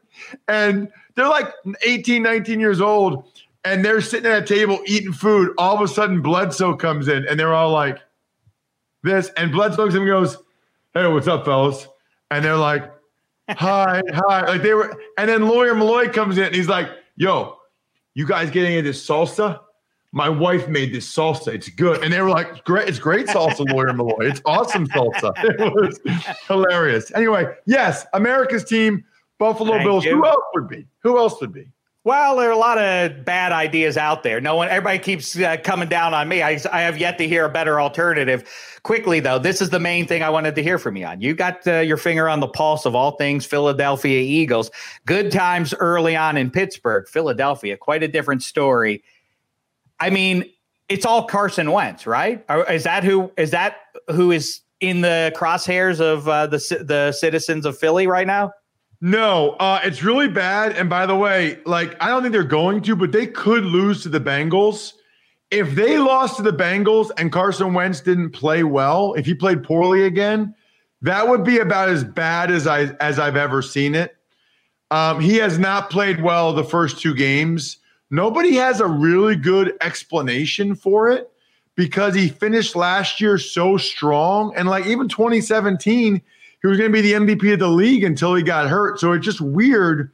and 0.48 0.88
they're 1.14 1.28
like 1.28 1.52
18, 1.84 2.22
19 2.22 2.60
years 2.60 2.80
old, 2.80 3.28
and 3.64 3.84
they're 3.84 4.00
sitting 4.00 4.30
at 4.30 4.42
a 4.42 4.46
table 4.46 4.80
eating 4.86 5.12
food. 5.12 5.52
All 5.58 5.74
of 5.74 5.82
a 5.82 5.88
sudden, 5.88 6.22
Bledsoe 6.22 6.76
comes 6.76 7.08
in, 7.08 7.26
and 7.26 7.38
they're 7.38 7.54
all 7.54 7.70
like, 7.70 7.98
this. 9.02 9.30
And 9.36 9.52
Bledsoe 9.52 9.82
looks 9.82 9.94
and 9.94 10.06
goes, 10.06 10.36
Hey, 10.94 11.06
what's 11.06 11.28
up, 11.28 11.44
fellas? 11.44 11.86
And 12.30 12.44
they're 12.44 12.56
like, 12.56 12.90
hi, 13.50 14.02
hi. 14.12 14.46
Like 14.46 14.62
they 14.62 14.74
were, 14.74 14.96
and 15.18 15.28
then 15.28 15.46
Lawyer 15.46 15.74
Milloy 15.74 16.12
comes 16.12 16.38
in 16.38 16.44
and 16.44 16.54
he's 16.54 16.68
like, 16.68 16.88
yo, 17.16 17.58
you 18.14 18.26
guys 18.26 18.50
getting 18.50 18.72
into 18.72 18.90
this 18.90 19.06
salsa? 19.06 19.60
My 20.12 20.28
wife 20.28 20.66
made 20.68 20.92
this 20.92 21.12
salsa. 21.12 21.54
It's 21.54 21.68
good. 21.68 22.02
And 22.02 22.12
they 22.12 22.20
were 22.20 22.30
like, 22.30 22.64
great, 22.64 22.88
it's 22.88 22.98
great 22.98 23.28
salsa, 23.28 23.70
Lawyer 23.70 23.92
Milloy. 23.92 24.28
It's 24.28 24.42
awesome 24.44 24.88
salsa. 24.88 25.32
It 25.44 25.72
was 25.72 26.00
hilarious. 26.48 27.12
Anyway, 27.14 27.54
yes, 27.66 28.06
America's 28.12 28.64
team, 28.64 29.04
Buffalo 29.40 29.72
Thank 29.72 29.84
Bills. 29.84 30.04
you. 30.04 30.16
Who 30.16 30.26
else 30.26 30.44
would 30.54 30.68
be? 30.68 30.86
Who 31.02 31.18
else 31.18 31.40
would 31.40 31.52
be? 31.52 31.66
Well, 32.04 32.36
there 32.36 32.48
are 32.48 32.52
a 32.52 32.58
lot 32.58 32.78
of 32.78 33.24
bad 33.24 33.52
ideas 33.52 33.96
out 33.96 34.22
there. 34.22 34.40
No 34.40 34.54
one, 34.54 34.68
everybody 34.68 34.98
keeps 34.98 35.38
uh, 35.38 35.56
coming 35.64 35.88
down 35.88 36.12
on 36.14 36.28
me. 36.28 36.42
I, 36.42 36.58
I 36.70 36.82
have 36.82 36.98
yet 36.98 37.16
to 37.18 37.26
hear 37.26 37.46
a 37.46 37.48
better 37.48 37.80
alternative. 37.80 38.48
Quickly, 38.82 39.18
though, 39.18 39.38
this 39.38 39.62
is 39.62 39.70
the 39.70 39.80
main 39.80 40.06
thing 40.06 40.22
I 40.22 40.28
wanted 40.30 40.54
to 40.56 40.62
hear 40.62 40.78
from 40.78 40.96
you 40.96 41.06
on. 41.06 41.22
You 41.22 41.34
got 41.34 41.66
uh, 41.66 41.80
your 41.80 41.96
finger 41.96 42.28
on 42.28 42.40
the 42.40 42.48
pulse 42.48 42.84
of 42.84 42.94
all 42.94 43.12
things 43.12 43.46
Philadelphia 43.46 44.20
Eagles. 44.20 44.70
Good 45.06 45.32
times 45.32 45.74
early 45.74 46.16
on 46.16 46.36
in 46.36 46.50
Pittsburgh, 46.50 47.08
Philadelphia, 47.08 47.78
quite 47.78 48.02
a 48.02 48.08
different 48.08 48.42
story. 48.42 49.02
I 50.00 50.10
mean, 50.10 50.44
it's 50.90 51.06
all 51.06 51.24
Carson 51.24 51.72
Wentz, 51.72 52.06
right? 52.06 52.44
Is 52.70 52.84
that 52.84 53.04
who 53.04 53.32
is 53.36 53.52
that 53.52 53.76
who 54.10 54.32
is 54.32 54.60
in 54.80 55.00
the 55.00 55.32
crosshairs 55.34 56.00
of 56.00 56.28
uh, 56.28 56.46
the 56.46 56.58
the 56.86 57.12
citizens 57.12 57.64
of 57.64 57.78
Philly 57.78 58.06
right 58.06 58.26
now? 58.26 58.52
No, 59.00 59.50
uh, 59.52 59.80
it's 59.82 60.02
really 60.02 60.28
bad. 60.28 60.76
And 60.76 60.90
by 60.90 61.06
the 61.06 61.16
way, 61.16 61.58
like 61.64 61.96
I 62.02 62.08
don't 62.08 62.22
think 62.22 62.32
they're 62.32 62.44
going 62.44 62.82
to, 62.82 62.94
but 62.94 63.12
they 63.12 63.26
could 63.26 63.64
lose 63.64 64.02
to 64.02 64.08
the 64.08 64.20
Bengals. 64.20 64.92
If 65.50 65.74
they 65.74 65.98
lost 65.98 66.36
to 66.36 66.42
the 66.42 66.52
Bengals 66.52 67.10
and 67.16 67.32
Carson 67.32 67.72
Wentz 67.72 68.00
didn't 68.00 68.30
play 68.30 68.62
well, 68.62 69.14
if 69.14 69.26
he 69.26 69.34
played 69.34 69.64
poorly 69.64 70.04
again, 70.04 70.54
that 71.02 71.26
would 71.26 71.44
be 71.44 71.58
about 71.58 71.88
as 71.88 72.04
bad 72.04 72.50
as 72.50 72.66
I 72.66 72.94
as 73.00 73.18
I've 73.18 73.36
ever 73.36 73.62
seen 73.62 73.94
it. 73.94 74.16
Um, 74.90 75.20
he 75.20 75.36
has 75.36 75.58
not 75.58 75.88
played 75.88 76.20
well 76.20 76.52
the 76.52 76.64
first 76.64 77.00
two 77.00 77.14
games. 77.14 77.78
Nobody 78.10 78.56
has 78.56 78.80
a 78.80 78.86
really 78.86 79.36
good 79.36 79.72
explanation 79.80 80.74
for 80.74 81.08
it 81.10 81.30
because 81.74 82.14
he 82.14 82.28
finished 82.28 82.76
last 82.76 83.20
year 83.20 83.38
so 83.38 83.78
strong, 83.78 84.52
and 84.56 84.68
like 84.68 84.86
even 84.86 85.08
2017 85.08 86.20
he 86.62 86.68
was 86.68 86.78
going 86.78 86.90
to 86.90 86.92
be 86.92 87.00
the 87.00 87.12
MVP 87.14 87.52
of 87.54 87.58
the 87.58 87.68
league 87.68 88.04
until 88.04 88.34
he 88.34 88.42
got 88.42 88.68
hurt. 88.68 89.00
So 89.00 89.12
it's 89.12 89.24
just 89.24 89.40
weird. 89.40 90.10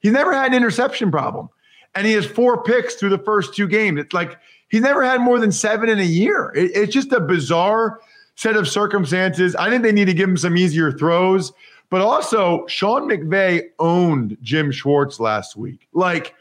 He's 0.00 0.12
never 0.12 0.32
had 0.32 0.48
an 0.48 0.54
interception 0.54 1.10
problem. 1.10 1.48
And 1.94 2.06
he 2.06 2.12
has 2.12 2.24
four 2.26 2.62
picks 2.62 2.94
through 2.94 3.08
the 3.10 3.18
first 3.18 3.54
two 3.54 3.66
games. 3.66 3.98
It's 3.98 4.12
like 4.12 4.36
he's 4.68 4.82
never 4.82 5.02
had 5.04 5.20
more 5.20 5.40
than 5.40 5.50
seven 5.50 5.88
in 5.88 5.98
a 5.98 6.04
year. 6.04 6.52
It- 6.54 6.70
it's 6.74 6.92
just 6.94 7.12
a 7.12 7.20
bizarre 7.20 7.98
set 8.36 8.54
of 8.56 8.68
circumstances. 8.68 9.56
I 9.56 9.68
think 9.70 9.82
they 9.82 9.90
need 9.92 10.04
to 10.04 10.14
give 10.14 10.28
him 10.28 10.36
some 10.36 10.56
easier 10.56 10.92
throws. 10.92 11.52
But 11.90 12.02
also, 12.02 12.66
Sean 12.66 13.08
McVay 13.08 13.62
owned 13.78 14.36
Jim 14.42 14.70
Schwartz 14.70 15.18
last 15.18 15.56
week. 15.56 15.88
Like, 15.94 16.34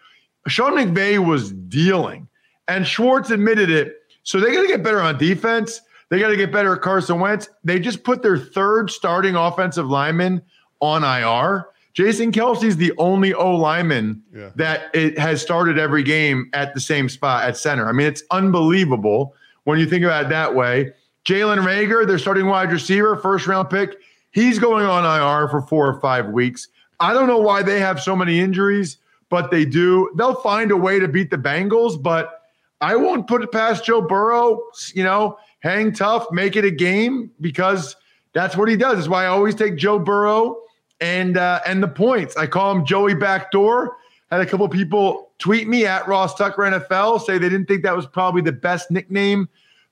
Sean 0.48 0.74
McVay 0.74 1.26
was 1.26 1.54
dealing, 1.54 2.28
and 2.68 2.86
Schwartz 2.86 3.32
admitted 3.32 3.70
it. 3.70 3.96
So 4.24 4.40
they 4.42 4.52
got 4.54 4.62
to 4.64 4.68
get 4.68 4.84
better 4.84 5.02
on 5.02 5.18
defense. 5.18 5.82
They 6.10 6.20
got 6.20 6.30
to 6.30 6.38
get 6.38 6.52
better 6.52 6.74
at 6.76 6.82
Carson 6.82 7.20
Wentz. 7.20 7.50
They 7.64 7.80
just 7.80 8.04
put 8.04 8.22
their 8.22 8.38
third 8.38 8.90
starting 8.90 9.36
offensive 9.36 9.88
lineman 9.88 10.42
on 10.80 11.04
IR. 11.04 11.68
Jason 11.94 12.32
Kelce's 12.32 12.78
the 12.78 12.94
only 12.98 13.34
O 13.34 13.56
lineman 13.56 14.22
Yeah. 14.34 14.50
that 14.56 14.90
it 14.94 15.18
has 15.18 15.42
started 15.42 15.78
every 15.80 16.04
game 16.04 16.50
at 16.54 16.74
the 16.74 16.80
same 16.80 17.10
spot 17.10 17.44
at 17.44 17.58
center. 17.58 17.88
I 17.88 17.92
mean, 17.92 18.08
it's 18.08 18.24
unbelievable 18.32 19.34
when 19.64 19.80
you 19.80 19.86
think 19.86 20.06
about 20.06 20.26
it 20.26 20.30
that 20.30 20.54
way. 20.56 20.94
Jalen 21.26 21.58
Reagor, 21.66 22.08
their 22.08 22.20
starting 22.20 22.46
wide 22.46 22.72
receiver, 22.72 23.18
first 23.18 23.48
round 23.48 23.70
pick, 23.70 23.96
he's 24.32 24.60
going 24.60 24.86
on 24.86 25.04
IR 25.04 25.50
for 25.50 25.62
four 25.64 25.88
or 25.88 26.00
five 26.00 26.28
weeks. 26.28 26.70
I 27.00 27.14
don't 27.14 27.28
know 27.28 27.40
why 27.40 27.64
they 27.64 27.80
have 27.80 28.00
so 28.02 28.16
many 28.16 28.40
injuries, 28.40 28.98
but 29.30 29.52
they 29.52 29.66
do. 29.66 30.10
They'll 30.16 30.36
find 30.36 30.72
a 30.72 30.78
way 30.78 31.00
to 31.00 31.08
beat 31.08 31.32
the 31.32 31.38
Bengals, 31.38 32.02
but 32.02 32.44
I 32.80 32.96
won't 32.96 33.28
put 33.28 33.42
it 33.44 33.52
past 33.52 33.84
Joe 33.86 34.02
Burrow. 34.02 34.62
You 34.94 35.04
know, 35.04 35.38
hang 35.60 35.92
tough, 35.92 36.28
make 36.32 36.56
it 36.56 36.66
a 36.66 36.72
game 36.72 37.32
because 37.42 37.96
that's 38.34 38.56
what 38.56 38.70
he 38.70 38.76
does. 38.76 38.96
That's 38.96 39.08
why 39.08 39.24
I 39.24 39.28
always 39.28 39.56
take 39.56 39.78
Joe 39.78 40.00
Burrow 40.00 40.62
and 41.00 41.38
uh, 41.38 41.62
and 41.66 41.82
the 41.82 41.88
points. 41.88 42.36
I 42.38 42.48
call 42.48 42.76
him 42.76 42.86
Joey 42.86 43.16
Backdoor. 43.16 43.98
Had 44.32 44.42
a 44.42 44.46
couple 44.46 44.68
people 44.68 45.32
tweet 45.40 45.68
me 45.68 45.86
at 45.86 46.08
Ross 46.08 46.36
Tucker 46.36 46.64
NFL 46.64 47.22
say 47.22 47.38
they 47.38 47.50
didn't 47.50 47.68
think 47.68 47.84
that 47.84 47.96
was 47.96 48.06
probably 48.06 48.42
the 48.42 48.52
best 48.52 48.92
nickname 48.92 49.48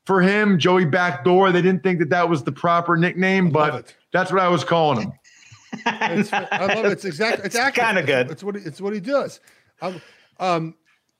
for 0.05 0.21
him, 0.21 0.59
Joey 0.59 0.85
Backdoor. 0.85 1.51
They 1.51 1.61
didn't 1.61 1.83
think 1.83 1.99
that 1.99 2.09
that 2.09 2.27
was 2.27 2.43
the 2.43 2.51
proper 2.51 2.97
nickname, 2.97 3.49
but 3.49 3.93
that's 4.11 4.31
what 4.31 4.41
I 4.41 4.47
was 4.49 4.63
calling 4.63 5.01
him. 5.03 5.13
It's, 5.85 6.31
I 6.31 6.73
love 6.73 6.85
it. 6.85 6.91
It's 6.93 7.05
exactly. 7.05 7.45
It's, 7.45 7.55
It's 7.55 7.77
kinda 7.77 8.03
good. 8.03 8.27
It's, 8.27 8.33
it's 8.33 8.43
what 8.43 8.55
he, 8.55 8.61
it's 8.61 8.81
what 8.81 8.93
he 8.93 8.99
does. 8.99 9.39
Um, 9.81 10.01
um, 10.39 10.75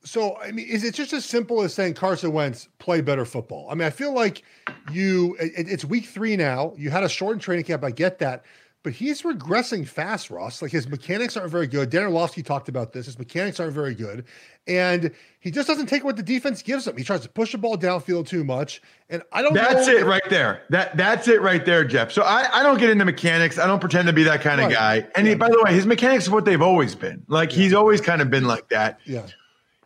so 0.05 0.37
I 0.37 0.51
mean, 0.51 0.67
is 0.67 0.83
it 0.83 0.93
just 0.93 1.11
as 1.13 1.25
simple 1.25 1.61
as 1.61 1.73
saying 1.73 1.95
Carson 1.95 2.31
Wentz 2.31 2.69
play 2.79 3.01
better 3.01 3.25
football? 3.25 3.67
I 3.69 3.73
mean, 3.73 3.87
I 3.87 3.89
feel 3.89 4.13
like 4.13 4.43
you. 4.91 5.35
It, 5.39 5.67
it's 5.67 5.83
week 5.83 6.05
three 6.05 6.37
now. 6.37 6.73
You 6.77 6.91
had 6.91 7.03
a 7.03 7.09
shortened 7.09 7.41
training 7.41 7.65
camp. 7.65 7.83
I 7.83 7.91
get 7.91 8.19
that, 8.19 8.45
but 8.83 8.93
he's 8.93 9.23
regressing 9.23 9.85
fast, 9.85 10.29
Ross. 10.29 10.61
Like 10.61 10.71
his 10.71 10.87
mechanics 10.87 11.35
aren't 11.35 11.51
very 11.51 11.65
good. 11.65 11.89
Dan 11.89 12.03
Orlovsky 12.03 12.43
talked 12.43 12.69
about 12.69 12.93
this. 12.93 13.07
His 13.07 13.17
mechanics 13.17 13.59
aren't 13.59 13.73
very 13.73 13.95
good, 13.95 14.25
and 14.67 15.11
he 15.39 15.49
just 15.49 15.67
doesn't 15.67 15.87
take 15.87 16.03
what 16.03 16.17
the 16.17 16.23
defense 16.23 16.61
gives 16.61 16.85
him. 16.87 16.95
He 16.95 17.03
tries 17.03 17.21
to 17.21 17.29
push 17.29 17.53
the 17.53 17.57
ball 17.57 17.75
downfield 17.75 18.27
too 18.27 18.43
much, 18.43 18.83
and 19.09 19.23
I 19.31 19.41
don't. 19.41 19.55
That's 19.55 19.87
know 19.87 19.93
it 19.93 20.05
right 20.05 20.29
there. 20.29 20.61
That 20.69 20.95
that's 20.95 21.27
it 21.27 21.41
right 21.41 21.65
there, 21.65 21.83
Geoff. 21.83 22.11
So 22.11 22.21
I, 22.21 22.47
I 22.53 22.61
don't 22.61 22.77
get 22.79 22.91
into 22.91 23.05
mechanics. 23.05 23.57
I 23.57 23.65
don't 23.65 23.79
pretend 23.79 24.05
to 24.05 24.13
be 24.13 24.21
that 24.23 24.41
kind 24.41 24.61
of 24.61 24.71
guy. 24.71 25.07
And 25.15 25.27
he, 25.27 25.33
by 25.33 25.49
the 25.49 25.59
way, 25.63 25.73
his 25.73 25.87
mechanics 25.87 26.27
are 26.27 26.31
what 26.31 26.45
they've 26.45 26.61
always 26.61 26.93
been. 26.93 27.23
Like 27.27 27.51
he's 27.51 27.73
always 27.73 28.01
kind 28.01 28.21
of 28.21 28.29
been 28.29 28.45
like 28.45 28.69
that. 28.69 28.99
Yeah. 29.05 29.25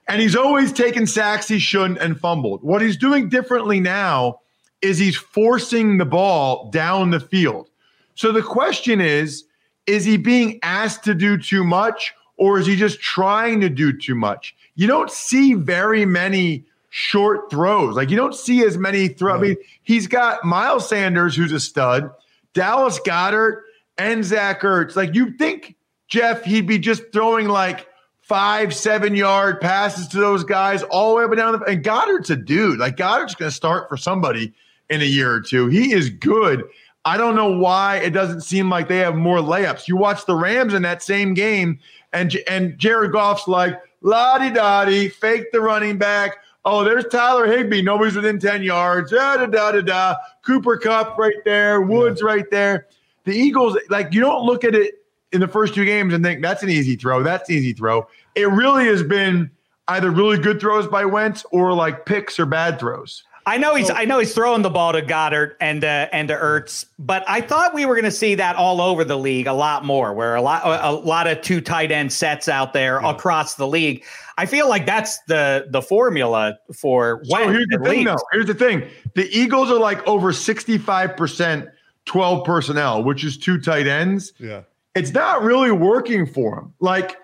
And 0.09 0.19
he's 0.21 0.35
always 0.35 0.73
taken 0.73 1.05
sacks 1.05 1.47
he 1.47 1.59
shouldn't 1.59 1.99
and 1.99 2.19
fumbled. 2.19 2.63
What 2.63 2.81
he's 2.81 2.97
doing 2.97 3.29
differently 3.29 3.79
now 3.79 4.39
is 4.81 4.97
he's 4.97 5.15
forcing 5.15 5.97
the 5.99 6.05
ball 6.05 6.69
down 6.71 7.11
the 7.11 7.19
field. 7.19 7.69
So 8.15 8.31
the 8.31 8.41
question 8.41 8.99
is, 8.99 9.45
is 9.85 10.05
he 10.05 10.17
being 10.17 10.59
asked 10.63 11.03
to 11.03 11.13
do 11.13 11.37
too 11.37 11.63
much 11.63 12.13
or 12.37 12.57
is 12.57 12.65
he 12.65 12.75
just 12.75 12.99
trying 12.99 13.61
to 13.61 13.69
do 13.69 13.95
too 13.95 14.15
much? 14.15 14.55
You 14.75 14.87
don't 14.87 15.11
see 15.11 15.53
very 15.53 16.05
many 16.05 16.65
short 16.89 17.51
throws. 17.51 17.95
Like 17.95 18.09
you 18.09 18.17
don't 18.17 18.35
see 18.35 18.63
as 18.63 18.77
many 18.77 19.09
throws. 19.09 19.37
I 19.37 19.41
mean, 19.41 19.57
he's 19.83 20.07
got 20.07 20.43
Miles 20.43 20.89
Sanders, 20.89 21.35
who's 21.35 21.51
a 21.51 21.59
stud, 21.59 22.09
Dallas 22.53 22.99
Goedert, 23.05 23.61
and 23.97 24.23
Zach 24.25 24.61
Ertz. 24.61 24.95
Like 24.95 25.13
you 25.13 25.33
think, 25.33 25.75
Geoff, 26.07 26.43
he'd 26.43 26.65
be 26.65 26.79
just 26.79 27.03
throwing 27.13 27.47
like 27.47 27.87
five, 28.29 28.75
seven 28.75 29.15
yard 29.15 29.59
passes 29.59 30.07
to 30.07 30.17
those 30.17 30.43
guys 30.43 30.83
all 30.83 31.09
the 31.09 31.17
way 31.17 31.23
up 31.23 31.31
and 31.31 31.37
down. 31.37 31.59
The, 31.59 31.65
and 31.65 31.83
Goedert's 31.83 32.29
a 32.29 32.35
dude. 32.35 32.77
Like 32.77 32.95
Goedert's 32.95 33.33
going 33.33 33.49
to 33.49 33.55
start 33.55 33.89
for 33.89 33.97
somebody 33.97 34.53
in 34.89 35.01
a 35.01 35.05
year 35.05 35.33
or 35.33 35.41
two. 35.41 35.67
He 35.67 35.91
is 35.91 36.11
good. 36.11 36.63
I 37.05 37.17
don't 37.17 37.35
know 37.35 37.49
why 37.51 37.97
it 37.97 38.11
doesn't 38.11 38.41
seem 38.41 38.69
like 38.69 38.87
they 38.87 38.97
have 38.97 39.15
more 39.15 39.39
layups. 39.39 39.87
You 39.87 39.97
watch 39.97 40.25
the 40.25 40.35
Rams 40.35 40.75
in 40.75 40.83
that 40.83 41.01
same 41.01 41.33
game, 41.33 41.79
and 42.13 42.37
and 42.47 42.77
Jared 42.77 43.11
Goff's 43.11 43.47
like 43.47 43.75
la 44.01 44.37
di 44.37 44.51
da 44.51 45.09
fake 45.09 45.51
the 45.51 45.59
running 45.59 45.97
back. 45.97 46.37
Oh, 46.65 46.83
there's 46.83 47.05
Tyler 47.05 47.47
Higbee. 47.47 47.81
Nobody's 47.81 48.15
within 48.15 48.37
10 48.37 48.61
yards. 48.61 49.11
Da 49.11 49.37
da 49.37 49.45
da 49.47 49.71
da 49.71 49.81
da. 49.81 50.15
Cooper 50.45 50.77
Kupp 50.77 51.17
right 51.17 51.33
there. 51.45 51.81
Woods 51.81 52.21
right 52.21 52.49
there. 52.51 52.87
The 53.23 53.31
Eagles, 53.31 53.77
like, 53.89 54.13
you 54.13 54.21
don't 54.21 54.45
look 54.45 54.63
at 54.63 54.75
it 54.75 54.99
in 55.31 55.39
the 55.41 55.47
first 55.47 55.73
two 55.73 55.85
games 55.85 56.13
and 56.13 56.23
think 56.23 56.41
that's 56.41 56.63
an 56.63 56.69
easy 56.69 56.95
throw. 56.95 57.23
That's 57.23 57.49
an 57.49 57.55
easy 57.55 57.73
throw. 57.73 58.07
It 58.35 58.49
really 58.49 58.85
has 58.85 59.03
been 59.03 59.51
either 59.87 60.11
really 60.11 60.37
good 60.37 60.59
throws 60.59 60.87
by 60.87 61.05
Wentz 61.05 61.45
or 61.51 61.73
like 61.73 62.05
picks 62.05 62.39
or 62.39 62.45
bad 62.45 62.79
throws. 62.79 63.23
I 63.45 63.57
know 63.57 63.73
he's 63.73 63.89
I 63.89 64.05
know 64.05 64.19
he's 64.19 64.33
throwing 64.35 64.61
the 64.61 64.69
ball 64.69 64.93
to 64.93 65.01
Goedert 65.01 65.55
and 65.59 65.83
uh, 65.83 66.07
and 66.11 66.27
to 66.27 66.35
Ertz, 66.35 66.85
but 66.99 67.23
I 67.27 67.41
thought 67.41 67.73
we 67.73 67.85
were 67.85 67.95
going 67.95 68.05
to 68.05 68.11
see 68.11 68.35
that 68.35 68.55
all 68.55 68.79
over 68.79 69.03
the 69.03 69.17
league 69.17 69.47
a 69.47 69.53
lot 69.53 69.83
more, 69.83 70.13
where 70.13 70.35
a 70.35 70.41
lot 70.41 70.61
a 70.63 70.91
lot 70.91 71.25
of 71.25 71.41
two 71.41 71.59
tight 71.59 71.91
end 71.91 72.13
sets 72.13 72.47
out 72.47 72.73
there 72.73 72.99
across 72.99 73.55
the 73.55 73.67
league. 73.67 74.03
I 74.37 74.45
feel 74.45 74.69
like 74.69 74.85
that's 74.85 75.19
the 75.23 75.67
the 75.71 75.81
formula 75.81 76.59
for 76.75 77.21
So 77.23 77.49
here's 77.49 77.65
the 77.71 77.79
thing, 77.79 78.05
least. 78.05 78.05
though. 78.05 78.23
Here's 78.33 78.45
the 78.45 78.53
thing: 78.53 78.87
the 79.15 79.27
Eagles 79.35 79.71
are 79.71 79.79
like 79.79 80.05
over 80.07 80.31
65% 80.31 81.71
12 82.09 82.43
personnel, 82.43 83.03
which 83.03 83.23
is 83.23 83.37
two 83.37 83.59
tight 83.59 83.87
ends. 83.87 84.33
Yeah. 84.39 84.63
It's 84.95 85.11
not 85.11 85.43
really 85.43 85.71
working 85.71 86.25
for 86.25 86.55
them. 86.55 86.73
Like, 86.79 87.17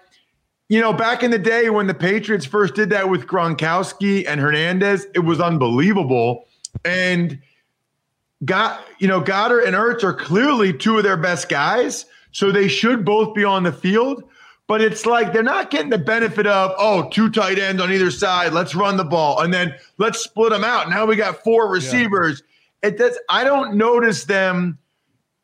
you 0.69 0.81
know, 0.81 0.93
back 0.93 1.23
in 1.23 1.31
the 1.31 1.39
day 1.39 1.69
when 1.69 1.87
the 1.87 1.93
Patriots 1.93 2.45
first 2.45 2.73
did 2.73 2.89
that 2.89 3.09
with 3.09 3.27
Gronkowski 3.27 4.27
and 4.27 4.39
Hernandez, 4.39 5.05
it 5.13 5.19
was 5.19 5.39
unbelievable. 5.39 6.47
And 6.83 7.39
got 8.43 8.85
you 8.99 9.07
know, 9.07 9.21
Goedert 9.21 9.65
and 9.65 9.75
Ertz 9.75 10.03
are 10.03 10.13
clearly 10.13 10.73
two 10.73 10.97
of 10.97 11.03
their 11.03 11.17
best 11.17 11.49
guys, 11.49 12.05
so 12.31 12.51
they 12.51 12.67
should 12.67 13.05
both 13.05 13.33
be 13.33 13.43
on 13.43 13.63
the 13.63 13.71
field. 13.71 14.23
But 14.67 14.81
it's 14.81 15.05
like 15.05 15.31
they're 15.31 15.43
not 15.43 15.69
getting 15.69 15.91
the 15.91 15.99
benefit 15.99 16.47
of, 16.47 16.71
oh, 16.79 17.07
two 17.09 17.29
tight 17.29 17.59
ends 17.59 17.79
on 17.79 17.91
either 17.91 18.09
side. 18.09 18.51
Let's 18.51 18.73
run 18.73 18.97
the 18.97 19.03
ball. 19.03 19.41
And 19.41 19.53
then 19.53 19.75
let's 19.99 20.19
split 20.23 20.49
them 20.49 20.63
out. 20.63 20.89
Now 20.89 21.05
we 21.05 21.15
got 21.15 21.43
four 21.43 21.69
receivers. 21.69 22.41
It 22.81 22.97
does 22.97 23.17
I 23.29 23.43
don't 23.43 23.75
notice 23.75 24.25
them 24.25 24.79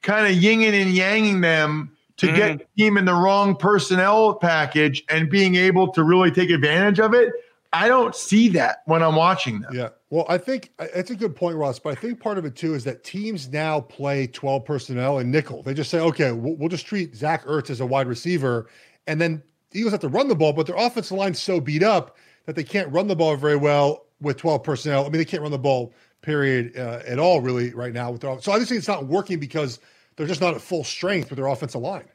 kind 0.01 0.25
of 0.25 0.41
yinging 0.41 0.73
and 0.73 0.95
yanging 0.95 1.41
them 1.41 1.95
to 2.21 2.27
mm-hmm. 2.27 2.35
get 2.35 2.59
the 2.59 2.65
team 2.77 2.97
in 2.97 3.05
the 3.05 3.13
wrong 3.13 3.55
personnel 3.55 4.35
package 4.35 5.03
and 5.09 5.27
being 5.27 5.55
able 5.55 5.91
to 5.91 6.03
really 6.03 6.29
take 6.29 6.51
advantage 6.51 6.99
of 6.99 7.15
it. 7.15 7.33
I 7.73 7.87
don't 7.87 8.15
see 8.15 8.47
that 8.49 8.83
when 8.85 9.01
I'm 9.01 9.15
watching 9.15 9.61
them. 9.61 9.73
Yeah. 9.73 9.89
Well, 10.11 10.25
I 10.29 10.37
think 10.37 10.71
it's 10.77 11.09
a 11.09 11.15
good 11.15 11.35
point, 11.35 11.55
Ross, 11.55 11.79
but 11.79 11.97
I 11.97 11.99
think 11.99 12.19
part 12.19 12.37
of 12.37 12.45
it 12.45 12.55
too 12.55 12.75
is 12.75 12.83
that 12.83 13.03
teams 13.03 13.49
now 13.49 13.81
play 13.81 14.27
12 14.27 14.63
personnel 14.63 15.17
and 15.17 15.31
nickel. 15.31 15.63
They 15.63 15.73
just 15.73 15.89
say, 15.89 15.99
okay, 15.99 16.31
we'll, 16.31 16.55
we'll 16.57 16.69
just 16.69 16.85
treat 16.85 17.15
Zach 17.15 17.43
Ertz 17.45 17.71
as 17.71 17.79
a 17.79 17.85
wide 17.87 18.07
receiver. 18.07 18.67
And 19.07 19.19
then 19.19 19.41
the 19.71 19.79
Eagles 19.79 19.93
have 19.93 20.01
to 20.01 20.09
run 20.09 20.27
the 20.27 20.35
ball, 20.35 20.53
but 20.53 20.67
their 20.67 20.75
offensive 20.75 21.17
line's 21.17 21.41
so 21.41 21.59
beat 21.59 21.81
up 21.81 22.17
that 22.45 22.55
they 22.55 22.63
can't 22.63 22.91
run 22.91 23.07
the 23.07 23.15
ball 23.15 23.35
very 23.35 23.55
well 23.55 24.05
with 24.19 24.37
12 24.37 24.61
personnel. 24.63 25.01
I 25.01 25.03
mean, 25.05 25.13
they 25.13 25.25
can't 25.25 25.41
run 25.41 25.51
the 25.51 25.57
ball, 25.57 25.91
period, 26.21 26.77
uh, 26.77 26.99
at 27.07 27.17
all, 27.17 27.41
really, 27.41 27.73
right 27.73 27.93
now. 27.93 28.11
With 28.11 28.21
their, 28.21 28.39
so 28.41 28.51
I 28.51 28.59
just 28.59 28.69
think 28.69 28.77
it's 28.77 28.87
not 28.87 29.07
working 29.07 29.39
because 29.39 29.79
they're 30.15 30.27
just 30.27 30.41
not 30.41 30.53
at 30.53 30.61
full 30.61 30.83
strength 30.83 31.29
with 31.29 31.37
their 31.37 31.47
offensive 31.47 31.81
line. 31.81 32.05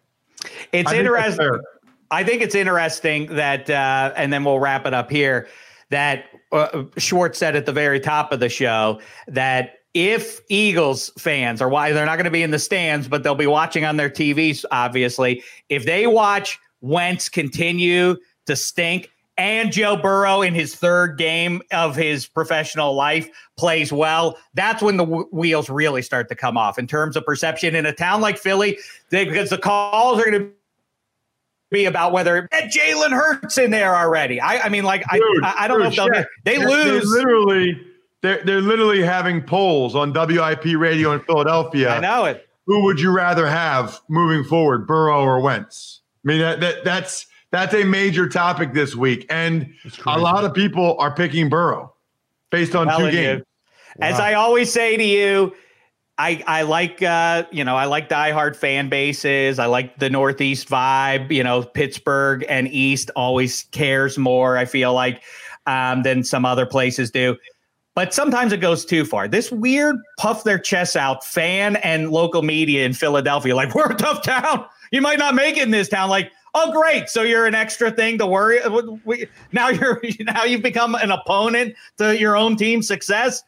It's 0.73 0.93
interesting. 0.93 1.61
I 2.11 2.23
think 2.23 2.43
it's 2.43 2.55
interesting 2.55 3.27
that, 3.35 3.69
uh, 3.69 4.13
and 4.17 4.33
then 4.33 4.45
we'll 4.45 4.61
wrap 4.61 4.87
it 4.87 4.95
up 4.95 5.11
here. 5.11 5.49
That 5.91 6.27
uh, 6.53 6.85
Schwartz 6.99 7.39
said 7.39 7.57
at 7.57 7.67
the 7.67 7.73
very 7.73 8.01
top 8.01 8.33
of 8.33 8.41
the 8.41 8.49
show 8.49 9.01
that 9.29 9.79
if 9.95 10.41
Eagles 10.49 11.11
fans 11.19 11.63
are 11.63 11.69
why 11.69 11.93
they're 11.93 12.07
not 12.07 12.17
going 12.17 12.27
to 12.27 12.31
be 12.31 12.43
in 12.43 12.51
the 12.51 12.59
stands, 12.59 13.09
but 13.09 13.23
they'll 13.23 13.35
be 13.35 13.47
watching 13.47 13.85
on 13.85 13.97
their 13.97 14.11
TVs, 14.11 14.65
obviously. 14.71 15.43
If 15.69 15.87
they 15.87 16.07
watch 16.07 16.59
Wentz 16.81 17.29
continue 17.29 18.17
to 18.47 18.57
stink 18.57 19.11
and 19.39 19.71
Joe 19.71 19.97
Burrow 19.97 20.43
in 20.43 20.55
his 20.55 20.75
third 20.75 21.19
game 21.19 21.61
of 21.71 21.95
his 21.95 22.27
professional 22.27 22.95
life 22.95 23.29
plays 23.57 23.93
well, 23.93 24.39
that's 24.55 24.83
when 24.83 24.97
the 24.97 25.05
w- 25.05 25.29
wheels 25.31 25.69
really 25.69 26.03
start 26.03 26.29
to 26.29 26.35
come 26.35 26.57
off 26.57 26.79
in 26.79 26.87
terms 26.87 27.17
of 27.17 27.25
perception 27.25 27.75
in 27.75 27.85
a 27.85 27.93
town 27.93 28.21
like 28.21 28.39
Philly, 28.39 28.79
they, 29.11 29.25
because 29.25 29.51
the 29.51 29.59
calls 29.59 30.19
are 30.21 30.31
going 30.31 30.41
to 30.41 30.51
be 31.71 31.85
about 31.85 32.13
whether 32.13 32.49
Jalen 32.53 33.11
Hurts 33.11 33.59
in 33.59 33.71
there 33.71 33.95
already. 33.95 34.41
I, 34.41 34.61
I 34.61 34.69
mean, 34.69 34.85
like, 34.85 35.05
dude, 35.13 35.45
I, 35.45 35.65
I 35.65 35.69
don't 35.69 35.83
dude, 35.83 35.97
know 35.97 36.07
if 36.07 36.13
they'll, 36.13 36.25
they 36.45 36.57
they're, 36.59 36.69
lose. 36.69 37.13
They're 37.13 37.25
literally, 37.25 37.87
they're, 38.23 38.45
they're 38.45 38.61
literally 38.63 39.03
having 39.03 39.43
polls 39.43 39.95
on 39.95 40.13
WIP 40.13 40.65
radio 40.79 41.13
in 41.13 41.21
Philadelphia. 41.21 41.91
I 41.91 42.01
know 42.01 42.25
it. 42.25 42.49
Who 42.67 42.85
would 42.85 42.99
you 42.99 43.11
rather 43.11 43.47
have 43.47 44.01
moving 44.09 44.45
forward, 44.45 44.87
Burrow 44.87 45.23
or 45.23 45.41
Wentz? 45.41 46.01
I 46.25 46.29
mean, 46.29 46.41
that, 46.41 46.61
that 46.61 46.85
that's 46.85 47.27
that's 47.57 47.75
a 47.75 47.85
major 47.85 48.29
topic 48.29 48.73
this 48.73 48.95
week, 48.95 49.27
and 49.31 49.73
a 50.07 50.19
lot 50.19 50.45
of 50.45 50.55
people 50.55 50.97
are 50.99 51.15
picking 51.15 51.49
Burrow 51.49 51.95
based 52.51 52.75
on 52.75 52.87
two 52.99 53.11
games. 53.11 53.43
Wow. 53.97 54.09
As 54.09 54.21
I 54.21 54.35
always 54.35 54.73
say 54.73 54.97
to 54.97 55.05
you, 55.05 55.55
I 56.19 56.43
I 56.47 56.63
like 56.63 57.03
uh, 57.03 57.45
you 57.51 57.65
know 57.65 57.77
I 57.77 57.87
like 57.87 58.09
diehard 58.09 58.57
fan 58.57 58.89
bases. 58.89 59.59
I 59.59 59.67
like 59.67 59.99
the 59.99 60.11
Northeast 60.11 60.69
vibe. 60.69 61.31
You 61.31 61.43
know, 61.43 61.63
Pittsburgh 61.63 62.45
and 62.49 62.69
East 62.69 63.11
always 63.17 63.65
cares 63.73 64.19
more. 64.19 64.57
I 64.57 64.65
feel 64.65 64.93
like 64.93 65.23
um, 65.67 66.03
than 66.03 66.25
some 66.25 66.45
other 66.45 66.67
places 66.67 67.11
do. 67.11 67.37
But 67.95 68.13
sometimes 68.13 68.53
it 68.53 68.59
goes 68.59 68.85
too 68.85 69.07
far. 69.07 69.27
This 69.27 69.51
weird 69.51 69.97
puff 70.19 70.45
their 70.45 70.59
chests 70.59 70.97
out 70.97 71.25
fan 71.25 71.77
and 71.77 72.11
local 72.11 72.43
media 72.43 72.85
in 72.85 72.93
Philadelphia, 72.93 73.57
like 73.57 73.75
we're 73.75 73.91
a 73.91 73.97
tough 73.97 74.23
town. 74.23 74.67
You 74.93 75.01
might 75.01 75.19
not 75.19 75.35
make 75.35 75.57
it 75.57 75.63
in 75.63 75.71
this 75.71 75.89
town. 75.89 76.11
Like, 76.11 76.31
oh 76.57 76.73
great, 76.73 77.09
so 77.09 77.23
you're 77.23 77.47
an 77.47 77.55
extra 77.55 77.91
thing 77.91 78.19
to 78.19 78.27
worry. 78.27 78.59
Now 79.53 79.69
you're 79.69 80.01
now 80.21 80.45
you've 80.45 80.63
become 80.63 80.95
an 80.97 81.11
opponent 81.13 81.77
to 81.99 82.19
your 82.19 82.37
own 82.37 82.57
team's 82.57 82.89
success 82.89 83.45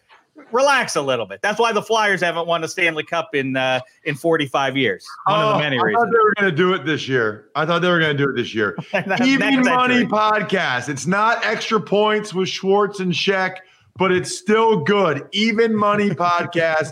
relax 0.52 0.96
a 0.96 1.02
little 1.02 1.26
bit. 1.26 1.40
That's 1.42 1.58
why 1.58 1.72
the 1.72 1.82
Flyers 1.82 2.20
haven't 2.20 2.46
won 2.46 2.64
a 2.64 2.68
Stanley 2.68 3.04
Cup 3.04 3.34
in 3.34 3.56
uh, 3.56 3.80
in 4.04 4.14
45 4.14 4.76
years. 4.76 5.06
One 5.24 5.40
oh, 5.40 5.42
of 5.42 5.48
the 5.48 5.54
oh, 5.54 5.58
many 5.58 5.78
I 5.78 5.82
reasons. 5.82 6.04
thought 6.04 6.12
they 6.12 6.18
were 6.18 6.34
going 6.38 6.50
to 6.50 6.56
do 6.56 6.74
it 6.74 6.86
this 6.86 7.08
year. 7.08 7.48
I 7.54 7.66
thought 7.66 7.82
they 7.82 7.90
were 7.90 7.98
going 7.98 8.16
to 8.16 8.22
do 8.22 8.30
it 8.30 8.36
this 8.36 8.54
year. 8.54 8.76
Even 9.24 9.62
Money 9.62 10.04
podcast. 10.04 10.88
It's 10.88 11.06
not 11.06 11.44
extra 11.44 11.80
points 11.80 12.34
with 12.34 12.48
Schwartz 12.48 13.00
and 13.00 13.12
Sheck, 13.12 13.56
but 13.96 14.12
it's 14.12 14.36
still 14.36 14.82
good. 14.82 15.26
Even 15.32 15.74
Money 15.74 16.10
podcast. 16.10 16.90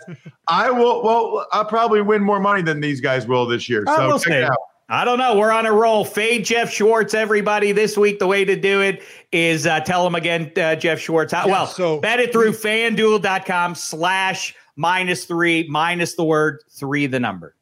I 0.49 0.71
will. 0.71 1.03
Well, 1.03 1.47
I'll 1.53 1.65
probably 1.65 2.03
win 2.03 2.23
more 2.23 2.41
money 2.41 2.63
than 2.63 2.81
these 2.81 3.01
guys 3.01 3.27
will 3.27 3.47
this 3.47 3.69
year. 3.69 3.85
So 3.87 4.07
we'll 4.07 4.19
check 4.19 4.35
it 4.35 4.45
out. 4.45 4.59
I 4.89 5.05
don't 5.05 5.19
know. 5.19 5.37
We're 5.37 5.51
on 5.51 5.67
a 5.67 5.73
roll. 5.73 6.05
Fade 6.05 6.45
Geoff 6.45 6.71
Schwartz, 6.71 7.13
everybody. 7.13 7.73
This 7.73 7.97
week, 7.97 8.21
the 8.21 8.27
way 8.29 8.45
to 8.45 8.55
do 8.55 8.81
it 8.83 9.03
is 9.33 9.67
uh, 9.67 9.81
tell 9.81 10.05
them 10.05 10.15
again, 10.15 10.53
uh, 10.57 10.77
Geoff 10.77 11.01
Schwartz. 11.01 11.33
How, 11.33 11.47
yeah, 11.47 11.53
well, 11.53 11.67
so 11.67 11.99
bet 11.99 12.21
it 12.21 12.33
through 12.33 12.53
fanduel.com 12.53 13.75
slash 13.75 14.55
minus 14.77 15.25
three, 15.25 15.67
minus 15.69 16.15
the 16.15 16.25
word 16.25 16.63
three, 16.71 17.09
the 17.09 17.19
number. 17.19 17.57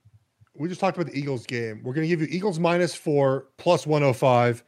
We 0.55 0.69
just 0.69 0.81
talked 0.81 0.99
about 0.99 1.11
the 1.11 1.19
Eagles 1.19 1.47
game. 1.47 1.81
We're 1.83 1.95
going 1.95 2.07
to 2.07 2.09
give 2.09 2.21
you 2.21 2.29
Eagles 2.31 2.59
minus 2.59 2.95
four 2.95 3.47
plus 3.57 3.87
105 3.87 4.63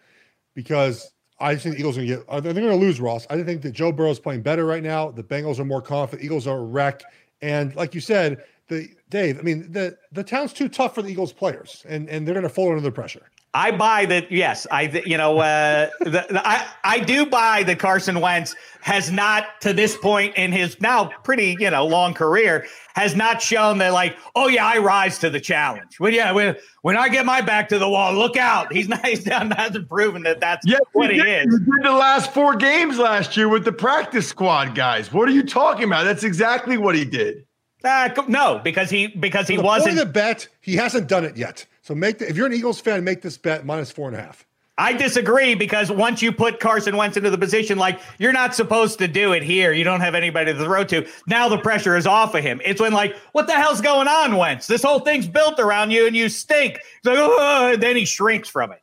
because 0.55 1.13
I 1.39 1.57
think 1.57 1.75
the 1.75 1.81
Eagles 1.81 1.99
are 1.99 2.01
going 2.01 2.09
to 2.09 2.17
get, 2.17 2.29
uh, 2.29 2.41
they're 2.41 2.55
going 2.55 2.69
to 2.69 2.75
lose, 2.75 3.01
Ross. 3.03 3.27
I 3.29 3.43
think 3.43 3.61
that 3.63 3.73
Joe 3.73 3.93
Burrow 3.93 4.11
is 4.11 4.19
playing 4.19 4.41
better 4.41 4.65
right 4.65 4.83
now. 4.83 5.11
The 5.11 5.23
Bengals 5.23 5.59
are 5.59 5.65
more 5.67 5.83
confident. 5.83 6.25
Eagles 6.25 6.47
are 6.47 6.59
a 6.59 6.65
wreck. 6.65 7.03
And 7.43 7.77
like 7.77 7.95
you 7.95 8.01
said, 8.01 8.43
the 8.69 8.89
Dave, 9.09 9.39
I 9.39 9.43
mean, 9.43 9.71
the 9.71 9.97
the 10.13 10.25
town's 10.25 10.53
too 10.53 10.69
tough 10.69 10.95
for 10.95 11.03
the 11.03 11.11
Eagles 11.11 11.33
players, 11.33 11.85
and 11.89 12.09
and 12.09 12.27
they're 12.27 12.35
going 12.35 12.43
to 12.43 12.49
fold 12.49 12.71
under 12.71 12.83
the 12.83 12.91
pressure. 12.91 13.31
I 13.57 13.71
buy 13.71 14.05
that. 14.07 14.31
Yes, 14.31 14.67
I 14.71 14.83
you 15.07 15.17
know 15.17 15.39
uh, 15.39 15.89
the, 16.01 16.27
the, 16.29 16.43
I 16.47 16.67
I 16.85 16.99
do 16.99 17.25
buy 17.25 17.63
that 17.63 17.79
Carson 17.79 18.21
Wentz 18.21 18.55
has 18.83 19.11
not 19.11 19.61
to 19.63 19.73
this 19.73 19.97
point 19.97 20.37
in 20.37 20.53
his 20.53 20.79
now 20.81 21.07
pretty 21.25 21.57
you 21.59 21.71
know 21.71 21.87
long 21.87 22.13
career 22.13 22.67
has 22.95 23.17
not 23.17 23.41
shown 23.41 23.79
that 23.79 23.93
like 23.93 24.17
oh 24.35 24.49
yeah 24.49 24.67
I 24.67 24.79
rise 24.79 25.19
to 25.21 25.31
the 25.31 25.41
challenge. 25.41 25.99
Well 25.99 26.13
yeah 26.13 26.33
when 26.33 26.57
when 26.83 26.99
I 26.99 27.09
get 27.09 27.25
my 27.25 27.41
back 27.41 27.69
to 27.71 27.79
the 27.79 27.89
wall, 27.89 28.13
look 28.13 28.37
out. 28.37 28.73
He's 28.73 28.89
not 28.89 29.07
he's 29.07 29.25
not 29.25 29.57
hasn't 29.57 29.89
proven 29.89 30.23
that 30.25 30.39
that's 30.39 30.67
yeah, 30.67 30.79
what 30.93 31.11
he, 31.11 31.21
he 31.21 31.27
is. 31.27 31.45
He 31.45 31.65
did 31.65 31.85
the 31.85 31.93
last 31.93 32.35
four 32.35 32.57
games 32.57 32.99
last 32.99 33.37
year 33.37 33.49
with 33.49 33.65
the 33.65 33.73
practice 33.73 34.29
squad 34.29 34.75
guys. 34.75 35.13
What 35.13 35.29
are 35.29 35.33
you 35.33 35.45
talking 35.45 35.85
about? 35.85 36.05
That's 36.05 36.25
exactly 36.25 36.77
what 36.77 36.95
he 36.95 37.07
did. 37.07 37.47
Uh, 37.85 38.09
no, 38.29 38.61
because 38.65 38.91
he 38.91 39.09
because 39.09 39.47
he 39.47 39.57
the 39.57 39.63
wasn't 39.63 39.97
the 39.97 40.07
bet. 40.07 40.49
He 40.61 40.77
hasn't 40.77 41.09
done 41.09 41.25
it 41.25 41.37
yet. 41.37 41.65
So 41.83 41.95
make 41.95 42.19
the, 42.19 42.29
if 42.29 42.37
you're 42.37 42.47
an 42.47 42.53
Eagles 42.53 42.81
fan, 42.81 43.05
make 43.05 43.23
this 43.23 43.39
bet 43.39 43.65
minus 43.65 43.91
four 43.91 44.09
and 44.09 44.17
a 44.17 44.21
half. 44.21 44.45
I 44.79 44.93
disagree 44.93 45.55
because 45.55 45.91
once 45.91 46.21
you 46.21 46.33
put 46.33 46.61
Carson 46.61 46.97
Wentz 46.97 47.17
into 47.17 47.31
the 47.31 47.39
position, 47.39 47.79
like 47.79 47.99
you're 48.19 48.33
not 48.33 48.55
supposed 48.55 48.99
to 48.99 49.09
do 49.09 49.33
it 49.33 49.43
here, 49.43 49.73
you 49.73 49.85
don't 49.85 50.01
have 50.01 50.15
anybody 50.15 50.53
to 50.53 50.59
throw 50.65 50.85
to. 50.85 51.07
Now 51.27 51.49
the 51.49 51.59
pressure 51.59 51.97
is 51.97 52.07
off 52.07 52.35
of 52.35 52.43
him. 52.43 52.61
It's 52.65 52.81
when 52.81 52.93
like, 52.93 53.17
what 53.33 53.47
the 53.47 53.55
hell's 53.55 53.81
going 53.81 54.07
on, 54.07 54.37
Wentz? 54.37 54.67
This 54.67 54.83
whole 54.83 54.99
thing's 54.99 55.27
built 55.27 55.59
around 55.59 55.93
you, 55.93 56.07
and 56.07 56.15
you 56.15 56.29
stink. 56.29 56.75
It's 56.77 57.07
like, 57.07 57.17
oh, 57.19 57.71
and 57.73 57.83
then 57.83 57.97
he 57.97 58.05
shrinks 58.05 58.51
from 58.51 58.73
it. 58.73 58.83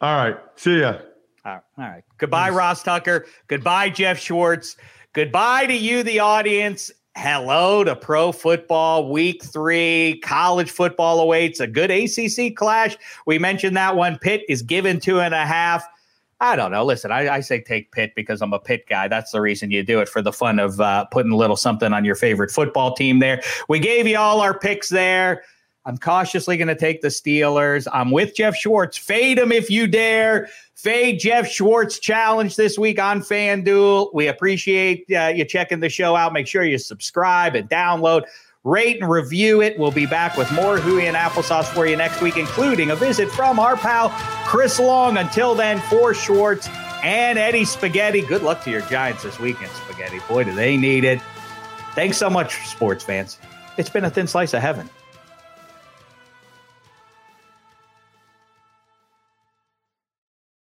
All 0.00 0.14
right, 0.14 0.36
see 0.54 0.80
ya. 0.80 0.98
All 1.44 1.52
right, 1.54 1.62
all 1.78 1.84
right. 1.84 2.04
Goodbye, 2.18 2.50
Ross 2.50 2.84
Tucker. 2.84 3.26
Goodbye, 3.48 3.88
Geoff 3.90 4.18
Schwartz. 4.18 4.76
Goodbye 5.12 5.66
to 5.66 5.74
you, 5.74 6.04
the 6.04 6.20
audience 6.20 6.92
hello 7.16 7.84
to 7.84 7.94
pro 7.94 8.32
football 8.32 9.10
week 9.10 9.44
three. 9.44 10.18
College 10.22 10.70
football 10.70 11.20
awaits 11.20 11.60
a 11.60 11.66
good 11.66 11.90
acc 11.90 12.56
clash. 12.56 12.96
We 13.26 13.38
mentioned 13.38 13.76
that 13.76 13.96
one. 13.96 14.18
Pitt 14.18 14.44
is 14.48 14.62
given 14.62 15.00
two 15.00 15.20
and 15.20 15.34
a 15.34 15.44
half. 15.44 15.86
I 16.40 16.56
don't 16.56 16.72
know. 16.72 16.84
Listen 16.84 17.12
i, 17.12 17.28
I 17.28 17.40
say 17.40 17.60
take 17.60 17.92
pitt 17.92 18.12
because 18.16 18.42
i'm 18.42 18.52
a 18.52 18.58
pitt 18.58 18.86
guy. 18.88 19.08
That's 19.08 19.30
the 19.30 19.40
reason 19.40 19.70
you 19.70 19.82
do 19.82 20.00
it 20.00 20.08
for 20.08 20.22
the 20.22 20.32
fun 20.32 20.58
of 20.58 20.80
uh, 20.80 21.04
putting 21.06 21.32
a 21.32 21.36
little 21.36 21.56
something 21.56 21.92
on 21.92 22.04
your 22.04 22.16
favorite 22.16 22.50
football 22.50 22.94
team 22.94 23.20
there. 23.20 23.42
We 23.68 23.78
gave 23.78 24.06
you 24.06 24.18
all 24.18 24.40
our 24.40 24.58
picks 24.58 24.88
there 24.88 25.44
I'm 25.84 25.98
cautiously 25.98 26.56
going 26.56 26.68
to 26.68 26.76
take 26.76 27.00
the 27.00 27.08
Steelers. 27.08 27.88
I'm 27.92 28.10
with 28.10 28.34
Geoff 28.34 28.54
Schwartz. 28.54 28.96
Fade 28.96 29.38
him 29.38 29.50
if 29.50 29.70
you 29.70 29.86
dare. 29.86 30.48
Fade 30.74 31.18
Geoff 31.18 31.46
Schwartz 31.48 31.98
challenge 31.98 32.56
this 32.56 32.78
week 32.78 33.00
on 33.00 33.20
FanDuel. 33.20 34.14
We 34.14 34.28
appreciate 34.28 35.04
uh, 35.12 35.32
you 35.34 35.44
checking 35.44 35.80
the 35.80 35.88
show 35.88 36.14
out. 36.14 36.32
Make 36.32 36.46
sure 36.46 36.64
you 36.64 36.78
subscribe 36.78 37.56
and 37.56 37.68
download, 37.68 38.24
rate 38.62 39.00
and 39.00 39.10
review 39.10 39.60
it. 39.60 39.76
We'll 39.76 39.90
be 39.90 40.06
back 40.06 40.36
with 40.36 40.50
more 40.52 40.78
Hooey 40.78 41.06
and 41.06 41.16
Applesauce 41.16 41.66
for 41.66 41.86
you 41.86 41.96
next 41.96 42.20
week, 42.20 42.36
including 42.36 42.90
a 42.90 42.96
visit 42.96 43.28
from 43.30 43.58
our 43.58 43.76
pal 43.76 44.10
Chris 44.46 44.78
Long. 44.78 45.16
Until 45.16 45.54
then, 45.56 45.80
for 45.80 46.14
Schwartz 46.14 46.68
and 47.02 47.38
Eddie 47.38 47.64
Spaghetti, 47.64 48.22
good 48.22 48.42
luck 48.42 48.62
to 48.64 48.70
your 48.70 48.82
Giants 48.82 49.24
this 49.24 49.40
weekend, 49.40 49.72
Spaghetti. 49.72 50.20
Boy, 50.28 50.44
do 50.44 50.54
they 50.54 50.76
need 50.76 51.02
it. 51.02 51.20
Thanks 51.96 52.16
so 52.16 52.30
much, 52.30 52.68
sports 52.68 53.02
fans. 53.02 53.38
It's 53.76 53.90
been 53.90 54.04
a 54.04 54.10
thin 54.10 54.28
slice 54.28 54.54
of 54.54 54.62
heaven. 54.62 54.88